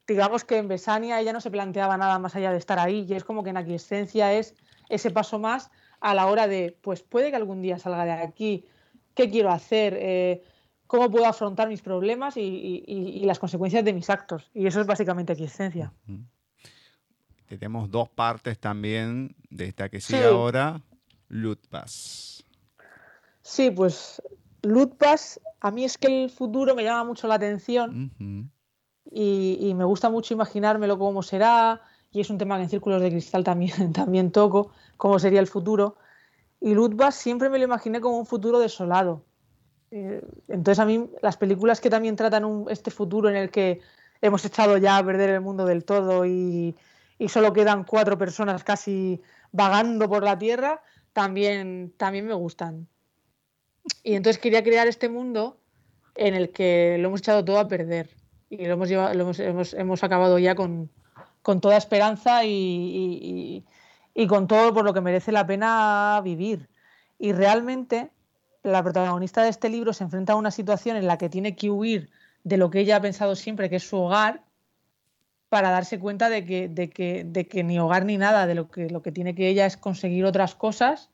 digamos 0.07 0.45
que 0.45 0.59
en 0.59 0.69
Besania 0.69 1.19
ella 1.19 1.33
no 1.33 1.41
se 1.41 1.51
planteaba 1.51 1.97
nada 1.97 2.19
más 2.19 2.37
allá 2.37 2.51
de 2.51 2.59
estar 2.59 2.79
ahí 2.79 3.07
y 3.09 3.15
es 3.15 3.25
como 3.25 3.43
que 3.43 3.49
en 3.49 3.57
aquiescencia 3.57 4.35
es 4.35 4.55
ese 4.91 5.11
paso 5.11 5.39
más 5.39 5.71
a 6.01 6.13
la 6.13 6.27
hora 6.27 6.49
de, 6.49 6.77
pues 6.83 7.03
puede 7.03 7.31
que 7.31 7.37
algún 7.37 7.63
día 7.63 7.79
salga 7.79 8.05
de 8.05 8.13
aquí, 8.13 8.67
¿qué 9.15 9.31
quiero 9.31 9.51
hacer? 9.51 9.97
Eh, 9.99 10.43
cómo 10.93 11.11
puedo 11.11 11.25
afrontar 11.25 11.71
mis 11.71 11.81
problemas 11.81 12.37
y, 12.37 13.23
las 13.25 13.39
consecuencias 13.39 13.83
de 13.83 13.95
mis 13.95 14.11
actos. 14.11 14.51
Y 14.53 14.67
eso 14.67 14.79
es 14.79 14.87
básicamente 14.87 15.33
existencia. 15.33 15.91
Tenemos 17.49 17.91
dos 17.91 18.11
partes 18.11 18.59
también 18.59 19.35
de 19.49 19.69
esta 19.69 19.89
que 19.89 20.03
sigue 20.03 20.25
ahora, 20.25 20.83
Lutpas. 21.29 22.45
Sí, 23.41 23.71
pues 23.71 24.21
Lutpas, 24.61 25.41
a 25.61 25.71
mí 25.71 25.85
es 25.85 25.97
que 25.97 26.25
el 26.25 26.29
futuro 26.29 26.75
me 26.75 26.85
llama 26.85 27.05
mucho 27.05 27.27
la 27.27 27.37
atención 27.37 28.13
y, 29.11 29.73
me 29.75 29.85
gusta 29.85 30.11
mucho 30.11 30.35
imaginármelo 30.35 30.99
cómo 30.99 31.23
será. 31.23 31.81
Y 32.11 32.21
es 32.21 32.29
un 32.29 32.37
tema 32.37 32.59
que 32.59 32.65
en 32.65 32.69
Círculos 32.69 33.01
de 33.01 33.09
Cristal 33.09 33.45
también, 33.45 33.73
también 33.95 34.31
toco, 34.31 34.73
cómo 34.99 35.19
sería 35.19 35.41
el 35.41 35.47
futuro. 35.47 35.97
Y 36.61 36.75
Lutbas 36.75 37.15
siempre 37.15 37.49
me 37.49 37.57
lo 37.57 37.65
imaginé 37.65 38.03
como 38.03 38.19
un 38.19 38.27
futuro 38.27 38.59
desolado 38.59 39.25
entonces 39.93 40.79
a 40.79 40.87
mí 40.87 41.11
las 41.21 41.37
películas 41.37 41.81
que 41.81 41.91
también 41.91 42.17
tratan 42.17 42.65
este 42.71 42.91
futuro 42.91 43.29
en 43.29 43.37
el 43.37 43.51
que 43.51 43.81
hemos 44.23 44.43
echado 44.45 44.79
ya 44.79 44.97
a 44.97 45.05
perder 45.05 45.29
el 45.31 45.43
mundo 45.43 45.67
del 45.67 45.85
todo 45.85 46.25
y, 46.25 46.75
solo 47.29 47.53
quedan 47.53 47.85
cuatro 47.85 48.19
personas 48.19 48.65
casi 48.65 49.21
vagando 49.53 50.09
por 50.09 50.25
la 50.25 50.39
Tierra, 50.39 50.83
también, 51.13 51.93
también 51.97 52.27
me 52.27 52.35
gustan. 52.35 52.89
Y 54.03 54.15
entonces 54.15 54.43
quería 54.43 54.65
crear 54.65 54.89
este 54.89 55.09
mundo 55.09 55.59
en 56.17 56.35
el 56.35 56.51
que 56.51 56.97
lo 56.99 57.09
hemos 57.09 57.21
echado 57.21 57.45
todo 57.45 57.59
a 57.59 57.69
perder 57.69 58.11
y 58.51 58.67
lo 58.67 58.73
hemos, 58.73 58.89
llevado, 58.89 59.13
hemos, 59.13 59.39
hemos, 59.39 59.75
hemos 59.75 60.03
acabado 60.03 60.39
ya 60.39 60.55
con, 60.55 60.91
con 61.43 61.61
toda 61.61 61.77
esperanza 61.77 62.45
y, 62.45 62.51
y, 62.51 63.65
y, 64.15 64.27
con 64.27 64.49
todo 64.49 64.75
por 64.75 64.85
lo 64.85 64.93
que 64.93 65.01
merece 65.01 65.33
la 65.33 65.47
pena 65.47 66.21
vivir. 66.25 66.69
Y 67.19 67.33
realmente 67.33 68.11
la 68.63 68.83
protagonista 68.83 69.43
de 69.43 69.51
este 69.51 69.69
libro 69.69 69.93
se 69.93 70.05
enfrenta 70.05 70.35
a 70.35 70.37
una 70.37 70.51
situación 70.51 70.97
en 70.97 71.07
la 71.07 71.19
que 71.19 71.29
tiene 71.29 71.57
que 71.57 71.71
huir 71.71 72.11
de 72.45 72.57
lo 72.57 72.71
que 72.71 72.81
ella 72.81 72.97
ha 72.97 73.01
pensado 73.01 73.35
siempre, 73.35 73.69
que 73.69 73.77
es 73.77 73.89
su 73.89 73.97
hogar, 73.97 74.43
para 75.49 75.71
darse 75.71 75.99
cuenta 75.99 76.31
de 76.31 76.47
que, 76.47 76.69
de 76.69 76.89
que, 76.89 77.25
de 77.25 77.47
que 77.47 77.63
ni 77.63 77.79
hogar 77.79 78.05
ni 78.05 78.17
nada, 78.17 78.47
de 78.47 78.55
lo 78.55 78.71
que, 78.71 78.89
lo 78.89 79.03
que 79.03 79.13
tiene 79.13 79.35
que 79.35 79.49
ella 79.49 79.67
es 79.67 79.77
conseguir 79.77 80.25
otras 80.25 80.55
cosas 80.55 81.11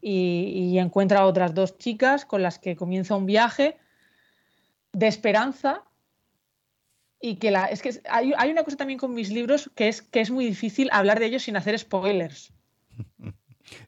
y, 0.00 0.78
encuentra 0.78 1.20
a 1.20 1.26
otras 1.26 1.54
dos 1.54 1.78
chicas 1.78 2.24
con 2.24 2.42
las 2.42 2.58
que 2.58 2.76
comienza 2.76 3.16
un 3.16 3.26
viaje 3.26 3.76
de 4.92 5.06
esperanza 5.06 5.84
y 7.20 7.36
que 7.36 7.50
la 7.50 7.66
es 7.66 7.82
que 7.82 8.00
hay, 8.08 8.32
hay, 8.36 8.50
una 8.50 8.62
cosa 8.62 8.76
también 8.76 8.98
con 8.98 9.12
mis 9.12 9.30
libros 9.30 9.70
que 9.74 9.88
es 9.88 10.02
que 10.02 10.20
es 10.20 10.30
muy 10.30 10.44
difícil 10.44 10.88
hablar 10.92 11.18
de 11.18 11.26
ellos 11.26 11.42
sin 11.42 11.56
hacer 11.56 11.78
spoilers. 11.78 12.52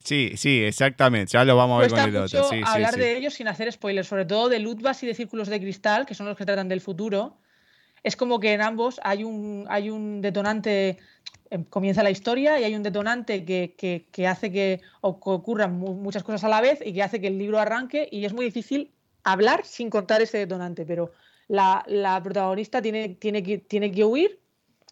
Sí, 0.02 0.32
sí, 0.36 0.62
exactamente. 0.62 1.32
Ya 1.32 1.44
lo 1.44 1.56
vamos 1.56 1.76
a 1.76 1.80
ver 1.80 1.90
Cuesta 1.90 2.06
con 2.06 2.16
el 2.16 2.22
otro. 2.24 2.42
Sí, 2.44 2.62
hablar 2.66 2.94
sí, 2.94 3.00
de 3.00 3.12
sí. 3.12 3.18
ellos 3.18 3.34
sin 3.34 3.48
hacer 3.48 3.70
spoilers, 3.72 4.08
sobre 4.08 4.24
todo 4.24 4.48
de 4.48 4.58
Ludvas 4.58 5.02
y 5.02 5.06
de 5.06 5.14
Círculos 5.14 5.48
de 5.48 5.60
Cristal, 5.60 6.06
que 6.06 6.14
son 6.14 6.26
los 6.26 6.36
que 6.36 6.44
tratan 6.44 6.68
del 6.68 6.80
futuro. 6.80 7.38
Es 8.02 8.16
como 8.16 8.40
que 8.40 8.52
en 8.54 8.62
ambos 8.62 8.98
hay 9.04 9.24
un, 9.24 9.66
hay 9.68 9.90
un 9.90 10.22
detonante, 10.22 10.96
eh, 11.50 11.64
comienza 11.68 12.02
la 12.02 12.10
historia 12.10 12.58
y 12.58 12.64
hay 12.64 12.74
un 12.74 12.82
detonante 12.82 13.44
que, 13.44 13.74
que, 13.76 14.06
que 14.10 14.26
hace 14.26 14.50
que, 14.50 14.80
ocurran 15.02 15.78
mu- 15.78 15.94
muchas 15.94 16.22
cosas 16.22 16.44
a 16.44 16.48
la 16.48 16.60
vez 16.62 16.80
y 16.84 16.94
que 16.94 17.02
hace 17.02 17.20
que 17.20 17.26
el 17.26 17.36
libro 17.38 17.58
arranque 17.58 18.08
y 18.10 18.24
es 18.24 18.32
muy 18.32 18.46
difícil 18.46 18.90
hablar 19.22 19.66
sin 19.66 19.90
contar 19.90 20.22
ese 20.22 20.38
detonante, 20.38 20.86
pero 20.86 21.12
la, 21.46 21.84
la 21.86 22.22
protagonista 22.22 22.80
tiene, 22.80 23.10
tiene, 23.10 23.42
que, 23.42 23.58
tiene 23.58 23.92
que 23.92 24.04
huir 24.04 24.40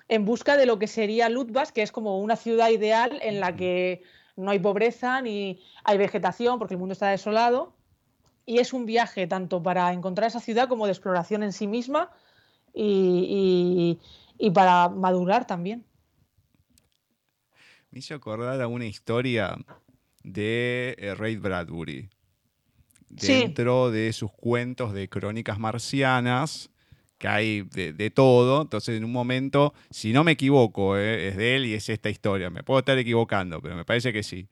en 0.08 0.26
busca 0.26 0.58
de 0.58 0.66
lo 0.66 0.78
que 0.78 0.86
sería 0.86 1.30
Ludvas, 1.30 1.72
que 1.72 1.80
es 1.82 1.92
como 1.92 2.18
una 2.20 2.36
ciudad 2.36 2.68
ideal 2.68 3.18
en 3.22 3.40
la 3.40 3.56
que 3.56 4.02
no 4.38 4.50
hay 4.50 4.58
pobreza 4.58 5.20
ni 5.20 5.60
hay 5.84 5.98
vegetación 5.98 6.58
porque 6.58 6.74
el 6.74 6.78
mundo 6.80 6.92
está 6.92 7.08
desolado. 7.08 7.74
Y 8.46 8.60
es 8.60 8.72
un 8.72 8.86
viaje 8.86 9.26
tanto 9.26 9.62
para 9.62 9.92
encontrar 9.92 10.28
esa 10.28 10.40
ciudad 10.40 10.68
como 10.68 10.86
de 10.86 10.92
exploración 10.92 11.42
en 11.42 11.52
sí 11.52 11.66
misma 11.66 12.10
y, 12.72 13.98
y- 14.38 14.46
y 14.46 14.50
para 14.50 14.88
madurar 14.88 15.46
también. 15.46 15.84
Me 17.90 17.98
hizo 18.00 18.14
acordar 18.14 18.60
a 18.60 18.68
una 18.68 18.86
historia 18.86 19.56
de 20.22 20.94
eh, 20.98 21.14
Ray 21.14 21.36
Bradbury. 21.36 22.08
Sí. 23.16 23.32
Dentro 23.32 23.90
de 23.90 24.12
sus 24.12 24.30
cuentos 24.32 24.92
de 24.92 25.08
crónicas 25.08 25.58
marcianas, 25.58 26.70
que 27.18 27.28
hay 27.28 27.62
de, 27.62 27.92
de 27.92 28.10
todo. 28.10 28.62
Entonces, 28.62 28.96
en 28.96 29.04
un 29.04 29.12
momento, 29.12 29.74
si 29.90 30.12
no 30.12 30.24
me 30.24 30.32
equivoco, 30.32 30.96
eh, 30.96 31.28
es 31.28 31.36
de 31.36 31.56
él 31.56 31.66
y 31.66 31.74
es 31.74 31.88
esta 31.88 32.08
historia. 32.10 32.48
Me 32.50 32.62
puedo 32.62 32.78
estar 32.80 32.96
equivocando, 32.96 33.60
pero 33.60 33.76
me 33.76 33.84
parece 33.84 34.12
que 34.12 34.22
sí. 34.22 34.48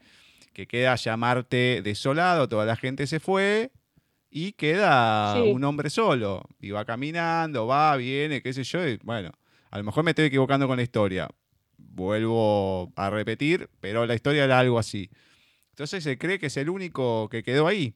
Que 0.52 0.66
queda 0.66 0.94
llamarte 0.96 1.80
desolado, 1.82 2.48
toda 2.48 2.64
la 2.64 2.76
gente 2.76 3.06
se 3.06 3.20
fue 3.20 3.70
y 4.30 4.52
queda 4.52 5.34
Sí. 5.34 5.50
un 5.52 5.62
hombre 5.64 5.90
solo. 5.90 6.42
Y 6.60 6.70
va 6.70 6.84
caminando, 6.84 7.66
va, 7.66 7.96
viene, 7.96 8.42
qué 8.42 8.52
sé 8.52 8.64
yo. 8.64 8.86
y 8.88 8.98
bueno, 9.02 9.30
a 9.70 9.78
lo 9.78 9.84
mejor 9.84 10.02
me 10.04 10.10
estoy 10.10 10.26
equivocando 10.26 10.66
con 10.66 10.76
la 10.76 10.82
historia. 10.82 11.28
Vuelvo 11.78 12.92
a 12.96 13.10
repetir, 13.10 13.68
pero 13.80 14.06
la 14.06 14.14
historia 14.14 14.44
era 14.44 14.58
algo 14.58 14.78
así. 14.78 15.10
Entonces 15.70 16.02
se 16.04 16.18
cree 16.18 16.38
que 16.38 16.46
es 16.46 16.56
el 16.56 16.68
único 16.70 17.28
que 17.28 17.42
quedó 17.42 17.66
ahí. 17.66 17.94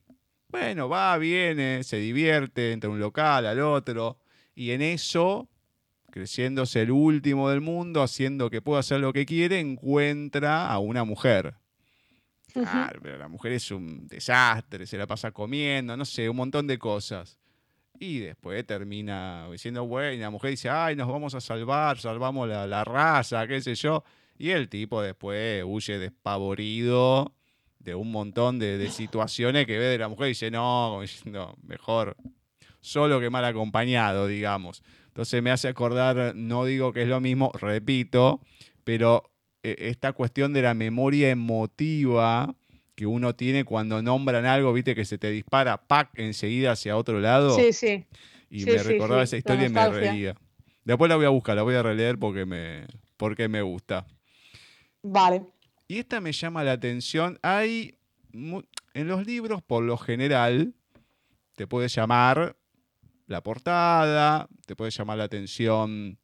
Bueno, 0.48 0.88
va, 0.88 1.16
viene, 1.18 1.82
se 1.84 1.96
divierte 1.98 2.72
entre 2.72 2.88
un 2.90 2.98
local 3.00 3.46
al 3.46 3.60
otro. 3.60 4.18
Y 4.60 4.72
en 4.72 4.82
eso, 4.82 5.48
creciéndose 6.10 6.82
el 6.82 6.90
último 6.90 7.48
del 7.48 7.62
mundo, 7.62 8.02
haciendo 8.02 8.50
que 8.50 8.60
pueda 8.60 8.80
hacer 8.80 9.00
lo 9.00 9.10
que 9.10 9.24
quiere, 9.24 9.58
encuentra 9.58 10.70
a 10.70 10.78
una 10.80 11.02
mujer. 11.02 11.54
Claro, 12.52 13.00
pero 13.02 13.16
la 13.16 13.28
mujer 13.28 13.52
es 13.52 13.70
un 13.70 14.06
desastre, 14.06 14.86
se 14.86 14.98
la 14.98 15.06
pasa 15.06 15.30
comiendo, 15.30 15.96
no 15.96 16.04
sé, 16.04 16.28
un 16.28 16.36
montón 16.36 16.66
de 16.66 16.78
cosas. 16.78 17.38
Y 17.98 18.18
después 18.18 18.66
termina 18.66 19.48
diciendo, 19.50 19.86
bueno, 19.86 20.12
y 20.12 20.18
la 20.18 20.28
mujer 20.28 20.50
dice, 20.50 20.68
ay, 20.68 20.94
nos 20.94 21.08
vamos 21.08 21.34
a 21.34 21.40
salvar, 21.40 21.98
salvamos 21.98 22.46
la, 22.46 22.66
la 22.66 22.84
raza, 22.84 23.46
qué 23.46 23.62
sé 23.62 23.74
yo. 23.74 24.04
Y 24.36 24.50
el 24.50 24.68
tipo 24.68 25.00
después 25.00 25.64
huye 25.66 25.98
despavorido 25.98 27.34
de 27.78 27.94
un 27.94 28.12
montón 28.12 28.58
de, 28.58 28.76
de 28.76 28.90
situaciones 28.90 29.64
que 29.64 29.78
ve 29.78 29.86
de 29.86 29.96
la 29.96 30.08
mujer 30.08 30.26
y 30.26 30.30
dice, 30.32 30.50
no, 30.50 30.98
diciendo, 31.00 31.56
mejor 31.62 32.14
solo 32.80 33.20
que 33.20 33.30
mal 33.30 33.44
acompañado, 33.44 34.26
digamos. 34.26 34.82
Entonces 35.08 35.42
me 35.42 35.50
hace 35.50 35.68
acordar, 35.68 36.34
no 36.34 36.64
digo 36.64 36.92
que 36.92 37.02
es 37.02 37.08
lo 37.08 37.20
mismo, 37.20 37.52
repito, 37.60 38.40
pero 38.84 39.30
eh, 39.62 39.76
esta 39.78 40.12
cuestión 40.12 40.52
de 40.52 40.62
la 40.62 40.74
memoria 40.74 41.30
emotiva 41.30 42.54
que 42.94 43.06
uno 43.06 43.34
tiene 43.34 43.64
cuando 43.64 44.02
nombran 44.02 44.46
algo, 44.46 44.72
viste, 44.72 44.94
que 44.94 45.04
se 45.04 45.18
te 45.18 45.30
dispara, 45.30 45.78
pack, 45.86 46.10
enseguida 46.16 46.72
hacia 46.72 46.96
otro 46.96 47.18
lado. 47.20 47.56
Sí, 47.56 47.72
sí. 47.72 48.04
Y 48.50 48.60
Sí, 48.60 48.66
me 48.70 48.78
sí, 48.78 48.88
recordaba 48.88 49.22
sí, 49.22 49.24
esa 49.24 49.36
historia 49.38 49.66
y 49.66 49.70
me 49.70 49.88
reía. 49.88 50.34
Después 50.84 51.08
la 51.08 51.16
voy 51.16 51.24
a 51.24 51.30
buscar, 51.30 51.56
la 51.56 51.62
voy 51.62 51.74
a 51.74 51.82
releer 51.82 52.18
porque 52.18 52.44
me, 52.44 52.86
porque 53.16 53.48
me 53.48 53.62
gusta. 53.62 54.06
Vale. 55.02 55.44
Y 55.88 55.98
esta 55.98 56.20
me 56.20 56.32
llama 56.32 56.62
la 56.62 56.72
atención. 56.72 57.38
Hay 57.42 57.96
en 58.32 59.08
los 59.08 59.26
libros, 59.26 59.62
por 59.62 59.82
lo 59.82 59.96
general, 59.96 60.74
te 61.56 61.66
puede 61.66 61.88
llamar 61.88 62.56
la 63.30 63.42
portada, 63.42 64.48
te 64.66 64.76
puede 64.76 64.90
llamar 64.90 65.18
la 65.18 65.24
atención 65.24 66.18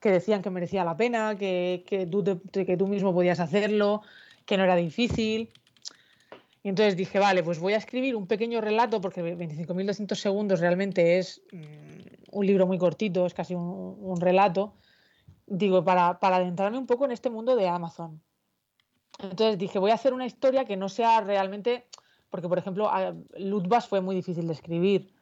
decían 0.00 0.42
que 0.42 0.50
merecía 0.50 0.84
la 0.84 0.96
pena, 0.96 1.36
que, 1.36 2.08
tú 2.10 2.24
que 2.52 2.76
tú 2.76 2.86
mismo 2.86 3.12
podías 3.12 3.40
hacerlo, 3.40 4.02
que 4.46 4.56
no 4.56 4.64
era 4.64 4.76
difícil. 4.76 5.50
Y 6.64 6.70
entonces 6.70 6.96
dije, 6.96 7.18
vale, 7.18 7.42
pues 7.44 7.60
voy 7.60 7.74
a 7.74 7.76
escribir 7.76 8.16
un 8.16 8.26
pequeño 8.26 8.60
relato, 8.62 9.00
porque 9.00 9.22
25.200 9.36 10.18
segundos 10.18 10.60
realmente 10.60 11.18
es 11.18 11.42
mm, 11.52 11.58
un 12.32 12.46
libro 12.46 12.66
muy 12.66 12.78
cortito, 12.78 13.26
es 13.26 13.34
casi 13.34 13.54
un, 13.54 13.96
un 14.00 14.18
relato. 14.20 14.74
Digo, 15.46 15.84
para, 15.84 16.18
para 16.18 16.36
adentrarme 16.36 16.78
un 16.78 16.86
poco 16.86 17.04
en 17.04 17.12
este 17.12 17.28
mundo 17.28 17.54
de 17.54 17.68
Amazon. 17.68 18.22
Entonces 19.20 19.58
dije, 19.58 19.78
voy 19.78 19.90
a 19.90 19.94
hacer 19.94 20.14
una 20.14 20.24
historia 20.26 20.64
que 20.64 20.76
no 20.76 20.88
sea 20.88 21.20
realmente, 21.20 21.86
porque 22.30 22.48
por 22.48 22.58
ejemplo, 22.58 22.90
Ludvas 23.36 23.86
fue 23.86 24.00
muy 24.00 24.16
difícil 24.16 24.46
de 24.46 24.54
escribir. 24.54 25.12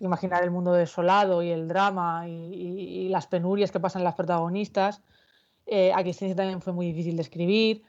Imaginar 0.00 0.42
el 0.42 0.50
mundo 0.50 0.72
desolado 0.72 1.42
y 1.42 1.50
el 1.50 1.68
drama 1.68 2.26
y, 2.26 2.32
y- 2.32 3.06
y 3.06 3.08
las 3.10 3.26
penurias 3.26 3.70
que 3.70 3.80
pasan 3.80 4.02
las 4.02 4.14
protagonistas. 4.14 5.02
Eh, 5.66 5.92
a 5.92 6.00
Existencia 6.00 6.34
también 6.36 6.60
fue 6.62 6.72
muy 6.72 6.86
difícil 6.86 7.16
de 7.16 7.22
escribir 7.22 7.82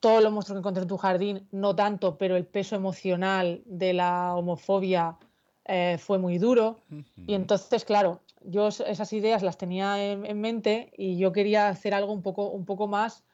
todos 0.00 0.22
los 0.22 0.32
monstruos 0.32 0.56
que 0.56 0.60
encontré 0.60 0.82
en 0.82 0.88
tu 0.88 0.96
jardín, 0.98 1.48
no 1.52 1.74
tanto, 1.74 2.16
pero 2.18 2.36
el 2.36 2.44
peso 2.46 2.76
emocional 2.76 3.62
de 3.64 3.92
la 3.92 4.34
homofobia 4.34 5.16
eh, 5.64 5.98
fue 5.98 6.18
muy 6.18 6.38
duro. 6.38 6.78
Y 7.26 7.34
entonces, 7.34 7.84
claro, 7.84 8.20
yo 8.42 8.68
es- 8.68 8.80
esas 8.80 9.12
ideas 9.12 9.42
las 9.42 9.58
tenía 9.58 10.04
en, 10.04 10.24
en 10.26 10.40
mente 10.40 10.92
y 10.96 11.16
yo 11.18 11.32
quería 11.32 11.68
hacer 11.68 11.92
algo 11.94 12.12
un 12.12 12.22
poco, 12.22 12.50
un 12.50 12.64
poco 12.64 12.86
más 12.86 13.24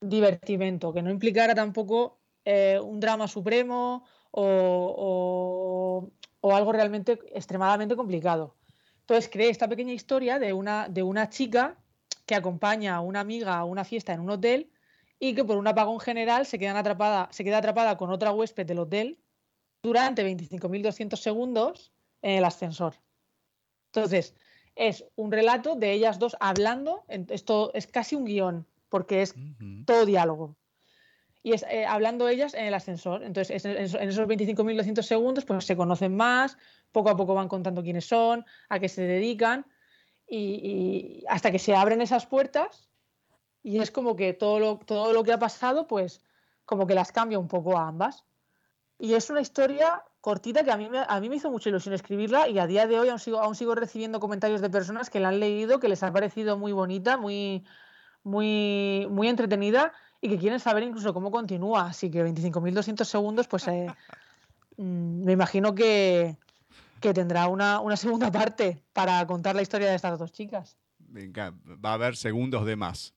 divertimento, 0.00 0.92
que 0.92 1.02
no 1.02 1.10
implicara 1.10 1.54
tampoco 1.54 2.18
eh, 2.44 2.78
un 2.82 2.98
drama 3.00 3.28
supremo 3.28 4.04
o, 4.30 4.44
o- 4.44 6.10
o 6.40 6.54
algo 6.56 6.72
realmente 6.72 7.18
extremadamente 7.32 7.94
complicado. 7.96 8.54
Entonces 9.00 9.28
creé 9.32 9.50
esta 9.50 9.68
pequeña 9.68 9.92
historia 9.92 10.38
de 10.38 10.52
una, 10.52 10.88
de 10.88 11.02
una 11.02 11.28
chica 11.28 11.76
que 12.26 12.34
acompaña 12.34 12.96
a 12.96 13.00
una 13.00 13.20
amiga 13.20 13.56
a 13.58 13.64
una 13.64 13.84
fiesta 13.84 14.12
en 14.12 14.20
un 14.20 14.30
hotel 14.30 14.70
y 15.24 15.36
que 15.36 15.44
por 15.44 15.56
un 15.56 15.68
apagón 15.68 16.00
general 16.00 16.46
se, 16.46 16.58
quedan 16.58 16.76
atrapada, 16.76 17.28
se 17.30 17.44
queda 17.44 17.58
atrapada 17.58 17.96
con 17.96 18.10
otra 18.10 18.32
huésped 18.32 18.66
del 18.66 18.80
hotel 18.80 19.20
durante 19.80 20.26
25.200 20.26 21.14
segundos 21.14 21.92
en 22.22 22.38
el 22.38 22.44
ascensor. 22.44 22.94
Entonces, 23.92 24.34
es 24.74 25.04
un 25.14 25.30
relato 25.30 25.76
de 25.76 25.92
ellas 25.92 26.18
dos 26.18 26.36
hablando, 26.40 27.04
esto 27.06 27.70
es 27.72 27.86
casi 27.86 28.16
un 28.16 28.24
guion, 28.24 28.66
porque 28.88 29.22
es 29.22 29.36
todo 29.86 30.06
diálogo. 30.06 30.56
Y 31.44 31.52
es 31.52 31.64
eh, 31.70 31.86
hablando 31.86 32.26
ellas 32.26 32.54
en 32.54 32.64
el 32.64 32.74
ascensor. 32.74 33.22
Entonces, 33.22 33.64
en 33.64 33.78
esos 33.78 34.26
25.200 34.26 35.02
segundos, 35.02 35.44
pues 35.44 35.64
se 35.64 35.76
conocen 35.76 36.16
más, 36.16 36.58
poco 36.90 37.10
a 37.10 37.16
poco 37.16 37.34
van 37.34 37.46
contando 37.46 37.84
quiénes 37.84 38.06
son, 38.06 38.44
a 38.68 38.80
qué 38.80 38.88
se 38.88 39.02
dedican, 39.02 39.66
y, 40.26 41.22
hasta 41.28 41.52
que 41.52 41.60
se 41.60 41.76
abren 41.76 42.00
esas 42.00 42.26
puertas, 42.26 42.91
y 43.62 43.78
es 43.78 43.90
como 43.90 44.16
que 44.16 44.32
todo 44.32 44.58
lo, 44.58 44.76
todo 44.78 45.12
lo 45.12 45.22
que 45.22 45.32
ha 45.32 45.38
pasado, 45.38 45.86
pues 45.86 46.20
como 46.64 46.86
que 46.86 46.94
las 46.94 47.12
cambia 47.12 47.38
un 47.38 47.48
poco 47.48 47.78
a 47.78 47.88
ambas. 47.88 48.24
Y 48.98 49.14
es 49.14 49.30
una 49.30 49.40
historia 49.40 50.02
cortita 50.20 50.62
que 50.64 50.70
a 50.70 50.76
mí, 50.76 50.88
me, 50.88 51.00
a 51.06 51.20
mí 51.20 51.28
me 51.28 51.36
hizo 51.36 51.50
mucha 51.50 51.68
ilusión 51.68 51.94
escribirla 51.94 52.48
y 52.48 52.58
a 52.58 52.66
día 52.66 52.86
de 52.86 52.98
hoy 52.98 53.08
aún 53.08 53.18
sigo, 53.18 53.40
aún 53.40 53.54
sigo 53.54 53.74
recibiendo 53.74 54.20
comentarios 54.20 54.60
de 54.60 54.70
personas 54.70 55.10
que 55.10 55.18
la 55.20 55.28
han 55.28 55.40
leído, 55.40 55.80
que 55.80 55.88
les 55.88 56.02
ha 56.02 56.12
parecido 56.12 56.56
muy 56.56 56.72
bonita, 56.72 57.16
muy, 57.16 57.64
muy, 58.22 59.06
muy 59.10 59.28
entretenida 59.28 59.92
y 60.20 60.28
que 60.28 60.38
quieren 60.38 60.60
saber 60.60 60.84
incluso 60.84 61.12
cómo 61.12 61.30
continúa. 61.30 61.86
Así 61.86 62.10
que 62.10 62.24
25.200 62.24 63.04
segundos, 63.04 63.48
pues 63.48 63.66
eh, 63.68 63.92
mm, 64.76 65.24
me 65.24 65.32
imagino 65.32 65.74
que, 65.74 66.36
que 67.00 67.12
tendrá 67.12 67.48
una, 67.48 67.80
una, 67.80 67.96
segunda 67.96 68.30
parte 68.30 68.82
para 68.92 69.26
contar 69.26 69.56
la 69.56 69.62
historia 69.62 69.88
de 69.88 69.96
estas 69.96 70.18
dos 70.18 70.32
chicas. 70.32 70.76
Venga, 70.98 71.52
va 71.84 71.90
a 71.90 71.94
haber 71.94 72.16
segundos 72.16 72.64
de 72.64 72.76
más. 72.76 73.14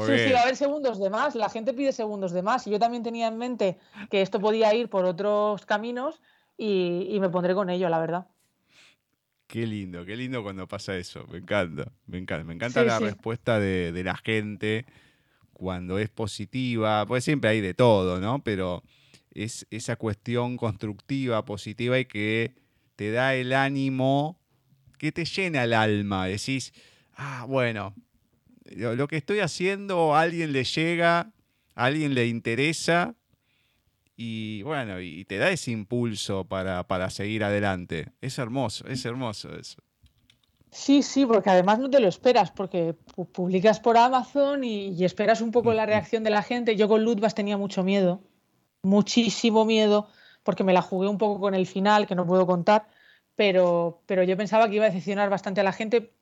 Sí, 0.00 0.18
sí, 0.18 0.32
va 0.32 0.40
a 0.40 0.42
haber 0.42 0.56
segundos 0.56 0.98
de 0.98 1.10
más. 1.10 1.34
La 1.34 1.48
gente 1.48 1.74
pide 1.74 1.92
segundos 1.92 2.32
de 2.32 2.42
más. 2.42 2.66
Y 2.66 2.70
yo 2.70 2.78
también 2.78 3.02
tenía 3.02 3.28
en 3.28 3.38
mente 3.38 3.78
que 4.10 4.22
esto 4.22 4.40
podía 4.40 4.74
ir 4.74 4.88
por 4.88 5.04
otros 5.04 5.66
caminos 5.66 6.20
y, 6.56 7.18
me 7.20 7.28
pondré 7.28 7.54
con 7.54 7.70
ello, 7.70 7.88
la 7.88 7.98
verdad. 7.98 8.26
Qué 9.46 9.66
lindo, 9.66 10.04
qué 10.04 10.16
lindo 10.16 10.42
cuando 10.42 10.66
pasa 10.66 10.96
eso. 10.96 11.26
Me 11.30 11.38
encanta, 11.38 11.92
me 12.06 12.18
encanta. 12.18 12.44
Me 12.44 12.54
encanta 12.54 12.84
la 12.84 12.98
respuesta 12.98 13.58
de, 13.58 13.92
de 13.92 14.04
la 14.04 14.16
gente 14.16 14.86
cuando 15.52 15.98
es 15.98 16.08
positiva, 16.08 17.06
pues 17.06 17.22
siempre 17.24 17.50
hay 17.50 17.60
de 17.60 17.74
todo, 17.74 18.18
¿no? 18.18 18.42
Pero 18.42 18.82
es 19.34 19.66
esa 19.70 19.96
cuestión 19.96 20.56
constructiva, 20.56 21.44
positiva 21.44 21.98
y 21.98 22.06
que 22.06 22.54
te 22.96 23.10
da 23.12 23.34
el 23.34 23.52
ánimo, 23.52 24.40
que 24.98 25.12
te 25.12 25.24
llena 25.24 25.64
el 25.64 25.72
alma. 25.72 26.26
Decís, 26.26 26.72
ah, 27.14 27.44
bueno, 27.48 27.94
lo, 28.64 29.08
que 29.08 29.16
estoy 29.16 29.40
haciendo 29.40 30.14
a 30.14 30.22
alguien 30.22 30.52
le 30.52 30.64
llega, 30.64 31.32
a 31.74 31.84
alguien 31.84 32.14
le 32.14 32.26
interesa 32.26 33.14
y 34.16 34.62
bueno, 34.62 35.00
y 35.00 35.24
te 35.24 35.38
da 35.38 35.50
ese 35.50 35.70
impulso 35.70 36.44
para, 36.44 36.86
para 36.86 37.10
seguir 37.10 37.44
adelante. 37.44 38.12
Es 38.20 38.38
hermoso, 38.38 38.86
es 38.86 39.04
hermoso 39.04 39.54
eso. 39.56 39.82
Sí, 40.72 41.02
sí, 41.02 41.26
porque 41.26 41.50
además 41.50 41.78
no 41.78 41.90
te 41.90 42.00
lo 42.00 42.08
esperas, 42.08 42.50
porque 42.50 42.94
publicas 43.32 43.78
por 43.78 43.98
Amazon 43.98 44.64
y, 44.64 45.04
esperas 45.04 45.42
un 45.42 45.50
poco 45.50 45.74
la 45.74 45.84
reacción 45.84 46.24
de 46.24 46.30
la 46.30 46.42
gente. 46.42 46.76
Yo 46.76 46.88
con 46.88 47.04
Ludvas 47.04 47.34
tenía 47.34 47.58
mucho 47.58 47.84
miedo, 47.84 48.22
muchísimo 48.82 49.66
miedo, 49.66 50.08
porque 50.42 50.64
me 50.64 50.72
la 50.72 50.80
jugué 50.80 51.08
un 51.08 51.18
poco 51.18 51.40
con 51.40 51.54
el 51.54 51.66
final, 51.66 52.06
que 52.06 52.14
no 52.14 52.26
puedo 52.26 52.46
contar, 52.46 52.88
pero, 53.34 54.02
pero 54.06 54.22
yo 54.22 54.34
pensaba 54.38 54.68
que 54.68 54.76
iba 54.76 54.86
a 54.86 54.88
decepcionar 54.88 55.28
bastante 55.28 55.60
a 55.60 55.64
la 55.64 55.72
gente. 55.72 56.14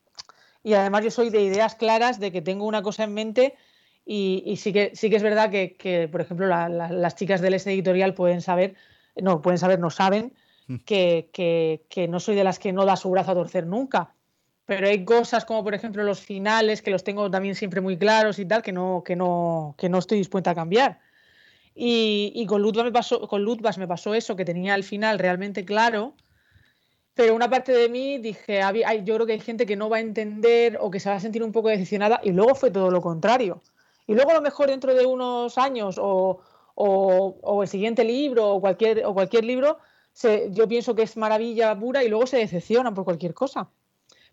Y 0.62 0.74
además 0.74 1.04
yo 1.04 1.10
soy 1.10 1.30
de 1.30 1.42
ideas 1.42 1.74
claras, 1.74 2.20
de 2.20 2.32
que 2.32 2.42
tengo 2.42 2.66
una 2.66 2.82
cosa 2.82 3.04
en 3.04 3.14
mente 3.14 3.56
y, 4.04 4.56
sí, 4.56 4.72
que, 4.72 4.92
sí 4.94 5.08
que 5.08 5.16
es 5.16 5.22
verdad 5.22 5.50
que, 5.50 6.08
por 6.10 6.20
ejemplo, 6.20 6.46
las 6.46 7.14
chicas 7.14 7.40
del 7.40 7.54
este 7.54 7.72
editorial 7.72 8.14
pueden 8.14 8.42
saber, 8.42 8.74
no, 9.16 9.40
pueden 9.40 9.58
saber, 9.58 9.78
no 9.78 9.90
saben, 9.90 10.34
mm. 10.66 10.76
que, 10.78 11.30
que 11.88 12.08
no 12.08 12.20
soy 12.20 12.34
de 12.34 12.44
las 12.44 12.58
que 12.58 12.72
no 12.72 12.84
da 12.84 12.96
su 12.96 13.10
brazo 13.10 13.30
a 13.30 13.34
torcer 13.34 13.66
nunca 13.66 14.14
pero 14.70 14.86
hay 14.86 15.04
cosas 15.04 15.44
como 15.44 15.64
por 15.64 15.74
ejemplo 15.74 16.04
los 16.04 16.20
finales 16.20 16.80
que 16.80 16.92
los 16.92 17.02
tengo 17.02 17.28
también 17.28 17.56
siempre 17.56 17.80
muy 17.80 17.98
claros 17.98 18.38
y 18.38 18.46
tal 18.46 18.62
que 18.62 18.70
no 18.70 19.02
que 19.04 19.16
no 19.16 19.74
que 19.76 19.88
no 19.88 19.98
estoy 19.98 20.18
dispuesta 20.18 20.52
a 20.52 20.54
cambiar 20.54 21.00
y, 21.74 22.46
con 22.46 22.62
Lutvas 22.62 22.84
me 22.84 22.92
pasó 22.92 23.26
con 23.26 23.44
me 23.78 23.88
pasó 23.88 24.14
eso 24.14 24.36
que 24.36 24.44
tenía 24.44 24.76
el 24.76 24.84
final 24.84 25.18
realmente 25.18 25.64
claro 25.64 26.14
pero 27.20 27.34
una 27.34 27.50
parte 27.50 27.72
de 27.72 27.90
mí 27.90 28.16
dije 28.16 28.62
yo 29.04 29.14
creo 29.14 29.26
que 29.26 29.34
hay 29.34 29.40
gente 29.40 29.66
que 29.66 29.76
no 29.76 29.90
va 29.90 29.98
a 29.98 30.00
entender 30.00 30.78
o 30.80 30.90
que 30.90 31.00
se 31.00 31.10
va 31.10 31.16
a 31.16 31.20
sentir 31.20 31.42
un 31.42 31.52
poco 31.52 31.68
decepcionada 31.68 32.18
y 32.24 32.30
luego 32.30 32.54
fue 32.54 32.70
todo 32.70 32.90
lo 32.90 33.02
contrario 33.02 33.60
y 34.06 34.14
luego 34.14 34.30
a 34.30 34.34
lo 34.34 34.40
mejor 34.40 34.70
dentro 34.70 34.94
de 34.94 35.04
unos 35.04 35.58
años 35.58 35.96
o, 36.00 36.40
el 37.60 37.68
siguiente 37.68 38.04
libro 38.04 38.48
o 38.54 38.60
cualquier 38.62 39.04
o 39.04 39.12
cualquier 39.12 39.44
libro 39.44 39.76
yo 40.52 40.66
pienso 40.66 40.94
que 40.94 41.02
es 41.02 41.14
maravilla 41.18 41.78
pura 41.78 42.02
y 42.02 42.08
luego 42.08 42.26
se 42.26 42.38
decepcionan 42.38 42.94
por 42.94 43.04
cualquier 43.04 43.34
cosa 43.34 43.68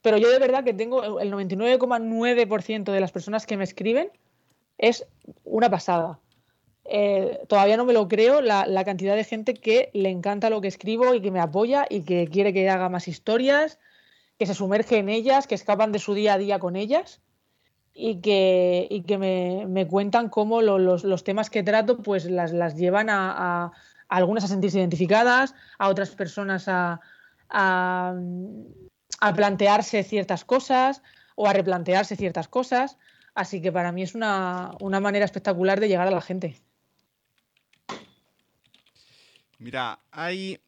pero 0.01 0.15
yo 0.15 0.30
de 0.30 0.39
verdad 0.39 0.64
que 0.64 0.73
tengo 0.73 1.19
el 1.19 1.30
99,9% 1.30 2.89
de 2.89 2.99
las 3.01 3.11
personas 3.11 3.45
que 3.45 3.57
me 3.57 3.65
escriben 3.65 4.11
es 4.77 5.05
una 5.43 5.69
pasada. 5.69 6.19
Eh, 6.89 7.41
todavía 7.47 7.76
no 7.76 7.85
me 7.85 7.93
lo 7.93 8.07
creo 8.07 8.41
la, 8.41 8.84
cantidad 8.85 9.15
de 9.15 9.23
gente 9.23 9.53
que 9.53 9.89
le 9.93 10.09
encanta 10.09 10.49
lo 10.49 10.61
que 10.61 10.69
escribo 10.69 11.14
y 11.14 11.22
que 11.22 11.31
me 11.31 11.41
apoya 11.41 11.85
y 11.89 12.03
que 12.03 12.27
quiere 12.27 12.53
que 12.53 12.69
haga 12.69 12.89
más 12.89 13.07
historias, 13.07 13.77
que 14.39 14.45
se 14.45 14.53
sumerge 14.53 14.97
en 14.97 15.09
ellas, 15.09 15.47
que 15.47 15.55
escapan 15.55 15.91
de 15.91 15.99
su 15.99 16.14
día 16.14 16.35
a 16.35 16.38
día 16.38 16.59
con 16.59 16.76
ellas 16.76 17.22
y 17.93 18.22
que, 18.22 19.68
me, 19.68 19.88
cuentan 19.88 20.30
cómo 20.30 20.61
los, 20.61 21.23
temas 21.23 21.49
que 21.49 21.64
trato 21.64 21.97
pues 22.03 22.26
las, 22.26 22.53
las 22.53 22.76
llevan 22.76 23.09
a, 23.09 23.72
algunas 24.07 24.43
a 24.43 24.47
sentirse 24.47 24.80
identificadas, 24.80 25.55
a 25.77 25.89
otras 25.89 26.11
personas 26.11 26.68
a, 26.68 27.01
a 29.19 29.34
plantearse 29.34 30.03
ciertas 30.03 30.45
cosas 30.45 31.01
o 31.35 31.47
a 31.47 31.53
replantearse 31.53 32.15
ciertas 32.15 32.47
cosas. 32.47 32.97
Así 33.35 33.61
que 33.61 33.72
para 33.72 33.91
mí 33.91 34.01
es 34.01 34.15
una, 34.15 34.72
manera 34.81 35.26
espectacular 35.26 35.80
de 35.80 35.88
llegar 35.88 36.07
a 36.07 36.11
la 36.11 36.22
gente. 36.22 36.59
Mira, 39.59 39.99
hay. 40.11 40.59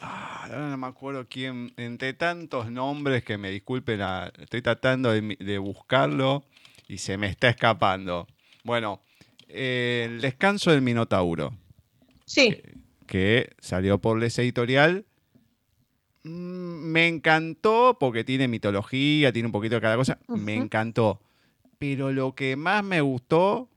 Ah, 0.00 0.44
ahora 0.44 0.70
no 0.70 0.76
me 0.76 0.86
acuerdo 0.86 1.26
quién. 1.28 1.72
Entre 1.76 2.12
tantos 2.12 2.70
nombres 2.70 3.24
que 3.24 3.38
me 3.38 3.50
disculpen, 3.50 4.00
estoy 4.38 4.62
tratando 4.62 5.10
de, 5.12 5.58
buscarlo 5.58 6.44
y 6.88 6.98
se 6.98 7.16
me 7.16 7.28
está 7.28 7.48
escapando. 7.48 8.26
Bueno, 8.64 9.02
el 9.48 10.20
descanso 10.20 10.70
del 10.70 10.82
Minotauro. 10.82 11.54
Sí. 12.24 12.50
Que, 12.50 12.74
que 13.06 13.56
salió 13.60 14.00
por 14.00 14.18
Les 14.18 14.38
Editorial 14.38 15.06
Mm, 16.26 16.90
me 16.90 17.06
encantó 17.06 17.96
porque 18.00 18.24
tiene 18.24 18.48
mitología, 18.48 19.32
tiene 19.32 19.46
un 19.46 19.52
poquito 19.52 19.76
de 19.76 19.80
cada 19.80 19.96
cosa. 19.96 20.18
Me 20.26 20.54
encantó. 20.54 21.20
Pero 21.78 22.10
lo 22.10 22.34
que 22.34 22.56
más 22.56 22.82
me 22.82 23.00
gustó. 23.00 23.68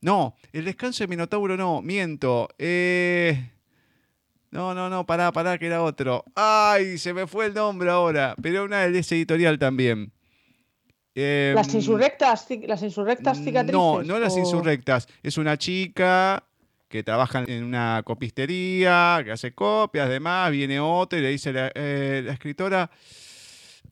No, 0.00 0.36
el 0.52 0.64
descanso 0.64 1.02
de 1.02 1.08
Minotauro 1.08 1.56
no, 1.56 1.82
miento. 1.82 2.48
Eh, 2.58 3.50
no, 4.50 4.74
no, 4.74 4.88
no, 4.88 5.04
pará, 5.04 5.30
pará, 5.32 5.58
que 5.58 5.66
era 5.66 5.82
otro. 5.82 6.24
Ay, 6.34 6.98
se 6.98 7.12
me 7.12 7.26
fue 7.26 7.46
el 7.46 7.54
nombre 7.54 7.90
ahora. 7.90 8.34
Pero 8.40 8.64
una 8.64 8.88
de 8.88 8.98
ese 8.98 9.16
editorial 9.16 9.58
también. 9.58 10.12
las 11.14 11.68
em, 11.68 11.76
insurrectas, 11.76 12.46
las 12.66 12.82
insurrectas 12.82 13.38
cicatrices. 13.38 13.72
No, 13.72 14.02
no 14.02 14.18
las 14.18 14.36
insurrectas. 14.36 15.06
Es 15.22 15.36
una 15.36 15.58
chica 15.58 16.44
que 16.88 17.02
trabaja 17.02 17.44
en 17.46 17.64
una 17.64 18.02
copistería, 18.04 19.20
que 19.22 19.32
hace 19.32 19.52
copias, 19.52 20.06
además, 20.06 20.50
viene 20.50 20.80
otro 20.80 21.18
y 21.18 21.22
le 21.22 21.28
dice 21.28 21.52
la, 21.52 21.70
eh, 21.74 22.22
la 22.24 22.32
escritora, 22.32 22.90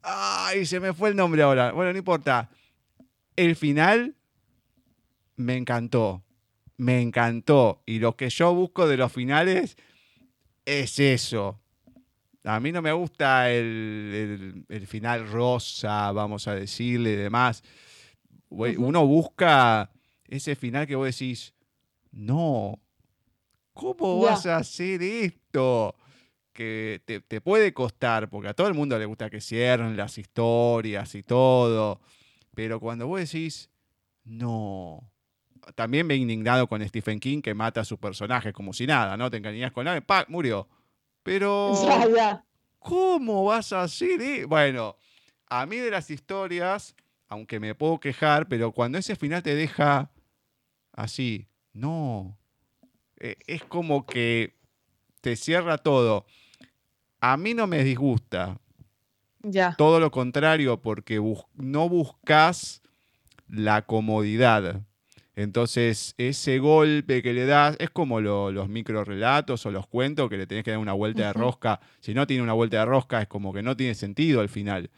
ay, 0.02 0.64
se 0.64 0.80
me 0.80 0.94
fue 0.94 1.10
el 1.10 1.16
nombre 1.16 1.42
ahora, 1.42 1.72
bueno, 1.72 1.92
no 1.92 1.98
importa. 1.98 2.48
El 3.36 3.54
final 3.54 4.14
me 5.36 5.56
encantó, 5.56 6.24
me 6.78 7.02
encantó. 7.02 7.82
Y 7.84 7.98
lo 7.98 8.16
que 8.16 8.30
yo 8.30 8.54
busco 8.54 8.88
de 8.88 8.96
los 8.96 9.12
finales 9.12 9.76
es 10.66 10.98
eso. 10.98 11.58
A 12.44 12.60
mí 12.60 12.70
no 12.70 12.82
me 12.82 12.92
gusta 12.92 13.50
el, 13.50 14.66
final 14.86 15.26
rosa, 15.28 16.12
vamos 16.12 16.46
a 16.46 16.54
decirle, 16.54 17.14
y 17.14 17.16
demás. 17.16 17.62
Uno 18.50 19.06
busca 19.06 19.90
ese 20.28 20.54
final 20.54 20.86
que 20.86 20.94
vos 20.94 21.06
decís, 21.06 21.54
no, 22.12 22.80
¿Cómo 23.76 24.20
vas 24.20 24.46
a 24.46 24.56
hacer 24.56 25.02
esto? 25.02 25.94
Que 26.54 27.02
te, 27.04 27.40
puede 27.42 27.74
costar, 27.74 28.30
porque 28.30 28.48
a 28.48 28.54
todo 28.54 28.68
el 28.68 28.74
mundo 28.74 28.98
le 28.98 29.04
gusta 29.04 29.28
que 29.28 29.42
cierren 29.42 29.98
las 29.98 30.16
historias 30.16 31.14
y 31.14 31.22
todo. 31.22 32.00
Pero 32.54 32.80
cuando 32.80 33.06
vos 33.06 33.20
decís, 33.20 33.68
no. 34.24 35.12
También 35.74 36.06
me 36.06 36.14
he 36.14 36.16
indignado 36.16 36.68
con 36.68 36.86
Stephen 36.86 37.18
King 37.20 37.40
que 37.42 37.54
mata 37.54 37.80
a 37.80 37.84
su 37.84 37.98
personaje 37.98 38.52
como 38.52 38.72
si 38.72 38.86
nada, 38.86 39.16
¿no? 39.16 39.30
Te 39.30 39.38
encariñas 39.38 39.72
con 39.72 39.86
alguien, 39.88 40.04
¡pac! 40.04 40.28
murió. 40.28 40.68
Pero. 41.22 41.72
¿Cómo 42.78 43.44
vas 43.44 43.72
a 43.72 43.82
hacer? 43.82 44.46
Bueno, 44.46 44.96
a 45.48 45.66
mí 45.66 45.76
de 45.76 45.90
las 45.90 46.08
historias, 46.10 46.94
aunque 47.28 47.58
me 47.58 47.74
puedo 47.74 47.98
quejar, 47.98 48.46
pero 48.46 48.70
cuando 48.70 48.96
ese 48.98 49.16
final 49.16 49.42
te 49.42 49.56
deja 49.56 50.10
así, 50.92 51.48
no, 51.72 52.38
eh, 53.18 53.36
es 53.48 53.64
como 53.64 54.06
que 54.06 54.54
te 55.20 55.34
cierra 55.34 55.78
todo. 55.78 56.26
A 57.20 57.36
mí 57.36 57.54
no 57.54 57.66
me 57.66 57.82
disgusta, 57.82 58.60
Ya. 59.42 59.74
todo 59.76 59.98
lo 59.98 60.12
contrario, 60.12 60.80
porque 60.80 61.18
bus- 61.18 61.44
no 61.54 61.88
buscas 61.88 62.82
la 63.48 63.82
comodidad. 63.82 64.80
Entonces, 65.36 66.14
ese 66.16 66.58
golpe 66.58 67.22
que 67.22 67.34
le 67.34 67.44
das 67.44 67.76
es 67.78 67.90
como 67.90 68.20
lo- 68.22 68.50
los 68.50 68.68
microrelatos 68.70 69.66
o 69.66 69.70
los 69.70 69.86
cuentos 69.86 70.30
que 70.30 70.38
le 70.38 70.46
tenés 70.46 70.64
que 70.64 70.70
dar 70.70 70.78
una 70.80 70.94
vuelta 70.94 71.26
de 71.26 71.32
rosca. 71.34 71.78
Si 72.00 72.14
no 72.14 72.26
tiene 72.26 72.42
una 72.42 72.54
vuelta 72.54 72.78
de 72.78 72.86
rosca, 72.86 73.20
es 73.20 73.28
como 73.28 73.52
que 73.52 73.62
no 73.62 73.76
tiene 73.76 73.94
sentido 73.94 74.40
al 74.40 74.48
final. 74.48 74.90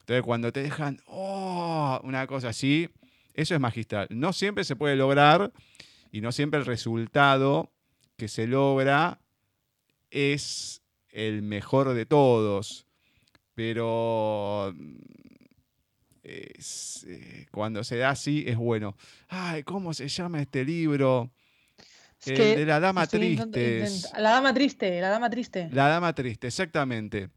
Entonces, 0.00 0.22
cuando 0.24 0.52
te 0.52 0.62
dejan, 0.62 1.00
oh, 1.06 2.00
una 2.02 2.26
cosa 2.26 2.48
así, 2.48 2.90
eso 3.34 3.54
es 3.54 3.60
magistral. 3.60 4.08
No 4.10 4.32
siempre 4.32 4.64
se 4.64 4.74
puede 4.76 4.96
lograr 4.96 5.52
y 6.10 6.20
no 6.20 6.32
siempre 6.32 6.58
el 6.58 6.66
resultado 6.66 7.70
que 8.16 8.26
se 8.28 8.46
logra 8.48 9.20
es 10.10 10.82
el 11.10 11.42
mejor 11.42 11.94
de 11.94 12.04
todos. 12.04 12.84
Pero 13.54 14.74
es, 16.24 17.04
eh, 17.08 17.46
cuando 17.50 17.84
se 17.84 17.96
da 17.96 18.10
así 18.10 18.44
es 18.46 18.56
bueno. 18.56 18.96
Ay, 19.28 19.62
¿cómo 19.62 19.92
se 19.94 20.08
llama 20.08 20.40
este 20.40 20.64
libro? 20.64 21.30
Es 22.20 22.28
El 22.28 22.36
que 22.36 22.56
de 22.56 22.66
la 22.66 22.80
dama 22.80 23.06
triste. 23.06 23.86
La 24.16 24.30
dama 24.30 24.54
triste, 24.54 25.00
la 25.00 25.08
dama 25.10 25.30
triste. 25.30 25.68
La 25.72 25.88
dama 25.88 26.14
triste, 26.14 26.46
exactamente. 26.46 27.28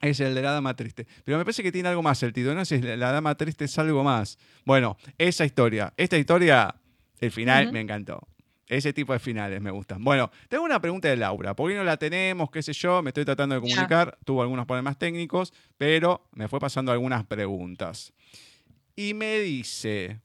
Es 0.00 0.20
el 0.20 0.34
de 0.34 0.42
la 0.42 0.52
dama 0.52 0.76
triste. 0.76 1.06
Pero 1.24 1.38
me 1.38 1.44
parece 1.44 1.62
que 1.62 1.72
tiene 1.72 1.88
algo 1.88 2.02
más 2.02 2.22
el 2.22 2.32
título. 2.32 2.54
No 2.54 2.64
si 2.64 2.80
la 2.80 3.10
dama 3.10 3.34
triste 3.36 3.64
es 3.64 3.78
algo 3.78 4.04
más. 4.04 4.38
Bueno, 4.64 4.96
esa 5.18 5.44
historia. 5.44 5.92
Esta 5.96 6.18
historia, 6.18 6.74
el 7.20 7.30
final 7.30 7.72
me 7.72 7.80
encantó. 7.80 8.28
Ese 8.66 8.92
tipo 8.92 9.12
de 9.12 9.18
finales 9.18 9.60
me 9.60 9.70
gustan. 9.70 10.02
Bueno, 10.02 10.30
tengo 10.48 10.64
una 10.64 10.80
pregunta 10.80 11.08
de 11.08 11.16
Laura. 11.16 11.54
¿Por 11.54 11.70
qué 11.70 11.76
no 11.76 11.84
la 11.84 11.96
tenemos? 11.98 12.50
¿Qué 12.50 12.62
sé 12.62 12.72
yo? 12.72 13.02
Me 13.02 13.10
estoy 13.10 13.24
tratando 13.24 13.54
de 13.56 13.60
comunicar. 13.60 14.18
Tuvo 14.24 14.40
algunos 14.42 14.64
problemas 14.66 14.98
técnicos, 14.98 15.52
pero 15.76 16.26
me 16.32 16.48
fue 16.48 16.58
pasando 16.60 16.90
algunas 16.90 17.24
preguntas. 17.26 18.12
Y 18.96 19.12
me 19.12 19.38
dice, 19.40 20.20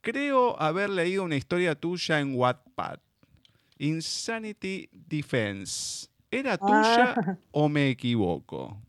creo 0.00 0.60
haber 0.60 0.90
leído 0.90 1.22
una 1.22 1.36
historia 1.36 1.74
tuya 1.74 2.18
en 2.18 2.34
Wattpad. 2.34 2.98
Insanity 3.78 4.88
Defense. 4.92 6.08
¿Era 6.30 6.58
tuya 6.58 7.14
Ah. 7.16 7.36
o 7.52 7.68
me 7.68 7.90
equivoco? 7.90 8.80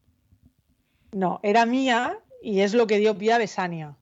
No, 1.12 1.40
era 1.44 1.66
mía 1.66 2.18
y 2.42 2.62
es 2.62 2.74
lo 2.74 2.88
que 2.88 2.98
dio 2.98 3.18
pie 3.18 3.34
a 3.34 3.38
Besania. 3.38 3.96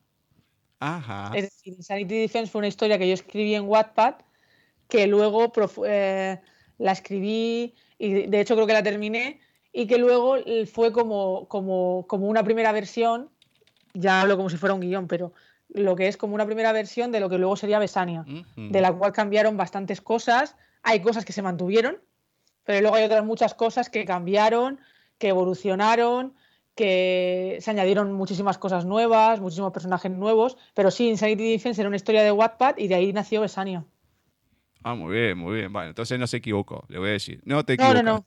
Ajá. 0.80 1.32
Es 1.36 1.44
decir, 1.44 1.74
Insanity 1.74 2.16
Defense 2.20 2.52
fue 2.52 2.60
una 2.60 2.68
historia 2.68 2.98
que 2.98 3.08
yo 3.08 3.14
escribí 3.14 3.56
en 3.56 3.64
Wattpad, 3.66 4.16
que 4.88 5.08
luego 5.08 5.52
eh, 5.86 6.40
la 6.78 6.92
escribí 6.92 7.76
y 7.98 8.28
de 8.28 8.42
hecho 8.42 8.56
creo 8.56 8.68
que 8.68 8.74
la 8.74 8.84
terminé 8.84 9.40
y 9.74 9.88
que 9.88 9.98
luego 9.98 10.38
eh, 10.38 10.66
fue 10.66 10.92
como, 10.92 11.48
como, 11.48 12.06
como 12.08 12.28
una 12.28 12.44
primera 12.44 12.72
versión, 12.72 13.30
ya 13.94 14.22
hablo 14.22 14.38
como 14.38 14.50
si 14.50 14.58
fuera 14.58 14.74
un 14.74 14.82
guion, 14.82 15.08
pero 15.08 15.34
lo 15.70 15.96
que 15.96 16.08
es 16.08 16.18
como 16.18 16.36
una 16.36 16.46
primera 16.46 16.72
versión 16.72 17.12
de 17.12 17.20
lo 17.20 17.30
que 17.30 17.38
luego 17.38 17.56
sería 17.56 17.80
Besania, 17.80 18.26
de 18.56 18.82
la 18.82 18.94
cual 18.94 19.12
cambiaron 19.12 19.58
bastantes 19.58 20.02
cosas. 20.02 20.56
Hay 20.82 21.02
cosas 21.02 21.26
que 21.26 21.34
se 21.34 21.42
mantuvieron, 21.42 22.00
pero 22.64 22.82
luego 22.82 22.96
hay 22.96 23.04
otras 23.04 23.26
muchas 23.26 23.54
cosas 23.54 23.90
que 23.90 24.06
cambiaron, 24.06 24.80
que 25.18 25.30
evolucionaron, 25.30 26.34
que 26.76 27.58
se 27.60 27.72
añadieron 27.72 28.14
muchísimas 28.14 28.58
cosas 28.58 28.86
nuevas, 28.86 29.42
muchísimos 29.42 29.74
personajes 29.74 30.12
nuevos, 30.12 30.58
pero 30.74 30.92
sí, 30.92 31.10
Insanity 31.10 31.52
Defense 31.52 31.82
era 31.82 31.90
una 31.90 31.98
historia 31.98 32.24
de 32.24 32.32
Wattpad 32.32 32.78
y 32.78 32.88
de 32.88 32.96
ahí 32.96 33.14
nació 33.14 33.42
Besania. 33.42 33.84
Ah, 34.90 34.96
muy 34.96 35.14
bien, 35.14 35.38
muy 35.38 35.56
bien. 35.56 35.74
Bueno, 35.74 35.90
entonces 35.90 36.18
no 36.18 36.28
se 36.28 36.38
equivocó, 36.38 36.86
le 36.88 36.98
voy 36.98 37.10
a 37.10 37.12
decir. 37.14 37.42
No 37.44 37.66
te 37.66 37.74
equivocaste. 37.74 38.04
no, 38.04 38.16
no. 38.16 38.26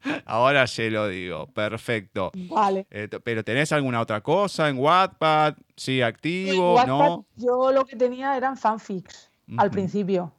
Ahora 0.26 0.66
se 0.66 0.90
lo 0.90 1.06
digo. 1.08 1.46
Perfecto. 1.46 2.32
Vale. 2.34 2.86
Eh, 2.90 3.08
¿Pero 3.22 3.44
tenés 3.44 3.70
alguna 3.72 4.00
otra 4.00 4.20
cosa 4.22 4.68
en 4.68 4.78
Wattpad? 4.78 5.54
¿Sí 5.76 6.00
En 6.00 6.06
activo? 6.08 6.74
Wattpad 6.74 6.88
¿No? 6.88 7.26
yo 7.36 7.70
lo 7.72 7.84
que 7.84 7.96
tenía 7.96 8.36
eran 8.36 8.56
fanfics 8.56 9.30
al 9.56 9.70
principio, 9.70 10.32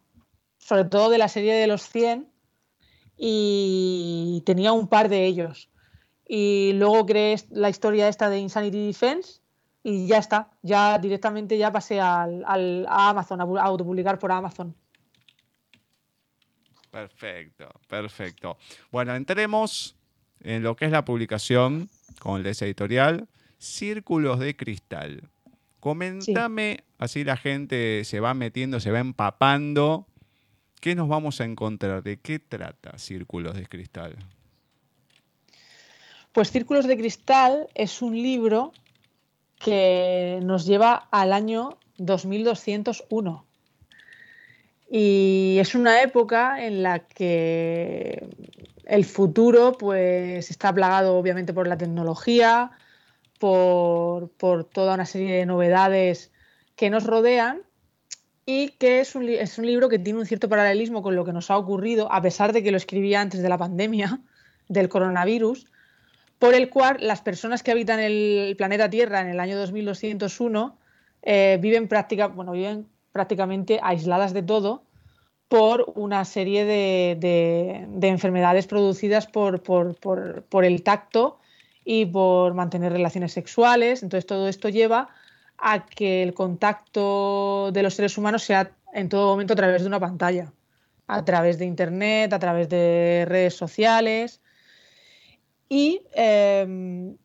sobre 0.58 0.86
todo 0.86 1.10
de 1.10 1.18
la 1.20 1.28
serie 1.30 1.54
de 1.54 1.68
los 1.68 1.84
100 1.84 2.28
y 3.18 4.44
tenía 4.46 4.72
un 4.74 4.88
par 4.88 5.10
de 5.10 5.26
ellos. 5.26 5.70
Y 6.28 6.74
luego 6.74 7.06
creé 7.06 7.36
la 7.52 7.70
historia 7.70 8.08
esta 8.10 8.30
de 8.30 8.40
Insanity 8.40 8.88
Defense 8.88 9.40
y 9.84 10.08
ya 10.08 10.18
está, 10.18 10.50
ya 10.64 10.98
directamente 10.98 11.58
ya 11.58 11.72
pasé 11.72 12.02
al, 12.02 12.44
al- 12.46 12.86
a 12.90 13.10
Amazon, 13.10 13.40
a 13.42 13.44
autopublicar 13.64 14.18
por 14.20 14.32
Amazon. 14.32 14.76
Perfecto, 16.96 17.68
perfecto. 17.90 18.58
Bueno, 18.90 19.14
entremos 19.16 19.98
en 20.40 20.64
lo 20.64 20.78
que 20.78 20.86
es 20.86 20.92
la 20.92 21.04
publicación 21.04 21.90
con 22.20 22.40
el 22.40 22.48
editorial 22.48 23.28
Círculos 23.58 24.40
de 24.40 24.56
Cristal. 24.56 25.30
Comentame, 25.82 26.86
así 26.98 27.26
la 27.26 27.36
gente 27.36 28.06
se 28.06 28.22
va 28.22 28.34
metiendo, 28.34 28.80
se 28.80 28.92
va 28.92 29.00
empapando. 29.00 30.08
¿Qué 30.80 30.96
nos 30.96 31.10
vamos 31.10 31.42
a 31.42 31.44
encontrar? 31.44 32.02
¿De 32.02 32.16
qué 32.22 32.40
trata 32.40 32.98
Círculos 32.98 33.56
de 33.56 33.66
Cristal? 33.66 34.16
Pues 36.32 36.50
Círculos 36.50 36.88
de 36.88 36.96
Cristal 36.96 37.68
es 37.76 38.02
un 38.02 38.14
libro 38.14 38.72
que 39.60 40.40
nos 40.44 40.66
lleva 40.66 41.10
al 41.12 41.34
año 41.34 41.78
2201. 41.98 43.46
Y 44.90 45.58
es 45.60 45.76
una 45.76 46.02
época 46.02 46.64
en 46.64 46.84
la 46.84 47.00
que 47.00 48.28
el 48.86 49.06
futuro 49.06 49.74
pues 49.78 50.52
está 50.52 50.74
plagado 50.74 51.18
obviamente 51.18 51.54
por 51.54 51.68
la 51.68 51.78
tecnología, 51.78 52.72
por, 53.40 54.30
por 54.32 54.64
toda 54.64 54.94
una 54.94 55.06
serie 55.06 55.36
de 55.36 55.46
novedades 55.46 56.32
que 56.76 56.90
nos 56.90 57.06
rodean 57.06 57.64
y 58.46 58.70
que 58.70 59.00
es 59.00 59.16
un, 59.16 59.28
es 59.28 59.58
un 59.58 59.66
libro 59.66 59.90
que 59.90 59.98
tiene 59.98 60.20
un 60.20 60.26
cierto 60.26 60.48
paralelismo 60.48 61.02
con 61.02 61.16
lo 61.16 61.26
que 61.26 61.34
nos 61.34 61.50
ha 61.50 61.58
ocurrido, 61.58 62.12
a 62.12 62.22
pesar 62.22 62.54
de 62.54 62.62
que 62.62 62.72
lo 62.72 62.78
escribía 62.78 63.22
antes 63.22 63.42
de 63.42 63.50
la 63.50 63.58
pandemia 63.58 64.22
del 64.70 64.90
coronavirus, 64.90 65.66
por 66.38 66.54
el 66.54 66.70
cual 66.70 66.98
las 67.00 67.22
personas 67.22 67.64
que 67.64 67.72
habitan 67.72 68.00
el 68.00 68.56
planeta 68.58 68.90
Tierra 68.90 69.22
en 69.22 69.30
el 69.30 69.40
año 69.40 69.58
2201 69.58 70.78
eh, 71.24 71.58
viven, 71.60 71.88
práctica, 71.88 72.28
bueno, 72.28 72.52
viven 72.52 72.88
prácticamente 73.16 73.80
aisladas 73.82 74.34
de 74.34 74.44
todo 74.44 74.84
por 75.48 75.94
una 75.96 76.26
serie 76.26 76.66
de, 76.66 77.16
de- 77.18 77.86
de 77.88 78.08
enfermedades 78.10 78.68
producidas 78.68 79.26
por, 79.26 79.64
por- 79.64 79.96
por- 79.96 80.44
por 80.44 80.66
el 80.66 80.84
tacto 80.84 81.40
y 81.86 82.06
por 82.08 82.54
mantener 82.56 82.92
relaciones 82.92 83.32
sexuales. 83.32 84.04
Entonces 84.04 84.26
todo 84.26 84.50
esto 84.50 84.68
lleva 84.68 85.08
a 85.58 85.86
que 85.86 86.24
el 86.24 86.34
contacto 86.34 87.72
de 87.72 87.84
los 87.84 87.94
seres 87.94 88.18
humanos 88.18 88.44
sea 88.44 88.72
en 88.94 89.08
todo 89.08 89.32
momento 89.32 89.54
a 89.54 89.56
través 89.56 89.82
de 89.84 89.88
una 89.88 90.00
pantalla, 90.02 90.52
a 91.08 91.24
través 91.24 91.58
de 91.58 91.64
internet, 91.66 92.34
a 92.34 92.40
través 92.40 92.68
de 92.68 93.24
redes 93.30 93.54
sociales. 93.56 94.42
Y 95.70 96.02
eh, 96.16 97.16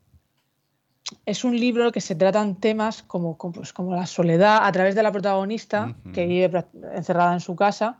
es 1.25 1.43
un 1.43 1.59
libro 1.59 1.91
que 1.91 2.01
se 2.01 2.15
tratan 2.15 2.55
temas 2.55 3.03
como, 3.03 3.37
como, 3.37 3.53
pues, 3.53 3.73
como 3.73 3.95
la 3.95 4.05
soledad 4.05 4.59
a 4.63 4.71
través 4.71 4.95
de 4.95 5.03
la 5.03 5.11
protagonista, 5.11 5.95
que 6.13 6.25
vive 6.25 6.65
encerrada 6.93 7.33
en 7.33 7.39
su 7.39 7.55
casa, 7.55 7.99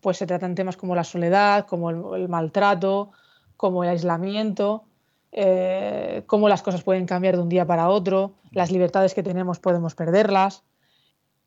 pues 0.00 0.18
se 0.18 0.26
tratan 0.26 0.54
temas 0.54 0.76
como 0.76 0.94
la 0.94 1.04
soledad, 1.04 1.66
como 1.66 1.90
el, 1.90 2.22
el 2.22 2.28
maltrato, 2.28 3.10
como 3.56 3.82
el 3.82 3.90
aislamiento, 3.90 4.84
eh, 5.32 6.22
cómo 6.26 6.48
las 6.48 6.62
cosas 6.62 6.82
pueden 6.82 7.06
cambiar 7.06 7.36
de 7.36 7.42
un 7.42 7.48
día 7.48 7.66
para 7.66 7.88
otro, 7.88 8.34
las 8.52 8.70
libertades 8.70 9.14
que 9.14 9.22
tenemos 9.22 9.58
podemos 9.58 9.94
perderlas. 9.94 10.62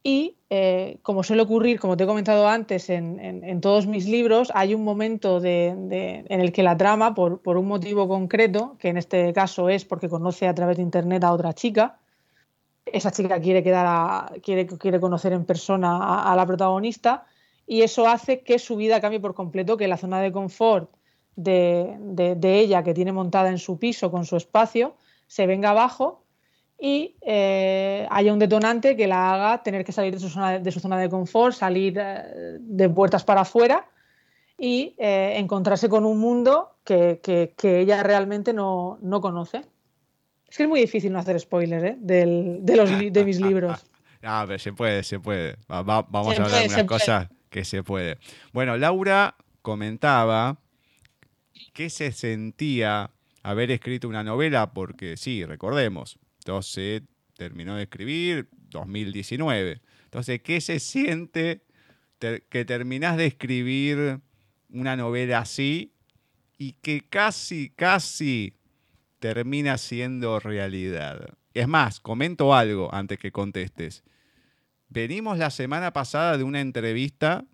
Y 0.04 0.38
eh, 0.50 1.00
como 1.02 1.24
suele 1.24 1.42
ocurrir, 1.42 1.80
como 1.80 1.98
te 1.98 2.06
he 2.06 2.08
comentado 2.08 2.48
antes, 2.48 2.90
en, 2.90 3.62
todos 3.62 3.86
mis 3.86 4.08
libros, 4.08 4.50
hay 4.56 4.74
un 4.74 4.84
momento 4.84 5.44
en 5.44 5.92
el 6.28 6.52
que 6.54 6.64
la 6.64 6.78
trama, 6.78 7.14
por, 7.14 7.42
un 7.46 7.68
motivo 7.68 8.08
concreto, 8.08 8.78
que 8.80 8.90
en 8.90 8.98
este 8.98 9.34
caso 9.34 9.68
es 9.70 9.84
porque 9.86 10.08
conoce 10.08 10.48
a 10.48 10.56
través 10.56 10.78
de 10.78 10.84
Internet 10.84 11.24
a 11.24 11.34
otra 11.34 11.54
chica, 11.54 12.00
esa 12.86 13.12
chica 13.12 13.40
quiere, 13.40 13.62
quedar 13.62 14.42
quiere, 14.42 15.00
conocer 15.00 15.34
en 15.34 15.46
persona 15.46 16.24
a, 16.24 16.36
la 16.36 16.46
protagonista 16.46 17.26
y 17.68 17.84
eso 17.84 18.08
hace 18.08 18.42
que 18.42 18.58
su 18.58 18.78
vida 18.78 19.00
cambie 19.00 19.20
por 19.20 19.36
completo, 19.36 19.78
que 19.78 19.88
la 19.88 19.98
zona 19.98 20.22
de 20.22 20.32
confort 20.32 20.90
de 21.36 22.40
ella 22.42 22.84
que 22.84 22.96
tiene 22.96 23.12
montada 23.12 23.50
en 23.50 23.60
su 23.60 23.78
piso 23.78 24.10
con 24.10 24.26
su 24.26 24.38
espacio 24.38 24.96
se 25.28 25.46
venga 25.46 25.70
abajo 25.70 26.24
y 26.82 27.16
eh, 27.22 28.08
haya 28.10 28.32
un 28.34 28.40
detonante 28.40 28.96
que 28.96 29.08
la 29.08 29.34
haga 29.34 29.64
tener 29.64 29.84
que 29.84 29.92
salir 29.92 30.14
de 30.14 30.20
su 30.20 30.30
zona 30.30 30.60
de, 30.60 30.72
su 30.72 30.80
zona 30.80 30.98
de 30.98 31.10
confort, 31.10 31.56
salir 31.56 31.98
eh, 32.00 32.58
de 32.60 32.90
puertas 32.90 33.24
para 33.24 33.42
afuera 33.42 33.86
y 34.58 34.96
eh, 34.98 35.34
encontrarse 35.38 35.90
con 35.90 36.06
un 36.06 36.18
mundo 36.20 36.78
que, 36.84 37.20
que- 37.24 37.54
que 37.58 37.80
ella 37.82 38.02
realmente 38.04 38.54
no, 38.54 38.98
no 39.02 39.20
conoce. 39.22 39.62
Es 40.48 40.58
que 40.58 40.64
es 40.64 40.70
muy 40.70 40.80
difícil 40.80 41.12
no 41.14 41.20
hacer 41.20 41.40
spoiler 41.40 41.86
¿eh? 41.86 41.98
Del- 42.00 42.60
de, 42.62 42.76
los 42.76 42.90
de 42.90 43.24
mis 43.26 43.40
libros. 43.40 43.86
Ah, 44.22 44.44
pero 44.46 44.60
se 44.60 44.74
puede, 44.74 45.04
se 45.04 45.18
puede. 45.22 45.56
Va- 45.72 45.82
va- 45.82 46.06
vamos 46.10 46.36
Se 46.36 46.42
a 46.42 46.46
hablar 46.46 46.62
de 46.64 46.68
puede. 46.70 46.86
cosas 46.86 47.30
que 47.50 47.64
se 47.64 47.84
puede. 47.84 48.18
Bueno, 48.52 48.76
Laura 48.76 49.36
comentaba 49.62 50.58
qué 51.72 51.90
se 51.90 52.12
sentía 52.12 53.12
haber 53.44 53.72
escrito 53.72 54.10
una 54.10 54.22
novela, 54.26 54.74
porque 54.74 55.16
sí, 55.16 55.46
recordemos, 55.46 56.20
entonces 56.50 57.04
terminó 57.36 57.76
de 57.76 57.84
escribir 57.84 58.50
2019. 58.72 59.82
Entonces, 60.06 60.42
¿qué 60.42 60.60
se 60.62 60.80
siente 60.80 61.62
que 62.18 62.66
terminás 62.66 63.18
de 63.18 63.28
escribir 63.28 64.20
una 64.70 64.96
novela 64.96 65.40
así 65.40 65.94
y 66.58 66.74
que 66.74 67.02
casi, 67.08 67.70
casi 67.70 68.56
termina 69.20 69.78
siendo 69.78 70.40
realidad? 70.40 71.38
Es 71.54 71.68
más, 71.68 72.00
comento 72.00 72.56
algo 72.56 72.92
antes 72.92 73.20
que 73.20 73.32
contestes. 73.32 74.04
Venimos 74.88 75.38
la 75.38 75.52
semana 75.52 75.94
pasada 75.94 76.36
de 76.36 76.44
una 76.44 76.62
entrevista 76.62 77.46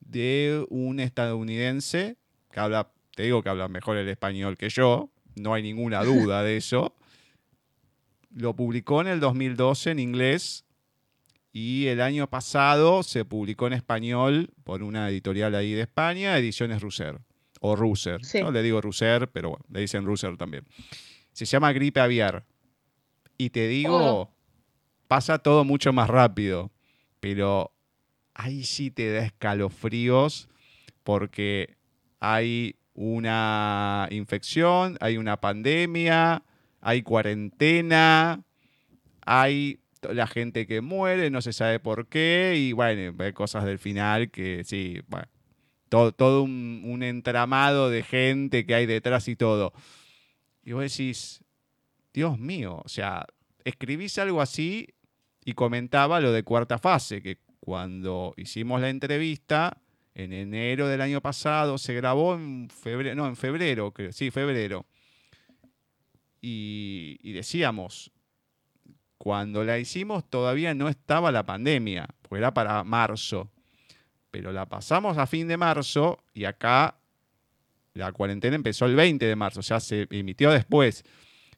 de 0.00 0.64
un 0.70 0.98
estadounidense 0.98 2.16
que 2.50 2.58
habla, 2.58 2.90
te 3.14 3.24
digo 3.24 3.42
que 3.42 3.50
habla 3.50 3.68
mejor 3.68 3.98
el 3.98 4.08
español 4.08 4.56
que 4.56 4.70
yo, 4.70 5.10
no 5.36 5.52
hay 5.52 5.62
ninguna 5.62 6.02
duda 6.04 6.42
de 6.42 6.56
eso. 6.56 6.94
Lo 8.30 8.54
publicó 8.54 9.00
en 9.00 9.06
el 9.08 9.20
2012 9.20 9.90
en 9.90 9.98
inglés 9.98 10.64
y 11.52 11.86
el 11.86 12.00
año 12.00 12.28
pasado 12.28 13.02
se 13.02 13.24
publicó 13.24 13.66
en 13.66 13.72
español 13.72 14.50
por 14.64 14.82
una 14.82 15.08
editorial 15.08 15.54
ahí 15.54 15.72
de 15.72 15.82
España, 15.82 16.36
Ediciones 16.38 16.82
Russer. 16.82 17.18
O 17.60 17.74
Russer. 17.74 18.20
No 18.40 18.52
le 18.52 18.62
digo 18.62 18.80
Russer, 18.80 19.28
pero 19.28 19.50
bueno, 19.50 19.64
le 19.70 19.80
dicen 19.80 20.04
Russer 20.04 20.36
también. 20.36 20.64
Se 21.32 21.44
llama 21.44 21.72
Gripe 21.72 22.00
Aviar. 22.00 22.44
Y 23.36 23.50
te 23.50 23.66
digo, 23.66 23.96
oh. 23.98 24.34
pasa 25.08 25.38
todo 25.38 25.64
mucho 25.64 25.92
más 25.92 26.08
rápido. 26.08 26.70
Pero 27.20 27.72
ahí 28.34 28.62
sí 28.62 28.90
te 28.90 29.12
da 29.12 29.24
escalofríos 29.24 30.48
porque 31.02 31.76
hay 32.20 32.76
una 32.94 34.06
infección, 34.10 34.96
hay 35.00 35.16
una 35.16 35.40
pandemia, 35.40 36.42
hay 36.88 37.02
cuarentena, 37.02 38.44
hay 39.26 39.80
la 40.00 40.26
gente 40.26 40.66
que 40.66 40.80
muere, 40.80 41.28
no 41.28 41.42
se 41.42 41.52
sabe 41.52 41.80
por 41.80 42.08
qué, 42.08 42.54
y 42.56 42.72
bueno, 42.72 43.14
hay 43.22 43.34
cosas 43.34 43.66
del 43.66 43.78
final 43.78 44.30
que 44.30 44.64
sí, 44.64 45.02
todo, 45.90 46.12
todo 46.12 46.42
un, 46.44 47.02
entramado 47.02 47.90
de 47.90 48.02
gente 48.02 48.64
que 48.64 48.74
hay 48.74 48.86
detrás 48.86 49.28
y 49.28 49.36
todo. 49.36 49.74
Y 50.64 50.72
vos 50.72 50.80
decís, 50.80 51.44
Dios 52.14 52.38
mío, 52.38 52.80
o 52.82 52.88
sea, 52.88 53.26
escribís 53.64 54.16
algo 54.16 54.40
así 54.40 54.88
y 55.44 55.52
comentaba 55.52 56.20
lo 56.20 56.32
de 56.32 56.42
cuarta 56.42 56.78
fase, 56.78 57.20
que 57.20 57.36
cuando 57.60 58.32
hicimos 58.38 58.80
la 58.80 58.88
entrevista, 58.88 59.76
en 60.14 60.32
enero 60.32 60.88
del 60.88 61.02
año 61.02 61.20
pasado, 61.20 61.76
se 61.76 61.92
grabó 61.92 62.34
en 62.34 62.70
febrero, 62.70 63.14
no, 63.14 63.28
en 63.28 63.36
febrero, 63.36 63.92
sí, 64.10 64.30
febrero. 64.30 64.86
Y 66.40 67.32
decíamos, 67.32 68.12
cuando 69.18 69.64
la 69.64 69.78
hicimos 69.78 70.30
todavía 70.30 70.72
no 70.74 70.88
estaba 70.88 71.32
la 71.32 71.44
pandemia, 71.44 72.08
pues 72.22 72.38
era 72.38 72.54
para 72.54 72.84
marzo. 72.84 73.50
Pero 74.30 74.52
la 74.52 74.66
pasamos 74.66 75.18
a 75.18 75.26
fin 75.26 75.48
de 75.48 75.56
marzo 75.56 76.22
y 76.32 76.44
acá 76.44 76.98
la 77.94 78.12
cuarentena 78.12 78.54
empezó 78.54 78.86
el 78.86 78.94
20 78.94 79.26
de 79.26 79.36
marzo, 79.36 79.60
o 79.60 79.62
sea, 79.62 79.80
se 79.80 80.06
emitió 80.10 80.50
después. 80.52 81.04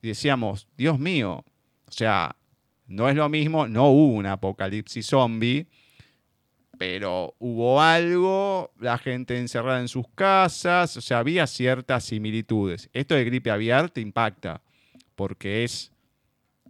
Y 0.01 0.09
decíamos, 0.09 0.67
Dios 0.77 0.99
mío, 0.99 1.45
o 1.87 1.93
sea, 1.93 2.35
no 2.87 3.09
es 3.09 3.15
lo 3.15 3.29
mismo, 3.29 3.69
no 3.69 3.91
hubo 3.91 4.15
un 4.15 4.27
apocalipsis 4.27 5.07
zombie, 5.07 5.67
pero 6.79 7.35
hubo 7.39 7.83
algo, 7.83 8.73
la 8.81 8.97
gente 8.97 9.39
encerrada 9.39 9.81
en 9.81 9.89
sus 9.89 10.07
casas, 10.15 10.97
o 10.97 11.03
sea, 11.03 11.19
había 11.19 11.47
ciertas 11.47 12.05
similitudes. 12.05 12.89
Esto 12.95 13.15
de 13.15 13.25
gripe 13.25 13.51
aviar 13.51 13.91
te 13.91 14.01
impacta, 14.01 14.63
porque 15.21 15.65
es 15.65 15.93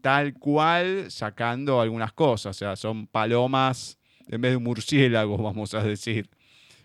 tal 0.00 0.34
cual 0.34 1.08
sacando 1.08 1.80
algunas 1.80 2.12
cosas. 2.12 2.56
O 2.56 2.58
sea, 2.58 2.74
son 2.74 3.06
palomas 3.06 3.96
en 4.26 4.40
vez 4.40 4.50
de 4.50 4.56
un 4.56 4.64
murciélago, 4.64 5.38
vamos 5.38 5.72
a 5.72 5.84
decir. 5.84 6.28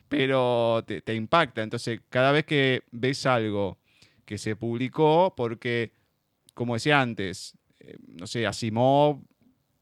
Pero 0.08 0.86
te, 0.86 1.16
impacta. 1.16 1.64
Entonces, 1.64 2.02
cada 2.12 2.32
vez 2.32 2.46
que 2.46 2.84
ves 2.92 3.26
algo 3.26 3.80
que 4.26 4.38
se 4.38 4.56
publicó, 4.56 5.34
porque, 5.36 5.92
como 6.54 6.76
decía 6.76 7.02
antes, 7.02 7.58
eh, 7.80 7.96
no 8.10 8.28
sé, 8.28 8.46
Asimov 8.46 9.24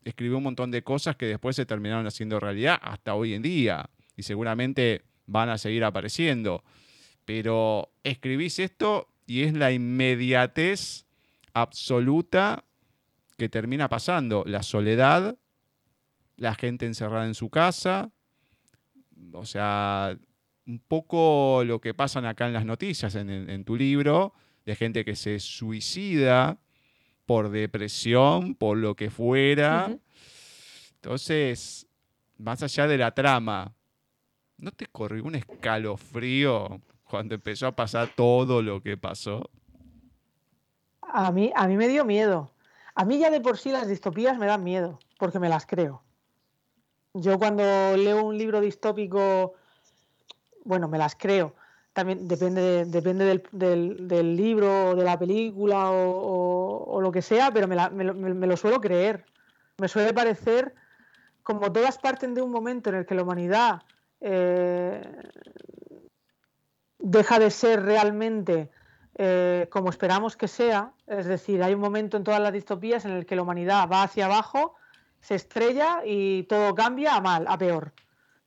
escribió 0.05 0.37
un 0.37 0.43
montón 0.43 0.71
de 0.71 0.83
cosas 0.83 1.17
que 1.17 1.25
después 1.25 1.57
se 1.57 1.65
terminaron 1.65 2.07
haciendo 2.07 2.39
realidad 2.39 2.79
hasta 2.81 3.13
hoy 3.13 3.33
en 3.33 3.41
día. 3.41 3.89
Y 4.15 4.23
seguramente 4.23 5.01
van 5.25 5.49
a 5.49 5.57
seguir 5.57 5.83
apareciendo. 5.83 6.63
Pero 7.25 7.91
escribís 8.05 8.59
esto 8.59 9.09
y 9.27 9.41
es 9.41 9.53
la 9.53 9.73
inmediatez 9.73 11.07
absoluta 11.53 12.65
que 13.37 13.49
termina 13.49 13.89
pasando, 13.89 14.43
la 14.45 14.63
soledad, 14.63 15.37
la 16.37 16.55
gente 16.55 16.85
encerrada 16.85 17.25
en 17.25 17.35
su 17.35 17.49
casa, 17.49 18.11
o 19.33 19.45
sea, 19.45 20.17
un 20.65 20.79
poco 20.79 21.63
lo 21.65 21.81
que 21.81 21.93
pasan 21.93 22.25
acá 22.25 22.47
en 22.47 22.53
las 22.53 22.65
noticias, 22.65 23.15
en, 23.15 23.65
tu 23.65 23.75
libro, 23.75 24.33
de 24.65 24.75
gente 24.75 25.03
que 25.03 25.15
se 25.15 25.39
suicida 25.39 26.59
por 27.25 27.49
depresión, 27.49 28.55
por 28.55 28.77
lo 28.77 28.95
que 28.95 29.09
fuera. 29.09 29.97
Entonces, 30.95 31.87
más 32.37 32.63
allá 32.63 32.87
de 32.87 32.97
la 32.97 33.13
trama, 33.13 33.75
¿no 34.57 34.71
te 34.71 34.87
corrió 34.87 35.23
un 35.23 35.35
escalofrío 35.35 36.81
cuando 37.03 37.35
empezó 37.35 37.67
a 37.67 37.75
pasar 37.75 38.13
todo 38.15 38.61
lo 38.61 38.81
que 38.81 38.97
pasó? 38.97 39.49
A 41.15 41.31
mí, 41.31 41.53
a 41.55 41.67
mí 41.67 41.77
me 41.77 41.87
dio 41.87 42.05
miedo. 42.05 42.49
A 42.95 43.05
mí 43.05 43.19
ya 43.19 43.29
de 43.29 43.39
por 43.39 43.59
sí 43.59 43.71
las 43.71 43.87
distopías 43.87 44.35
me 44.39 44.47
dan 44.47 44.63
miedo, 44.63 44.97
porque 45.19 45.37
me 45.37 45.47
las 45.47 45.67
creo. 45.67 46.01
Yo 47.13 47.37
cuando 47.37 47.63
leo 47.95 48.23
un 48.23 48.35
libro 48.35 48.59
distópico, 48.59 49.53
bueno, 50.65 50.87
me 50.87 50.97
las 50.97 51.15
creo. 51.15 51.53
También 51.93 52.27
depende, 52.27 52.85
depende 52.85 53.43
del, 53.51 54.35
libro 54.35 54.89
o 54.89 54.95
de 54.95 55.03
la 55.03 55.19
película 55.19 55.91
o, 55.91 56.99
lo 56.99 57.11
que 57.11 57.21
sea, 57.21 57.51
pero 57.51 57.67
me, 57.67 58.47
lo 58.47 58.57
suelo 58.57 58.81
creer. 58.81 59.23
Me 59.77 59.87
suele 59.87 60.15
parecer 60.15 60.73
como 61.43 61.71
todas 61.71 61.99
parten 61.99 62.33
de 62.33 62.41
un 62.41 62.49
momento 62.49 62.89
en 62.89 62.95
el 62.95 63.05
que 63.05 63.13
la 63.13 63.21
humanidad 63.21 63.83
eh, 64.19 64.99
deja 66.97 67.37
de 67.37 67.51
ser 67.51 67.83
realmente 67.83 68.71
eh, 69.15 69.67
como 69.69 69.89
esperamos 69.89 70.35
que 70.35 70.47
sea, 70.47 70.91
es 71.07 71.25
decir, 71.25 71.61
hay 71.61 71.73
un 71.73 71.81
momento 71.81 72.17
en 72.17 72.23
todas 72.23 72.39
las 72.39 72.53
distopías 72.53 73.05
en 73.05 73.11
el 73.11 73.25
que 73.25 73.35
la 73.35 73.43
humanidad 73.43 73.87
va 73.91 74.03
hacia 74.03 74.25
abajo, 74.25 74.75
se 75.21 75.35
estrella 75.35 76.01
y 76.05 76.43
todo 76.43 76.73
cambia 76.75 77.15
a 77.15 77.21
mal, 77.21 77.45
a 77.47 77.57
peor, 77.57 77.93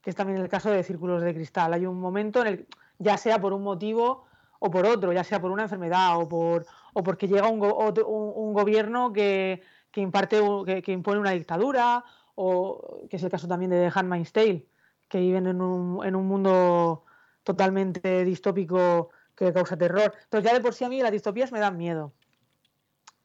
que 0.03 0.11
es 0.11 0.17
también 0.17 0.41
el 0.41 0.49
caso 0.49 0.71
de 0.71 0.83
Círculos 0.83 1.23
de 1.23 1.35
Cristal. 1.35 1.73
Hay 1.73 1.87
un 1.87 2.01
momento 2.01 2.41
en 2.41 2.47
el 2.47 2.67
ya 2.99 3.17
sea 3.17 3.41
por 3.41 3.53
un 3.53 3.63
motivo 3.63 4.27
o 4.59 4.71
por 4.71 4.87
otro, 4.87 5.13
ya 5.13 5.25
sea 5.25 5.41
por 5.41 5.51
una 5.51 5.65
enfermedad 5.65 6.19
o, 6.19 6.29
por, 6.29 6.67
o 6.95 7.03
porque 7.03 7.29
llega 7.29 7.49
un, 7.49 7.63
un, 7.63 8.53
gobierno 8.55 9.13
que, 9.13 9.63
que 9.91 10.01
imparte, 10.01 10.41
que, 10.83 10.93
impone 10.93 11.21
una 11.21 11.33
dictadura, 11.33 12.05
o 12.35 13.07
que 13.09 13.17
es 13.17 13.23
el 13.23 13.31
caso 13.31 13.49
también 13.49 13.71
de 13.71 13.89
The 13.89 13.99
Handmaid's 13.99 14.33
Tale, 14.33 14.67
que 15.09 15.19
viven 15.19 15.47
en 15.47 15.61
un, 15.61 16.05
en 16.05 16.17
un 16.17 16.27
mundo 16.27 17.05
totalmente 17.43 18.25
distópico 18.25 19.11
que 19.37 19.53
causa 19.53 19.77
terror. 19.77 20.15
Entonces 20.25 20.51
ya 20.51 20.57
de 20.57 20.63
por 20.63 20.75
sí 20.75 20.85
a 20.85 20.89
mí 20.89 21.01
las 21.03 21.13
distopías 21.13 21.53
me 21.53 21.61
dan 21.61 21.77
miedo. 21.77 22.13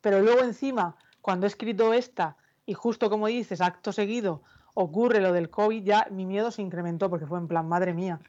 Pero 0.01 0.21
luego 0.21 0.41
encima, 0.41 0.95
cuando 1.21 1.45
he 1.45 1.49
escrito 1.49 1.93
esta 1.93 2.37
y 2.65 2.73
justo 2.73 3.09
como 3.09 3.27
dices, 3.27 3.61
acto 3.61 3.91
seguido, 3.93 4.43
ocurre 4.73 5.21
lo 5.21 5.31
del 5.31 5.49
COVID, 5.49 5.83
ya 5.83 6.07
mi 6.11 6.25
miedo 6.25 6.51
se 6.51 6.61
incrementó 6.61 7.09
porque 7.09 7.25
fue 7.25 7.39
en 7.39 7.47
plan, 7.47 7.67
madre 7.67 7.93
mía, 7.93 8.19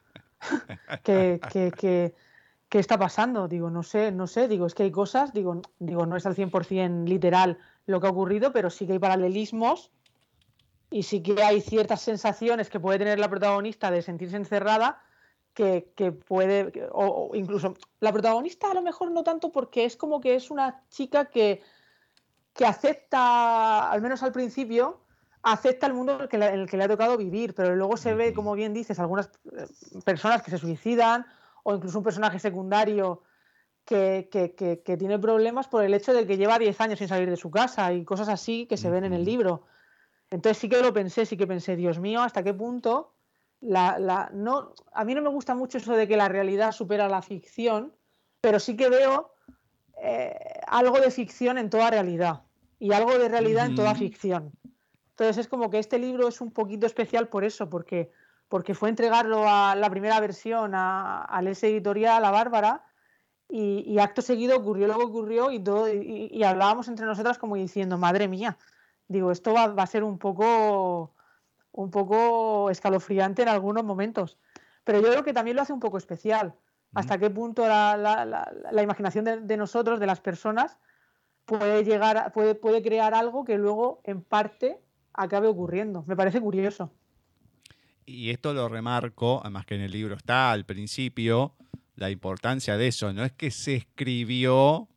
¿qué, 1.03 1.41
qué, 1.49 2.79
está 2.79 2.99
pasando? 2.99 3.49
Digo, 3.49 3.71
no 3.71 3.83
sé, 3.83 4.13
no 4.13 4.27
sé, 4.27 4.49
digo, 4.49 4.67
es 4.67 4.75
que 4.75 4.85
hay 4.85 4.91
cosas, 4.91 5.33
digo, 5.33 5.61
digo 5.79 6.07
no 6.07 6.17
es 6.17 6.27
al 6.27 6.35
100% 6.35 7.07
literal 7.07 7.59
lo 7.87 8.01
que 8.01 8.07
ha 8.07 8.11
ocurrido, 8.11 8.53
pero 8.53 8.71
sí 8.71 8.87
que 8.87 8.95
hay 8.95 8.99
paralelismos 8.99 9.91
y 10.91 11.03
sí 11.05 11.23
que 11.23 11.43
hay 11.43 11.61
ciertas 11.61 12.01
sensaciones 12.01 12.71
que 12.71 12.81
puede 12.81 12.99
tener 12.99 13.19
la 13.19 13.29
protagonista 13.29 13.91
de 13.91 14.03
sentirse 14.03 14.37
encerrada 14.37 15.03
que, 15.55 16.13
puede, 16.27 16.73
o, 16.93 17.31
incluso 17.35 17.75
la 18.01 18.13
protagonista 18.13 18.71
a 18.71 18.75
lo 18.75 18.83
mejor 18.83 19.11
no 19.11 19.23
tanto 19.23 19.53
porque 19.53 19.85
es 19.85 19.97
como 19.97 20.21
que 20.21 20.35
es 20.35 20.51
una 20.51 20.83
chica 20.89 21.27
que, 21.27 21.63
que 22.55 22.65
acepta, 22.65 23.91
al 23.91 24.01
menos 24.01 24.23
al 24.23 24.33
principio, 24.33 25.01
acepta 25.43 25.87
el 25.87 25.95
mundo 25.95 26.15
en 26.15 26.21
el, 26.23 26.29
que 26.29 26.39
le, 26.39 26.55
el 26.55 26.69
que 26.69 26.77
le 26.77 26.85
ha 26.85 26.89
tocado 26.89 27.17
vivir, 27.17 27.55
pero 27.55 27.75
luego 27.77 27.97
se 27.97 28.15
ve, 28.15 28.33
como 28.33 28.55
bien 28.55 28.73
dices, 28.73 28.99
algunas 28.99 29.31
eh, 29.57 29.67
personas 30.05 30.43
que 30.43 30.51
se 30.51 30.59
suicidan 30.59 31.27
o 31.65 31.75
incluso 31.75 31.99
un 31.99 32.05
personaje 32.05 32.39
secundario 32.39 33.23
que, 33.85 34.29
que, 34.31 34.97
tiene 34.97 35.19
problemas 35.19 35.69
por 35.69 35.85
el 35.85 35.93
hecho 35.93 36.13
de 36.13 36.27
que 36.27 36.37
lleva 36.37 36.59
10 36.59 36.81
años 36.81 36.99
sin 36.99 37.09
salir 37.09 37.29
de 37.29 37.37
su 37.37 37.51
casa 37.51 37.93
y 37.93 38.05
cosas 38.05 38.29
así 38.29 38.67
que 38.67 38.77
se 38.77 38.91
ven 38.91 39.05
en 39.05 39.13
el 39.13 39.25
libro. 39.25 39.65
Entonces 40.31 40.59
sí 40.59 40.69
que 40.69 40.81
lo 40.81 40.93
pensé, 40.93 41.27
sí 41.27 41.37
que 41.37 41.47
pensé, 41.47 41.77
Dios 41.77 41.99
mío, 41.99 42.23
¿hasta 42.23 42.43
qué 42.43 42.55
punto 42.55 43.12
la, 43.63 44.31
no, 44.35 44.75
a 44.93 45.05
mí 45.05 45.15
no 45.15 45.23
me 45.23 45.29
gusta 45.29 45.55
mucho 45.55 45.79
eso 45.79 45.95
de 45.95 46.07
que 46.07 46.17
la 46.17 46.29
realidad 46.29 46.73
supera 46.73 47.09
la 47.09 47.23
ficción, 47.23 47.95
pero 48.41 48.59
sí 48.61 48.77
que 48.77 48.89
veo 48.89 49.33
eh, 50.03 50.61
algo 50.67 51.01
de 51.01 51.11
ficción 51.11 51.59
en 51.59 51.71
toda 51.71 51.91
realidad 51.91 52.43
y 52.79 52.93
algo 52.93 53.17
de 53.17 53.29
realidad 53.29 53.67
en 53.67 53.77
toda 53.77 53.95
ficción. 53.95 54.53
Entonces 55.11 55.39
es 55.39 55.49
como 55.49 55.71
que 55.71 55.79
este 55.79 55.99
libro 55.99 56.27
es 56.27 56.41
un 56.41 56.51
poquito 56.51 56.87
especial 56.87 57.29
por 57.29 57.45
eso, 57.45 57.71
porque, 57.71 58.11
porque 58.49 58.75
fue 58.75 58.89
entregarlo 58.89 59.45
a 59.47 59.77
la 59.77 59.89
primera 59.89 60.19
versión 60.19 60.73
al 60.75 61.47
ese 61.47 61.69
editorial, 61.69 62.25
a 62.25 62.31
Bárbara, 62.31 62.85
y, 63.49 63.99
acto 63.99 64.23
seguido 64.23 64.57
ocurrió 64.57 64.87
lo 64.87 64.97
que 64.97 65.05
ocurrió 65.05 65.53
y, 65.53 65.59
todo, 65.61 65.87
y, 65.93 66.43
hablábamos 66.43 66.89
entre 66.89 67.05
nosotras 67.05 67.37
como 67.39 67.57
diciendo, 67.57 67.99
madre 67.99 68.27
mía, 68.27 68.57
digo, 69.09 69.31
esto 69.31 69.53
va, 69.53 69.65
a 69.65 69.87
ser 69.87 70.03
un 70.03 70.19
poco, 70.19 71.15
un 71.73 71.91
poco 71.91 72.71
escalofriante 72.71 73.43
en 73.43 73.49
algunos 73.49 73.85
momentos. 73.85 74.39
Pero 74.85 75.01
yo 75.01 75.09
creo 75.09 75.25
que 75.25 75.33
también 75.33 75.57
lo 75.57 75.63
hace 75.63 75.73
un 75.73 75.81
poco 75.81 75.99
especial. 75.99 76.55
Hasta 76.95 77.19
qué 77.19 77.31
punto 77.31 77.67
la, 77.67 78.83
imaginación 78.83 79.25
de, 79.25 79.57
nosotros, 79.57 79.99
de 79.99 80.07
las 80.07 80.21
personas, 80.21 80.79
puede 81.47 81.85
llegar, 81.85 82.33
puede, 82.33 82.55
puede 82.55 82.83
crear 82.83 83.15
algo 83.15 83.45
que 83.45 83.57
luego, 83.57 84.03
en 84.05 84.23
parte, 84.23 84.79
acabe 85.15 85.49
ocurriendo. 85.49 86.05
Me 86.07 86.17
parece 86.17 86.41
curioso. 86.41 86.93
Y 88.05 88.31
esto 88.31 88.53
lo 88.53 88.69
remarco, 88.69 89.41
además 89.43 89.65
que 89.65 89.77
en 89.77 89.83
el 89.83 89.93
libro 89.93 90.17
está 90.17 90.53
al 90.53 90.67
principio, 90.67 91.55
la 91.97 92.11
importancia 92.11 92.77
de 92.77 92.89
eso. 92.89 93.13
No 93.13 93.25
es 93.25 93.33
que 93.33 93.51
se 93.51 93.75
escribió 93.75 94.89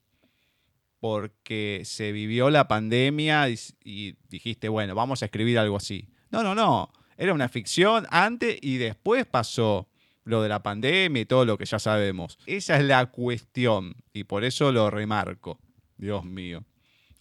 porque 1.00 1.84
se 1.86 2.12
vivió 2.12 2.50
la 2.50 2.68
pandemia 2.68 3.48
y, 3.50 4.18
dijiste, 4.28 4.70
bueno, 4.70 4.96
vamos 4.96 5.22
a 5.22 5.26
escribir 5.26 5.60
algo 5.60 5.78
así. 5.78 6.10
No, 6.36 6.44
no, 6.44 6.54
no. 6.54 6.90
Era 7.16 7.34
una 7.34 7.48
ficción 7.48 8.06
antes 8.10 8.58
y 8.62 8.78
después 8.78 9.26
pasó 9.26 9.88
lo 10.26 10.42
de 10.42 10.50
la 10.50 10.62
pandemia 10.62 11.22
y 11.22 11.26
todo 11.26 11.46
lo 11.46 11.58
que 11.58 11.64
ya 11.64 11.80
sabemos. 11.80 12.38
Esa 12.46 12.76
es 12.76 12.84
la 12.84 13.06
cuestión 13.06 13.96
y 14.12 14.26
por 14.26 14.44
eso 14.44 14.74
lo 14.74 14.90
remarco. 14.90 15.60
Dios 15.96 16.26
mío. 16.26 16.66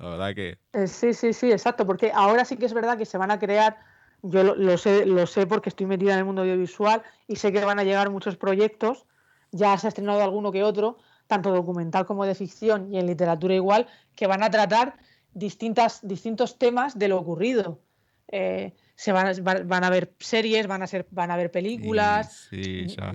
La 0.01 0.09
verdad 0.09 0.35
que... 0.35 0.59
Eh, 0.73 0.89
sí, 0.89 1.15
sí, 1.15 1.33
sí, 1.33 1.53
exacto, 1.53 1.87
porque 1.87 2.11
ahora 2.13 2.45
sí 2.45 2.57
que 2.57 2.67
es 2.67 2.75
verdad 2.75 2.99
que 2.99 3.07
se 3.07 3.17
van 3.17 3.31
a 3.31 3.39
crear, 3.39 3.79
yo 4.23 4.43
lo, 4.43 4.77
sé, 4.79 5.07
lo 5.07 5.29
sé 5.29 5.47
porque 5.47 5.69
estoy 5.69 5.87
metida 5.87 6.15
en 6.15 6.19
el 6.19 6.25
mundo 6.25 6.43
audiovisual 6.43 7.05
y 7.29 7.37
sé 7.37 7.53
que 7.53 7.65
van 7.65 7.79
a 7.79 7.85
llegar 7.85 8.11
muchos 8.11 8.37
proyectos, 8.37 9.07
ya 9.53 9.79
se 9.79 9.87
ha 9.87 9.91
estrenado 9.91 10.25
alguno 10.25 10.51
que 10.51 10.65
otro, 10.65 10.99
tanto 11.29 11.53
documental 11.53 12.05
como 12.05 12.27
de 12.27 12.35
ficción 12.35 12.93
y 12.93 12.99
en 12.99 13.07
literatura 13.07 13.55
igual, 13.55 13.87
que 14.17 14.27
van 14.27 14.43
a 14.43 14.51
tratar 14.51 14.97
distintas, 15.35 16.01
distintos 16.03 16.59
temas 16.59 16.99
de 16.99 17.07
lo 17.07 17.19
ocurrido. 17.19 17.79
Eh, 18.27 18.75
se 18.97 19.13
van, 19.13 19.35
van, 19.43 19.85
a 19.85 19.91
ver 19.91 20.13
series, 20.19 20.67
van 20.67 20.83
a, 20.83 20.87
ser, 20.87 21.07
van 21.11 21.31
a 21.31 21.37
ver 21.37 21.51
películas. 21.51 22.49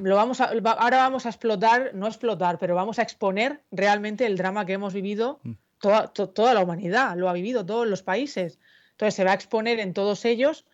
Lo 0.02 0.16
vamos 0.16 0.42
ahora 0.42 0.98
vamos 0.98 1.26
a 1.26 1.30
explotar, 1.30 1.92
no 1.94 2.08
explotar, 2.08 2.58
pero 2.60 2.76
vamos 2.76 3.00
a 3.00 3.02
exponer 3.02 3.62
realmente 3.72 4.26
el 4.26 4.38
drama 4.38 4.66
que 4.66 4.74
hemos 4.74 4.94
vivido 4.94 5.40
mm 5.44 5.54
toda, 5.80 6.54
la 6.54 6.62
humanidad, 6.62 7.16
lo 7.16 7.30
ha 7.30 7.34
vivido 7.34 7.66
todos 7.66 7.88
los 7.88 8.04
países. 8.04 8.60
Entonces 8.92 9.16
se 9.16 9.24
va 9.24 9.32
a 9.32 9.36
exponer 9.36 9.80
en 9.80 9.94
todos 9.94 10.26
ellos 10.26 10.66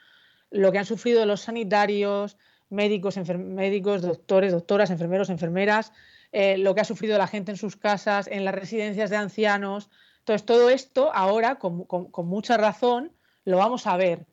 lo 0.49 0.71
que 0.71 0.79
han 0.79 0.85
sufrido 0.85 1.25
los 1.25 1.41
sanitarios, 1.41 2.37
médicos, 2.69 3.17
médicos 3.37 4.01
doctores, 4.01 4.51
doctoras, 4.51 4.89
enfermeros, 4.89 5.29
enfermeras, 5.29 5.91
eh, 6.31 6.57
lo 6.57 6.73
que 6.73 6.81
ha 6.81 6.85
sufrido 6.85 7.17
la 7.17 7.27
gente 7.27 7.51
en 7.51 7.57
sus 7.57 7.75
casas, 7.75 8.27
en 8.27 8.45
las 8.45 8.55
residencias 8.55 9.09
de 9.09 9.17
ancianos. 9.17 9.89
Entonces 10.19 10.45
todo 10.45 10.69
esto 10.69 11.11
ahora, 11.13 11.55
con, 11.55 11.85
mucha 12.25 12.57
razón, 12.57 13.11
lo 13.43 13.57
vamos 13.57 13.85
a 13.85 13.95
ver 13.97 14.25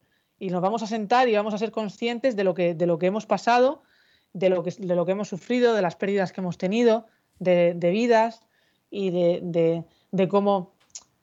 y 0.43 0.51
nos 0.51 0.60
vamos 0.60 0.82
a 0.82 0.89
sentar 0.89 1.28
y 1.28 1.36
vamos 1.36 1.55
a 1.55 1.59
ser 1.59 1.70
conscientes 1.70 2.35
de 2.35 2.43
lo 2.43 2.52
que, 2.52 2.74
de 2.74 2.86
lo 2.86 2.98
que 2.98 3.06
hemos 3.06 3.27
pasado, 3.27 3.85
de 4.32 4.48
lo 4.48 4.64
que, 4.64 4.73
de 4.77 4.97
lo 4.97 5.06
que 5.06 5.12
hemos 5.12 5.28
sufrido, 5.28 5.73
de 5.73 5.82
las 5.82 5.94
pérdidas 5.94 6.32
que 6.32 6.40
hemos 6.40 6.59
tenido, 6.59 7.06
de, 7.39 7.74
vidas 7.93 8.43
y 8.90 9.10
de 9.10 9.85
de 10.12 10.28
cómo 10.28 10.74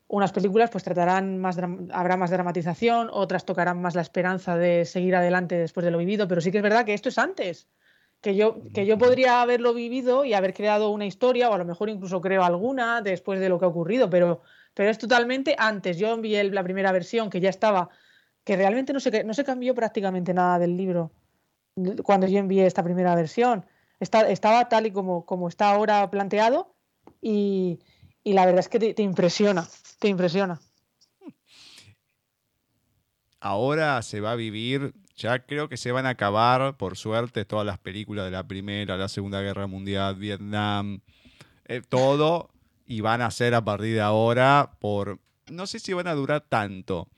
unas 0.07 0.31
películas 0.31 0.71
pues 0.71 0.83
tratarán 0.83 1.37
más 1.37 1.57
habrá 1.91 2.17
más 2.17 2.31
dramatización, 2.31 3.09
otras 3.13 3.45
tocarán 3.45 3.81
más 3.81 3.93
la 3.93 4.01
esperanza 4.01 4.57
de 4.57 4.85
seguir 4.85 5.15
adelante 5.15 5.55
después 5.55 5.85
de 5.85 5.91
lo 5.91 5.99
vivido, 5.99 6.27
pero 6.27 6.41
sí 6.41 6.51
que 6.51 6.57
es 6.57 6.63
verdad 6.63 6.85
que 6.85 6.95
esto 6.95 7.09
es 7.09 7.17
antes, 7.17 7.67
que 8.21 8.35
yo 8.35 8.57
que 8.73 8.85
yo 8.85 8.97
podría 8.97 9.41
haberlo 9.41 9.73
vivido 9.73 10.25
y 10.25 10.33
haber 10.33 10.53
creado 10.53 10.89
una 10.89 11.05
historia 11.05 11.49
o 11.49 11.53
a 11.53 11.57
lo 11.57 11.65
mejor 11.65 11.89
incluso 11.89 12.19
creo 12.19 12.43
alguna 12.43 13.01
después 13.01 13.39
de 13.39 13.49
lo 13.49 13.59
que 13.59 13.65
ha 13.65 13.69
ocurrido, 13.69 14.09
pero 14.09 14.41
pero 14.73 14.89
es 14.89 14.97
totalmente 14.97 15.55
antes. 15.57 15.97
Yo 15.97 16.13
envié 16.13 16.43
la 16.45 16.63
primera 16.63 16.91
versión 16.91 17.29
que 17.29 17.39
ya 17.39 17.49
estaba 17.49 17.89
que 18.49 18.57
realmente 18.57 18.93
no 18.93 18.99
se 18.99 19.23
no 19.23 19.35
se 19.35 19.43
cambió 19.43 19.75
prácticamente 19.75 20.33
nada 20.33 20.57
del 20.57 20.75
libro 20.75 21.11
cuando 22.01 22.25
yo 22.25 22.39
envié 22.39 22.65
esta 22.65 22.83
primera 22.83 23.13
versión. 23.13 23.63
estaba 23.99 24.67
tal 24.67 24.87
y 24.87 24.91
como, 24.91 25.23
como 25.23 25.47
está 25.47 25.69
ahora 25.69 26.09
planteado 26.09 26.73
y, 27.21 27.77
y 28.23 28.33
la 28.33 28.47
verdad 28.47 28.61
es 28.61 28.67
que 28.67 28.79
te, 28.79 29.03
impresiona, 29.03 29.67
te 29.99 30.07
impresiona. 30.07 30.59
Ahora 33.39 34.01
se 34.01 34.19
va 34.19 34.31
a 34.31 34.35
vivir, 34.35 34.95
ya 35.15 35.45
creo 35.45 35.69
que 35.69 35.77
se 35.77 35.91
van 35.91 36.07
a 36.07 36.09
acabar, 36.17 36.75
por 36.75 36.97
suerte, 36.97 37.45
todas 37.45 37.67
las 37.67 37.77
películas 37.77 38.25
de 38.25 38.31
la 38.31 38.47
Primera, 38.47 38.97
la 38.97 39.09
Segunda 39.09 39.41
Guerra 39.41 39.67
Mundial, 39.67 40.15
Vietnam, 40.15 41.01
eh, 41.65 41.83
todo, 41.87 42.49
y 42.87 43.01
van 43.01 43.21
a 43.21 43.29
ser 43.29 43.53
a 43.53 43.63
partir 43.63 43.93
de 43.93 44.01
ahora 44.01 44.71
por, 44.79 45.19
no 45.51 45.67
sé 45.67 45.77
si 45.77 45.93
van 45.93 46.07
a 46.07 46.15
durar 46.15 46.41
tanto 46.49 47.09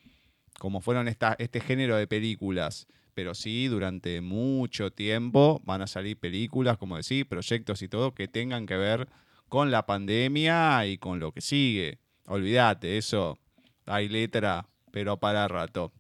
como 0.62 0.80
fueron 0.80 1.08
esta, 1.08 1.36
este 1.40 1.60
género 1.60 1.96
de 1.96 2.06
películas, 2.06 2.86
pero 3.16 3.34
sí, 3.34 3.66
durante 3.66 4.22
mucho 4.22 4.92
tiempo 4.92 5.60
van 5.66 5.82
a 5.82 5.88
salir 5.88 6.20
películas, 6.20 6.78
como 6.78 6.98
decir, 6.98 7.28
proyectos 7.28 7.82
y 7.82 7.88
todo, 7.88 8.14
que 8.14 8.28
tengan 8.28 8.68
que 8.68 8.78
ver 8.78 9.08
con 9.50 9.72
la 9.72 9.88
pandemia 9.88 10.86
y 10.86 11.00
con 11.00 11.20
lo 11.20 11.32
que 11.32 11.42
sigue. 11.42 11.98
Olvídate, 12.26 13.00
eso 13.00 13.40
hay 13.88 14.08
letra, 14.08 14.70
pero 14.92 15.18
para 15.18 15.48
rato. 15.48 15.94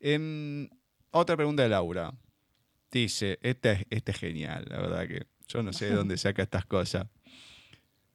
Em, 0.00 0.68
otra 1.12 1.36
pregunta 1.36 1.62
de 1.62 1.68
Laura. 1.68 2.12
Dice, 2.90 3.38
este, 3.40 3.86
este 3.88 4.10
es 4.10 4.18
genial, 4.18 4.64
la 4.68 4.80
verdad 4.80 5.06
que 5.06 5.26
yo 5.46 5.62
no 5.62 5.72
sé 5.72 5.90
de 5.90 5.94
dónde 5.94 6.16
saca 6.16 6.42
estas 6.42 6.66
cosas. 6.66 7.06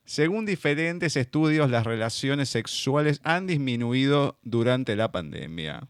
Según 0.07 0.45
diferentes 0.45 1.17
estudios, 1.17 1.69
las 1.69 1.85
relaciones 1.85 2.47
sexuales 2.47 3.19
han 3.25 3.45
disminuido 3.45 4.39
durante 4.41 4.95
la 4.95 5.11
pandemia. 5.11 5.85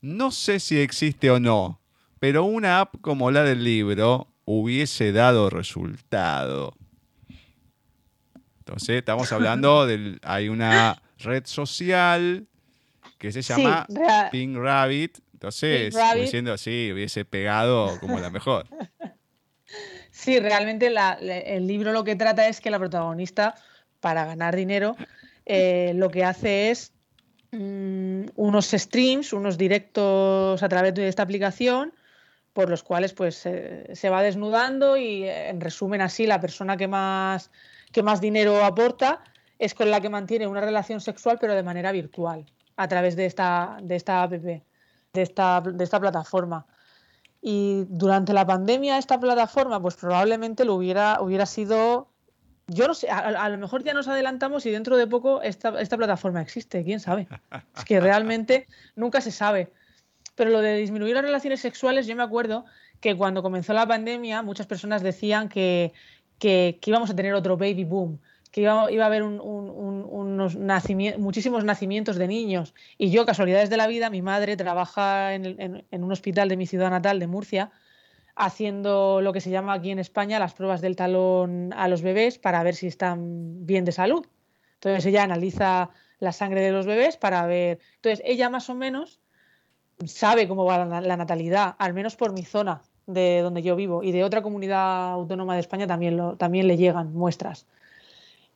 No 0.00 0.30
sé 0.30 0.60
si 0.60 0.78
existe 0.78 1.32
o 1.32 1.40
no, 1.40 1.80
pero 2.20 2.44
una 2.44 2.78
app 2.78 2.94
como 3.00 3.32
la 3.32 3.42
del 3.42 3.64
libro 3.64 4.28
hubiese 4.44 5.10
dado 5.10 5.50
resultado. 5.50 6.76
Entonces, 8.60 8.90
estamos 8.90 9.32
hablando 9.32 9.84
de. 9.88 10.20
Hay 10.22 10.48
una 10.48 11.02
red 11.18 11.44
social 11.44 12.46
que 13.18 13.32
se 13.32 13.42
llama 13.42 13.84
Pink 14.30 14.56
Rabbit. 14.58 15.18
Entonces, 15.32 15.92
diciendo 16.14 16.52
así, 16.52 16.92
hubiese 16.92 17.24
pegado 17.24 17.98
como 17.98 18.20
la 18.20 18.30
mejor. 18.30 18.68
Sí, 20.20 20.38
realmente 20.38 20.92
el 20.92 21.66
libro 21.66 21.92
lo 21.92 22.04
que 22.04 22.14
trata 22.14 22.46
es 22.46 22.60
que 22.60 22.70
la 22.70 22.78
protagonista, 22.78 23.54
para 24.00 24.26
ganar 24.26 24.54
dinero, 24.54 24.94
eh, 25.46 25.92
lo 25.94 26.10
que 26.10 26.26
hace 26.26 26.70
es 26.70 26.92
mm, 27.52 28.26
unos 28.36 28.66
streams, 28.66 29.32
unos 29.32 29.56
directos 29.56 30.62
a 30.62 30.68
través 30.68 30.92
de 30.92 31.08
esta 31.08 31.22
aplicación, 31.22 31.94
por 32.52 32.68
los 32.68 32.82
cuales 32.82 33.14
pues 33.14 33.36
se 33.36 34.10
va 34.10 34.22
desnudando 34.22 34.98
y 34.98 35.26
en 35.26 35.58
resumen 35.58 36.02
así 36.02 36.26
la 36.26 36.38
persona 36.38 36.76
que 36.76 36.86
más 36.86 37.50
que 37.90 38.02
más 38.02 38.20
dinero 38.20 38.62
aporta 38.62 39.24
es 39.58 39.72
con 39.72 39.90
la 39.90 40.02
que 40.02 40.10
mantiene 40.10 40.46
una 40.46 40.60
relación 40.60 41.00
sexual, 41.00 41.38
pero 41.40 41.54
de 41.54 41.62
manera 41.62 41.92
virtual, 41.92 42.44
a 42.76 42.88
través 42.88 43.16
de 43.16 43.24
esta, 43.24 43.78
de 43.80 43.96
esta 43.96 44.22
app, 44.24 44.32
de 44.32 44.62
esta, 45.14 45.62
de 45.62 45.82
esta 45.82 45.98
plataforma. 45.98 46.66
Y 47.42 47.84
durante 47.88 48.32
la 48.32 48.46
pandemia, 48.46 48.98
esta 48.98 49.18
plataforma, 49.18 49.80
pues 49.80 49.96
probablemente 49.96 50.64
lo 50.64 50.74
hubiera, 50.74 51.18
hubiera 51.20 51.46
sido. 51.46 52.08
Yo 52.66 52.86
no 52.86 52.94
sé, 52.94 53.10
a, 53.10 53.48
lo 53.48 53.58
mejor 53.58 53.82
ya 53.82 53.94
nos 53.94 54.06
adelantamos 54.06 54.64
y 54.64 54.70
dentro 54.70 54.96
de 54.96 55.06
poco 55.06 55.42
esta, 55.42 55.80
esta 55.80 55.96
plataforma 55.96 56.40
existe, 56.40 56.84
quién 56.84 57.00
sabe. 57.00 57.26
Es 57.76 57.84
que 57.84 57.98
realmente 57.98 58.68
nunca 58.94 59.20
se 59.20 59.32
sabe. 59.32 59.72
Pero 60.36 60.50
lo 60.50 60.60
de 60.60 60.76
disminuir 60.76 61.14
las 61.14 61.24
relaciones 61.24 61.60
sexuales, 61.60 62.06
yo 62.06 62.14
me 62.14 62.22
acuerdo 62.22 62.64
que 63.00 63.16
cuando 63.16 63.42
comenzó 63.42 63.72
la 63.72 63.88
pandemia, 63.88 64.42
muchas 64.42 64.66
personas 64.66 65.02
decían 65.02 65.48
que, 65.48 65.92
que, 66.38 66.78
íbamos 66.86 67.10
a 67.10 67.16
tener 67.16 67.34
otro 67.34 67.56
baby 67.56 67.84
boom, 67.84 68.20
que 68.50 68.62
iba, 68.62 68.72
a 68.72 69.06
haber 69.06 69.22
unos 69.22 70.56
muchísimos 71.18 71.64
nacimientos 71.64 72.16
de 72.16 72.26
niños. 72.26 72.74
Y 72.98 73.10
yo, 73.10 73.24
casualidades 73.24 73.70
de 73.70 73.76
la 73.76 73.86
vida, 73.86 74.10
mi 74.10 74.22
madre 74.22 74.56
trabaja 74.56 75.34
en, 75.34 75.84
un 75.90 76.12
hospital 76.12 76.48
de 76.48 76.56
mi 76.56 76.66
ciudad 76.66 76.90
natal, 76.90 77.20
de 77.20 77.26
Murcia, 77.28 77.70
haciendo 78.34 79.20
lo 79.20 79.32
que 79.32 79.40
se 79.40 79.50
llama 79.50 79.74
aquí 79.74 79.90
en 79.90 79.98
España 79.98 80.38
las 80.38 80.54
pruebas 80.54 80.80
del 80.80 80.96
talón 80.96 81.72
a 81.76 81.88
los 81.88 82.02
bebés 82.02 82.38
para 82.38 82.62
ver 82.62 82.74
si 82.74 82.86
están 82.86 83.66
bien 83.66 83.84
de 83.84 83.92
salud. 83.92 84.26
Entonces 84.74 85.06
ella 85.06 85.22
analiza 85.22 85.90
la 86.18 86.32
sangre 86.32 86.62
de 86.62 86.72
los 86.72 86.86
bebés 86.86 87.16
para 87.16 87.46
ver. 87.46 87.78
Entonces 87.96 88.22
ella 88.24 88.48
más 88.50 88.68
o 88.70 88.74
menos 88.74 89.20
sabe 90.06 90.48
cómo 90.48 90.64
va 90.64 90.84
la 90.86 91.16
natalidad, 91.16 91.76
al 91.78 91.92
menos 91.92 92.16
por 92.16 92.32
mi 92.32 92.44
zona 92.44 92.82
de 93.06 93.40
donde 93.42 93.62
yo 93.62 93.76
vivo 93.76 94.02
y 94.02 94.12
de 94.12 94.24
otra 94.24 94.42
comunidad 94.42 95.12
autónoma 95.12 95.54
de 95.54 95.60
España 95.60 95.86
también, 95.86 96.16
lo, 96.16 96.36
también 96.36 96.66
le 96.66 96.76
llegan 96.76 97.12
muestras. 97.12 97.66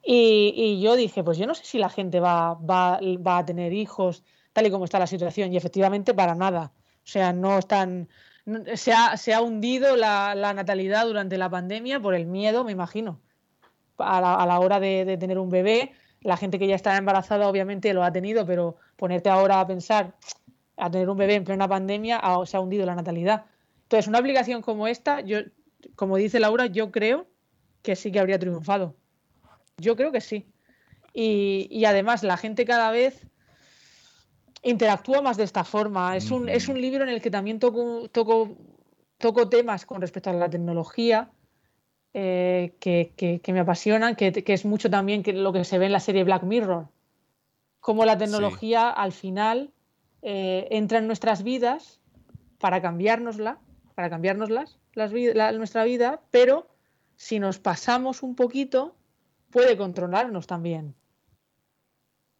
Y, 0.06 0.81
yo 0.81 0.97
dije, 0.97 1.24
pues 1.24 1.39
yo 1.39 1.47
no 1.47 1.55
sé 1.55 1.64
si 1.64 1.78
la 1.78 1.89
gente 1.89 2.20
va, 2.20 2.55
va, 2.55 3.01
va, 3.26 3.39
a 3.39 3.44
tener 3.47 3.72
hijos 3.72 4.22
tal 4.52 4.66
y 4.66 4.70
como 4.70 4.85
está 4.85 4.98
la 4.98 5.06
situación. 5.06 5.52
Y 5.52 5.56
efectivamente 5.56 6.14
para 6.14 6.35
nada. 6.35 6.72
O 6.98 7.06
sea, 7.06 7.32
no 7.32 7.59
están... 7.59 8.09
Se 8.74 8.93
ha, 8.93 9.16
se 9.16 9.32
ha 9.32 9.40
hundido 9.40 9.97
la, 9.97 10.35
natalidad 10.55 11.06
durante 11.06 11.39
la 11.39 11.48
pandemia 11.48 12.01
por 12.01 12.14
el 12.14 12.26
miedo, 12.26 12.62
me 12.62 12.72
imagino, 12.72 13.20
a 13.97 14.20
la, 14.20 14.60
hora 14.60 14.81
de, 14.81 15.06
de, 15.06 15.16
tener 15.16 15.39
un 15.39 15.48
bebé. 15.48 15.93
La 16.20 16.36
gente 16.36 16.59
que 16.59 16.66
ya 16.66 16.74
está 16.74 16.97
embarazada 16.97 17.48
obviamente 17.48 17.94
lo 17.94 18.05
ha 18.05 18.12
tenido, 18.12 18.44
pero 18.44 18.76
ponerte 18.97 19.31
ahora 19.31 19.60
a 19.60 19.66
pensar 19.66 20.14
a 20.76 20.90
tener 20.90 21.09
un 21.09 21.16
bebé 21.16 21.35
en 21.35 21.44
plena 21.44 21.68
pandemia 21.68 22.20
se 22.47 22.56
ha 22.56 22.60
hundido 22.60 22.86
la 22.86 22.94
natalidad. 22.94 23.44
Entonces, 23.82 24.09
una 24.09 24.18
aplicación 24.18 24.62
como 24.62 24.86
esta, 24.86 25.20
yo, 25.20 25.39
como 25.94 26.16
dice 26.16 26.40
Laura, 26.40 26.66
yo 26.66 26.90
creo 26.90 27.26
que 27.82 27.97
sí 27.97 28.10
que 28.10 28.18
habría 28.18 28.39
triunfado. 28.39 28.97
Yo 29.78 29.96
creo 29.96 30.12
que 30.12 30.20
sí. 30.20 30.46
Y, 31.12 31.84
además 31.84 32.22
la 32.22 32.36
gente 32.36 32.64
cada 32.64 32.90
vez 32.90 33.26
interactúa 34.62 35.22
más 35.22 35.36
de 35.36 35.44
esta 35.44 35.64
forma. 35.64 36.16
Es 36.16 36.30
un, 36.30 36.48
es 36.48 36.68
un 36.68 36.80
libro 36.80 37.05
en 37.05 37.10
el 37.10 37.20
que 37.20 37.30
también 37.30 37.59
toco, 37.59 38.09
toco, 38.09 38.56
toco 39.18 39.48
temas 39.48 39.86
con 39.86 40.01
respecto 40.01 40.30
a 40.30 40.32
la 40.32 40.51
tecnología 40.51 41.30
eh, 42.16 42.74
que, 42.78 43.52
me 43.52 43.60
apasionan, 43.60 44.14
que, 44.14 44.32
es 44.46 44.64
mucho 44.64 44.88
también 44.88 45.24
lo 45.42 45.52
que 45.52 45.64
se 45.64 45.78
ve 45.78 45.86
en 45.86 45.92
la 45.92 46.01
serie 46.01 46.22
Black 46.24 46.44
Mirror. 46.44 46.88
Cómo 47.80 48.05
la 48.05 48.16
tecnología 48.16 48.88
al 48.88 49.12
final 49.12 49.72
eh, 50.22 50.68
entra 50.70 50.98
en 50.98 51.09
nuestras 51.09 51.42
vidas 51.42 52.01
para 52.59 52.80
cambiárnosla, 52.80 53.59
para 53.94 54.09
cambiárnoslas, 54.10 54.78
las, 54.94 55.12
nuestra 55.55 55.84
vida, 55.84 56.22
pero 56.30 56.68
si 57.16 57.40
nos 57.40 57.59
pasamos 57.59 58.22
un 58.22 58.36
poquito, 58.36 58.94
puede 59.55 59.76
controlarnos 59.76 60.48
también. 60.48 60.97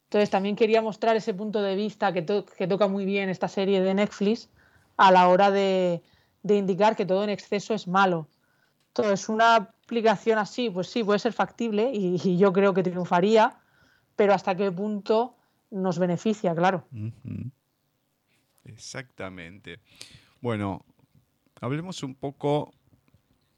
Entonces 0.07 0.29
también 0.29 0.57
quería 0.57 0.81
mostrar 0.81 1.15
ese 1.15 1.33
punto 1.33 1.61
de 1.61 1.73
vista 1.73 2.11
que, 2.11 2.21
toca 2.21 2.87
muy 2.89 3.05
bien 3.05 3.29
esta 3.29 3.47
serie 3.47 3.81
de 3.81 3.93
Netflix 3.93 4.49
a 4.97 5.13
la 5.13 5.29
hora 5.29 5.49
de, 5.49 6.03
indicar 6.43 6.97
que 6.97 7.05
todo 7.05 7.23
en 7.23 7.29
exceso 7.29 7.73
es 7.73 7.87
malo. 7.87 8.27
Entonces 8.89 9.29
una 9.29 9.55
aplicación 9.55 10.37
así, 10.39 10.69
pues 10.69 10.87
sí, 10.87 11.05
puede 11.05 11.19
ser 11.19 11.31
factible 11.31 11.89
y, 11.93 12.37
yo 12.37 12.51
creo 12.51 12.73
que 12.73 12.83
triunfaría, 12.83 13.59
pero 14.17 14.33
hasta 14.33 14.53
qué 14.57 14.69
punto 14.69 15.37
nos 15.71 15.97
beneficia, 15.97 16.53
claro. 16.53 16.85
Exactamente. 18.65 19.79
Bueno, 20.41 20.83
hablemos 21.61 22.03
un 22.03 22.13
poco 22.13 22.73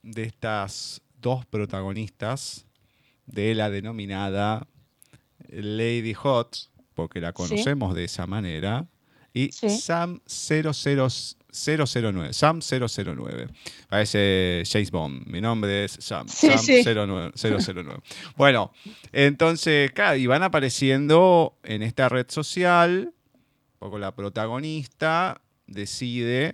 de 0.03 0.23
estas 0.23 1.01
dos 1.19 1.43
protagonistas 1.47 2.67
de 3.27 3.53
la 3.53 3.69
denominada 3.69 4.67
Lady 5.49 6.13
Hot, 6.13 6.69
porque 6.93 7.21
la 7.21 7.33
conocemos 7.33 7.93
de 7.93 8.05
esa 8.05 8.25
manera, 8.25 8.87
y 9.33 9.51
Sam 9.51 10.21
009, 10.25 12.33
Sam 12.33 12.61
009. 12.61 13.47
Parece 13.87 14.63
James 14.65 14.91
Bond. 14.91 15.27
Mi 15.27 15.41
nombre 15.41 15.85
es 15.85 15.97
Sam, 15.99 16.27
Sam 16.27 16.57
009. 16.57 17.31
bueno, 18.35 18.71
entonces, 19.11 19.91
claro, 19.91 20.17
y 20.17 20.25
van 20.25 20.43
apareciendo 20.43 21.57
en 21.63 21.83
esta 21.83 22.09
red 22.09 22.25
social, 22.29 23.13
un 23.73 23.79
poco 23.79 23.99
la 23.99 24.15
protagonista 24.15 25.41
decide 25.67 26.53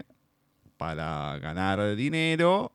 para 0.77 1.37
ganar 1.39 1.95
dinero 1.95 2.72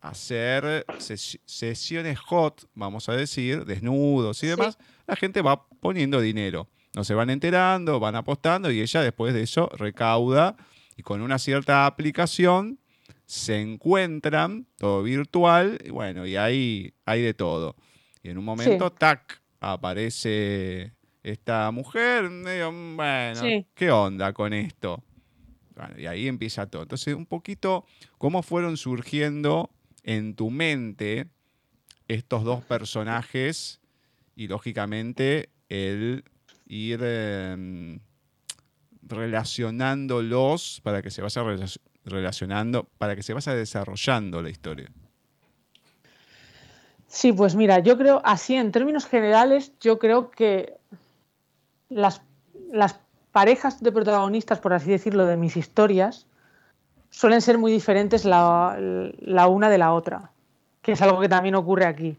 hacer 0.00 0.86
sesiones 0.98 2.18
hot, 2.18 2.68
vamos 2.74 3.08
a 3.08 3.12
decir, 3.14 3.64
desnudos 3.64 4.42
y 4.42 4.48
demás, 4.48 4.78
la 5.06 5.16
gente 5.16 5.42
va 5.42 5.66
poniendo 5.80 6.20
dinero. 6.20 6.68
No 6.94 7.04
se 7.04 7.14
van 7.14 7.30
enterando, 7.30 8.00
van 8.00 8.16
apostando 8.16 8.70
y 8.70 8.80
ella 8.80 9.02
después 9.02 9.34
de 9.34 9.42
eso 9.42 9.68
recauda 9.74 10.56
y 10.96 11.02
con 11.02 11.20
una 11.20 11.38
cierta 11.38 11.86
aplicación 11.86 12.78
se 13.26 13.60
encuentran, 13.60 14.66
todo 14.78 15.02
virtual, 15.02 15.78
y 15.84 15.90
bueno, 15.90 16.26
y 16.26 16.36
ahí 16.36 16.94
hay 17.04 17.22
de 17.22 17.34
todo. 17.34 17.76
Y 18.22 18.30
en 18.30 18.38
un 18.38 18.44
momento, 18.44 18.90
tac, 18.90 19.42
aparece 19.60 20.92
esta 21.22 21.70
mujer, 21.72 22.30
bueno, 22.94 23.64
¿qué 23.74 23.90
onda 23.90 24.32
con 24.32 24.52
esto? 24.52 25.02
y 25.98 26.06
ahí 26.06 26.26
empieza 26.26 26.66
todo. 26.66 26.82
Entonces, 26.82 27.14
un 27.14 27.26
poquito 27.26 27.84
cómo 28.18 28.42
fueron 28.42 28.76
surgiendo 28.76 29.70
en 30.06 30.34
tu 30.34 30.50
mente 30.50 31.26
estos 32.08 32.44
dos 32.44 32.64
personajes 32.64 33.80
y 34.36 34.46
lógicamente 34.46 35.50
el 35.68 36.24
ir 36.66 37.00
em, 37.02 37.98
relacionándolos 39.02 40.80
para 40.82 41.02
que 41.02 41.10
se 41.10 41.22
vaya 41.22 41.42
relacionando, 42.04 42.88
para 42.98 43.16
que 43.16 43.22
se 43.22 43.34
vaya 43.34 43.54
desarrollando 43.54 44.40
la 44.40 44.48
historia. 44.48 44.88
Sí, 47.08 47.32
pues 47.32 47.56
mira, 47.56 47.80
yo 47.80 47.98
creo, 47.98 48.20
así 48.24 48.54
en 48.54 48.70
términos 48.70 49.06
generales, 49.06 49.72
yo 49.80 49.98
creo 49.98 50.30
que 50.30 50.74
las, 51.88 52.22
las 52.70 53.00
parejas 53.32 53.82
de 53.82 53.90
protagonistas, 53.90 54.60
por 54.60 54.72
así 54.72 54.90
decirlo, 54.90 55.26
de 55.26 55.36
mis 55.36 55.56
historias, 55.56 56.26
suelen 57.16 57.40
ser 57.40 57.56
muy 57.56 57.72
diferentes 57.72 58.26
la, 58.26 58.76
una 59.48 59.70
de 59.70 59.78
la 59.78 59.94
otra, 59.94 60.32
que 60.82 60.92
es 60.92 61.00
algo 61.00 61.18
que 61.18 61.30
también 61.30 61.54
ocurre 61.54 61.86
aquí, 61.86 62.18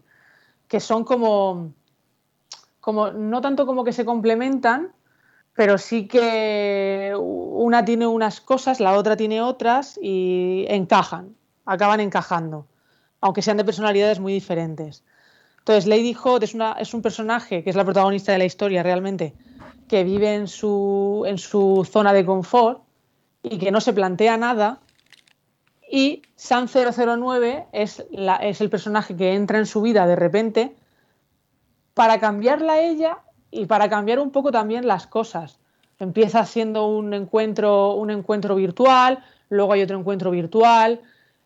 que 0.66 0.80
son 0.80 1.04
como, 1.04 1.72
como, 2.80 3.12
no 3.12 3.40
tanto 3.40 3.64
como 3.64 3.84
que 3.84 3.92
se 3.92 4.04
complementan, 4.04 4.90
pero 5.54 5.78
sí 5.78 6.08
que 6.08 7.14
una 7.16 7.84
tiene 7.84 8.08
unas 8.08 8.40
cosas, 8.40 8.80
la 8.80 8.94
otra 8.94 9.16
tiene 9.16 9.40
otras 9.40 10.00
y 10.02 10.66
encajan, 10.68 11.36
acaban 11.64 12.00
encajando, 12.00 12.66
aunque 13.20 13.40
sean 13.40 13.56
de 13.56 13.64
personalidades 13.64 14.18
muy 14.18 14.32
diferentes. 14.32 15.04
Entonces, 15.58 15.86
Lady 15.86 16.12
Hot 16.14 16.42
es, 16.42 16.54
una, 16.54 16.72
es 16.72 16.92
un 16.92 17.02
personaje 17.02 17.62
que 17.62 17.70
es 17.70 17.76
la 17.76 17.84
protagonista 17.84 18.32
de 18.32 18.38
la 18.38 18.46
historia 18.46 18.82
realmente, 18.82 19.32
que 19.86 20.02
vive 20.02 20.34
en 20.34 20.48
su, 20.48 21.22
en 21.24 21.38
su 21.38 21.86
zona 21.88 22.12
de 22.12 22.26
confort 22.26 22.82
y 23.44 23.58
que 23.58 23.70
no 23.70 23.80
se 23.80 23.92
plantea 23.92 24.36
nada. 24.36 24.80
Y 25.90 26.22
Sam 26.36 26.66
009 26.68 27.66
es, 27.72 28.04
es 28.42 28.60
el 28.60 28.70
personaje 28.70 29.16
que 29.16 29.34
entra 29.34 29.58
en 29.58 29.66
su 29.66 29.80
vida 29.80 30.06
de 30.06 30.16
repente 30.16 30.76
para 31.94 32.20
cambiarla 32.20 32.74
a 32.74 32.80
ella 32.80 33.18
y 33.50 33.66
para 33.66 33.88
cambiar 33.88 34.18
un 34.18 34.30
poco 34.30 34.52
también 34.52 34.86
las 34.86 35.06
cosas. 35.06 35.58
Empieza 35.98 36.44
siendo 36.44 36.86
un 36.86 37.14
encuentro, 37.14 37.94
un 37.94 38.10
encuentro 38.10 38.54
virtual, 38.54 39.24
luego 39.48 39.72
hay 39.72 39.82
otro 39.82 39.98
encuentro 39.98 40.30
virtual, 40.30 41.00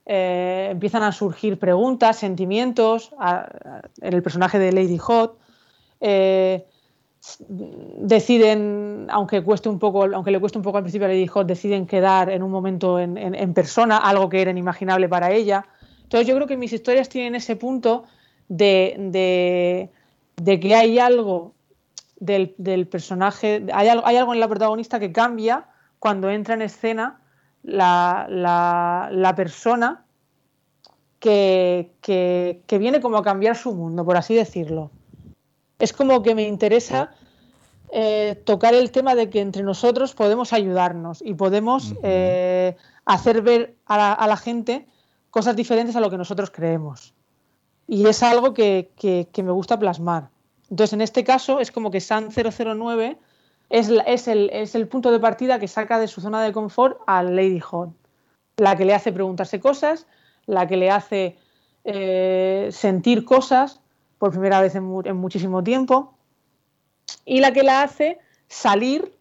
eh, 0.04 0.68
empiezan 0.70 1.04
a 1.04 1.12
surgir 1.12 1.58
preguntas, 1.58 2.18
sentimientos 2.18 3.14
en 4.00 4.12
el 4.12 4.22
personaje 4.22 4.58
de 4.58 4.72
Lady 4.72 4.98
Hot. 4.98 5.38
Deciden, 7.48 9.06
aunque 9.10 9.42
cueste 9.42 9.68
un 9.68 9.78
poco, 9.78 10.04
aunque 10.04 10.30
le 10.30 10.40
cueste 10.40 10.58
un 10.58 10.64
poco 10.64 10.78
al 10.78 10.82
principio, 10.82 11.06
le 11.06 11.14
dijo, 11.14 11.44
deciden 11.44 11.86
quedar 11.86 12.30
en 12.30 12.42
un 12.42 12.50
momento 12.50 12.98
en, 12.98 13.54
persona, 13.54 13.98
algo 13.98 14.28
que 14.28 14.42
era 14.42 14.50
inimaginable 14.50 15.08
para 15.08 15.30
ella. 15.30 15.64
Entonces 16.02 16.26
yo 16.26 16.34
creo 16.34 16.48
que 16.48 16.56
mis 16.56 16.72
historias 16.72 17.08
tienen 17.08 17.36
ese 17.36 17.54
punto 17.56 18.04
de, 18.48 19.88
que 20.36 20.74
hay 20.74 20.98
algo 20.98 21.54
del, 22.18 22.88
personaje, 22.88 23.66
hay 23.72 23.88
algo, 23.88 24.34
en 24.34 24.40
la 24.40 24.48
protagonista 24.48 24.98
que 24.98 25.12
cambia 25.12 25.66
cuando 26.00 26.28
entra 26.28 26.54
en 26.54 26.62
escena 26.62 27.20
la, 27.62 29.32
persona 29.36 30.04
que, 31.20 31.92
que 32.00 32.78
viene 32.78 33.00
como 33.00 33.18
a 33.18 33.22
cambiar 33.22 33.56
su 33.56 33.72
mundo, 33.74 34.04
por 34.04 34.16
así 34.16 34.34
decirlo 34.34 34.90
es 35.82 35.92
como 35.92 36.22
que 36.22 36.36
me 36.36 36.44
interesa 36.44 37.10
eh, 37.90 38.40
tocar 38.44 38.72
el 38.72 38.92
tema 38.92 39.16
de 39.16 39.28
que 39.28 39.40
entre 39.40 39.64
nosotros 39.64 40.14
podemos 40.14 40.52
ayudarnos 40.52 41.20
y 41.20 41.34
podemos 41.34 41.94
eh, 42.04 42.76
hacer 43.04 43.42
ver 43.42 43.74
a 43.86 44.24
la, 44.28 44.36
gente 44.36 44.86
cosas 45.30 45.56
diferentes 45.56 45.96
a 45.96 46.00
lo 46.00 46.08
que 46.08 46.16
nosotros 46.16 46.52
creemos. 46.52 47.14
Y 47.88 48.06
es 48.06 48.22
algo 48.22 48.54
que, 48.54 48.92
me 49.36 49.50
gusta 49.50 49.76
plasmar. 49.76 50.28
Entonces, 50.70 50.92
en 50.92 51.00
este 51.00 51.24
caso, 51.24 51.58
es 51.58 51.72
como 51.72 51.90
que 51.90 52.00
SAN 52.00 52.28
009 52.30 53.18
es, 53.68 53.90
es, 54.06 54.28
el, 54.28 54.50
es, 54.52 54.76
el, 54.76 54.86
punto 54.86 55.10
de 55.10 55.18
partida 55.18 55.58
que 55.58 55.66
saca 55.66 55.98
de 55.98 56.06
su 56.06 56.20
zona 56.20 56.44
de 56.44 56.52
confort 56.52 57.00
a 57.08 57.24
Lady 57.24 57.58
Hot. 57.58 57.90
La 58.56 58.76
que 58.76 58.84
le 58.84 58.94
hace 58.94 59.10
preguntarse 59.10 59.58
cosas, 59.58 60.06
la 60.46 60.68
que 60.68 60.76
le 60.76 60.92
hace 60.92 61.36
eh, 61.82 62.68
sentir 62.70 63.24
cosas, 63.24 63.81
por 64.22 64.30
primera 64.30 64.60
vez 64.60 64.76
en, 64.76 65.16
muchísimo 65.16 65.64
tiempo, 65.64 66.14
y 67.24 67.40
la 67.40 67.52
que 67.52 67.64
la 67.64 67.82
hace 67.82 68.20
salir 68.46 69.18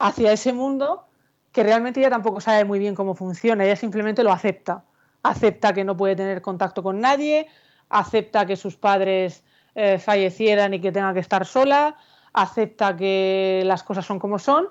hacia 0.00 0.32
ese 0.32 0.52
mundo 0.52 1.06
que 1.52 1.62
realmente 1.62 2.00
ella 2.00 2.10
tampoco 2.10 2.40
sabe 2.40 2.64
muy 2.64 2.80
bien 2.80 2.96
cómo 2.96 3.14
funciona, 3.14 3.64
ella 3.64 3.76
simplemente 3.76 4.24
lo 4.24 4.32
acepta. 4.32 4.82
Acepta 5.22 5.72
que 5.72 5.84
no 5.84 5.96
puede 5.96 6.16
tener 6.16 6.42
contacto 6.42 6.82
con 6.82 6.98
nadie, 6.98 7.46
acepta 7.90 8.44
que 8.44 8.56
sus 8.56 8.76
padres 8.76 9.44
eh, 9.76 10.00
fallecieran 10.00 10.74
y 10.74 10.80
que 10.80 10.90
tenga 10.90 11.14
que 11.14 11.20
estar 11.20 11.46
sola, 11.46 11.94
acepta 12.32 12.96
que 12.96 13.62
las 13.64 13.84
cosas 13.84 14.04
son 14.04 14.18
como 14.18 14.40
son, 14.40 14.68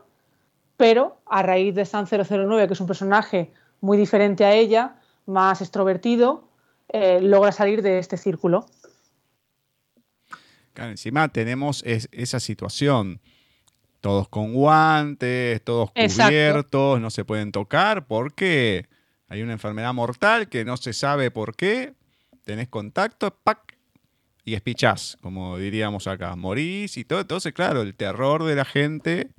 pero 0.76 1.20
a 1.26 1.42
raíz 1.42 1.74
de 1.74 1.86
San 1.86 2.06
009, 2.06 2.68
que 2.68 2.74
es 2.74 2.82
un 2.82 2.88
personaje 2.88 3.54
muy 3.80 3.98
diferente 3.98 4.44
a 4.44 4.52
ella, 4.52 4.96
más 5.26 5.62
extrovertido, 5.62 6.50
eh, 6.90 7.22
logra 7.22 7.54
salir 7.54 7.82
de 7.82 8.00
este 8.00 8.18
círculo. 8.18 8.66
Claro, 10.80 10.92
encima 10.92 11.28
tenemos 11.28 11.84
esa 11.84 12.40
situación. 12.40 13.20
Todos 14.00 14.30
con 14.30 14.54
guantes, 14.54 15.62
todos 15.66 15.92
cubiertos, 15.92 17.02
no 17.02 17.10
se 17.10 17.26
pueden 17.26 17.52
tocar 17.52 18.08
porque 18.08 18.88
hay 19.28 19.42
una 19.42 19.52
enfermedad 19.52 19.94
mortal 19.94 20.48
que 20.48 20.64
no 20.64 20.78
se 20.78 20.94
sabe 20.94 21.32
por 21.32 21.58
qué. 21.58 21.96
Tenés 22.46 22.70
contacto, 22.70 23.30
¡pac! 23.44 23.78
y 24.46 24.54
espichás, 24.54 25.18
como 25.20 25.58
diríamos 25.58 26.08
acá. 26.08 26.38
Morís 26.38 26.96
y 26.96 27.04
todo. 27.04 27.20
Entonces, 27.20 27.52
claro, 27.52 27.82
el 27.82 27.94
terror 27.94 28.46
de 28.46 28.56
la 28.56 28.64
gente 28.64 29.32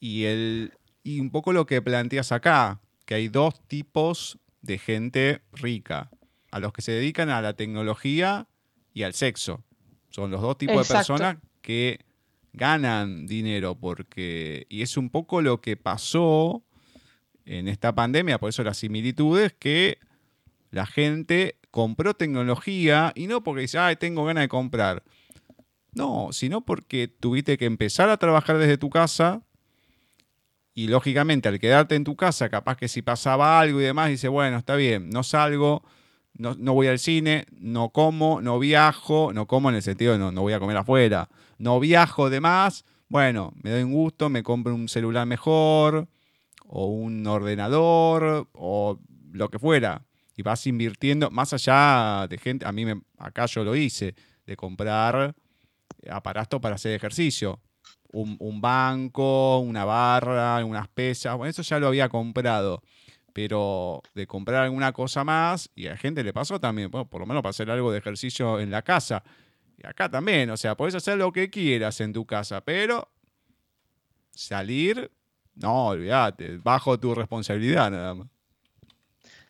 y, 0.00 0.24
el, 0.24 0.74
y 1.02 1.18
un 1.18 1.30
poco 1.30 1.54
lo 1.54 1.64
que 1.64 1.80
planteas 1.80 2.30
acá, 2.30 2.82
que 3.06 3.14
hay 3.14 3.28
dos 3.28 3.66
tipos 3.68 4.38
de 4.60 4.76
gente 4.76 5.40
rica. 5.54 6.10
A 6.50 6.60
los 6.60 6.74
que 6.74 6.82
se 6.82 6.92
dedican 6.92 7.30
a 7.30 7.40
la 7.40 7.54
tecnología 7.54 8.48
y 8.92 9.04
al 9.04 9.14
sexo. 9.14 9.64
Son 10.14 10.30
los 10.30 10.40
dos 10.40 10.56
tipos 10.56 10.86
de 10.86 10.94
personas 10.94 11.38
que 11.60 11.98
ganan 12.52 13.26
dinero 13.26 13.74
porque... 13.74 14.64
Y 14.68 14.82
es 14.82 14.96
un 14.96 15.10
poco 15.10 15.42
lo 15.42 15.60
que 15.60 15.76
pasó 15.76 16.62
en 17.44 17.66
esta 17.66 17.92
pandemia, 17.96 18.38
por 18.38 18.48
eso 18.48 18.62
las 18.62 18.76
similitudes, 18.76 19.54
que 19.58 19.98
la 20.70 20.86
gente 20.86 21.58
compró 21.72 22.14
tecnología 22.14 23.10
y 23.16 23.26
no 23.26 23.42
porque 23.42 23.62
dice, 23.62 23.78
ay, 23.78 23.96
tengo 23.96 24.24
ganas 24.24 24.44
de 24.44 24.48
comprar. 24.48 25.02
No, 25.94 26.28
sino 26.30 26.64
porque 26.64 27.08
tuviste 27.08 27.58
que 27.58 27.64
empezar 27.64 28.08
a 28.08 28.16
trabajar 28.16 28.58
desde 28.58 28.78
tu 28.78 28.90
casa 28.90 29.42
y 30.74 30.86
lógicamente 30.86 31.48
al 31.48 31.58
quedarte 31.58 31.96
en 31.96 32.04
tu 32.04 32.14
casa, 32.14 32.48
capaz 32.48 32.76
que 32.76 32.86
si 32.86 33.02
pasaba 33.02 33.58
algo 33.58 33.80
y 33.80 33.84
demás, 33.84 34.10
dice, 34.10 34.28
bueno, 34.28 34.58
está 34.58 34.76
bien, 34.76 35.10
no 35.10 35.24
salgo, 35.24 35.82
no, 36.36 36.74
voy 36.74 36.88
al 36.88 36.98
cine, 36.98 37.46
no 37.52 37.90
como, 37.90 38.40
no 38.40 38.58
viajo, 38.58 39.32
no 39.32 39.46
como 39.46 39.70
en 39.70 39.76
el 39.76 39.82
sentido 39.82 40.12
de 40.12 40.18
no, 40.18 40.32
no 40.32 40.42
voy 40.42 40.52
a 40.52 40.60
comer 40.60 40.76
afuera, 40.76 41.28
no 41.58 41.78
viajo 41.80 42.30
demás, 42.30 42.84
bueno, 43.08 43.52
me 43.62 43.70
doy 43.70 43.82
un 43.82 43.92
gusto, 43.92 44.28
me 44.28 44.42
compro 44.42 44.74
un 44.74 44.88
celular 44.88 45.26
mejor 45.26 46.08
o 46.66 46.86
un 46.86 47.26
ordenador 47.26 48.48
o 48.52 48.98
lo 49.32 49.48
que 49.50 49.58
fuera. 49.58 50.04
Y 50.36 50.42
vas 50.42 50.66
invirtiendo, 50.66 51.30
más 51.30 51.52
allá 51.52 52.26
de 52.28 52.38
gente, 52.38 52.66
a 52.66 52.72
mí 52.72 52.84
me, 52.84 53.00
acá 53.18 53.46
yo 53.46 53.62
lo 53.62 53.76
hice, 53.76 54.16
de 54.46 54.56
comprar 54.56 55.34
aparatos 56.10 56.60
para 56.60 56.74
hacer 56.74 56.92
ejercicio. 56.92 57.60
Un, 58.10 58.36
un 58.40 58.60
banco, 58.60 59.58
una 59.58 59.84
barra, 59.84 60.64
unas 60.64 60.88
pesas, 60.88 61.36
bueno, 61.36 61.50
eso 61.50 61.62
ya 61.62 61.78
lo 61.78 61.86
había 61.86 62.08
comprado 62.08 62.82
pero 63.34 64.00
de 64.14 64.26
comprar 64.28 64.62
alguna 64.62 64.92
cosa 64.92 65.24
más, 65.24 65.68
y 65.74 65.88
a 65.88 65.90
la 65.90 65.96
gente 65.96 66.22
le 66.22 66.32
pasó 66.32 66.60
también, 66.60 66.90
bueno, 66.90 67.10
por 67.10 67.20
lo 67.20 67.26
menos 67.26 67.42
para 67.42 67.50
hacer 67.50 67.68
algo 67.68 67.90
de 67.92 67.98
ejercicio 67.98 68.60
en 68.60 68.70
la 68.70 68.82
casa. 68.82 69.24
Y 69.76 69.86
acá 69.86 70.08
también, 70.08 70.48
o 70.50 70.56
sea, 70.56 70.76
podés 70.76 70.94
hacer 70.94 71.18
lo 71.18 71.32
que 71.32 71.50
quieras 71.50 72.00
en 72.00 72.12
tu 72.12 72.24
casa, 72.24 72.60
pero 72.60 73.08
salir, 74.30 75.10
no, 75.56 75.88
olvídate, 75.88 76.58
bajo 76.58 76.98
tu 76.98 77.12
responsabilidad 77.12 77.90
nada 77.90 78.14
más. 78.14 78.28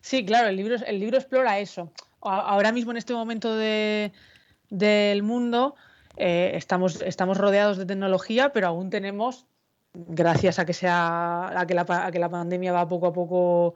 Sí, 0.01 0.25
claro, 0.25 0.49
el 0.49 0.57
libro, 0.57 0.77
el 0.87 0.99
libro 0.99 1.19
explora 1.19 1.59
eso. 1.59 1.93
Ahora 2.23 2.73
mismo 2.73 2.91
en 2.91 2.97
este 2.97 3.13
momento 3.13 3.55
del 3.55 5.23
mundo 5.23 5.75
eh, 6.17 6.53
estamos, 6.55 7.03
estamos 7.03 7.37
rodeados 7.37 7.77
de 7.77 7.85
tecnología, 7.85 8.51
pero 8.51 8.69
aún 8.69 8.89
tenemos 8.89 9.47
gracias 9.95 10.59
a 10.59 10.65
que 10.67 10.73
sea 10.73 11.59
a 11.59 11.67
que 11.67 11.75
la, 11.75 12.29
pandemia 12.31 12.73
va 12.73 12.89
poco 12.89 13.07
a 13.07 13.13
poco 13.13 13.75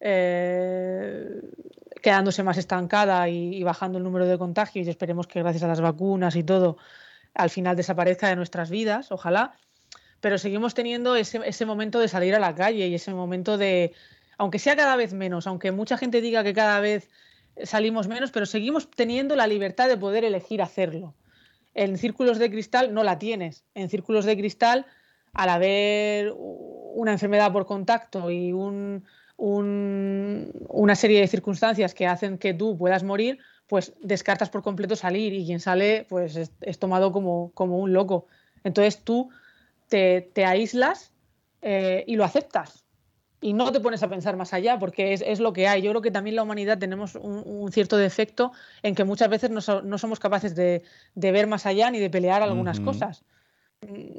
eh, 0.00 1.40
quedándose 2.02 2.42
más 2.42 2.56
estancada 2.56 3.28
y, 3.28 3.62
bajando 3.62 3.98
el 3.98 4.04
número 4.04 4.26
de 4.26 4.38
contagios 4.38 4.86
y 4.86 4.90
esperemos 4.90 5.26
que 5.26 5.40
gracias 5.40 5.62
a 5.62 5.68
las 5.68 5.80
vacunas 5.80 6.34
y 6.36 6.42
todo 6.42 6.78
al 7.34 7.50
final 7.50 7.76
desaparezca 7.76 8.28
de 8.28 8.36
nuestras 8.36 8.70
vidas, 8.70 9.12
ojalá, 9.12 9.54
pero 10.20 10.36
seguimos 10.38 10.74
teniendo 10.74 11.14
ese, 11.14 11.40
ese 11.44 11.64
momento 11.64 12.00
de 12.00 12.08
salir 12.08 12.34
a 12.34 12.40
la 12.40 12.54
calle 12.54 12.88
y 12.88 12.94
ese 12.94 13.14
momento 13.14 13.56
de, 13.56 13.92
aunque 14.36 14.58
sea 14.58 14.74
cada 14.74 14.96
vez 14.96 15.12
menos, 15.12 15.46
aunque 15.46 15.70
mucha 15.70 15.96
gente 15.96 16.20
diga 16.20 16.42
que 16.42 16.54
cada 16.54 16.80
vez 16.80 17.08
salimos 17.62 18.08
menos, 18.08 18.30
pero 18.32 18.46
seguimos 18.46 18.90
teniendo 18.90 19.36
la 19.36 19.46
libertad 19.46 19.88
de 19.88 19.96
poder 19.96 20.24
elegir 20.24 20.62
hacerlo. 20.62 21.14
En 21.74 21.98
círculos 21.98 22.38
de 22.38 22.50
cristal 22.50 22.92
no 22.92 23.04
la 23.04 23.18
tienes. 23.18 23.64
En 23.74 23.88
círculos 23.88 24.24
de 24.24 24.36
cristal 24.36 24.86
al 25.32 25.48
haber 25.48 26.34
una 26.36 27.12
enfermedad 27.12 27.52
por 27.52 27.66
contacto 27.66 28.30
y 28.30 28.52
una 28.52 29.04
serie 30.94 31.20
de 31.20 31.28
circunstancias 31.28 31.94
que 31.94 32.06
hacen 32.06 32.38
que 32.38 32.54
tú 32.54 32.76
puedas 32.76 33.02
morir, 33.02 33.38
pues 33.66 33.92
descartas 34.00 34.50
por 34.50 34.62
completo 34.62 34.96
salir 34.96 35.32
y 35.32 35.46
quien 35.46 35.60
sale 35.60 36.06
pues 36.08 36.36
es, 36.36 36.78
tomado 36.78 37.12
como, 37.12 37.52
un 37.56 37.92
loco. 37.92 38.26
Entonces 38.64 39.02
tú 39.02 39.30
te, 39.88 40.30
aíslas 40.44 41.12
eh, 41.62 42.04
y 42.06 42.16
lo 42.16 42.24
aceptas. 42.24 42.84
Y 43.42 43.54
no 43.54 43.72
te 43.72 43.80
pones 43.80 44.02
a 44.02 44.08
pensar 44.10 44.36
más 44.36 44.52
allá, 44.52 44.78
porque 44.78 45.14
es, 45.14 45.40
lo 45.40 45.54
que 45.54 45.66
hay. 45.66 45.80
Yo 45.80 45.92
creo 45.92 46.02
que 46.02 46.10
también 46.10 46.36
la 46.36 46.42
humanidad 46.42 46.76
tenemos 46.76 47.14
un, 47.14 47.72
cierto 47.72 47.96
defecto 47.96 48.52
en 48.82 48.94
que 48.94 49.04
muchas 49.04 49.30
veces 49.30 49.48
no, 49.48 49.62
somos 49.62 50.20
capaces 50.20 50.54
de, 50.54 50.82
ver 51.14 51.46
más 51.46 51.64
allá 51.64 51.90
ni 51.90 51.98
de 52.00 52.10
pelear 52.10 52.42
algunas 52.42 52.80
cosas 52.80 53.24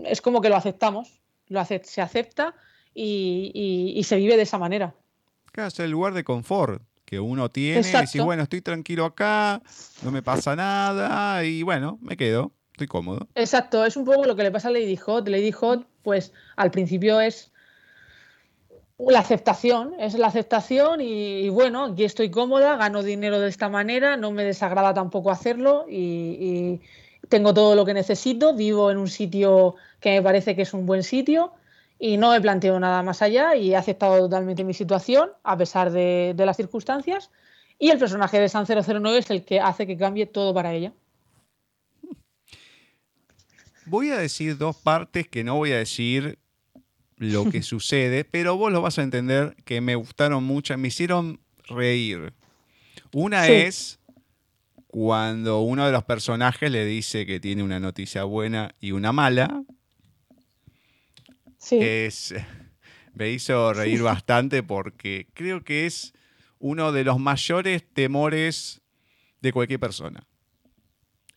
es 0.06 0.22
como 0.22 0.42
que 0.42 0.50
lo 0.50 0.56
aceptamos, 0.56 1.22
lo 1.48 1.64
se 1.66 2.02
acepta 2.02 2.56
y, 2.94 4.02
se 4.04 4.18
vive 4.18 4.38
de 4.38 4.44
esa 4.44 4.58
manera. 4.58 4.96
Claro, 5.52 5.68
es 5.68 5.80
el 5.80 5.92
lugar 5.92 6.14
de 6.14 6.24
confort 6.24 6.82
que 7.06 7.20
uno 7.20 7.50
tiene. 7.50 7.88
Y 7.88 7.92
decís, 7.92 8.24
bueno, 8.24 8.44
estoy 8.44 8.62
tranquilo 8.62 9.06
acá, 9.06 9.62
no 10.04 10.12
me 10.12 10.22
pasa 10.22 10.56
nada 10.56 11.44
y 11.44 11.64
bueno, 11.64 12.00
me 12.02 12.18
quedo, 12.18 12.52
estoy 12.72 12.88
cómodo. 12.88 13.28
Exacto, 13.36 13.86
es 13.86 13.98
un 13.98 14.06
poco 14.06 14.26
lo 14.26 14.36
que 14.36 14.44
le 14.44 14.52
pasa 14.52 14.70
a 14.70 14.72
Lady 14.72 14.96
Hot. 14.96 15.28
Lady 15.28 15.52
Hot, 15.52 15.86
pues 16.04 16.34
al 16.56 16.72
principio 16.72 17.20
es 17.20 17.52
la 18.98 19.20
aceptación, 19.20 19.94
es 20.00 20.14
la 20.14 20.28
aceptación 20.28 21.02
y, 21.02 21.50
bueno, 21.50 21.86
aquí 21.86 22.04
estoy 22.04 22.30
cómoda, 22.30 22.78
gano 22.78 23.04
dinero 23.04 23.40
de 23.40 23.50
esta 23.50 23.68
manera, 23.68 24.16
no 24.16 24.32
me 24.32 24.44
desagrada 24.44 24.94
tampoco 24.94 25.32
hacerlo 25.32 25.86
y, 25.90 26.82
tengo 27.32 27.54
todo 27.54 27.76
lo 27.76 27.86
que 27.86 27.94
necesito, 27.94 28.54
vivo 28.54 28.92
en 28.92 28.98
un 28.98 29.08
sitio 29.08 29.76
que 30.02 30.12
me 30.12 30.22
parece 30.22 30.54
que 30.56 30.64
es 30.64 30.74
un 30.74 30.86
buen 30.86 31.02
sitio 31.02 31.54
y 31.98 32.18
no 32.18 32.36
he 32.36 32.42
planteado 32.42 32.80
nada 32.80 33.02
más 33.04 33.22
allá 33.22 33.56
y 33.56 33.72
he 33.72 33.76
aceptado 33.78 34.20
totalmente 34.20 34.66
mi 34.66 34.74
situación 34.74 35.32
a 35.44 35.58
pesar 35.58 35.92
de, 35.92 36.36
las 36.38 36.58
circunstancias 36.58 37.32
y 37.80 37.90
el 37.90 37.98
personaje 37.98 38.40
de 38.40 38.50
San 38.50 38.66
009 38.68 39.18
es 39.18 39.30
el 39.32 39.46
que 39.46 39.62
hace 39.62 39.88
que 39.88 39.98
cambie 39.98 40.26
todo 40.26 40.54
para 40.54 40.74
ella. 40.74 40.92
Voy 43.86 44.12
a 44.12 44.18
decir 44.18 44.58
dos 44.58 44.76
partes 44.76 45.28
que 45.28 45.44
no 45.44 45.56
voy 45.56 45.72
a 45.72 45.78
decir 45.78 46.38
lo 47.16 47.50
que 47.50 47.64
sucede, 47.64 48.26
pero 48.26 48.58
vos 48.58 48.74
lo 48.74 48.82
vas 48.82 49.00
a 49.00 49.04
entender 49.04 49.56
que 49.64 49.80
me 49.80 49.96
gustaron 49.96 50.44
mucho, 50.44 50.78
me 50.78 50.90
hicieron 50.90 51.40
reír. 51.64 52.34
Una 53.14 53.48
es 53.48 54.01
cuando 54.92 55.62
uno 55.62 55.86
de 55.86 55.92
los 55.94 56.04
personajes 56.04 56.70
le 56.70 56.86
dice 56.86 57.26
que 57.26 57.40
tiene 57.40 57.64
una 57.64 57.80
noticia 57.80 58.26
buena 58.26 58.76
y 58.82 58.92
una 58.92 59.14
mala. 59.14 59.64
Sí. 61.58 61.80
me 63.14 63.30
hizo 63.30 63.74
reír 63.74 64.02
bastante 64.02 64.64
porque 64.64 65.28
creo 65.34 65.64
que 65.64 65.86
es 65.86 66.14
uno 66.60 66.92
de 66.92 67.06
los 67.06 67.20
mayores 67.20 67.84
temores 67.94 68.82
de 69.40 69.54
cualquier 69.54 69.80
persona. 69.80 70.28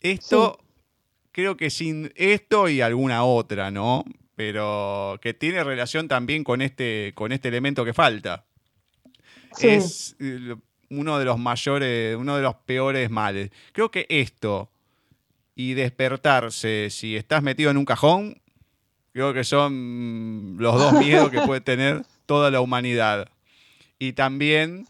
Esto, 0.01 0.59
creo 1.31 1.57
que 1.57 1.71
sin 1.71 2.13
esto 2.17 2.69
y 2.69 2.81
alguna 2.81 3.23
otra, 3.23 3.71
¿no? 3.71 4.05
Pero 4.35 5.17
que 5.23 5.33
tiene 5.33 5.63
relación 5.63 6.09
también 6.09 6.43
con 6.43 6.61
este, 6.61 7.13
con 7.15 7.31
este 7.31 7.49
elemento 7.49 7.85
que 7.85 7.95
falta. 7.95 8.47
Sí. 9.57 9.69
Es 9.69 10.17
eh, 10.19 10.57
uno 10.99 11.19
de 11.19 11.25
los 11.25 11.39
mayores, 11.39 12.17
uno 12.17 12.37
de 12.37 12.43
los 12.43 12.55
peores 12.55 13.11
males. 13.11 13.51
Creo 13.73 13.91
que 13.91 14.07
esto 14.09 14.71
y 15.55 15.75
despertarse 15.75 16.89
si 16.91 17.17
estás 17.17 17.43
metido 17.43 17.71
en 17.71 17.77
un 17.77 17.85
cajón, 17.85 18.41
creo 19.13 19.33
que 19.33 19.45
son 19.45 20.57
los 20.59 20.77
dos 20.77 20.95
miedos 20.95 21.31
que 21.31 21.41
puede 21.41 21.61
tener 21.61 22.05
toda 22.27 22.51
la 22.51 22.61
humanidad. 22.61 23.29
Y 23.99 24.15
también 24.15 24.87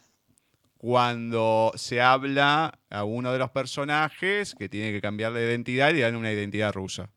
cuando 0.78 1.72
se 1.76 2.00
habla 2.00 2.78
a 2.90 3.04
uno 3.04 3.32
de 3.32 3.38
los 3.38 3.50
personajes 3.50 4.54
que 4.54 4.68
tiene 4.68 4.92
que 4.92 5.00
cambiar 5.00 5.32
de 5.32 5.44
identidad 5.44 5.94
y 5.94 6.00
dan 6.00 6.16
una 6.16 6.32
identidad 6.32 6.72
rusa. 6.72 7.08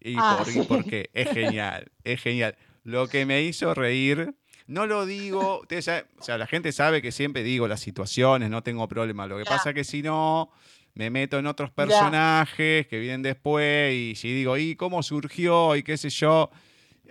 Y, 0.00 0.14
ah, 0.18 0.42
por, 0.44 0.66
porque 0.66 1.10
es 1.12 1.30
genial, 1.30 1.90
es 2.04 2.20
genial. 2.20 2.56
Lo 2.84 3.08
que 3.08 3.26
me 3.26 3.42
hizo 3.42 3.74
reír 3.74 4.34
no 4.66 4.86
lo 4.86 5.06
digo, 5.06 5.62
o 5.62 5.82
sea, 5.82 6.38
la 6.38 6.46
gente 6.46 6.72
sabe 6.72 7.00
que 7.00 7.12
siempre 7.12 7.42
digo 7.42 7.68
las 7.68 7.80
situaciones, 7.80 8.50
no 8.50 8.62
tengo 8.62 8.86
problema. 8.88 9.26
Lo 9.26 9.38
que 9.38 9.44
pasa 9.44 9.70
es 9.70 9.74
que 9.74 9.84
si 9.84 10.02
no, 10.02 10.50
me 10.94 11.10
meto 11.10 11.38
en 11.38 11.46
otros 11.46 11.70
personajes 11.70 12.86
que 12.86 12.98
vienen 12.98 13.22
después 13.22 13.94
y 13.94 14.14
si 14.16 14.32
digo, 14.32 14.56
¿y 14.56 14.74
cómo 14.76 15.02
surgió? 15.02 15.76
Y 15.76 15.82
qué 15.82 15.96
sé 15.96 16.10
yo. 16.10 16.50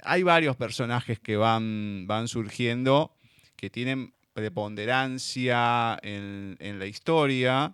Hay 0.03 0.23
varios 0.23 0.55
personajes 0.55 1.19
que 1.19 1.37
van, 1.37 2.05
van 2.07 2.27
surgiendo 2.27 3.15
que 3.55 3.69
tienen 3.69 4.13
preponderancia 4.33 5.97
en, 6.01 6.57
la 6.59 6.85
historia. 6.87 7.73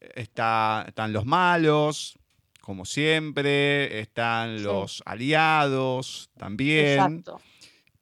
Está, 0.00 0.84
están 0.88 1.12
los 1.12 1.26
malos, 1.26 2.18
como 2.60 2.84
siempre, 2.84 4.00
están 4.00 4.62
los 4.62 5.02
aliados 5.04 6.30
también. 6.38 6.98
Exacto. 6.98 7.40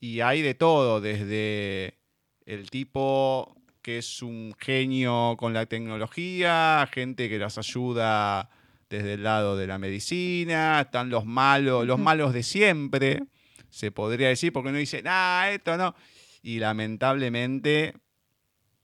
Y 0.04 0.20
hay 0.20 0.42
de 0.42 0.52
todo, 0.52 1.00
desde 1.00 1.98
el 2.44 2.68
tipo 2.68 3.56
que 3.80 3.96
es 3.96 4.20
un 4.20 4.54
genio 4.58 5.34
con 5.38 5.54
la 5.54 5.64
tecnología, 5.64 6.86
gente 6.92 7.30
que 7.30 7.38
las 7.38 7.56
ayuda 7.56 8.50
desde 8.90 9.14
el 9.14 9.22
lado 9.22 9.56
de 9.56 9.66
la 9.66 9.78
medicina, 9.78 10.82
están 10.82 11.08
los 11.08 11.24
malos, 11.24 11.86
los 11.86 11.98
malos 11.98 12.34
de 12.34 12.42
siempre, 12.42 13.22
se 13.70 13.92
podría 13.92 14.28
decir, 14.28 14.52
porque 14.52 14.68
uno 14.68 14.76
dice, 14.76 15.02
ah, 15.06 15.48
esto 15.50 15.78
no. 15.78 15.94
Y 16.42 16.58
lamentablemente 16.58 17.94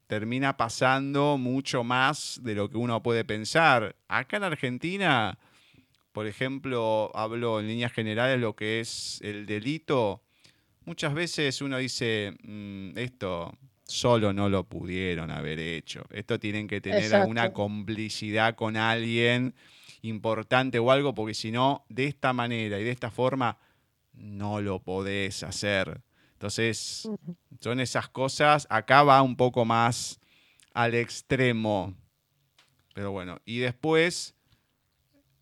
termina 0.06 0.56
pasando 0.56 1.36
mucho 1.36 1.84
más 1.84 2.40
de 2.42 2.54
lo 2.54 2.70
que 2.70 2.78
uno 2.78 3.02
puede 3.02 3.26
pensar. 3.26 3.94
Acá 4.08 4.38
en 4.38 4.44
Argentina, 4.44 5.38
por 6.12 6.26
ejemplo, 6.26 7.10
hablo 7.14 7.60
en 7.60 7.68
líneas 7.68 7.92
generales 7.92 8.40
lo 8.40 8.56
que 8.56 8.80
es 8.80 9.20
el 9.20 9.44
delito. 9.44 10.22
Muchas 10.84 11.14
veces 11.14 11.60
uno 11.60 11.78
dice, 11.78 12.34
mm, 12.42 12.98
esto 12.98 13.52
solo 13.84 14.32
no 14.32 14.48
lo 14.48 14.64
pudieron 14.64 15.30
haber 15.30 15.58
hecho. 15.58 16.04
Esto 16.10 16.38
tienen 16.38 16.68
que 16.68 16.80
tener 16.80 17.14
alguna 17.14 17.52
complicidad 17.52 18.54
con 18.54 18.76
alguien 18.76 19.54
importante 20.02 20.78
o 20.78 20.90
algo, 20.90 21.14
porque 21.14 21.34
si 21.34 21.50
no, 21.50 21.84
de 21.88 22.06
esta 22.06 22.32
manera 22.32 22.78
y 22.78 22.84
de 22.84 22.90
esta 22.90 23.10
forma, 23.10 23.58
no 24.14 24.60
lo 24.60 24.80
podés 24.82 25.42
hacer. 25.42 26.00
Entonces, 26.32 27.08
son 27.60 27.80
esas 27.80 28.08
cosas. 28.08 28.66
Acá 28.70 29.02
va 29.02 29.20
un 29.22 29.36
poco 29.36 29.64
más 29.64 30.20
al 30.72 30.94
extremo. 30.94 31.94
Pero 32.94 33.12
bueno, 33.12 33.38
y 33.44 33.58
después 33.58 34.34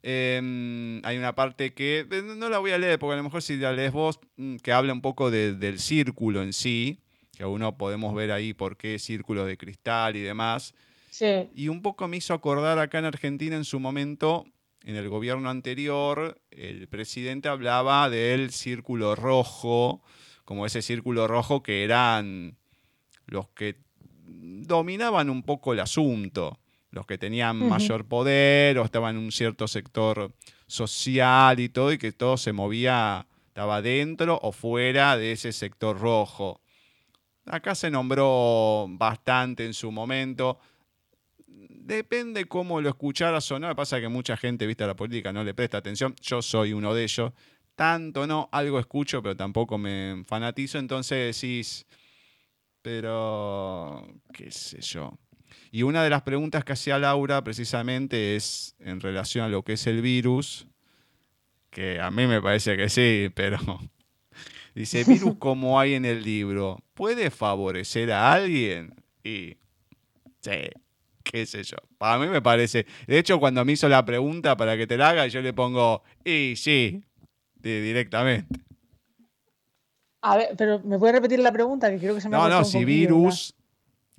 em, 0.02 1.00
hay 1.04 1.18
una 1.18 1.34
parte 1.34 1.74
que 1.74 2.06
eh, 2.10 2.22
no 2.22 2.48
la 2.48 2.58
voy 2.58 2.70
a 2.72 2.78
leer, 2.78 2.98
porque 2.98 3.14
a 3.14 3.16
lo 3.16 3.24
mejor 3.24 3.42
si 3.42 3.56
la 3.56 3.72
lees 3.72 3.92
vos, 3.92 4.20
mm, 4.36 4.56
que 4.56 4.72
habla 4.72 4.92
un 4.92 5.00
poco 5.00 5.30
del 5.30 5.78
círculo 5.78 6.42
en 6.42 6.52
sí 6.52 7.00
que 7.38 7.44
uno 7.44 7.78
podemos 7.78 8.12
ver 8.16 8.32
ahí 8.32 8.52
por 8.52 8.76
qué 8.76 8.98
círculos 8.98 9.46
de 9.46 9.56
cristal 9.56 10.16
y 10.16 10.22
demás. 10.22 10.74
Sí. 11.08 11.48
Y 11.54 11.68
un 11.68 11.82
poco 11.82 12.08
me 12.08 12.16
hizo 12.16 12.34
acordar 12.34 12.80
acá 12.80 12.98
en 12.98 13.04
Argentina 13.04 13.54
en 13.54 13.64
su 13.64 13.78
momento, 13.78 14.44
en 14.82 14.96
el 14.96 15.08
gobierno 15.08 15.48
anterior, 15.48 16.40
el 16.50 16.88
presidente 16.88 17.48
hablaba 17.48 18.10
del 18.10 18.50
círculo 18.50 19.14
rojo, 19.14 20.02
como 20.44 20.66
ese 20.66 20.82
círculo 20.82 21.28
rojo 21.28 21.62
que 21.62 21.84
eran 21.84 22.56
los 23.26 23.48
que 23.50 23.76
dominaban 24.26 25.30
un 25.30 25.44
poco 25.44 25.72
el 25.72 25.78
asunto, 25.78 26.58
los 26.90 27.06
que 27.06 27.18
tenían 27.18 27.68
mayor 27.68 28.06
poder 28.06 28.78
o 28.78 28.84
estaban 28.84 29.16
en 29.16 29.22
un 29.22 29.32
cierto 29.32 29.68
sector 29.68 30.32
social 30.66 31.60
y 31.60 31.68
todo, 31.68 31.92
y 31.92 31.98
que 31.98 32.12
todo 32.12 32.36
se 32.36 32.52
movía, 32.52 33.26
estaba 33.48 33.82
dentro 33.82 34.38
o 34.42 34.52
fuera 34.52 35.16
de 35.16 35.32
ese 35.32 35.52
sector 35.52 35.98
rojo. 35.98 36.60
Acá 37.46 37.74
se 37.74 37.90
nombró 37.90 38.86
bastante 38.88 39.64
en 39.64 39.74
su 39.74 39.90
momento. 39.90 40.58
Depende 41.46 42.44
cómo 42.44 42.80
lo 42.80 42.90
escucharas 42.90 43.50
o 43.50 43.58
no. 43.58 43.74
Pasa 43.74 44.00
que 44.00 44.08
mucha 44.08 44.36
gente, 44.36 44.66
viste, 44.66 44.86
la 44.86 44.94
política 44.94 45.32
no 45.32 45.42
le 45.42 45.54
presta 45.54 45.78
atención. 45.78 46.14
Yo 46.20 46.42
soy 46.42 46.72
uno 46.72 46.92
de 46.94 47.04
ellos. 47.04 47.32
Tanto 47.74 48.26
no, 48.26 48.48
algo 48.52 48.78
escucho, 48.78 49.22
pero 49.22 49.36
tampoco 49.36 49.78
me 49.78 50.24
fanatizo. 50.26 50.78
Entonces 50.78 51.40
decís, 51.40 51.86
pero 52.82 54.06
qué 54.32 54.50
sé 54.50 54.80
yo. 54.82 55.18
Y 55.70 55.82
una 55.82 56.02
de 56.02 56.10
las 56.10 56.22
preguntas 56.22 56.64
que 56.64 56.72
hacía 56.72 56.98
Laura 56.98 57.42
precisamente 57.44 58.36
es 58.36 58.74
en 58.78 59.00
relación 59.00 59.44
a 59.44 59.48
lo 59.48 59.62
que 59.62 59.74
es 59.74 59.86
el 59.86 60.02
virus, 60.02 60.66
que 61.70 62.00
a 62.00 62.10
mí 62.10 62.26
me 62.26 62.40
parece 62.40 62.76
que 62.76 62.88
sí, 62.88 63.30
pero 63.34 63.58
Dice, 64.78 65.02
virus 65.02 65.34
como 65.38 65.80
hay 65.80 65.94
en 65.94 66.04
el 66.04 66.22
libro, 66.22 66.78
¿puede 66.94 67.30
favorecer 67.30 68.12
a 68.12 68.32
alguien? 68.32 68.94
Y, 69.24 69.56
sí, 70.40 70.70
qué 71.24 71.46
sé 71.46 71.64
yo. 71.64 71.76
Para 71.98 72.18
mí 72.18 72.28
me 72.28 72.40
parece. 72.40 72.86
De 73.08 73.18
hecho, 73.18 73.40
cuando 73.40 73.64
me 73.64 73.72
hizo 73.72 73.88
la 73.88 74.04
pregunta 74.04 74.56
para 74.56 74.76
que 74.76 74.86
te 74.86 74.96
la 74.96 75.10
haga, 75.10 75.26
yo 75.26 75.42
le 75.42 75.52
pongo, 75.52 76.04
y 76.24 76.54
sí, 76.56 77.02
directamente. 77.56 78.60
A 80.20 80.36
ver, 80.36 80.54
pero 80.56 80.80
¿me 80.84 80.96
puedes 80.96 81.16
repetir 81.16 81.40
la 81.40 81.50
pregunta? 81.50 81.90
Que 81.90 81.98
creo 81.98 82.14
que 82.14 82.20
se 82.20 82.28
me 82.28 82.36
No, 82.36 82.48
no, 82.48 82.64
si 82.64 82.84
virus, 82.84 83.56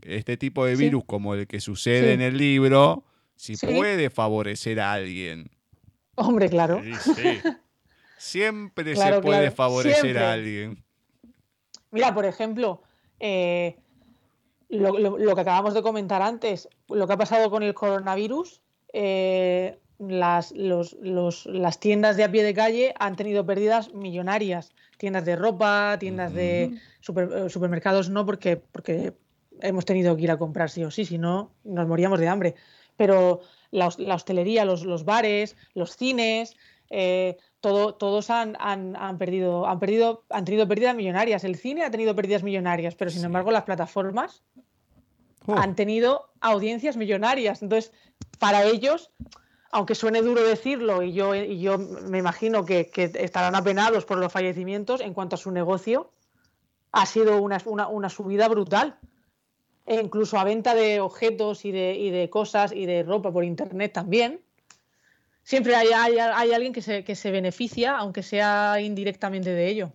este 0.03 0.37
tipo 0.37 0.65
de 0.65 0.75
virus 0.75 1.03
como 1.05 1.33
el 1.33 1.47
que 1.47 1.59
sucede 1.59 2.13
en 2.13 2.21
el 2.21 2.37
libro, 2.37 3.03
si 3.35 3.55
puede 3.55 4.09
favorecer 4.09 4.79
a 4.79 4.93
alguien. 4.93 5.49
Hombre, 6.15 6.49
claro. 6.49 6.81
Sí, 6.83 7.13
sí. 7.15 7.41
Siempre 8.17 8.95
se 8.95 9.21
puede 9.21 9.49
favorecer 9.49 10.17
a 10.17 10.33
alguien. 10.33 10.83
Mira, 11.91 12.13
por 12.13 12.25
ejemplo, 12.25 12.81
eh, 13.19 13.77
lo, 14.67 15.35
que 15.35 15.41
acabamos 15.41 15.73
de 15.73 15.81
comentar 15.81 16.21
antes, 16.21 16.67
lo 16.89 17.07
que 17.07 17.13
ha 17.13 17.17
pasado 17.17 17.49
con 17.49 17.63
el 17.63 17.73
coronavirus, 17.73 18.61
eh, 18.93 19.79
las, 19.99 20.53
las, 20.53 21.79
tiendas 21.79 22.17
de 22.17 22.23
a 22.23 22.31
pie 22.31 22.43
de 22.43 22.53
calle 22.53 22.93
han 22.99 23.15
tenido 23.15 23.45
pérdidas 23.45 23.93
millonarias. 23.93 24.73
Tiendas 24.97 25.25
de 25.25 25.35
ropa, 25.35 25.97
tiendas 25.97 26.33
de 26.33 26.63
eh, 26.63 27.49
supermercados 27.49 28.09
no, 28.09 28.25
porque, 28.25 28.57
porque 28.57 29.13
hemos 29.61 29.85
tenido 29.85 30.15
que 30.15 30.23
ir 30.23 30.31
a 30.31 30.37
comprar 30.37 30.69
sí 30.69 30.83
o 30.83 30.91
sí, 30.91 31.05
si 31.05 31.17
no 31.17 31.51
nos 31.63 31.87
moríamos 31.87 32.19
de 32.19 32.27
hambre. 32.27 32.55
Pero 32.97 33.41
la, 33.71 33.87
hostelería, 33.87 34.65
los, 34.65 34.83
los, 34.83 35.05
bares, 35.05 35.55
los 35.73 35.95
cines, 35.95 36.55
todos 37.61 38.29
han, 38.29 39.17
perdido, 39.17 39.67
han 39.67 39.79
perdido, 39.79 40.23
han 40.29 40.45
tenido 40.45 40.67
pérdidas 40.67 40.95
millonarias. 40.95 41.43
El 41.43 41.55
cine 41.55 41.83
ha 41.83 41.91
tenido 41.91 42.15
pérdidas 42.15 42.43
millonarias, 42.43 42.95
pero 42.95 43.11
sin 43.11 43.23
embargo 43.23 43.51
las 43.51 43.63
plataformas 43.63 44.43
oh. 45.45 45.53
han 45.53 45.75
tenido 45.75 46.29
audiencias 46.41 46.97
millonarias. 46.97 47.61
Entonces, 47.61 47.91
para 48.39 48.63
ellos, 48.63 49.11
aunque 49.71 49.95
suene 49.95 50.21
duro 50.21 50.43
decirlo, 50.43 51.03
y 51.03 51.13
yo, 51.13 51.35
y 51.35 51.59
yo 51.59 51.77
me 51.77 52.17
imagino 52.17 52.65
que, 52.65 52.89
estarán 52.95 53.55
apenados 53.55 54.05
por 54.05 54.17
los 54.17 54.31
fallecimientos, 54.31 55.01
en 55.01 55.13
cuanto 55.13 55.35
a 55.35 55.37
su 55.37 55.51
negocio, 55.51 56.11
ha 56.91 57.05
sido 57.05 57.41
una, 57.41 57.61
una, 57.89 58.09
subida 58.09 58.47
brutal. 58.47 58.97
E 59.89 59.95
incluso 59.95 60.37
a 60.37 60.45
venta 60.45 60.73
de 60.75 61.01
objetos 61.01 61.65
y 61.65 61.71
de, 61.71 61.95
y 61.95 62.11
de 62.11 62.29
cosas 62.29 62.71
y 62.71 62.85
de 62.85 63.03
ropa 63.03 63.33
por 63.33 63.43
internet 63.43 63.91
también 63.91 64.39
siempre 65.49 65.75
hay, 65.75 66.51
alguien 66.53 66.73
que 66.73 66.83
se, 66.83 67.03
que 67.03 67.15
se 67.15 67.31
beneficia, 67.31 67.97
aunque 67.97 68.21
sea 68.21 68.79
indirectamente 68.79 69.49
de 69.49 69.67
ello. 69.67 69.93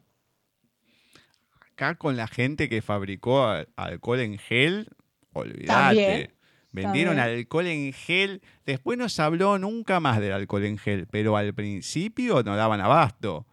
Acá 1.72 1.94
con 1.94 2.16
la 2.16 2.26
gente 2.26 2.68
que 2.68 2.82
fabricó 2.82 3.46
alcohol 3.76 4.20
en 4.20 4.38
gel, 4.38 4.88
olvídate. 5.32 6.32
Vendieron 6.72 7.20
alcohol 7.20 7.68
en 7.68 7.92
gel. 7.92 8.42
Después 8.66 8.98
no 8.98 9.08
se 9.08 9.22
habló 9.22 9.56
nunca 9.58 10.00
más 10.00 10.18
del 10.18 10.32
alcohol 10.32 10.64
en 10.64 10.76
gel, 10.76 11.06
pero 11.08 11.36
al 11.36 11.54
principio 11.54 12.42
no 12.42 12.56
daban 12.56 12.80
abasto. 12.80 13.46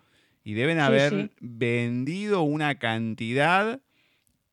Y 0.43 0.55
deben 0.55 0.79
haber 0.79 1.29
vendido 1.39 2.41
una 2.41 2.79
cantidad 2.79 3.79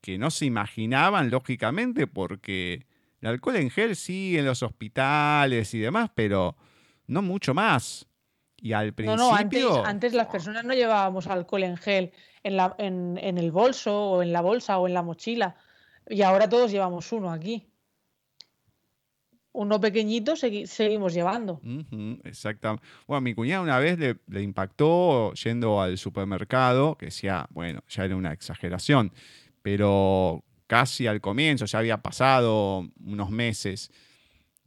que 0.01 0.19
no 0.19 0.31
se 0.31 0.47
imaginaban, 0.47 1.31
lógicamente, 1.31 2.07
porque 2.07 2.87
el 3.21 3.29
alcohol 3.29 3.57
en 3.57 3.71
gel 3.71 3.97
sí 3.97 4.39
en 4.39 4.47
los 4.47 4.63
hospitales 4.63 5.75
y 5.75 5.81
demás, 5.81 6.11
pero 6.15 6.57
no 7.07 7.23
mucho 7.23 7.55
más. 7.55 8.07
Y 8.61 8.73
al 8.73 8.93
principio. 8.93 9.17
No, 9.17 9.77
no, 9.77 9.85
antes, 9.85 10.15
las 10.15 10.27
personas 10.29 10.65
no 10.65 10.75
llevábamos 10.75 11.27
alcohol 11.27 11.63
en 11.63 11.77
gel 11.77 12.13
en, 12.43 12.57
la, 12.57 12.75
en, 12.79 13.17
el 13.19 13.53
bolso 13.53 13.97
o 13.97 14.23
en 14.23 14.33
la 14.33 14.41
bolsa 14.41 14.79
o 14.79 14.87
en 14.87 14.95
la 14.95 15.03
mochila. 15.03 15.57
Y 16.09 16.23
ahora 16.23 16.49
todos 16.49 16.71
llevamos 16.71 17.13
uno 17.13 17.31
aquí. 17.31 17.71
Uno 19.53 19.81
pequeñito 19.81 20.37
seguimos 20.37 21.15
llevando. 21.15 21.61
exactamente. 22.25 22.85
Bueno, 23.07 23.21
mi 23.23 23.35
cuñada 23.35 23.63
una 23.63 23.79
vez 23.79 23.99
le, 23.99 24.19
le, 24.29 24.43
impactó 24.43 25.33
yendo 25.35 25.81
al 25.81 25.99
supermercado, 25.99 26.97
que 26.97 27.07
decía, 27.07 27.47
bueno, 27.51 27.83
ya 27.89 28.05
era 28.05 28.15
una 28.15 28.33
exageración, 28.33 29.13
pero 29.63 30.45
casi 30.67 31.07
al 31.07 31.21
comienzo, 31.21 31.65
ya 31.67 31.79
había 31.79 31.99
pasado 31.99 32.89
unos 33.01 33.31
meses 33.31 33.91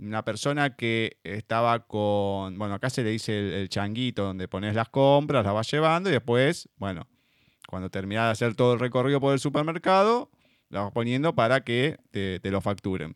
una 0.01 0.25
persona 0.25 0.75
que 0.75 1.17
estaba 1.23 1.85
con, 1.85 2.57
bueno, 2.57 2.73
acá 2.73 2.89
se 2.89 3.03
le 3.03 3.11
dice 3.11 3.61
el, 3.61 3.69
changuito 3.69 4.23
donde 4.23 4.47
pones 4.47 4.73
las 4.73 4.89
compras, 4.89 5.45
las 5.45 5.53
vas 5.53 5.71
llevando 5.71 6.09
y 6.09 6.13
después, 6.13 6.67
bueno, 6.77 7.07
cuando 7.67 7.89
terminas 7.89 8.25
de 8.25 8.31
hacer 8.31 8.55
todo 8.55 8.73
el 8.73 8.79
recorrido 8.79 9.21
por 9.21 9.33
el 9.33 9.39
supermercado, 9.39 10.31
la 10.69 10.81
vas 10.81 10.91
poniendo 10.91 11.35
para 11.35 11.63
que 11.63 11.99
te, 12.09 12.39
lo 12.49 12.61
facturen. 12.61 13.15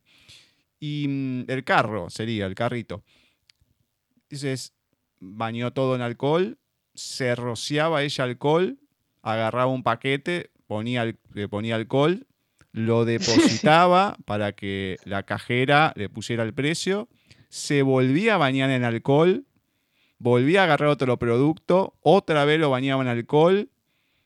Y 0.80 1.07
mm, 1.07 1.45
el 1.49 1.64
carro 1.64 2.10
sería, 2.11 2.45
el 2.45 2.53
carrito. 2.53 3.03
Dices, 4.30 4.73
bañó 5.19 5.73
todo 5.73 5.95
en 5.95 6.02
alcohol, 6.02 6.60
se 6.93 7.35
rociaba 7.35 8.03
ella 8.03 8.26
alcohol, 8.26 8.77
agarraba 9.23 9.72
un 9.72 9.81
paquete, 9.81 10.52
ponía, 10.67 11.05
le 11.33 11.47
ponía 11.47 11.75
alcohol, 11.75 12.27
lo 12.71 13.05
depositaba 13.05 14.17
para 14.25 14.53
que 14.53 14.97
la 15.05 15.23
cajera 15.23 15.93
le 15.95 16.09
pusiera 16.09 16.43
el 16.43 16.53
precio, 16.53 17.07
se 17.49 17.81
volvía 17.81 18.35
a 18.35 18.37
bañar 18.37 18.69
en 18.69 18.83
alcohol, 18.83 19.45
volvía 20.17 20.61
a 20.61 20.63
agarrar 20.65 20.89
otro 20.89 21.17
producto, 21.17 21.95
otra 22.01 22.45
vez 22.45 22.59
lo 22.59 22.69
bañaba 22.69 23.01
en 23.01 23.07
alcohol 23.07 23.69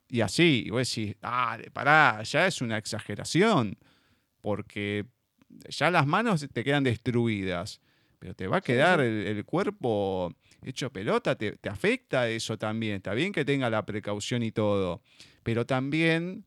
y 0.08 0.22
así. 0.22 0.64
Y 0.66 0.70
vos 0.72 0.90
decís, 0.90 1.16
ah, 1.22 1.58
pará, 1.74 2.24
ya 2.24 2.48
es 2.48 2.62
una 2.62 2.78
exageración, 2.78 3.78
porque 4.42 5.06
ya 5.70 5.92
las 5.92 6.08
manos 6.08 6.46
te 6.52 6.64
quedan 6.64 6.84
destruidas, 6.84 7.82
pero 8.20 8.34
te 8.34 8.48
va 8.48 8.58
a 8.58 8.62
quedar 8.62 9.00
el, 9.00 9.46
cuerpo 9.46 10.34
hecho 10.64 10.92
pelota, 10.92 11.36
te, 11.36 11.54
te 11.54 11.70
afecta 11.70 12.28
eso 12.28 12.58
también. 12.58 12.98
Está 12.98 13.14
bien 13.14 13.32
que 13.32 13.46
tenga 13.46 13.70
la 13.70 13.86
precaución 13.86 14.44
y 14.44 14.52
todo, 14.52 15.02
pero 15.50 15.66
también 15.66 16.46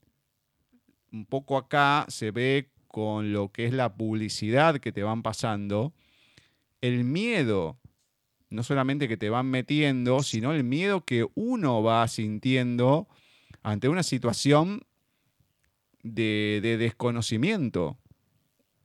un 1.11 1.27
poco 1.27 1.57
acá 1.57 2.07
se 2.07 2.31
ve 2.31 2.71
con 2.87 3.33
lo 3.33 3.51
que 3.51 3.67
es 3.67 3.73
la 3.73 3.97
publicidad 3.97 4.79
que 4.79 4.93
te 4.93 5.03
van 5.03 5.25
pasando, 5.25 5.93
el 6.81 7.03
miedo, 7.03 7.81
no 8.49 8.63
solamente 8.63 9.09
que 9.09 9.17
te 9.17 9.29
van 9.29 9.47
metiendo, 9.47 10.23
sino 10.23 10.53
el 10.53 10.63
miedo 10.63 11.05
que 11.05 11.27
uno 11.35 11.83
va 11.83 12.07
sintiendo 12.07 13.09
ante 13.65 13.89
una 13.89 14.05
situación 14.05 14.83
de, 16.05 16.61
desconocimiento. 16.79 17.99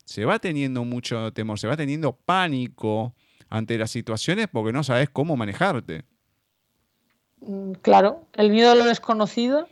Se 0.03 0.25
va 0.25 0.39
teniendo 0.39 0.83
mucho 0.83 1.31
temor, 1.31 1.59
se 1.59 1.67
va 1.67 1.77
teniendo 1.77 2.13
pánico 2.13 3.13
ante 3.49 3.77
las 3.77 3.91
situaciones 3.91 4.47
porque 4.51 4.73
no 4.73 4.83
sabes 4.83 5.11
cómo 5.11 5.37
manejarte. 5.37 6.05
Mm, 7.41 7.73
claro, 7.83 8.25
el 8.33 8.49
miedo 8.49 8.71
a 8.71 8.75
lo 8.75 8.85
desconocido 8.85 9.67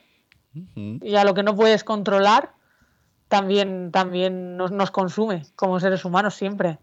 y 0.75 1.15
a 1.15 1.23
lo 1.23 1.33
que 1.33 1.43
no 1.43 1.55
puedes 1.55 1.83
controlar 1.83 2.53
también, 3.27 3.91
también 3.91 4.57
nos, 4.57 4.91
consume 4.91 5.43
como 5.55 5.79
seres 5.79 6.05
humanos 6.05 6.35
siempre. 6.35 6.79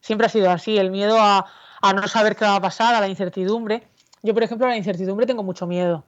Siempre 0.00 0.26
ha 0.26 0.30
sido 0.30 0.50
así, 0.50 0.78
el 0.78 0.90
miedo 0.90 1.16
a, 1.18 1.46
no 1.94 2.06
saber 2.08 2.36
qué 2.36 2.44
va 2.44 2.56
a 2.56 2.60
pasar, 2.60 2.94
a 2.94 3.00
la 3.00 3.08
incertidumbre. 3.08 3.82
Yo, 4.22 4.34
por 4.34 4.42
ejemplo, 4.42 4.66
a 4.66 4.70
la 4.70 4.76
incertidumbre 4.76 5.26
tengo 5.26 5.42
mucho 5.42 5.66
miedo. 5.66 6.04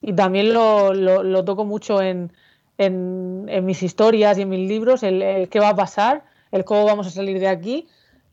Y 0.00 0.12
también 0.12 0.52
lo, 0.52 1.44
toco 1.44 1.64
mucho 1.64 2.02
en, 2.02 2.32
mis 2.78 3.82
historias 3.82 4.36
y 4.38 4.42
en 4.42 4.48
mis 4.48 4.68
libros, 4.68 5.02
el, 5.02 5.48
qué 5.48 5.60
va 5.60 5.70
a 5.70 5.76
pasar, 5.76 6.24
el 6.50 6.64
cómo 6.64 6.84
vamos 6.84 7.06
a 7.06 7.10
salir 7.10 7.38
de 7.38 7.48
aquí. 7.48 7.88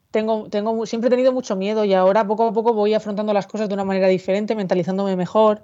Tengo, 0.09 0.49
tengo, 0.49 0.85
siempre 0.85 1.07
he 1.07 1.11
tenido 1.11 1.31
mucho 1.31 1.55
miedo 1.55 1.85
y 1.85 1.93
ahora 1.93 2.27
poco 2.27 2.49
a 2.49 2.51
poco 2.51 2.73
voy 2.73 2.93
afrontando 2.93 3.31
las 3.31 3.47
cosas 3.47 3.69
de 3.69 3.75
una 3.75 3.85
manera 3.85 4.07
diferente, 4.07 4.55
mentalizándome 4.55 5.15
mejor, 5.15 5.61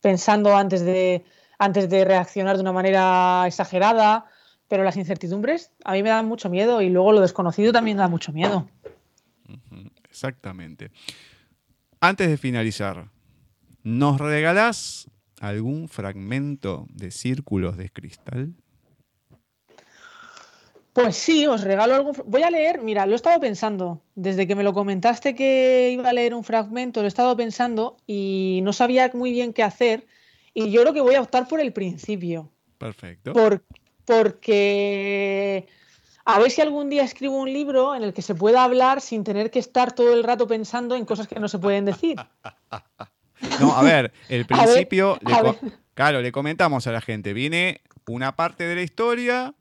pensando 0.00 0.56
antes 0.56 0.82
de, 0.82 1.22
antes 1.60 1.90
de 1.90 2.06
reaccionar 2.06 2.56
de 2.56 2.62
una 2.62 2.72
manera 2.72 3.44
exagerada, 3.46 4.24
pero 4.66 4.82
las 4.82 4.96
incertidumbres 4.96 5.70
a 5.84 5.92
mí 5.92 6.02
me 6.02 6.08
dan 6.08 6.26
mucho 6.26 6.48
miedo 6.48 6.80
y 6.80 6.88
luego 6.88 7.12
lo 7.12 7.20
desconocido 7.20 7.70
también 7.70 7.98
da 7.98 8.08
mucho 8.08 8.32
miedo. 8.32 8.66
Exactamente. 10.08 10.90
Antes 12.00 12.28
de 12.28 12.38
finalizar, 12.38 13.10
¿nos 13.82 14.18
regalás 14.18 15.10
algún 15.38 15.88
fragmento 15.88 16.86
de 16.94 17.10
Círculos 17.10 17.76
de 17.76 17.90
Cristal? 17.90 18.54
Pues 20.94 21.14
sí, 21.14 21.46
os 21.46 21.62
regalo 21.62 21.94
algún. 21.94 22.16
Voy 22.24 22.42
a 22.42 22.50
leer, 22.50 22.80
mira, 22.80 23.04
lo 23.04 23.12
he 23.12 23.16
estado 23.16 23.38
pensando. 23.38 24.00
Desde 24.14 24.46
que 24.46 24.56
me 24.56 24.62
lo 24.62 24.72
comentaste 24.72 25.34
que 25.34 25.90
iba 25.92 26.08
a 26.08 26.14
leer 26.14 26.32
un 26.32 26.42
fragmento, 26.42 27.00
lo 27.00 27.06
he 27.06 27.08
estado 27.08 27.36
pensando 27.36 27.98
y 28.06 28.60
no 28.62 28.72
sabía 28.72 29.10
muy 29.12 29.30
bien 29.30 29.52
qué 29.52 29.62
hacer. 29.62 30.06
Y 30.54 30.70
yo 30.70 30.82
creo 30.82 30.92
que 30.92 31.00
voy 31.00 31.14
a 31.14 31.22
optar 31.22 31.48
por 31.48 31.60
el 31.60 31.72
principio. 31.72 32.50
Perfecto. 32.78 33.32
porque 34.04 35.66
a 36.24 36.38
ver 36.38 36.50
si 36.50 36.60
algún 36.60 36.88
día 36.88 37.02
escribo 37.02 37.36
un 37.36 37.52
libro 37.52 37.94
en 37.94 38.02
el 38.02 38.12
que 38.12 38.22
se 38.22 38.34
pueda 38.34 38.64
hablar 38.64 39.00
sin 39.00 39.24
tener 39.24 39.50
que 39.50 39.58
estar 39.58 39.92
todo 39.94 40.14
el 40.14 40.24
rato 40.24 40.46
pensando 40.46 40.94
en 40.96 41.04
cosas 41.04 41.28
que 41.28 41.38
no 41.38 41.48
se 41.48 41.58
pueden 41.58 41.84
decir. 41.84 42.16
No, 43.60 43.76
a 43.76 43.82
ver, 43.82 44.12
el 44.28 44.46
principio, 44.46 45.18
claro, 45.94 46.20
le 46.20 46.32
comentamos 46.32 46.86
a 46.86 46.92
la 46.92 47.00
gente, 47.00 47.32
viene 47.32 47.82
una 48.06 48.36
parte 48.36 48.64
de 48.64 48.74
la 48.74 48.82
historia, 48.82 49.54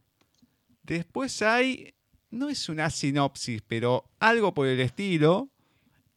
después 0.83 1.41
hay, 1.41 1.93
no 2.29 2.49
es 2.49 2.69
una 2.69 2.89
sinopsis, 2.89 3.61
pero 3.61 4.05
algo 4.19 4.53
por 4.53 4.67
el 4.67 4.79
estilo, 4.79 5.49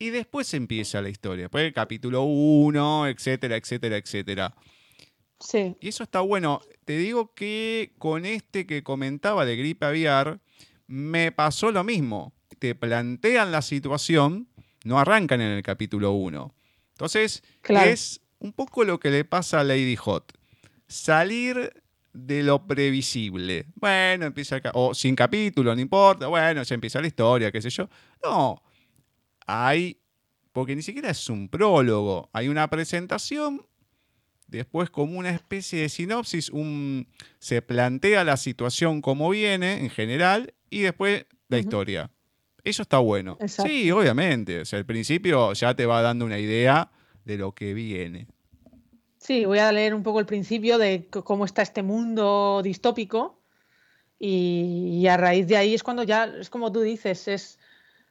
y 0.03 0.11
después 0.11 0.53
empieza 0.53 1.01
la 1.01 1.11
historia. 1.11 1.45
Después 1.45 1.65
el 1.65 1.73
capítulo 1.73 2.23
1, 2.25 3.07
etcétera, 3.07 3.55
etcétera, 3.57 3.97
etcétera. 3.97 4.53
Sí. 5.39 5.77
Y 5.81 5.89
eso 5.89 6.03
está 6.03 6.21
bueno. 6.23 6.61
Te 6.85 6.97
digo 6.97 7.33
que 7.35 7.95
con 7.99 8.27
este 8.27 8.67
que 8.67 8.83
comentaba 8.83 9.45
de 9.45 9.55
gripe 9.55 9.87
aviar, 9.87 10.41
me 10.89 11.31
pasó 11.31 11.71
lo 11.71 11.85
mismo. 11.85 12.35
Te 12.59 12.75
plantean 12.75 13.53
la 13.53 13.63
situación, 13.63 14.49
no 14.83 14.99
arrancan 14.99 15.41
en 15.41 15.53
el 15.53 15.63
capítulo 15.63 16.11
1. 16.11 16.53
Entonces, 16.95 17.45
es 17.69 18.23
un 18.41 18.53
poco 18.53 18.83
lo 18.83 18.99
que 18.99 19.13
le 19.13 19.25
pasa 19.25 19.61
a 19.61 19.65
Lady 19.65 19.95
Hot. 19.95 20.37
Salir 20.89 21.81
de 22.13 22.43
lo 22.43 22.67
previsible. 22.67 23.67
Bueno, 23.77 24.27
empieza 24.27 24.61
o 24.75 24.95
sin 24.95 25.15
capítulo, 25.15 25.77
no 25.77 25.81
importa, 25.81 26.27
bueno, 26.27 26.65
ya 26.65 26.75
empieza 26.75 27.01
la 27.01 27.07
historia, 27.07 27.53
qué 27.53 27.63
sé 27.63 27.71
yo. 27.71 27.89
No, 28.25 28.61
hay, 29.47 30.01
porque 30.53 30.77
ni 30.77 30.83
siquiera 30.83 31.11
es 31.11 31.29
un 31.29 31.49
prólogo, 31.49 32.31
hay 32.33 32.49
una 32.49 32.69
presentación, 32.69 33.67
después 34.47 34.91
como 34.91 35.19
una 35.19 35.31
especie 35.31 35.81
de 35.81 35.89
sinopsis, 35.89 36.51
un, 36.51 37.09
se 37.39 37.63
plantea 37.63 38.25
la 38.25 38.37
situación 38.37 39.01
como 39.01 39.31
viene 39.31 39.81
en 39.81 39.91
general 39.91 40.55
y 40.71 40.81
después 40.81 41.27
la 41.49 41.59
historia. 41.59 42.11
Eso 42.65 42.83
está 42.83 42.99
bueno. 42.99 43.39
Sí, 43.47 43.91
obviamente. 43.91 44.61
O 44.61 44.65
sea, 44.65 44.79
al 44.79 44.87
principio 44.87 45.53
ya 45.53 45.75
te 45.75 45.85
va 45.85 46.01
dando 46.01 46.25
una 46.25 46.39
idea 46.39 46.91
de 47.25 47.37
lo 47.37 47.53
que 47.53 47.75
viene. 47.75 48.29
Sí, 49.19 49.45
voy 49.45 49.59
a 49.59 49.73
leer 49.73 49.95
un 49.95 50.03
poco 50.03 50.21
el 50.21 50.27
principio 50.27 50.79
de 50.79 51.09
cómo 51.11 51.45
está 51.45 51.63
este 51.63 51.83
mundo 51.83 52.61
distópico 52.63 53.41
y, 54.19 55.07
a 55.09 55.17
raíz 55.17 55.49
de 55.49 55.57
ahí 55.57 55.75
es 55.75 55.83
cuando 55.83 56.05
ya, 56.05 56.25
es 56.25 56.51
como 56.51 56.71
tú 56.71 56.81
dices, 56.81 57.27
es, 57.27 57.59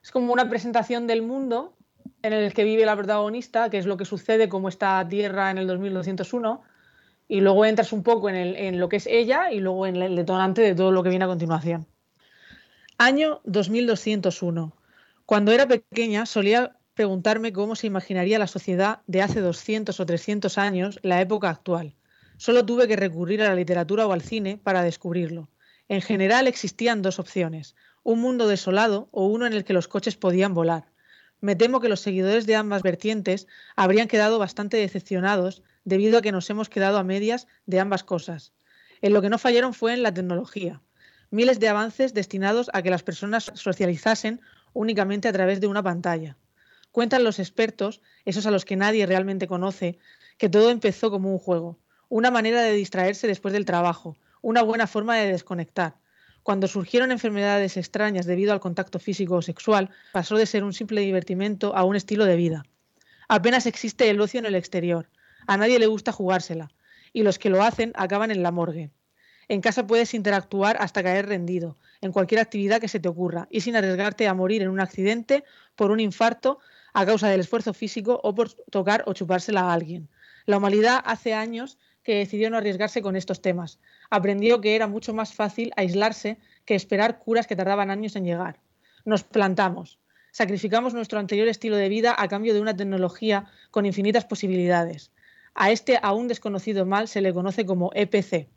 es 0.03 0.11
como 0.11 0.33
una 0.33 0.49
presentación 0.49 1.07
del 1.07 1.21
mundo 1.21 1.73
en 2.21 2.33
el 2.33 2.53
que 2.53 2.63
vive 2.63 2.85
la 2.85 2.95
protagonista, 2.95 3.69
que 3.69 3.77
es 3.77 3.85
lo 3.85 3.97
que 3.97 4.05
sucede, 4.05 4.49
como 4.49 4.69
esta 4.69 5.07
Tierra 5.07 5.51
en 5.51 5.57
el 5.57 5.67
2201, 5.67 6.61
y 7.27 7.41
luego 7.41 7.65
entras 7.65 7.93
un 7.93 8.03
poco 8.03 8.29
en, 8.29 8.35
en 8.35 8.79
lo 8.79 8.89
que 8.89 8.97
es 8.97 9.07
ella 9.07 9.51
y 9.51 9.59
luego 9.59 9.87
en 9.87 9.95
el 9.95 10.15
detonante 10.15 10.61
de 10.61 10.75
todo 10.75 10.91
lo 10.91 11.03
que 11.03 11.09
viene 11.09 11.25
a 11.25 11.29
continuación. 11.29 11.87
Año 12.97 13.41
2201. 13.45 14.73
Cuando 15.25 15.51
era 15.51 15.67
pequeña 15.67 16.25
solía 16.25 16.75
preguntarme 16.93 17.53
cómo 17.53 17.75
se 17.75 17.87
imaginaría 17.87 18.37
la 18.37 18.47
sociedad 18.47 18.99
de 19.07 19.21
hace 19.21 19.39
200 19.39 19.99
o 19.99 20.05
300 20.05 20.57
años, 20.57 20.99
la 21.01 21.21
época 21.21 21.49
actual. 21.49 21.95
Solo 22.37 22.65
tuve 22.65 22.87
que 22.87 22.95
recurrir 22.95 23.41
a 23.41 23.49
la 23.49 23.55
literatura 23.55 24.05
o 24.07 24.11
al 24.11 24.21
cine 24.21 24.59
para 24.61 24.83
descubrirlo. 24.83 25.49
En 25.87 26.01
general 26.01 26.47
existían 26.47 27.01
dos 27.01 27.19
opciones, 27.19 27.75
un 28.03 28.19
mundo 28.19 28.47
desolado 28.47 29.09
o 29.11 29.27
uno 29.27 29.45
en 29.45 29.53
el 29.53 29.63
que 29.63 29.73
los 29.73 29.87
coches 29.87 30.17
podían 30.17 30.53
volar. 30.53 30.91
Me 31.39 31.55
temo 31.55 31.79
que 31.79 31.89
los 31.89 32.01
seguidores 32.01 32.45
de 32.45 32.55
ambas 32.55 32.83
vertientes 32.83 33.47
habrían 33.75 34.07
quedado 34.07 34.39
bastante 34.39 34.77
decepcionados 34.77 35.63
debido 35.85 36.19
a 36.19 36.21
que 36.21 36.31
nos 36.31 36.49
hemos 36.49 36.69
quedado 36.69 36.97
a 36.97 37.03
medias 37.03 37.47
de 37.65 37.79
ambas 37.79 38.03
cosas. 38.03 38.53
En 39.01 39.13
lo 39.13 39.21
que 39.21 39.29
no 39.29 39.39
fallaron 39.39 39.73
fue 39.73 39.93
en 39.93 40.03
la 40.03 40.13
tecnología. 40.13 40.81
Miles 41.31 41.59
de 41.59 41.69
avances 41.69 42.13
destinados 42.13 42.69
a 42.73 42.81
que 42.81 42.91
las 42.91 43.03
personas 43.03 43.51
socializasen 43.55 44.41
únicamente 44.73 45.27
a 45.27 45.33
través 45.33 45.61
de 45.61 45.67
una 45.67 45.81
pantalla. 45.81 46.37
Cuentan 46.91 47.23
los 47.23 47.39
expertos, 47.39 48.01
esos 48.25 48.45
a 48.45 48.51
los 48.51 48.65
que 48.65 48.75
nadie 48.75 49.05
realmente 49.05 49.47
conoce, 49.47 49.97
que 50.37 50.49
todo 50.49 50.69
empezó 50.69 51.09
como 51.09 51.31
un 51.31 51.39
juego, 51.39 51.79
una 52.09 52.31
manera 52.31 52.61
de 52.61 52.73
distraerse 52.73 53.27
después 53.27 53.53
del 53.53 53.65
trabajo, 53.65 54.17
una 54.41 54.61
buena 54.61 54.87
forma 54.87 55.15
de 55.15 55.31
desconectar, 55.31 55.95
cuando 56.43 56.67
surgieron 56.67 57.11
enfermedades 57.11 57.77
extrañas 57.77 58.25
debido 58.25 58.53
al 58.53 58.59
contacto 58.59 58.99
físico 58.99 59.35
o 59.35 59.41
sexual, 59.41 59.89
pasó 60.11 60.37
de 60.37 60.45
ser 60.45 60.63
un 60.63 60.73
simple 60.73 61.01
divertimento 61.01 61.75
a 61.75 61.83
un 61.83 61.95
estilo 61.95 62.25
de 62.25 62.35
vida. 62.35 62.65
Apenas 63.27 63.65
existe 63.65 64.09
el 64.09 64.19
ocio 64.19 64.39
en 64.39 64.45
el 64.45 64.55
exterior. 64.55 65.09
A 65.47 65.57
nadie 65.57 65.79
le 65.79 65.87
gusta 65.87 66.11
jugársela. 66.11 66.71
Y 67.13 67.23
los 67.23 67.39
que 67.39 67.49
lo 67.49 67.63
hacen 67.63 67.91
acaban 67.95 68.31
en 68.31 68.43
la 68.43 68.51
morgue. 68.51 68.91
En 69.47 69.61
casa 69.61 69.85
puedes 69.85 70.13
interactuar 70.13 70.77
hasta 70.79 71.03
caer 71.03 71.27
rendido, 71.27 71.77
en 71.99 72.13
cualquier 72.13 72.39
actividad 72.39 72.79
que 72.79 72.87
se 72.87 72.99
te 72.99 73.09
ocurra, 73.09 73.47
y 73.51 73.61
sin 73.61 73.75
arriesgarte 73.75 74.27
a 74.27 74.33
morir 74.33 74.61
en 74.61 74.69
un 74.69 74.79
accidente, 74.79 75.43
por 75.75 75.91
un 75.91 75.99
infarto, 75.99 76.59
a 76.93 77.05
causa 77.05 77.27
del 77.27 77.41
esfuerzo 77.41 77.73
físico 77.73 78.19
o 78.23 78.33
por 78.33 78.53
tocar 78.71 79.03
o 79.07 79.13
chupársela 79.13 79.61
a 79.61 79.73
alguien. 79.73 80.09
La 80.45 80.57
humanidad 80.57 81.01
hace 81.05 81.33
años 81.33 81.77
que 82.03 82.15
decidió 82.15 82.49
no 82.49 82.57
arriesgarse 82.57 83.01
con 83.01 83.15
estos 83.15 83.41
temas. 83.41 83.79
Aprendió 84.11 84.59
que 84.59 84.75
era 84.75 84.87
mucho 84.87 85.13
más 85.13 85.33
fácil 85.33 85.71
aislarse 85.77 86.37
que 86.65 86.75
esperar 86.75 87.17
curas 87.17 87.47
que 87.47 87.55
tardaban 87.55 87.89
años 87.89 88.15
en 88.17 88.25
llegar. 88.25 88.59
nos 89.05 89.23
plantamos. 89.23 89.99
Sacrificamos 90.31 90.93
nuestro 90.93 91.17
anterior 91.17 91.47
estilo 91.47 91.77
de 91.77 91.87
vida 91.89 92.13
a 92.17 92.27
cambio 92.27 92.53
de 92.53 92.59
una 92.59 92.75
tecnología 92.75 93.45
con 93.71 93.85
infinitas 93.85 94.25
posibilidades. 94.25 95.11
A 95.55 95.71
este 95.71 95.97
aún 96.01 96.27
desconocido 96.27 96.85
mal 96.85 97.07
se 97.07 97.21
le 97.21 97.33
conoce 97.33 97.65
como 97.65 97.91
EPC. 97.95 98.49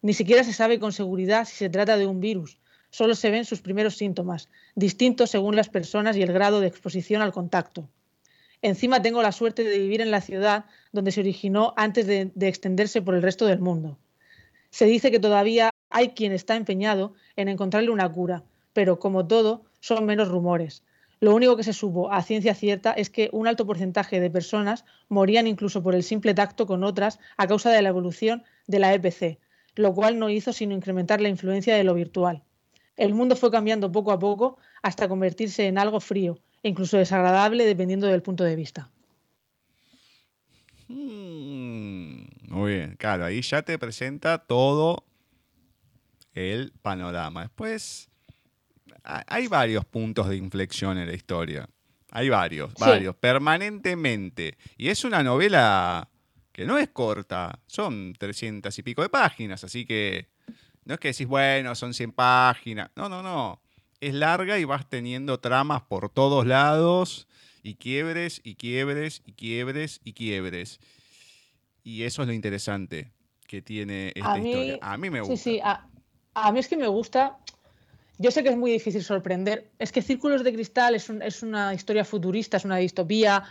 Ni 0.00 0.14
siquiera 0.14 0.44
se 0.44 0.52
sabe 0.52 0.78
con 0.78 0.92
seguridad 0.92 1.44
si 1.44 1.56
se 1.56 1.68
trata 1.68 1.96
de 1.96 2.06
un 2.06 2.20
virus. 2.20 2.58
Solo 2.90 3.16
se 3.16 3.30
ven 3.30 3.44
sus 3.44 3.60
primeros 3.60 3.96
síntomas, 3.96 4.48
distintos 4.76 5.30
según 5.30 5.56
las 5.56 5.68
personas 5.68 6.16
y 6.16 6.22
el 6.22 6.32
grado 6.32 6.60
de 6.60 6.68
exposición 6.68 7.20
al 7.20 7.32
contacto. 7.32 7.88
Encima 8.62 9.02
tengo 9.02 9.22
la 9.22 9.32
suerte 9.32 9.64
de 9.64 9.78
vivir 9.78 10.00
en 10.00 10.12
la 10.12 10.20
ciudad 10.20 10.66
donde 10.92 11.10
se 11.10 11.20
originó 11.20 11.74
antes 11.76 12.06
de, 12.06 12.30
de 12.34 12.48
extenderse 12.48 13.02
por 13.02 13.16
el 13.16 13.22
resto 13.22 13.46
del 13.46 13.58
mundo. 13.58 13.98
Se 14.70 14.86
dice 14.86 15.10
que 15.10 15.18
todavía 15.18 15.70
hay 15.90 16.10
quien 16.10 16.32
está 16.32 16.56
empeñado 16.56 17.14
en 17.36 17.48
encontrarle 17.48 17.90
una 17.90 18.10
cura, 18.10 18.44
pero 18.72 18.98
como 18.98 19.26
todo, 19.26 19.64
son 19.80 20.06
menos 20.06 20.28
rumores. 20.28 20.84
Lo 21.20 21.34
único 21.34 21.56
que 21.56 21.64
se 21.64 21.74
supo 21.74 22.10
a 22.10 22.22
ciencia 22.22 22.54
cierta 22.54 22.92
es 22.92 23.10
que 23.10 23.28
un 23.32 23.46
alto 23.46 23.66
porcentaje 23.66 24.20
de 24.20 24.30
personas 24.30 24.86
morían 25.08 25.46
incluso 25.46 25.82
por 25.82 25.94
el 25.94 26.02
simple 26.02 26.32
tacto 26.32 26.66
con 26.66 26.82
otras 26.82 27.18
a 27.36 27.46
causa 27.46 27.70
de 27.70 27.82
la 27.82 27.90
evolución 27.90 28.42
de 28.66 28.78
la 28.78 28.94
EPC, 28.94 29.38
lo 29.74 29.92
cual 29.94 30.18
no 30.18 30.30
hizo 30.30 30.52
sino 30.52 30.74
incrementar 30.74 31.20
la 31.20 31.28
influencia 31.28 31.76
de 31.76 31.84
lo 31.84 31.92
virtual. 31.92 32.42
El 32.96 33.14
mundo 33.14 33.36
fue 33.36 33.50
cambiando 33.50 33.92
poco 33.92 34.12
a 34.12 34.18
poco 34.18 34.56
hasta 34.82 35.08
convertirse 35.08 35.66
en 35.66 35.76
algo 35.76 36.00
frío 36.00 36.38
e 36.62 36.68
incluso 36.70 36.96
desagradable 36.96 37.66
dependiendo 37.66 38.06
del 38.06 38.22
punto 38.22 38.44
de 38.44 38.56
vista. 38.56 38.90
Mm, 40.88 42.19
muy 42.50 42.74
bien, 42.74 42.96
claro, 42.96 43.24
ahí 43.24 43.42
ya 43.42 43.62
te 43.62 43.78
presenta 43.78 44.38
todo 44.38 45.04
el 46.34 46.72
panorama. 46.82 47.42
Después, 47.42 48.10
hay 49.04 49.46
varios 49.46 49.84
puntos 49.84 50.28
de 50.28 50.36
inflexión 50.36 50.98
en 50.98 51.06
la 51.06 51.14
historia. 51.14 51.68
Hay 52.10 52.28
varios, 52.28 52.74
varios, 52.74 53.14
permanentemente. 53.14 54.58
Y 54.76 54.88
es 54.88 55.04
una 55.04 55.22
novela 55.22 56.08
que 56.50 56.66
no 56.66 56.76
es 56.76 56.88
corta, 56.88 57.60
son 57.68 58.14
300 58.18 58.76
y 58.76 58.82
pico 58.82 59.02
de 59.02 59.08
páginas, 59.08 59.62
así 59.62 59.86
que 59.86 60.28
no 60.84 60.94
es 60.94 61.00
que 61.00 61.08
decís, 61.08 61.28
bueno, 61.28 61.76
son 61.76 61.94
100 61.94 62.10
páginas. 62.10 62.90
No, 62.96 63.08
no, 63.08 63.22
no. 63.22 63.62
Es 64.00 64.12
larga 64.12 64.58
y 64.58 64.64
vas 64.64 64.88
teniendo 64.88 65.38
tramas 65.38 65.82
por 65.82 66.10
todos 66.10 66.46
lados 66.46 67.28
y 67.62 67.76
quiebres 67.76 68.40
y 68.42 68.56
quiebres 68.56 69.22
y 69.24 69.34
quiebres 69.34 70.00
y 70.02 70.14
quiebres. 70.14 70.80
Y 71.82 72.04
eso 72.04 72.22
es 72.22 72.28
lo 72.28 72.34
interesante 72.34 73.12
que 73.50 73.62
tiene 73.62 74.12
esta 74.14 74.38
historia. 74.38 74.78
A 74.80 74.96
mí 74.96 75.10
me 75.10 75.20
gusta. 75.20 75.36
Sí, 75.36 75.42
sí, 75.42 75.60
a, 75.62 75.86
a, 76.34 76.52
mí 76.52 76.60
es 76.60 76.68
que 76.68 76.76
me 76.76 76.86
gusta. 76.86 77.38
Yo 78.18 78.30
sé 78.30 78.42
que 78.42 78.50
es 78.50 78.56
muy 78.56 78.70
difícil 78.70 79.02
sorprender. 79.02 79.70
Es 79.78 79.90
que 79.90 80.02
Círculos 80.02 80.44
de 80.44 80.52
Cristal 80.52 80.94
es, 80.94 81.08
un, 81.08 81.20
es 81.20 81.42
una 81.42 81.74
historia 81.74 82.04
futurista, 82.04 82.58
es 82.58 82.64
una 82.64 82.76
distopía. 82.76 83.42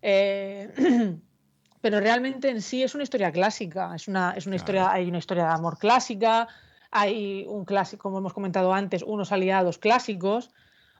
Eh, 0.00 0.70
pero 1.80 1.98
realmente 1.98 2.50
en 2.50 2.62
sí 2.62 2.82
es 2.82 2.94
una 2.94 3.02
historia 3.02 3.32
clásica. 3.32 3.94
Es 3.96 4.06
una, 4.06 4.32
es 4.36 4.46
una 4.46 4.54
historia, 4.54 4.92
hay 4.92 5.08
una 5.08 5.18
historia 5.18 5.46
de 5.46 5.54
amor 5.54 5.78
clásica, 5.78 6.46
hay 6.90 7.44
un 7.48 7.64
clásico, 7.64 8.02
como 8.02 8.18
hemos 8.18 8.34
comentado 8.34 8.72
antes, 8.72 9.02
unos 9.02 9.32
aliados 9.32 9.78
clásicos, 9.78 10.50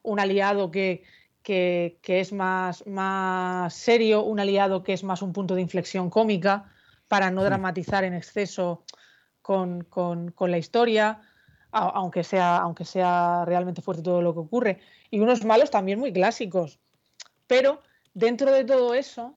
un 0.02 0.19
aliado 0.19 0.73
que, 0.73 1.05
que, 1.43 1.98
que 2.02 2.19
es 2.19 2.32
más, 2.32 2.85
más 2.89 3.73
serio, 3.73 4.24
un 4.24 4.40
aliado 4.40 4.82
que 4.82 4.94
es 4.94 5.05
más 5.05 5.23
un 5.23 5.32
punto 5.32 5.55
de 5.55 5.60
inflexión 5.60 6.10
cómica 6.10 6.73
para 7.09 7.30
no 7.30 7.43
dramatizar 7.43 8.05
en 8.05 8.14
exceso 8.14 8.85
con, 9.43 9.82
con, 9.85 10.30
con 10.30 10.51
la 10.51 10.59
historia, 10.59 11.20
aunque 11.70 12.22
sea, 12.22 12.59
aunque 12.59 12.85
sea 12.85 13.44
realmente 13.47 13.82
fuerte 13.82 14.02
todo 14.02 14.22
lo 14.22 14.35
que 14.35 14.40
ocurre. 14.40 14.80
Y 15.10 15.20
unos 15.20 15.44
malos 15.44 15.70
también 15.70 15.98
muy 15.98 16.12
clásicos. 16.12 16.78
Pero 17.47 17.82
dentro 18.14 18.52
de 18.52 18.64
todo 18.64 18.94
eso, 18.94 19.36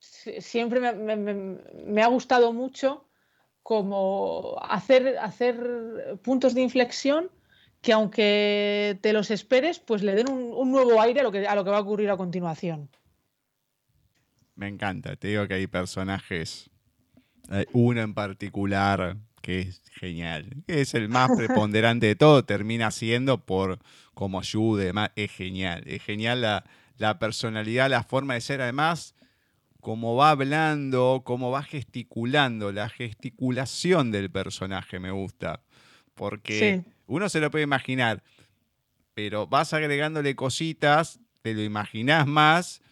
siempre 0.00 0.80
me, 0.80 0.92
me, 0.92 1.16
me, 1.16 2.02
ha 2.02 2.06
gustado 2.06 2.52
mucho 2.52 3.06
como 3.62 4.56
hacer, 4.62 5.18
hacer 5.18 6.18
puntos 6.22 6.54
de 6.54 6.62
inflexión 6.62 7.30
que 7.82 7.92
aunque 7.92 8.98
te 9.00 9.12
los 9.12 9.30
esperes, 9.30 9.78
pues 9.78 10.02
le 10.02 10.14
den 10.14 10.30
un, 10.30 10.52
un, 10.52 10.72
nuevo 10.72 11.00
aire 11.00 11.20
a 11.20 11.22
lo, 11.22 11.30
que, 11.30 11.46
a 11.46 11.54
lo 11.54 11.64
que 11.64 11.70
va 11.70 11.78
a 11.78 11.80
ocurrir 11.80 12.10
a 12.10 12.16
continuación. 12.16 12.88
Me 14.54 14.68
encanta, 14.68 15.16
te 15.16 15.28
digo 15.28 15.46
que 15.46 15.54
hay 15.54 15.66
personajes, 15.66 16.70
hay 17.48 17.66
uno 17.72 18.00
en 18.00 18.14
particular 18.14 19.16
que 19.42 19.60
es 19.60 19.82
genial, 19.92 20.64
es 20.66 20.94
el 20.94 21.08
más 21.08 21.30
preponderante 21.36 22.06
de 22.06 22.16
todo, 22.16 22.44
termina 22.44 22.90
siendo 22.90 23.44
por 23.44 23.78
como 24.12 24.40
ayude, 24.40 24.92
es 25.14 25.30
genial, 25.30 25.84
es 25.86 26.02
genial 26.02 26.40
la, 26.40 26.64
la 26.98 27.18
personalidad, 27.18 27.88
la 27.88 28.02
forma 28.02 28.34
de 28.34 28.40
ser, 28.40 28.60
además 28.60 29.14
cómo 29.86 30.16
va 30.16 30.30
hablando, 30.30 31.22
cómo 31.24 31.52
va 31.52 31.62
gesticulando, 31.62 32.72
la 32.72 32.88
gesticulación 32.88 34.10
del 34.10 34.32
personaje 34.32 34.98
me 34.98 35.12
gusta. 35.12 35.60
Porque 36.16 36.82
sí. 36.84 36.92
uno 37.06 37.28
se 37.28 37.38
lo 37.38 37.52
puede 37.52 37.62
imaginar, 37.62 38.24
pero 39.14 39.46
vas 39.46 39.72
agregándole 39.74 40.34
cositas, 40.34 41.20
te 41.42 41.54
lo 41.54 41.62
imaginás 41.62 42.26
más, 42.26 42.82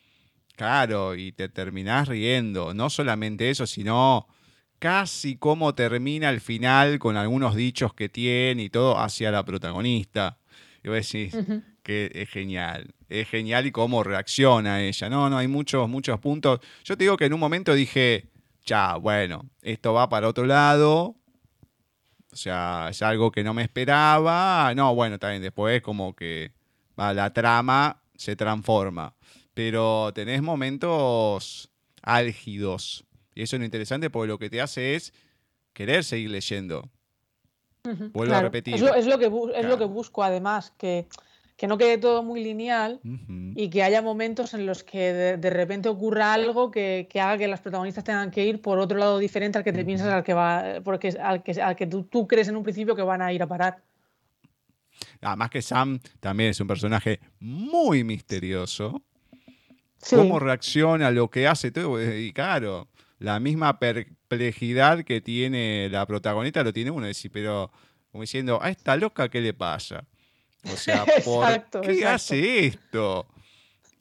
claro, 0.54 1.16
y 1.16 1.32
te 1.32 1.48
terminás 1.48 2.06
riendo. 2.06 2.74
No 2.74 2.90
solamente 2.90 3.50
eso, 3.50 3.66
sino 3.66 4.28
casi 4.84 5.36
cómo 5.36 5.74
termina 5.74 6.28
al 6.28 6.42
final 6.42 6.98
con 6.98 7.16
algunos 7.16 7.56
dichos 7.56 7.94
que 7.94 8.10
tiene 8.10 8.64
y 8.64 8.68
todo 8.68 8.98
hacia 8.98 9.30
la 9.30 9.42
protagonista. 9.42 10.36
Y 10.82 10.88
vos 10.88 10.96
decís, 10.96 11.32
uh 11.32 11.38
-huh 11.38 11.62
que 11.84 12.10
es 12.14 12.28
genial. 12.30 12.92
Es 13.08 13.28
genial 13.28 13.66
y 13.66 13.70
cómo 13.70 14.02
reacciona 14.02 14.82
ella. 14.82 15.08
No, 15.08 15.30
no, 15.30 15.36
hay 15.36 15.46
muchos, 15.46 15.88
muchos 15.88 16.18
puntos. 16.18 16.58
Yo 16.82 16.96
te 16.96 17.04
digo 17.04 17.16
que 17.16 17.26
en 17.26 17.34
un 17.34 17.38
momento 17.38 17.74
dije, 17.74 18.30
ya, 18.64 18.96
bueno, 18.96 19.48
esto 19.62 19.92
va 19.92 20.08
para 20.08 20.26
otro 20.26 20.46
lado. 20.46 21.14
O 22.32 22.36
sea, 22.36 22.88
es 22.90 23.02
algo 23.02 23.30
que 23.30 23.44
no 23.44 23.54
me 23.54 23.62
esperaba. 23.62 24.72
No, 24.74 24.94
bueno, 24.94 25.18
también 25.18 25.42
después 25.42 25.82
como 25.82 26.16
que 26.16 26.52
va, 26.98 27.12
la 27.12 27.32
trama 27.32 28.02
se 28.16 28.34
transforma. 28.34 29.14
Pero 29.52 30.10
tenés 30.14 30.42
momentos 30.42 31.70
álgidos. 32.02 33.04
Y 33.34 33.42
eso 33.42 33.56
es 33.56 33.60
lo 33.60 33.64
interesante 33.64 34.10
porque 34.10 34.28
lo 34.28 34.38
que 34.38 34.50
te 34.50 34.60
hace 34.60 34.94
es 34.94 35.12
querer 35.72 36.04
seguir 36.04 36.30
leyendo. 36.30 36.90
Uh 37.84 37.90
-huh, 37.90 38.12
Vuelvo 38.12 38.30
claro. 38.30 38.36
a 38.36 38.42
repetir. 38.42 38.74
Es 38.74 38.80
lo, 38.80 38.94
es 38.94 39.06
lo 39.06 39.18
que, 39.18 39.26
es 39.56 39.66
lo 39.66 39.78
que 39.78 39.84
busco 39.84 40.22
además, 40.22 40.72
que 40.78 41.06
que 41.56 41.68
no 41.68 41.78
quede 41.78 41.98
todo 41.98 42.22
muy 42.22 42.42
lineal 42.42 43.00
uh 43.04 43.08
-huh. 43.08 43.52
y 43.56 43.70
que 43.70 43.82
haya 43.82 44.02
momentos 44.02 44.54
en 44.54 44.66
los 44.66 44.82
que 44.82 45.12
de, 45.12 45.36
de 45.36 45.50
repente 45.50 45.88
ocurra 45.88 46.32
algo 46.32 46.70
que, 46.70 47.06
que, 47.08 47.20
haga 47.20 47.38
que 47.38 47.48
las 47.48 47.60
protagonistas 47.60 48.02
tengan 48.04 48.30
que 48.30 48.44
ir 48.44 48.60
por 48.60 48.78
otro 48.78 48.98
lado 48.98 49.18
diferente 49.18 49.58
al 49.58 49.64
que 49.64 49.72
te 49.72 49.80
uh 49.80 49.82
-huh. 49.82 49.86
piensas 49.86 50.08
al 50.08 50.24
que 50.24 50.34
va 50.34 50.80
porque 50.82 51.08
al 51.20 51.42
que, 51.42 51.52
al 51.62 51.76
que 51.76 51.86
tú, 51.86 52.04
tú, 52.04 52.26
crees 52.26 52.48
en 52.48 52.56
un 52.56 52.64
principio 52.64 52.96
que 52.96 53.02
van 53.02 53.22
a 53.22 53.32
ir 53.32 53.42
a 53.42 53.46
parar. 53.46 53.82
Además 55.20 55.50
que 55.50 55.62
Sam 55.62 56.00
también 56.20 56.50
es 56.50 56.60
un 56.60 56.66
personaje 56.66 57.20
muy 57.40 58.04
misterioso. 58.04 59.02
Sí. 59.98 60.16
Cómo 60.16 60.38
reacciona, 60.38 61.10
lo 61.10 61.30
que 61.30 61.48
hace 61.48 61.70
todo. 61.70 61.98
Y 62.02 62.32
claro, 62.32 62.88
la 63.18 63.40
misma 63.40 63.78
perplejidad 63.78 65.04
que 65.04 65.20
tiene 65.20 65.88
la 65.90 66.06
protagonista 66.06 66.62
lo 66.62 66.72
tiene 66.72 66.90
uno. 66.90 67.06
Decir, 67.06 67.30
pero 67.32 67.70
como 68.10 68.22
diciendo, 68.22 68.60
a 68.62 68.70
esta 68.70 68.96
loca, 68.96 69.28
¿qué 69.28 69.40
le 69.40 69.54
pasa? 69.54 70.04
O 70.72 70.76
sea, 70.76 71.04
¿por 71.24 71.48
exacto, 71.48 71.80
qué 71.80 71.92
exacto. 71.92 72.14
hace 72.14 72.66
esto? 72.66 73.26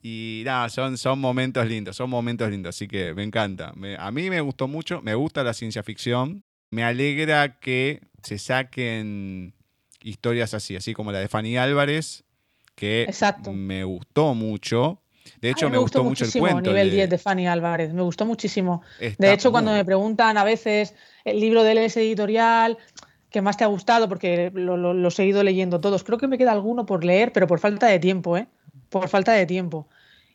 Y 0.02 0.42
nada, 0.44 0.68
son, 0.68 0.98
son 0.98 1.18
momentos 1.18 1.66
lindos, 1.66 1.96
son 1.96 2.10
momentos 2.10 2.50
lindos, 2.50 2.76
así 2.76 2.86
que 2.86 3.14
me 3.14 3.22
encanta. 3.22 3.72
Me, 3.74 3.96
a 3.96 4.10
mí 4.10 4.28
me 4.28 4.40
gustó 4.42 4.68
mucho, 4.68 5.00
me 5.00 5.14
gusta 5.14 5.42
la 5.42 5.54
ciencia 5.54 5.82
ficción. 5.82 6.44
Me 6.70 6.84
alegra 6.84 7.58
que 7.58 8.02
se 8.22 8.38
saquen 8.38 9.54
historias 10.02 10.52
así, 10.52 10.76
así 10.76 10.92
como 10.92 11.10
la 11.10 11.20
de 11.20 11.28
Fanny 11.28 11.56
Álvarez, 11.56 12.24
que 12.74 13.04
exacto. 13.04 13.52
me 13.52 13.84
gustó 13.84 14.34
mucho. 14.34 15.00
De 15.40 15.50
hecho, 15.50 15.66
Ay, 15.66 15.72
me, 15.72 15.76
me, 15.76 15.82
gustó, 15.82 16.02
gustó 16.02 16.24
mucho 16.24 16.24
el 16.24 16.40
cuento. 16.40 16.70
nivel 16.70 16.90
de... 16.90 16.96
10 16.96 17.10
de 17.10 17.18
Fanny 17.18 17.46
Álvarez, 17.46 17.92
me 17.92 18.02
gustó 18.02 18.26
muchísimo. 18.26 18.82
Está 19.00 19.26
de 19.26 19.32
hecho, 19.32 19.50
cuando 19.50 19.72
me 19.72 19.84
preguntan 19.84 20.36
a 20.36 20.44
veces 20.44 20.94
el 21.24 21.40
libro 21.40 21.62
de 21.62 21.72
él 21.72 21.78
es 21.78 21.96
editorial, 21.96 22.78
que 23.30 23.42
más 23.42 23.56
te 23.56 23.64
ha 23.64 23.68
gustado, 23.68 24.08
porque 24.08 24.52
lo, 24.54 24.76
lo, 24.76 24.94
los 24.94 25.18
he 25.18 25.26
ido 25.26 25.42
leyendo 25.42 25.80
todos. 25.80 26.04
Creo 26.04 26.18
que 26.18 26.28
me 26.28 26.38
queda 26.38 26.52
alguno 26.52 26.86
por 26.86 27.04
leer, 27.04 27.32
pero 27.32 27.46
por 27.46 27.58
falta 27.58 27.86
de 27.86 27.98
tiempo, 27.98 28.36
¿eh? 28.36 28.46
Por 28.90 29.08
falta 29.08 29.32
de 29.32 29.44
tiempo. 29.44 29.88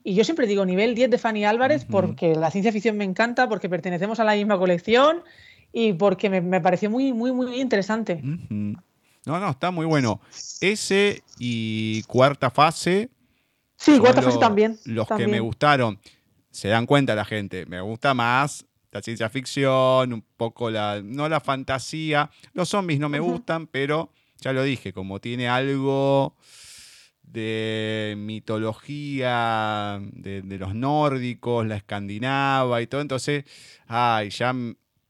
Y 0.04 0.16
yo 0.16 0.24
siempre 0.24 0.48
digo 0.48 0.66
nivel 0.66 0.96
10 0.96 1.10
de 1.10 1.18
Fanny 1.18 1.46
Álvarez 1.46 1.84
uh 1.84 1.88
-huh. 1.88 1.92
porque 1.92 2.36
la 2.36 2.52
ciencia 2.52 2.72
ficción 2.72 2.98
me 2.98 3.06
encanta, 3.06 3.48
porque 3.48 3.70
pertenecemos 3.70 4.20
a 4.20 4.24
la 4.24 4.34
misma 4.36 4.58
colección 4.58 5.24
y 5.72 5.94
porque 5.94 6.30
me, 6.30 6.42
me 6.42 6.62
pareció 6.62 6.90
muy, 6.90 7.14
muy, 7.14 7.32
muy 7.32 7.62
interesante. 7.62 8.22
Uh 8.24 8.28
-huh. 8.28 8.82
No, 9.26 9.40
no, 9.40 9.50
está 9.50 9.72
muy 9.72 9.86
bueno. 9.86 10.20
Ese 10.62 11.24
y 11.38 12.04
cuarta 12.04 12.50
fase. 12.50 13.10
Sí, 13.80 13.98
cuarta 13.98 14.22
fase 14.22 14.38
también. 14.38 14.78
Los 14.86 15.08
también. 15.08 15.30
que 15.30 15.36
me 15.36 15.40
gustaron. 15.40 16.00
Se 16.52 16.68
dan 16.68 16.86
cuenta 16.86 17.16
la 17.16 17.24
gente. 17.24 17.66
Me 17.66 17.80
gusta 17.80 18.14
más 18.14 18.66
la 18.92 19.02
ciencia 19.02 19.30
ficción, 19.30 20.12
un 20.12 20.26
poco 20.36 20.70
la, 20.70 21.02
no 21.02 21.30
la 21.30 21.40
fantasía. 21.40 22.30
Los 22.54 22.70
zombies 22.70 23.00
no 23.00 23.08
me 23.08 23.22
uh 23.22 23.24
-huh. 23.26 23.32
gustan, 23.32 23.68
pero 23.68 24.12
ya 24.42 24.52
lo 24.52 24.64
dije, 24.64 24.92
como 24.92 25.22
tiene 25.22 25.48
algo 25.48 26.36
de 27.24 28.16
mitología 28.18 30.00
de, 30.12 30.42
de 30.42 30.58
los 30.58 30.76
nórdicos, 30.76 31.66
la 31.66 31.78
escandinava 31.78 32.82
y 32.82 32.88
todo. 32.88 33.00
Entonces, 33.00 33.46
ay, 33.88 34.30
ya 34.30 34.54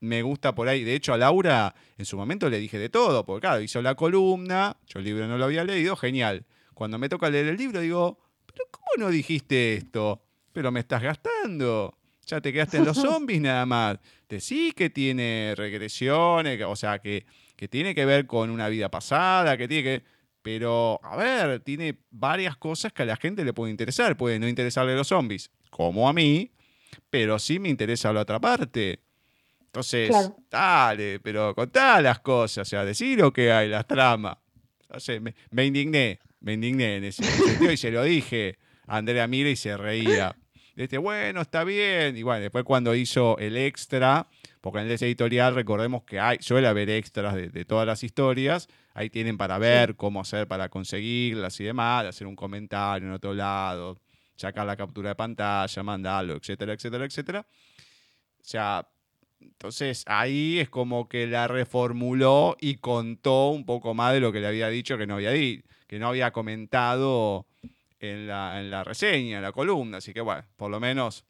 me 0.01 0.21
gusta 0.21 0.53
por 0.53 0.67
ahí. 0.67 0.83
De 0.83 0.93
hecho, 0.93 1.13
a 1.13 1.17
Laura 1.17 1.73
en 1.97 2.05
su 2.05 2.17
momento 2.17 2.49
le 2.49 2.59
dije 2.59 2.77
de 2.77 2.89
todo, 2.89 3.25
porque 3.25 3.47
claro, 3.47 3.61
hizo 3.61 3.81
la 3.81 3.95
columna, 3.95 4.77
yo 4.85 4.99
el 4.99 5.05
libro 5.05 5.27
no 5.27 5.37
lo 5.37 5.45
había 5.45 5.63
leído, 5.63 5.95
genial. 5.95 6.45
Cuando 6.75 6.99
me 6.99 7.09
toca 7.09 7.29
leer 7.29 7.47
el 7.47 7.57
libro, 7.57 7.81
digo, 7.81 8.19
pero 8.59 8.69
¿cómo 8.71 9.05
no 9.05 9.09
dijiste 9.11 9.75
esto? 9.75 10.21
Pero 10.51 10.71
me 10.71 10.81
estás 10.81 11.01
gastando. 11.01 11.97
Ya 12.25 12.41
te 12.41 12.51
quedaste 12.51 12.77
en 12.77 12.85
los 12.85 12.97
zombies 13.01 13.41
nada 13.41 13.65
más. 13.65 13.97
Te 14.27 14.39
sí 14.39 14.73
que 14.75 14.89
tiene 14.89 15.53
regresiones, 15.55 16.61
o 16.65 16.75
sea, 16.75 16.99
que, 16.99 17.25
que 17.55 17.67
tiene 17.67 17.95
que 17.95 18.05
ver 18.05 18.27
con 18.27 18.49
una 18.49 18.67
vida 18.69 18.89
pasada, 18.89 19.57
que 19.57 19.67
tiene 19.67 19.83
que... 19.83 20.03
Pero, 20.41 20.99
a 21.03 21.17
ver, 21.17 21.59
tiene 21.61 21.99
varias 22.11 22.55
cosas 22.57 22.93
que 22.93 23.03
a 23.03 23.05
la 23.05 23.17
gente 23.17 23.43
le 23.43 23.53
puede 23.53 23.71
interesar. 23.71 24.15
Puede 24.15 24.39
no 24.39 24.47
interesarle 24.47 24.95
los 24.95 25.07
zombies, 25.07 25.51
como 25.69 26.07
a 26.07 26.13
mí, 26.13 26.51
pero 27.09 27.37
sí 27.39 27.59
me 27.59 27.69
interesa 27.69 28.13
la 28.13 28.21
otra 28.21 28.39
parte. 28.39 28.99
Entonces, 29.65 30.09
Claro. 30.09 30.35
dale, 30.49 31.19
pero 31.19 31.53
contá 31.53 32.01
las 32.01 32.19
cosas, 32.19 32.67
o 32.67 32.69
sea, 32.69 32.85
decir 32.85 33.19
lo 33.19 33.31
que 33.33 33.51
hay, 33.51 33.67
las 33.69 33.85
tramas. 33.85 34.37
No 34.91 34.99
sé, 34.99 35.19
me, 35.19 35.35
me 35.51 35.65
indigné, 35.65 36.19
me 36.41 36.53
indigné 36.53 36.97
en 36.97 37.03
ese 37.05 37.23
sentido 37.23 37.71
y 37.71 37.77
se 37.77 37.91
lo 37.91 38.03
dije 38.03 38.57
a 38.87 38.97
Andrea 38.97 39.27
Mira 39.27 39.49
y 39.49 39.55
se 39.55 39.75
reía. 39.77 40.35
Este, 40.75 40.97
bueno, 40.97 41.41
está 41.41 41.63
bien. 41.65 42.15
Y 42.15 42.23
bueno, 42.23 42.41
después 42.41 42.63
cuando 42.63 42.95
hizo 42.95 43.37
el 43.37 43.57
extra, 43.57 44.27
porque 44.61 44.79
en 44.79 44.89
ese 44.89 45.05
editorial 45.07 45.53
recordemos 45.53 46.03
que 46.03 46.19
hay, 46.21 46.37
suele 46.39 46.67
haber 46.67 46.89
extras 46.89 47.35
de, 47.35 47.49
de 47.49 47.65
todas 47.65 47.85
las 47.85 48.01
historias, 48.03 48.69
ahí 48.93 49.09
tienen 49.09 49.37
para 49.37 49.57
ver 49.57 49.95
cómo 49.95 50.21
hacer 50.21 50.47
para 50.47 50.69
conseguirlas 50.69 51.59
y 51.59 51.65
demás, 51.65 52.05
hacer 52.05 52.27
un 52.27 52.35
comentario 52.37 53.07
en 53.09 53.13
otro 53.13 53.33
lado, 53.33 53.99
sacar 54.37 54.65
la 54.65 54.77
captura 54.77 55.09
de 55.09 55.15
pantalla, 55.15 55.83
mandarlo, 55.83 56.35
etcétera, 56.37 56.71
etcétera, 56.73 57.03
etcétera. 57.03 57.45
O 58.39 58.43
sea, 58.43 58.87
entonces 59.41 60.03
ahí 60.07 60.59
es 60.59 60.69
como 60.69 61.09
que 61.09 61.27
la 61.27 61.47
reformuló 61.49 62.55
y 62.59 62.75
contó 62.75 63.49
un 63.49 63.65
poco 63.65 63.93
más 63.93 64.13
de 64.13 64.21
lo 64.21 64.31
que 64.31 64.39
le 64.39 64.47
había 64.47 64.69
dicho 64.69 64.97
que 64.97 65.07
no 65.07 65.15
había, 65.15 65.31
di- 65.31 65.61
que 65.89 65.97
no 65.97 66.09
había 66.09 66.29
comentado 66.29 67.47
en 67.99 68.27
la, 68.27 68.61
en 68.61 68.69
la 68.69 68.83
reseña, 68.83 69.37
en 69.37 69.41
la 69.41 69.51
columna. 69.51 69.97
Así 69.97 70.13
que 70.13 70.21
bueno, 70.21 70.45
por 70.55 70.69
lo 70.69 70.79
menos 70.79 71.25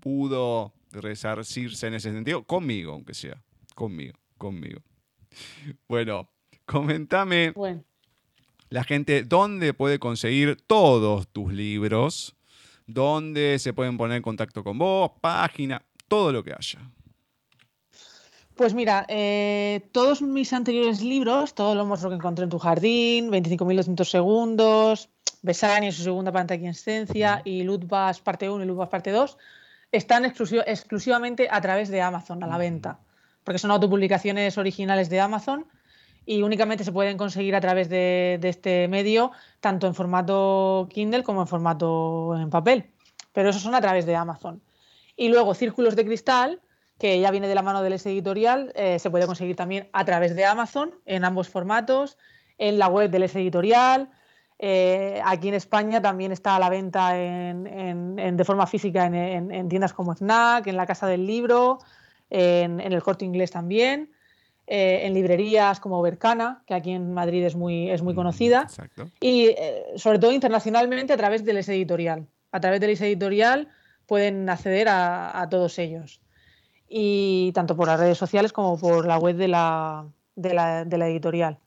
pudo 0.00 0.72
resarcirse 0.90 1.88
en 1.88 1.94
ese 1.94 2.10
sentido, 2.10 2.44
conmigo, 2.44 2.94
aunque 2.94 3.12
sea. 3.12 3.42
Conmigo, 3.74 4.18
conmigo. 4.38 4.80
Bueno, 5.86 6.30
comentame 6.64 7.50
Bueno, 7.50 7.84
la 8.70 8.84
gente 8.84 9.22
dónde 9.22 9.74
puede 9.74 9.98
conseguir 9.98 10.56
todos 10.66 11.28
tus 11.28 11.52
libros, 11.52 12.34
dónde 12.86 13.58
se 13.58 13.74
pueden 13.74 13.98
poner 13.98 14.16
en 14.16 14.22
contacto 14.22 14.64
con 14.64 14.78
vos, 14.78 15.10
página, 15.20 15.84
todo 16.08 16.32
lo 16.32 16.42
que 16.42 16.54
haya. 16.54 16.80
Pues 18.56 18.74
mira, 18.74 19.04
eh, 19.08 19.88
todos 19.92 20.22
mis 20.22 20.52
anteriores 20.52 21.02
libros, 21.02 21.54
todo 21.54 21.74
lo 21.74 21.84
monstruo 21.84 22.10
que 22.10 22.16
encontré 22.16 22.44
en 22.44 22.50
tu 22.50 22.58
jardín, 22.58 23.30
25.200 23.30 24.04
segundos, 24.08 25.08
Besani 25.42 25.86
en 25.86 25.92
su 25.92 26.02
segunda 26.02 26.32
pantaquiescencia 26.32 27.42
y 27.44 27.62
Ludbas 27.64 28.20
parte 28.20 28.48
1 28.48 28.64
y 28.64 28.66
Ludbas 28.66 28.88
parte 28.88 29.10
2, 29.10 29.36
están 29.92 30.24
exclusi- 30.24 30.62
exclusivamente 30.66 31.48
a 31.50 31.60
través 31.60 31.88
de 31.88 32.00
Amazon 32.00 32.42
a 32.42 32.46
la 32.46 32.58
venta, 32.58 32.98
porque 33.44 33.58
son 33.58 33.70
autopublicaciones 33.70 34.56
originales 34.58 35.08
de 35.10 35.20
Amazon 35.20 35.66
y 36.26 36.42
únicamente 36.42 36.84
se 36.84 36.92
pueden 36.92 37.18
conseguir 37.18 37.54
a 37.54 37.60
través 37.60 37.88
de, 37.88 38.38
de 38.40 38.48
este 38.48 38.88
medio, 38.88 39.32
tanto 39.60 39.86
en 39.86 39.94
formato 39.94 40.88
Kindle 40.90 41.22
como 41.22 41.42
en 41.42 41.46
formato 41.46 42.34
en 42.36 42.48
papel. 42.50 42.86
Pero 43.32 43.50
esos 43.50 43.62
son 43.62 43.74
a 43.74 43.80
través 43.80 44.06
de 44.06 44.16
Amazon. 44.16 44.62
Y 45.16 45.28
luego 45.28 45.54
Círculos 45.54 45.96
de 45.96 46.06
Cristal, 46.06 46.60
que 46.98 47.18
ya 47.20 47.30
viene 47.30 47.48
de 47.48 47.54
la 47.54 47.62
mano 47.62 47.82
del 47.82 47.94
S 47.94 48.08
Editorial, 48.10 48.72
eh, 48.76 48.98
se 48.98 49.10
puede 49.10 49.26
conseguir 49.26 49.56
también 49.56 49.88
a 49.92 50.04
través 50.04 50.36
de 50.36 50.44
Amazon, 50.44 50.94
en 51.06 51.24
ambos 51.24 51.48
formatos, 51.48 52.16
en 52.58 52.78
la 52.78 52.88
web 52.88 53.10
del 53.10 53.24
S 53.24 53.38
Editorial. 53.38 54.10
Eh, 54.60 55.20
aquí 55.24 55.48
en 55.48 55.54
España 55.54 56.00
también 56.00 56.30
está 56.30 56.54
a 56.54 56.60
la 56.60 56.70
venta 56.70 57.18
en- 57.20 57.66
en- 57.66 58.18
en- 58.18 58.36
de 58.36 58.44
forma 58.44 58.66
física 58.68 59.06
en, 59.06 59.14
en- 59.16 59.50
en 59.50 59.68
tiendas 59.68 59.92
como 59.92 60.14
Snack, 60.14 60.68
en 60.68 60.76
la 60.76 60.86
Casa 60.86 61.08
del 61.08 61.26
Libro, 61.26 61.78
en, 62.30 62.80
el 62.80 63.02
Corte 63.02 63.24
Inglés 63.24 63.50
también, 63.50 64.12
eh, 64.66 65.00
en 65.02 65.12
librerías 65.14 65.80
como 65.80 66.00
Bercana, 66.00 66.62
que 66.66 66.74
aquí 66.74 66.92
en 66.92 67.12
Madrid 67.12 67.44
es 67.44 67.56
muy, 67.56 67.90
es 67.90 68.02
muy 68.02 68.14
conocida, 68.14 68.62
Exacto. 68.62 69.10
y 69.20 69.50
sobre 69.96 70.18
todo 70.20 70.32
internacionalmente 70.32 71.12
a 71.12 71.16
través 71.16 71.44
del 71.44 71.58
S 71.58 71.72
Editorial. 71.74 72.26
A 72.52 72.60
través 72.60 72.80
del 72.80 72.90
S 72.90 73.04
Editorial 73.04 73.68
pueden 74.06 74.48
acceder 74.48 74.88
a, 74.88 75.38
a 75.40 75.48
todos 75.48 75.78
ellos. 75.80 76.20
Y 76.96 77.50
tanto 77.54 77.74
por 77.74 77.88
las 77.88 77.98
redes 77.98 78.16
sociales 78.16 78.52
como 78.52 78.78
por 78.78 79.04
la 79.04 79.18
web 79.18 79.34
de 79.34 79.48
la, 79.48 80.06
de 80.36 80.54
la, 80.54 81.08
editorial. 81.08 81.58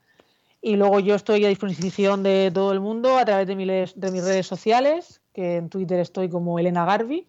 Y 0.61 0.77
luego 0.77 1.01
yo 1.01 1.15
estoy 1.15 1.43
a 1.43 1.49
disposición 1.49 2.23
de 2.23 2.49
todo 2.53 2.71
el 2.71 2.79
mundo 2.79 3.17
a 3.17 3.25
través 3.25 3.45
de, 3.45 3.57
mis 3.57 4.23
redes 4.23 4.47
sociales, 4.47 5.19
que 5.33 5.57
en 5.57 5.67
Twitter 5.67 5.99
estoy 5.99 6.29
como 6.29 6.59
Elena 6.59 6.85
Garbi. 6.85 7.27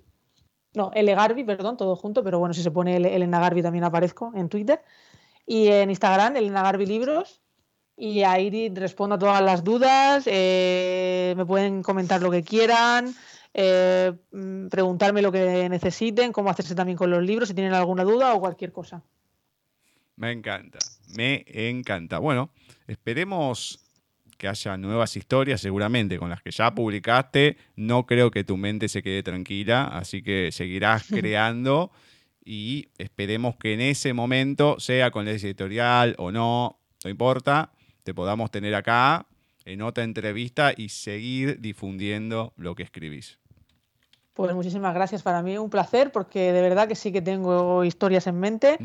No, 0.74 0.92
L 0.94 1.12
Garbi, 1.12 1.42
perdón, 1.42 1.76
todo 1.76 1.96
junto, 1.96 2.22
pero 2.22 2.38
bueno, 2.38 2.54
si 2.54 2.62
se 2.62 2.70
pone 2.70 2.96
Ele- 2.98 3.16
Elena 3.16 3.40
Garbi 3.40 3.62
también 3.62 3.82
aparezco 3.82 4.30
en 4.36 4.48
Twitter. 4.48 4.80
Y 5.44 5.66
en 5.66 5.90
Instagram, 5.90 6.36
Elena 6.36 6.62
Garbi 6.62 6.86
Libros. 6.86 7.40
Y 7.96 8.22
ahí 8.22 8.68
respondo 8.68 9.16
a 9.16 9.18
todas 9.18 9.42
las 9.42 9.64
dudas, 9.64 10.22
eh, 10.26 11.34
me 11.36 11.44
pueden 11.44 11.82
comentar 11.82 12.22
lo 12.22 12.30
que 12.30 12.44
quieran, 12.44 13.12
eh, 13.54 14.12
mm, 14.32 14.68
preguntarme 14.68 15.22
lo 15.22 15.32
que 15.32 15.68
necesiten, 15.68 16.32
cómo 16.32 16.50
hacerse 16.50 16.74
también 16.74 16.98
con 16.98 17.10
los 17.10 17.22
libros, 17.22 17.48
si 17.48 17.54
tienen 17.54 17.74
alguna 17.74 18.04
duda 18.04 18.34
o 18.34 18.40
cualquier 18.40 18.72
cosa. 18.72 19.02
Me 20.16 20.32
encanta, 20.32 20.78
me 21.16 21.44
encanta. 21.46 22.18
Bueno, 22.18 22.50
esperemos 22.86 23.80
que 24.36 24.48
haya 24.48 24.76
nuevas 24.76 25.16
historias, 25.16 25.60
seguramente 25.60 26.18
con 26.18 26.30
las 26.30 26.42
que 26.42 26.50
ya 26.50 26.74
publicaste. 26.74 27.56
No 27.76 28.06
creo 28.06 28.30
que 28.30 28.44
tu 28.44 28.56
mente 28.56 28.88
se 28.88 29.02
quede 29.02 29.22
tranquila, 29.22 29.84
así 29.84 30.22
que 30.22 30.50
seguirás 30.52 31.06
creando 31.08 31.90
y 32.44 32.88
esperemos 32.96 33.56
que 33.56 33.74
en 33.74 33.80
ese 33.82 34.14
momento, 34.14 34.80
sea 34.80 35.10
con 35.10 35.26
la 35.26 35.32
editorial 35.32 36.14
o 36.18 36.32
no, 36.32 36.80
no 37.04 37.10
importa, 37.10 37.72
te 38.04 38.14
podamos 38.14 38.50
tener 38.50 38.74
acá 38.74 39.26
en 39.68 39.82
otra 39.82 40.04
entrevista 40.04 40.72
y 40.74 40.88
seguir 40.88 41.60
difundiendo 41.60 42.54
lo 42.56 42.74
que 42.74 42.82
escribís. 42.82 43.38
Pues 44.32 44.54
muchísimas 44.54 44.94
gracias 44.94 45.22
para 45.22 45.42
mí, 45.42 45.58
un 45.58 45.68
placer, 45.68 46.10
porque 46.10 46.52
de 46.52 46.62
verdad 46.62 46.88
que 46.88 46.94
sí 46.94 47.12
que 47.12 47.20
tengo 47.20 47.84
historias 47.84 48.26
en 48.28 48.40
mente. 48.40 48.78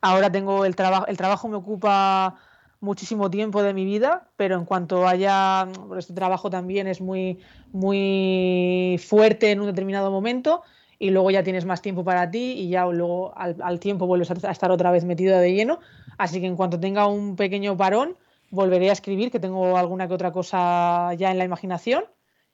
Ahora 0.00 0.30
tengo 0.30 0.64
el 0.64 0.74
trabajo, 0.76 1.06
el 1.06 1.16
trabajo 1.16 1.48
me 1.48 1.56
ocupa 1.56 2.36
muchísimo 2.80 3.30
tiempo 3.30 3.62
de 3.62 3.74
mi 3.74 3.84
vida, 3.84 4.28
pero 4.36 4.56
en 4.56 4.64
cuanto 4.64 5.06
haya, 5.06 5.68
este 5.98 6.14
trabajo 6.14 6.50
también 6.50 6.86
es 6.86 7.00
muy, 7.00 7.38
muy 7.72 8.98
fuerte 9.04 9.50
en 9.50 9.60
un 9.60 9.66
determinado 9.66 10.10
momento 10.10 10.62
y 10.98 11.10
luego 11.10 11.30
ya 11.30 11.42
tienes 11.42 11.64
más 11.64 11.82
tiempo 11.82 12.04
para 12.04 12.30
ti 12.30 12.52
y 12.52 12.68
ya 12.68 12.86
luego 12.86 13.36
al, 13.36 13.56
al 13.60 13.80
tiempo 13.80 14.06
vuelves 14.06 14.30
a, 14.30 14.48
a 14.48 14.52
estar 14.52 14.70
otra 14.70 14.92
vez 14.92 15.04
metido 15.04 15.38
de 15.38 15.52
lleno. 15.52 15.80
Así 16.16 16.40
que 16.40 16.46
en 16.46 16.56
cuanto 16.56 16.78
tenga 16.78 17.06
un 17.06 17.34
pequeño 17.36 17.76
parón, 17.76 18.16
volveré 18.52 18.90
a 18.90 18.92
escribir, 18.92 19.30
que 19.30 19.40
tengo 19.40 19.76
alguna 19.76 20.06
que 20.06 20.14
otra 20.14 20.30
cosa 20.30 21.14
ya 21.14 21.30
en 21.30 21.38
la 21.38 21.44
imaginación 21.44 22.04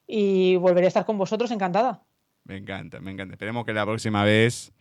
y 0.06 0.56
volveré 0.56 0.86
a 0.86 0.88
estar 0.88 1.04
con 1.04 1.18
vosotros 1.18 1.50
encantada. 1.50 2.04
Me 2.44 2.56
encanta, 2.56 3.00
me 3.00 3.10
encanta. 3.10 3.34
Esperemos 3.34 3.66
que 3.66 3.74
la 3.74 3.84
próxima 3.84 4.24
vez 4.24 4.72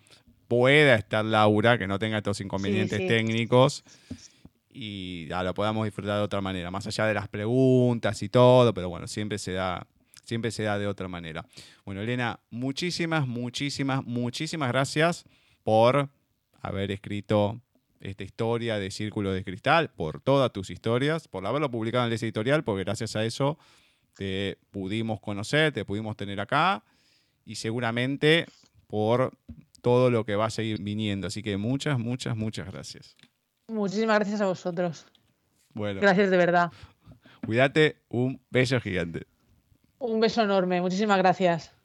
pueda 0.48 0.95
estar 0.95 1.26
Laura, 1.26 1.77
que 1.77 1.88
no 1.88 1.99
tenga 1.99 2.18
estos 2.18 2.39
inconvenientes 2.39 2.99
sí. 2.99 3.07
técnicos 3.07 3.84
y 4.69 5.26
ya 5.27 5.41
lo 5.41 5.56
podamos 5.56 5.85
disfrutar 5.85 6.18
de 6.18 6.23
otra 6.23 6.39
manera, 6.39 6.69
más 6.69 6.85
allá 6.85 7.07
de 7.07 7.15
las 7.15 7.27
preguntas 7.27 8.22
y 8.22 8.30
todo, 8.30 8.73
pero 8.76 8.88
bueno, 8.89 9.07
siempre 9.07 9.39
se 9.39 9.53
da, 9.53 9.88
siempre 10.23 10.52
se 10.52 10.64
da 10.64 10.77
de 10.77 10.85
otra 10.85 11.07
manera. 11.07 11.44
Bueno, 11.84 12.02
Elena, 12.02 12.39
muchísimas, 12.52 13.27
muchísimas, 13.27 14.06
muchísimas 14.06 14.69
gracias 14.69 15.26
por 15.64 16.10
haber 16.61 16.91
escrito 16.91 17.60
esta 17.99 18.23
historia 18.23 18.77
de 18.79 18.91
Círculo 18.91 19.31
de 19.33 19.43
Cristal, 19.43 19.89
por 19.89 20.21
todas 20.21 20.51
tus 20.51 20.69
historias, 20.69 21.27
por 21.27 21.45
haberlo 21.45 21.69
publicado 21.71 22.05
en 22.05 22.13
el 22.13 22.19
editorial, 22.19 22.63
porque 22.63 22.83
gracias 22.83 23.15
a 23.15 23.25
eso 23.25 23.57
te 24.15 24.57
pudimos 24.71 25.19
conocer, 25.19 25.71
te 25.73 25.85
pudimos 25.85 26.15
tener 26.17 26.39
acá 26.39 26.83
y 27.45 27.55
seguramente 27.55 28.45
por 28.87 29.33
todo 29.81 30.09
lo 30.09 30.25
que 30.25 30.35
va 30.35 30.45
a 30.45 30.49
seguir 30.49 30.81
viniendo. 30.81 31.27
Así 31.27 31.43
que 31.43 31.57
muchas, 31.57 31.99
muchas, 31.99 32.35
muchas 32.35 32.67
gracias. 32.71 33.15
Muchísimas 33.67 34.17
gracias 34.19 34.41
a 34.41 34.45
vosotros. 34.47 35.05
Bueno, 35.73 36.01
Gracias 36.01 36.31
de 36.31 36.37
verdad. 36.37 36.71
cuídate, 37.45 38.01
un 38.09 38.41
beso 38.49 38.79
gigante. 38.81 39.27
Un 39.99 40.19
beso 40.19 40.41
enorme. 40.41 40.81
Muchísimas 40.81 41.17
gracias. 41.17 41.76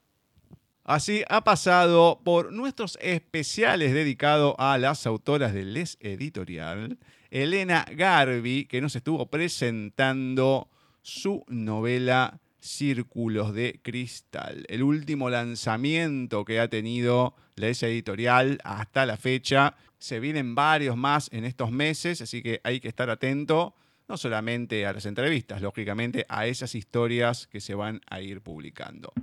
Así 0.83 1.23
ha 1.29 1.45
pasado 1.45 2.19
por 2.25 2.51
nuestros 2.51 2.97
especiales 3.01 3.93
dedicados 3.93 4.53
a 4.57 4.77
las 4.77 5.07
autoras 5.07 5.53
de 5.53 5.63
Les 5.63 5.97
Editorial, 6.01 6.97
Elena 7.31 7.85
Garbi, 7.95 8.65
que 8.65 8.81
nos 8.81 8.95
estuvo 8.97 9.27
presentando 9.27 10.69
su 11.01 11.45
novela 11.47 12.41
Círculos 12.59 13.53
de 13.53 13.79
Cristal, 13.81 14.65
el 14.67 14.83
último 14.83 15.29
lanzamiento 15.29 16.43
que 16.43 16.59
ha 16.59 16.69
tenido 16.69 17.33
la 17.55 17.67
S 17.67 17.85
editorial 17.85 18.59
hasta 18.63 19.05
la 19.05 19.15
fecha. 19.17 19.75
Se 19.99 20.19
vienen 20.19 20.53
varios 20.53 20.97
más 20.97 21.29
en 21.31 21.45
estos 21.45 21.71
meses, 21.71 22.21
así 22.21 22.41
que 22.41 22.59
hay 22.63 22.81
que 22.81 22.89
estar 22.89 23.09
atento 23.09 23.73
no 24.09 24.17
solamente 24.17 24.85
a 24.85 24.91
las 24.91 25.05
entrevistas, 25.05 25.61
lógicamente 25.61 26.25
a 26.27 26.45
esas 26.45 26.75
historias 26.75 27.47
que 27.47 27.61
se 27.61 27.73
van 27.73 28.01
a 28.09 28.19
ir 28.19 28.41
publicando. 28.41 29.13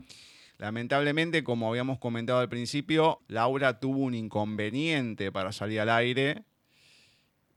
Lamentablemente, 0.60 1.42
como 1.42 1.70
habíamos 1.70 1.98
comentado 1.98 2.38
al 2.38 2.50
principio, 2.50 3.22
Laura 3.28 3.80
tuvo 3.80 4.00
un 4.00 4.14
inconveniente 4.14 5.32
para 5.32 5.52
salir 5.52 5.80
al 5.80 5.88
aire 5.88 6.44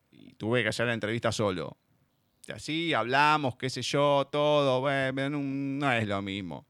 y 0.10 0.32
tuve 0.36 0.64
que 0.64 0.70
hacer 0.70 0.88
la 0.88 0.94
entrevista 0.94 1.34
solo. 1.34 1.76
Así 2.48 2.94
hablamos, 2.94 3.58
qué 3.58 3.70
sé 3.70 3.82
yo, 3.82 4.30
todo, 4.32 4.82
no 5.12 5.92
es 5.92 6.08
lo 6.08 6.22
mismo. 6.22 6.66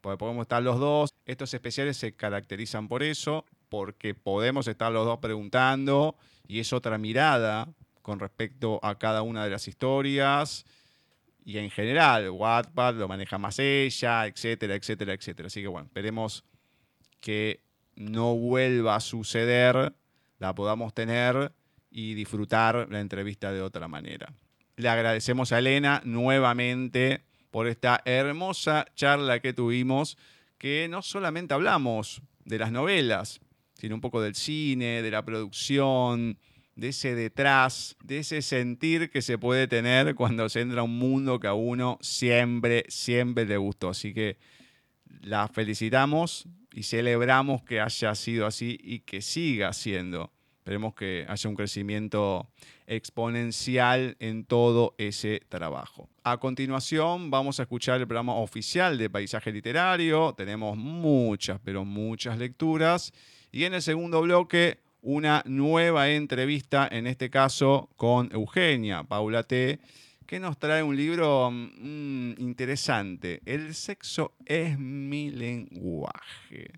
Porque 0.00 0.18
podemos 0.18 0.42
estar 0.42 0.60
los 0.60 0.80
dos. 0.80 1.14
Estos 1.24 1.54
especiales 1.54 1.96
se 1.96 2.16
caracterizan 2.16 2.88
por 2.88 3.04
eso, 3.04 3.44
porque 3.68 4.12
podemos 4.12 4.66
estar 4.66 4.90
los 4.90 5.06
dos 5.06 5.20
preguntando 5.20 6.16
y 6.48 6.58
es 6.58 6.72
otra 6.72 6.98
mirada 6.98 7.68
con 8.02 8.18
respecto 8.18 8.80
a 8.82 8.98
cada 8.98 9.22
una 9.22 9.44
de 9.44 9.50
las 9.50 9.68
historias 9.68 10.66
y 11.46 11.58
en 11.58 11.70
general, 11.70 12.28
Wattpad 12.28 12.96
lo 12.96 13.06
maneja 13.06 13.38
más 13.38 13.60
ella, 13.60 14.26
etcétera, 14.26 14.74
etcétera, 14.74 15.12
etcétera. 15.12 15.46
Así 15.46 15.62
que 15.62 15.68
bueno, 15.68 15.86
esperemos 15.86 16.44
que 17.20 17.60
no 17.94 18.34
vuelva 18.34 18.96
a 18.96 19.00
suceder, 19.00 19.94
la 20.40 20.56
podamos 20.56 20.92
tener 20.92 21.52
y 21.88 22.14
disfrutar 22.14 22.88
la 22.90 22.98
entrevista 22.98 23.52
de 23.52 23.62
otra 23.62 23.86
manera. 23.86 24.32
Le 24.74 24.88
agradecemos 24.88 25.52
a 25.52 25.60
Elena 25.60 26.02
nuevamente 26.04 27.22
por 27.52 27.68
esta 27.68 28.02
hermosa 28.04 28.84
charla 28.96 29.38
que 29.38 29.52
tuvimos, 29.52 30.18
que 30.58 30.88
no 30.90 31.00
solamente 31.00 31.54
hablamos 31.54 32.22
de 32.44 32.58
las 32.58 32.72
novelas, 32.72 33.38
sino 33.74 33.94
un 33.94 34.00
poco 34.00 34.20
del 34.20 34.34
cine, 34.34 35.00
de 35.00 35.10
la 35.12 35.24
producción, 35.24 36.40
de 36.76 36.88
ese 36.88 37.14
detrás, 37.14 37.96
de 38.04 38.18
ese 38.18 38.42
sentir 38.42 39.10
que 39.10 39.22
se 39.22 39.38
puede 39.38 39.66
tener 39.66 40.14
cuando 40.14 40.48
se 40.48 40.60
entra 40.60 40.82
a 40.82 40.84
un 40.84 40.98
mundo 40.98 41.40
que 41.40 41.48
a 41.48 41.54
uno 41.54 41.98
siempre, 42.02 42.84
siempre 42.88 43.46
le 43.46 43.56
gustó. 43.56 43.88
Así 43.88 44.12
que 44.12 44.36
la 45.22 45.48
felicitamos 45.48 46.46
y 46.72 46.82
celebramos 46.82 47.62
que 47.62 47.80
haya 47.80 48.14
sido 48.14 48.46
así 48.46 48.78
y 48.82 49.00
que 49.00 49.22
siga 49.22 49.72
siendo. 49.72 50.30
Esperemos 50.58 50.94
que 50.94 51.24
haya 51.28 51.48
un 51.48 51.56
crecimiento 51.56 52.50
exponencial 52.86 54.16
en 54.18 54.44
todo 54.44 54.94
ese 54.98 55.40
trabajo. 55.48 56.10
A 56.24 56.38
continuación 56.38 57.30
vamos 57.30 57.58
a 57.58 57.62
escuchar 57.62 58.00
el 58.00 58.06
programa 58.06 58.34
oficial 58.34 58.98
de 58.98 59.08
Paisaje 59.08 59.52
Literario. 59.52 60.34
Tenemos 60.36 60.76
muchas, 60.76 61.58
pero 61.64 61.84
muchas 61.84 62.36
lecturas. 62.36 63.12
Y 63.52 63.64
en 63.64 63.74
el 63.74 63.82
segundo 63.82 64.20
bloque 64.20 64.80
una 65.02 65.42
nueva 65.46 66.10
entrevista, 66.10 66.88
en 66.90 67.06
este 67.06 67.30
caso 67.30 67.90
con 67.96 68.30
Eugenia 68.32 69.04
Paula 69.04 69.42
T., 69.42 69.78
que 70.26 70.40
nos 70.40 70.58
trae 70.58 70.82
un 70.82 70.96
libro 70.96 71.50
mm, 71.50 72.32
interesante. 72.38 73.40
El 73.46 73.74
sexo 73.74 74.34
es 74.44 74.78
mi 74.78 75.30
lenguaje. 75.30 76.72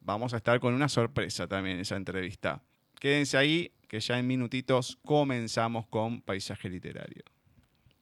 Vamos 0.00 0.34
a 0.34 0.38
estar 0.38 0.58
con 0.58 0.74
una 0.74 0.88
sorpresa 0.88 1.46
también 1.46 1.76
en 1.76 1.82
esa 1.82 1.96
entrevista. 1.96 2.62
Quédense 2.98 3.36
ahí, 3.36 3.72
que 3.86 4.00
ya 4.00 4.18
en 4.18 4.26
minutitos 4.26 4.98
comenzamos 5.04 5.86
con 5.86 6.20
Paisaje 6.20 6.68
Literario. 6.68 7.22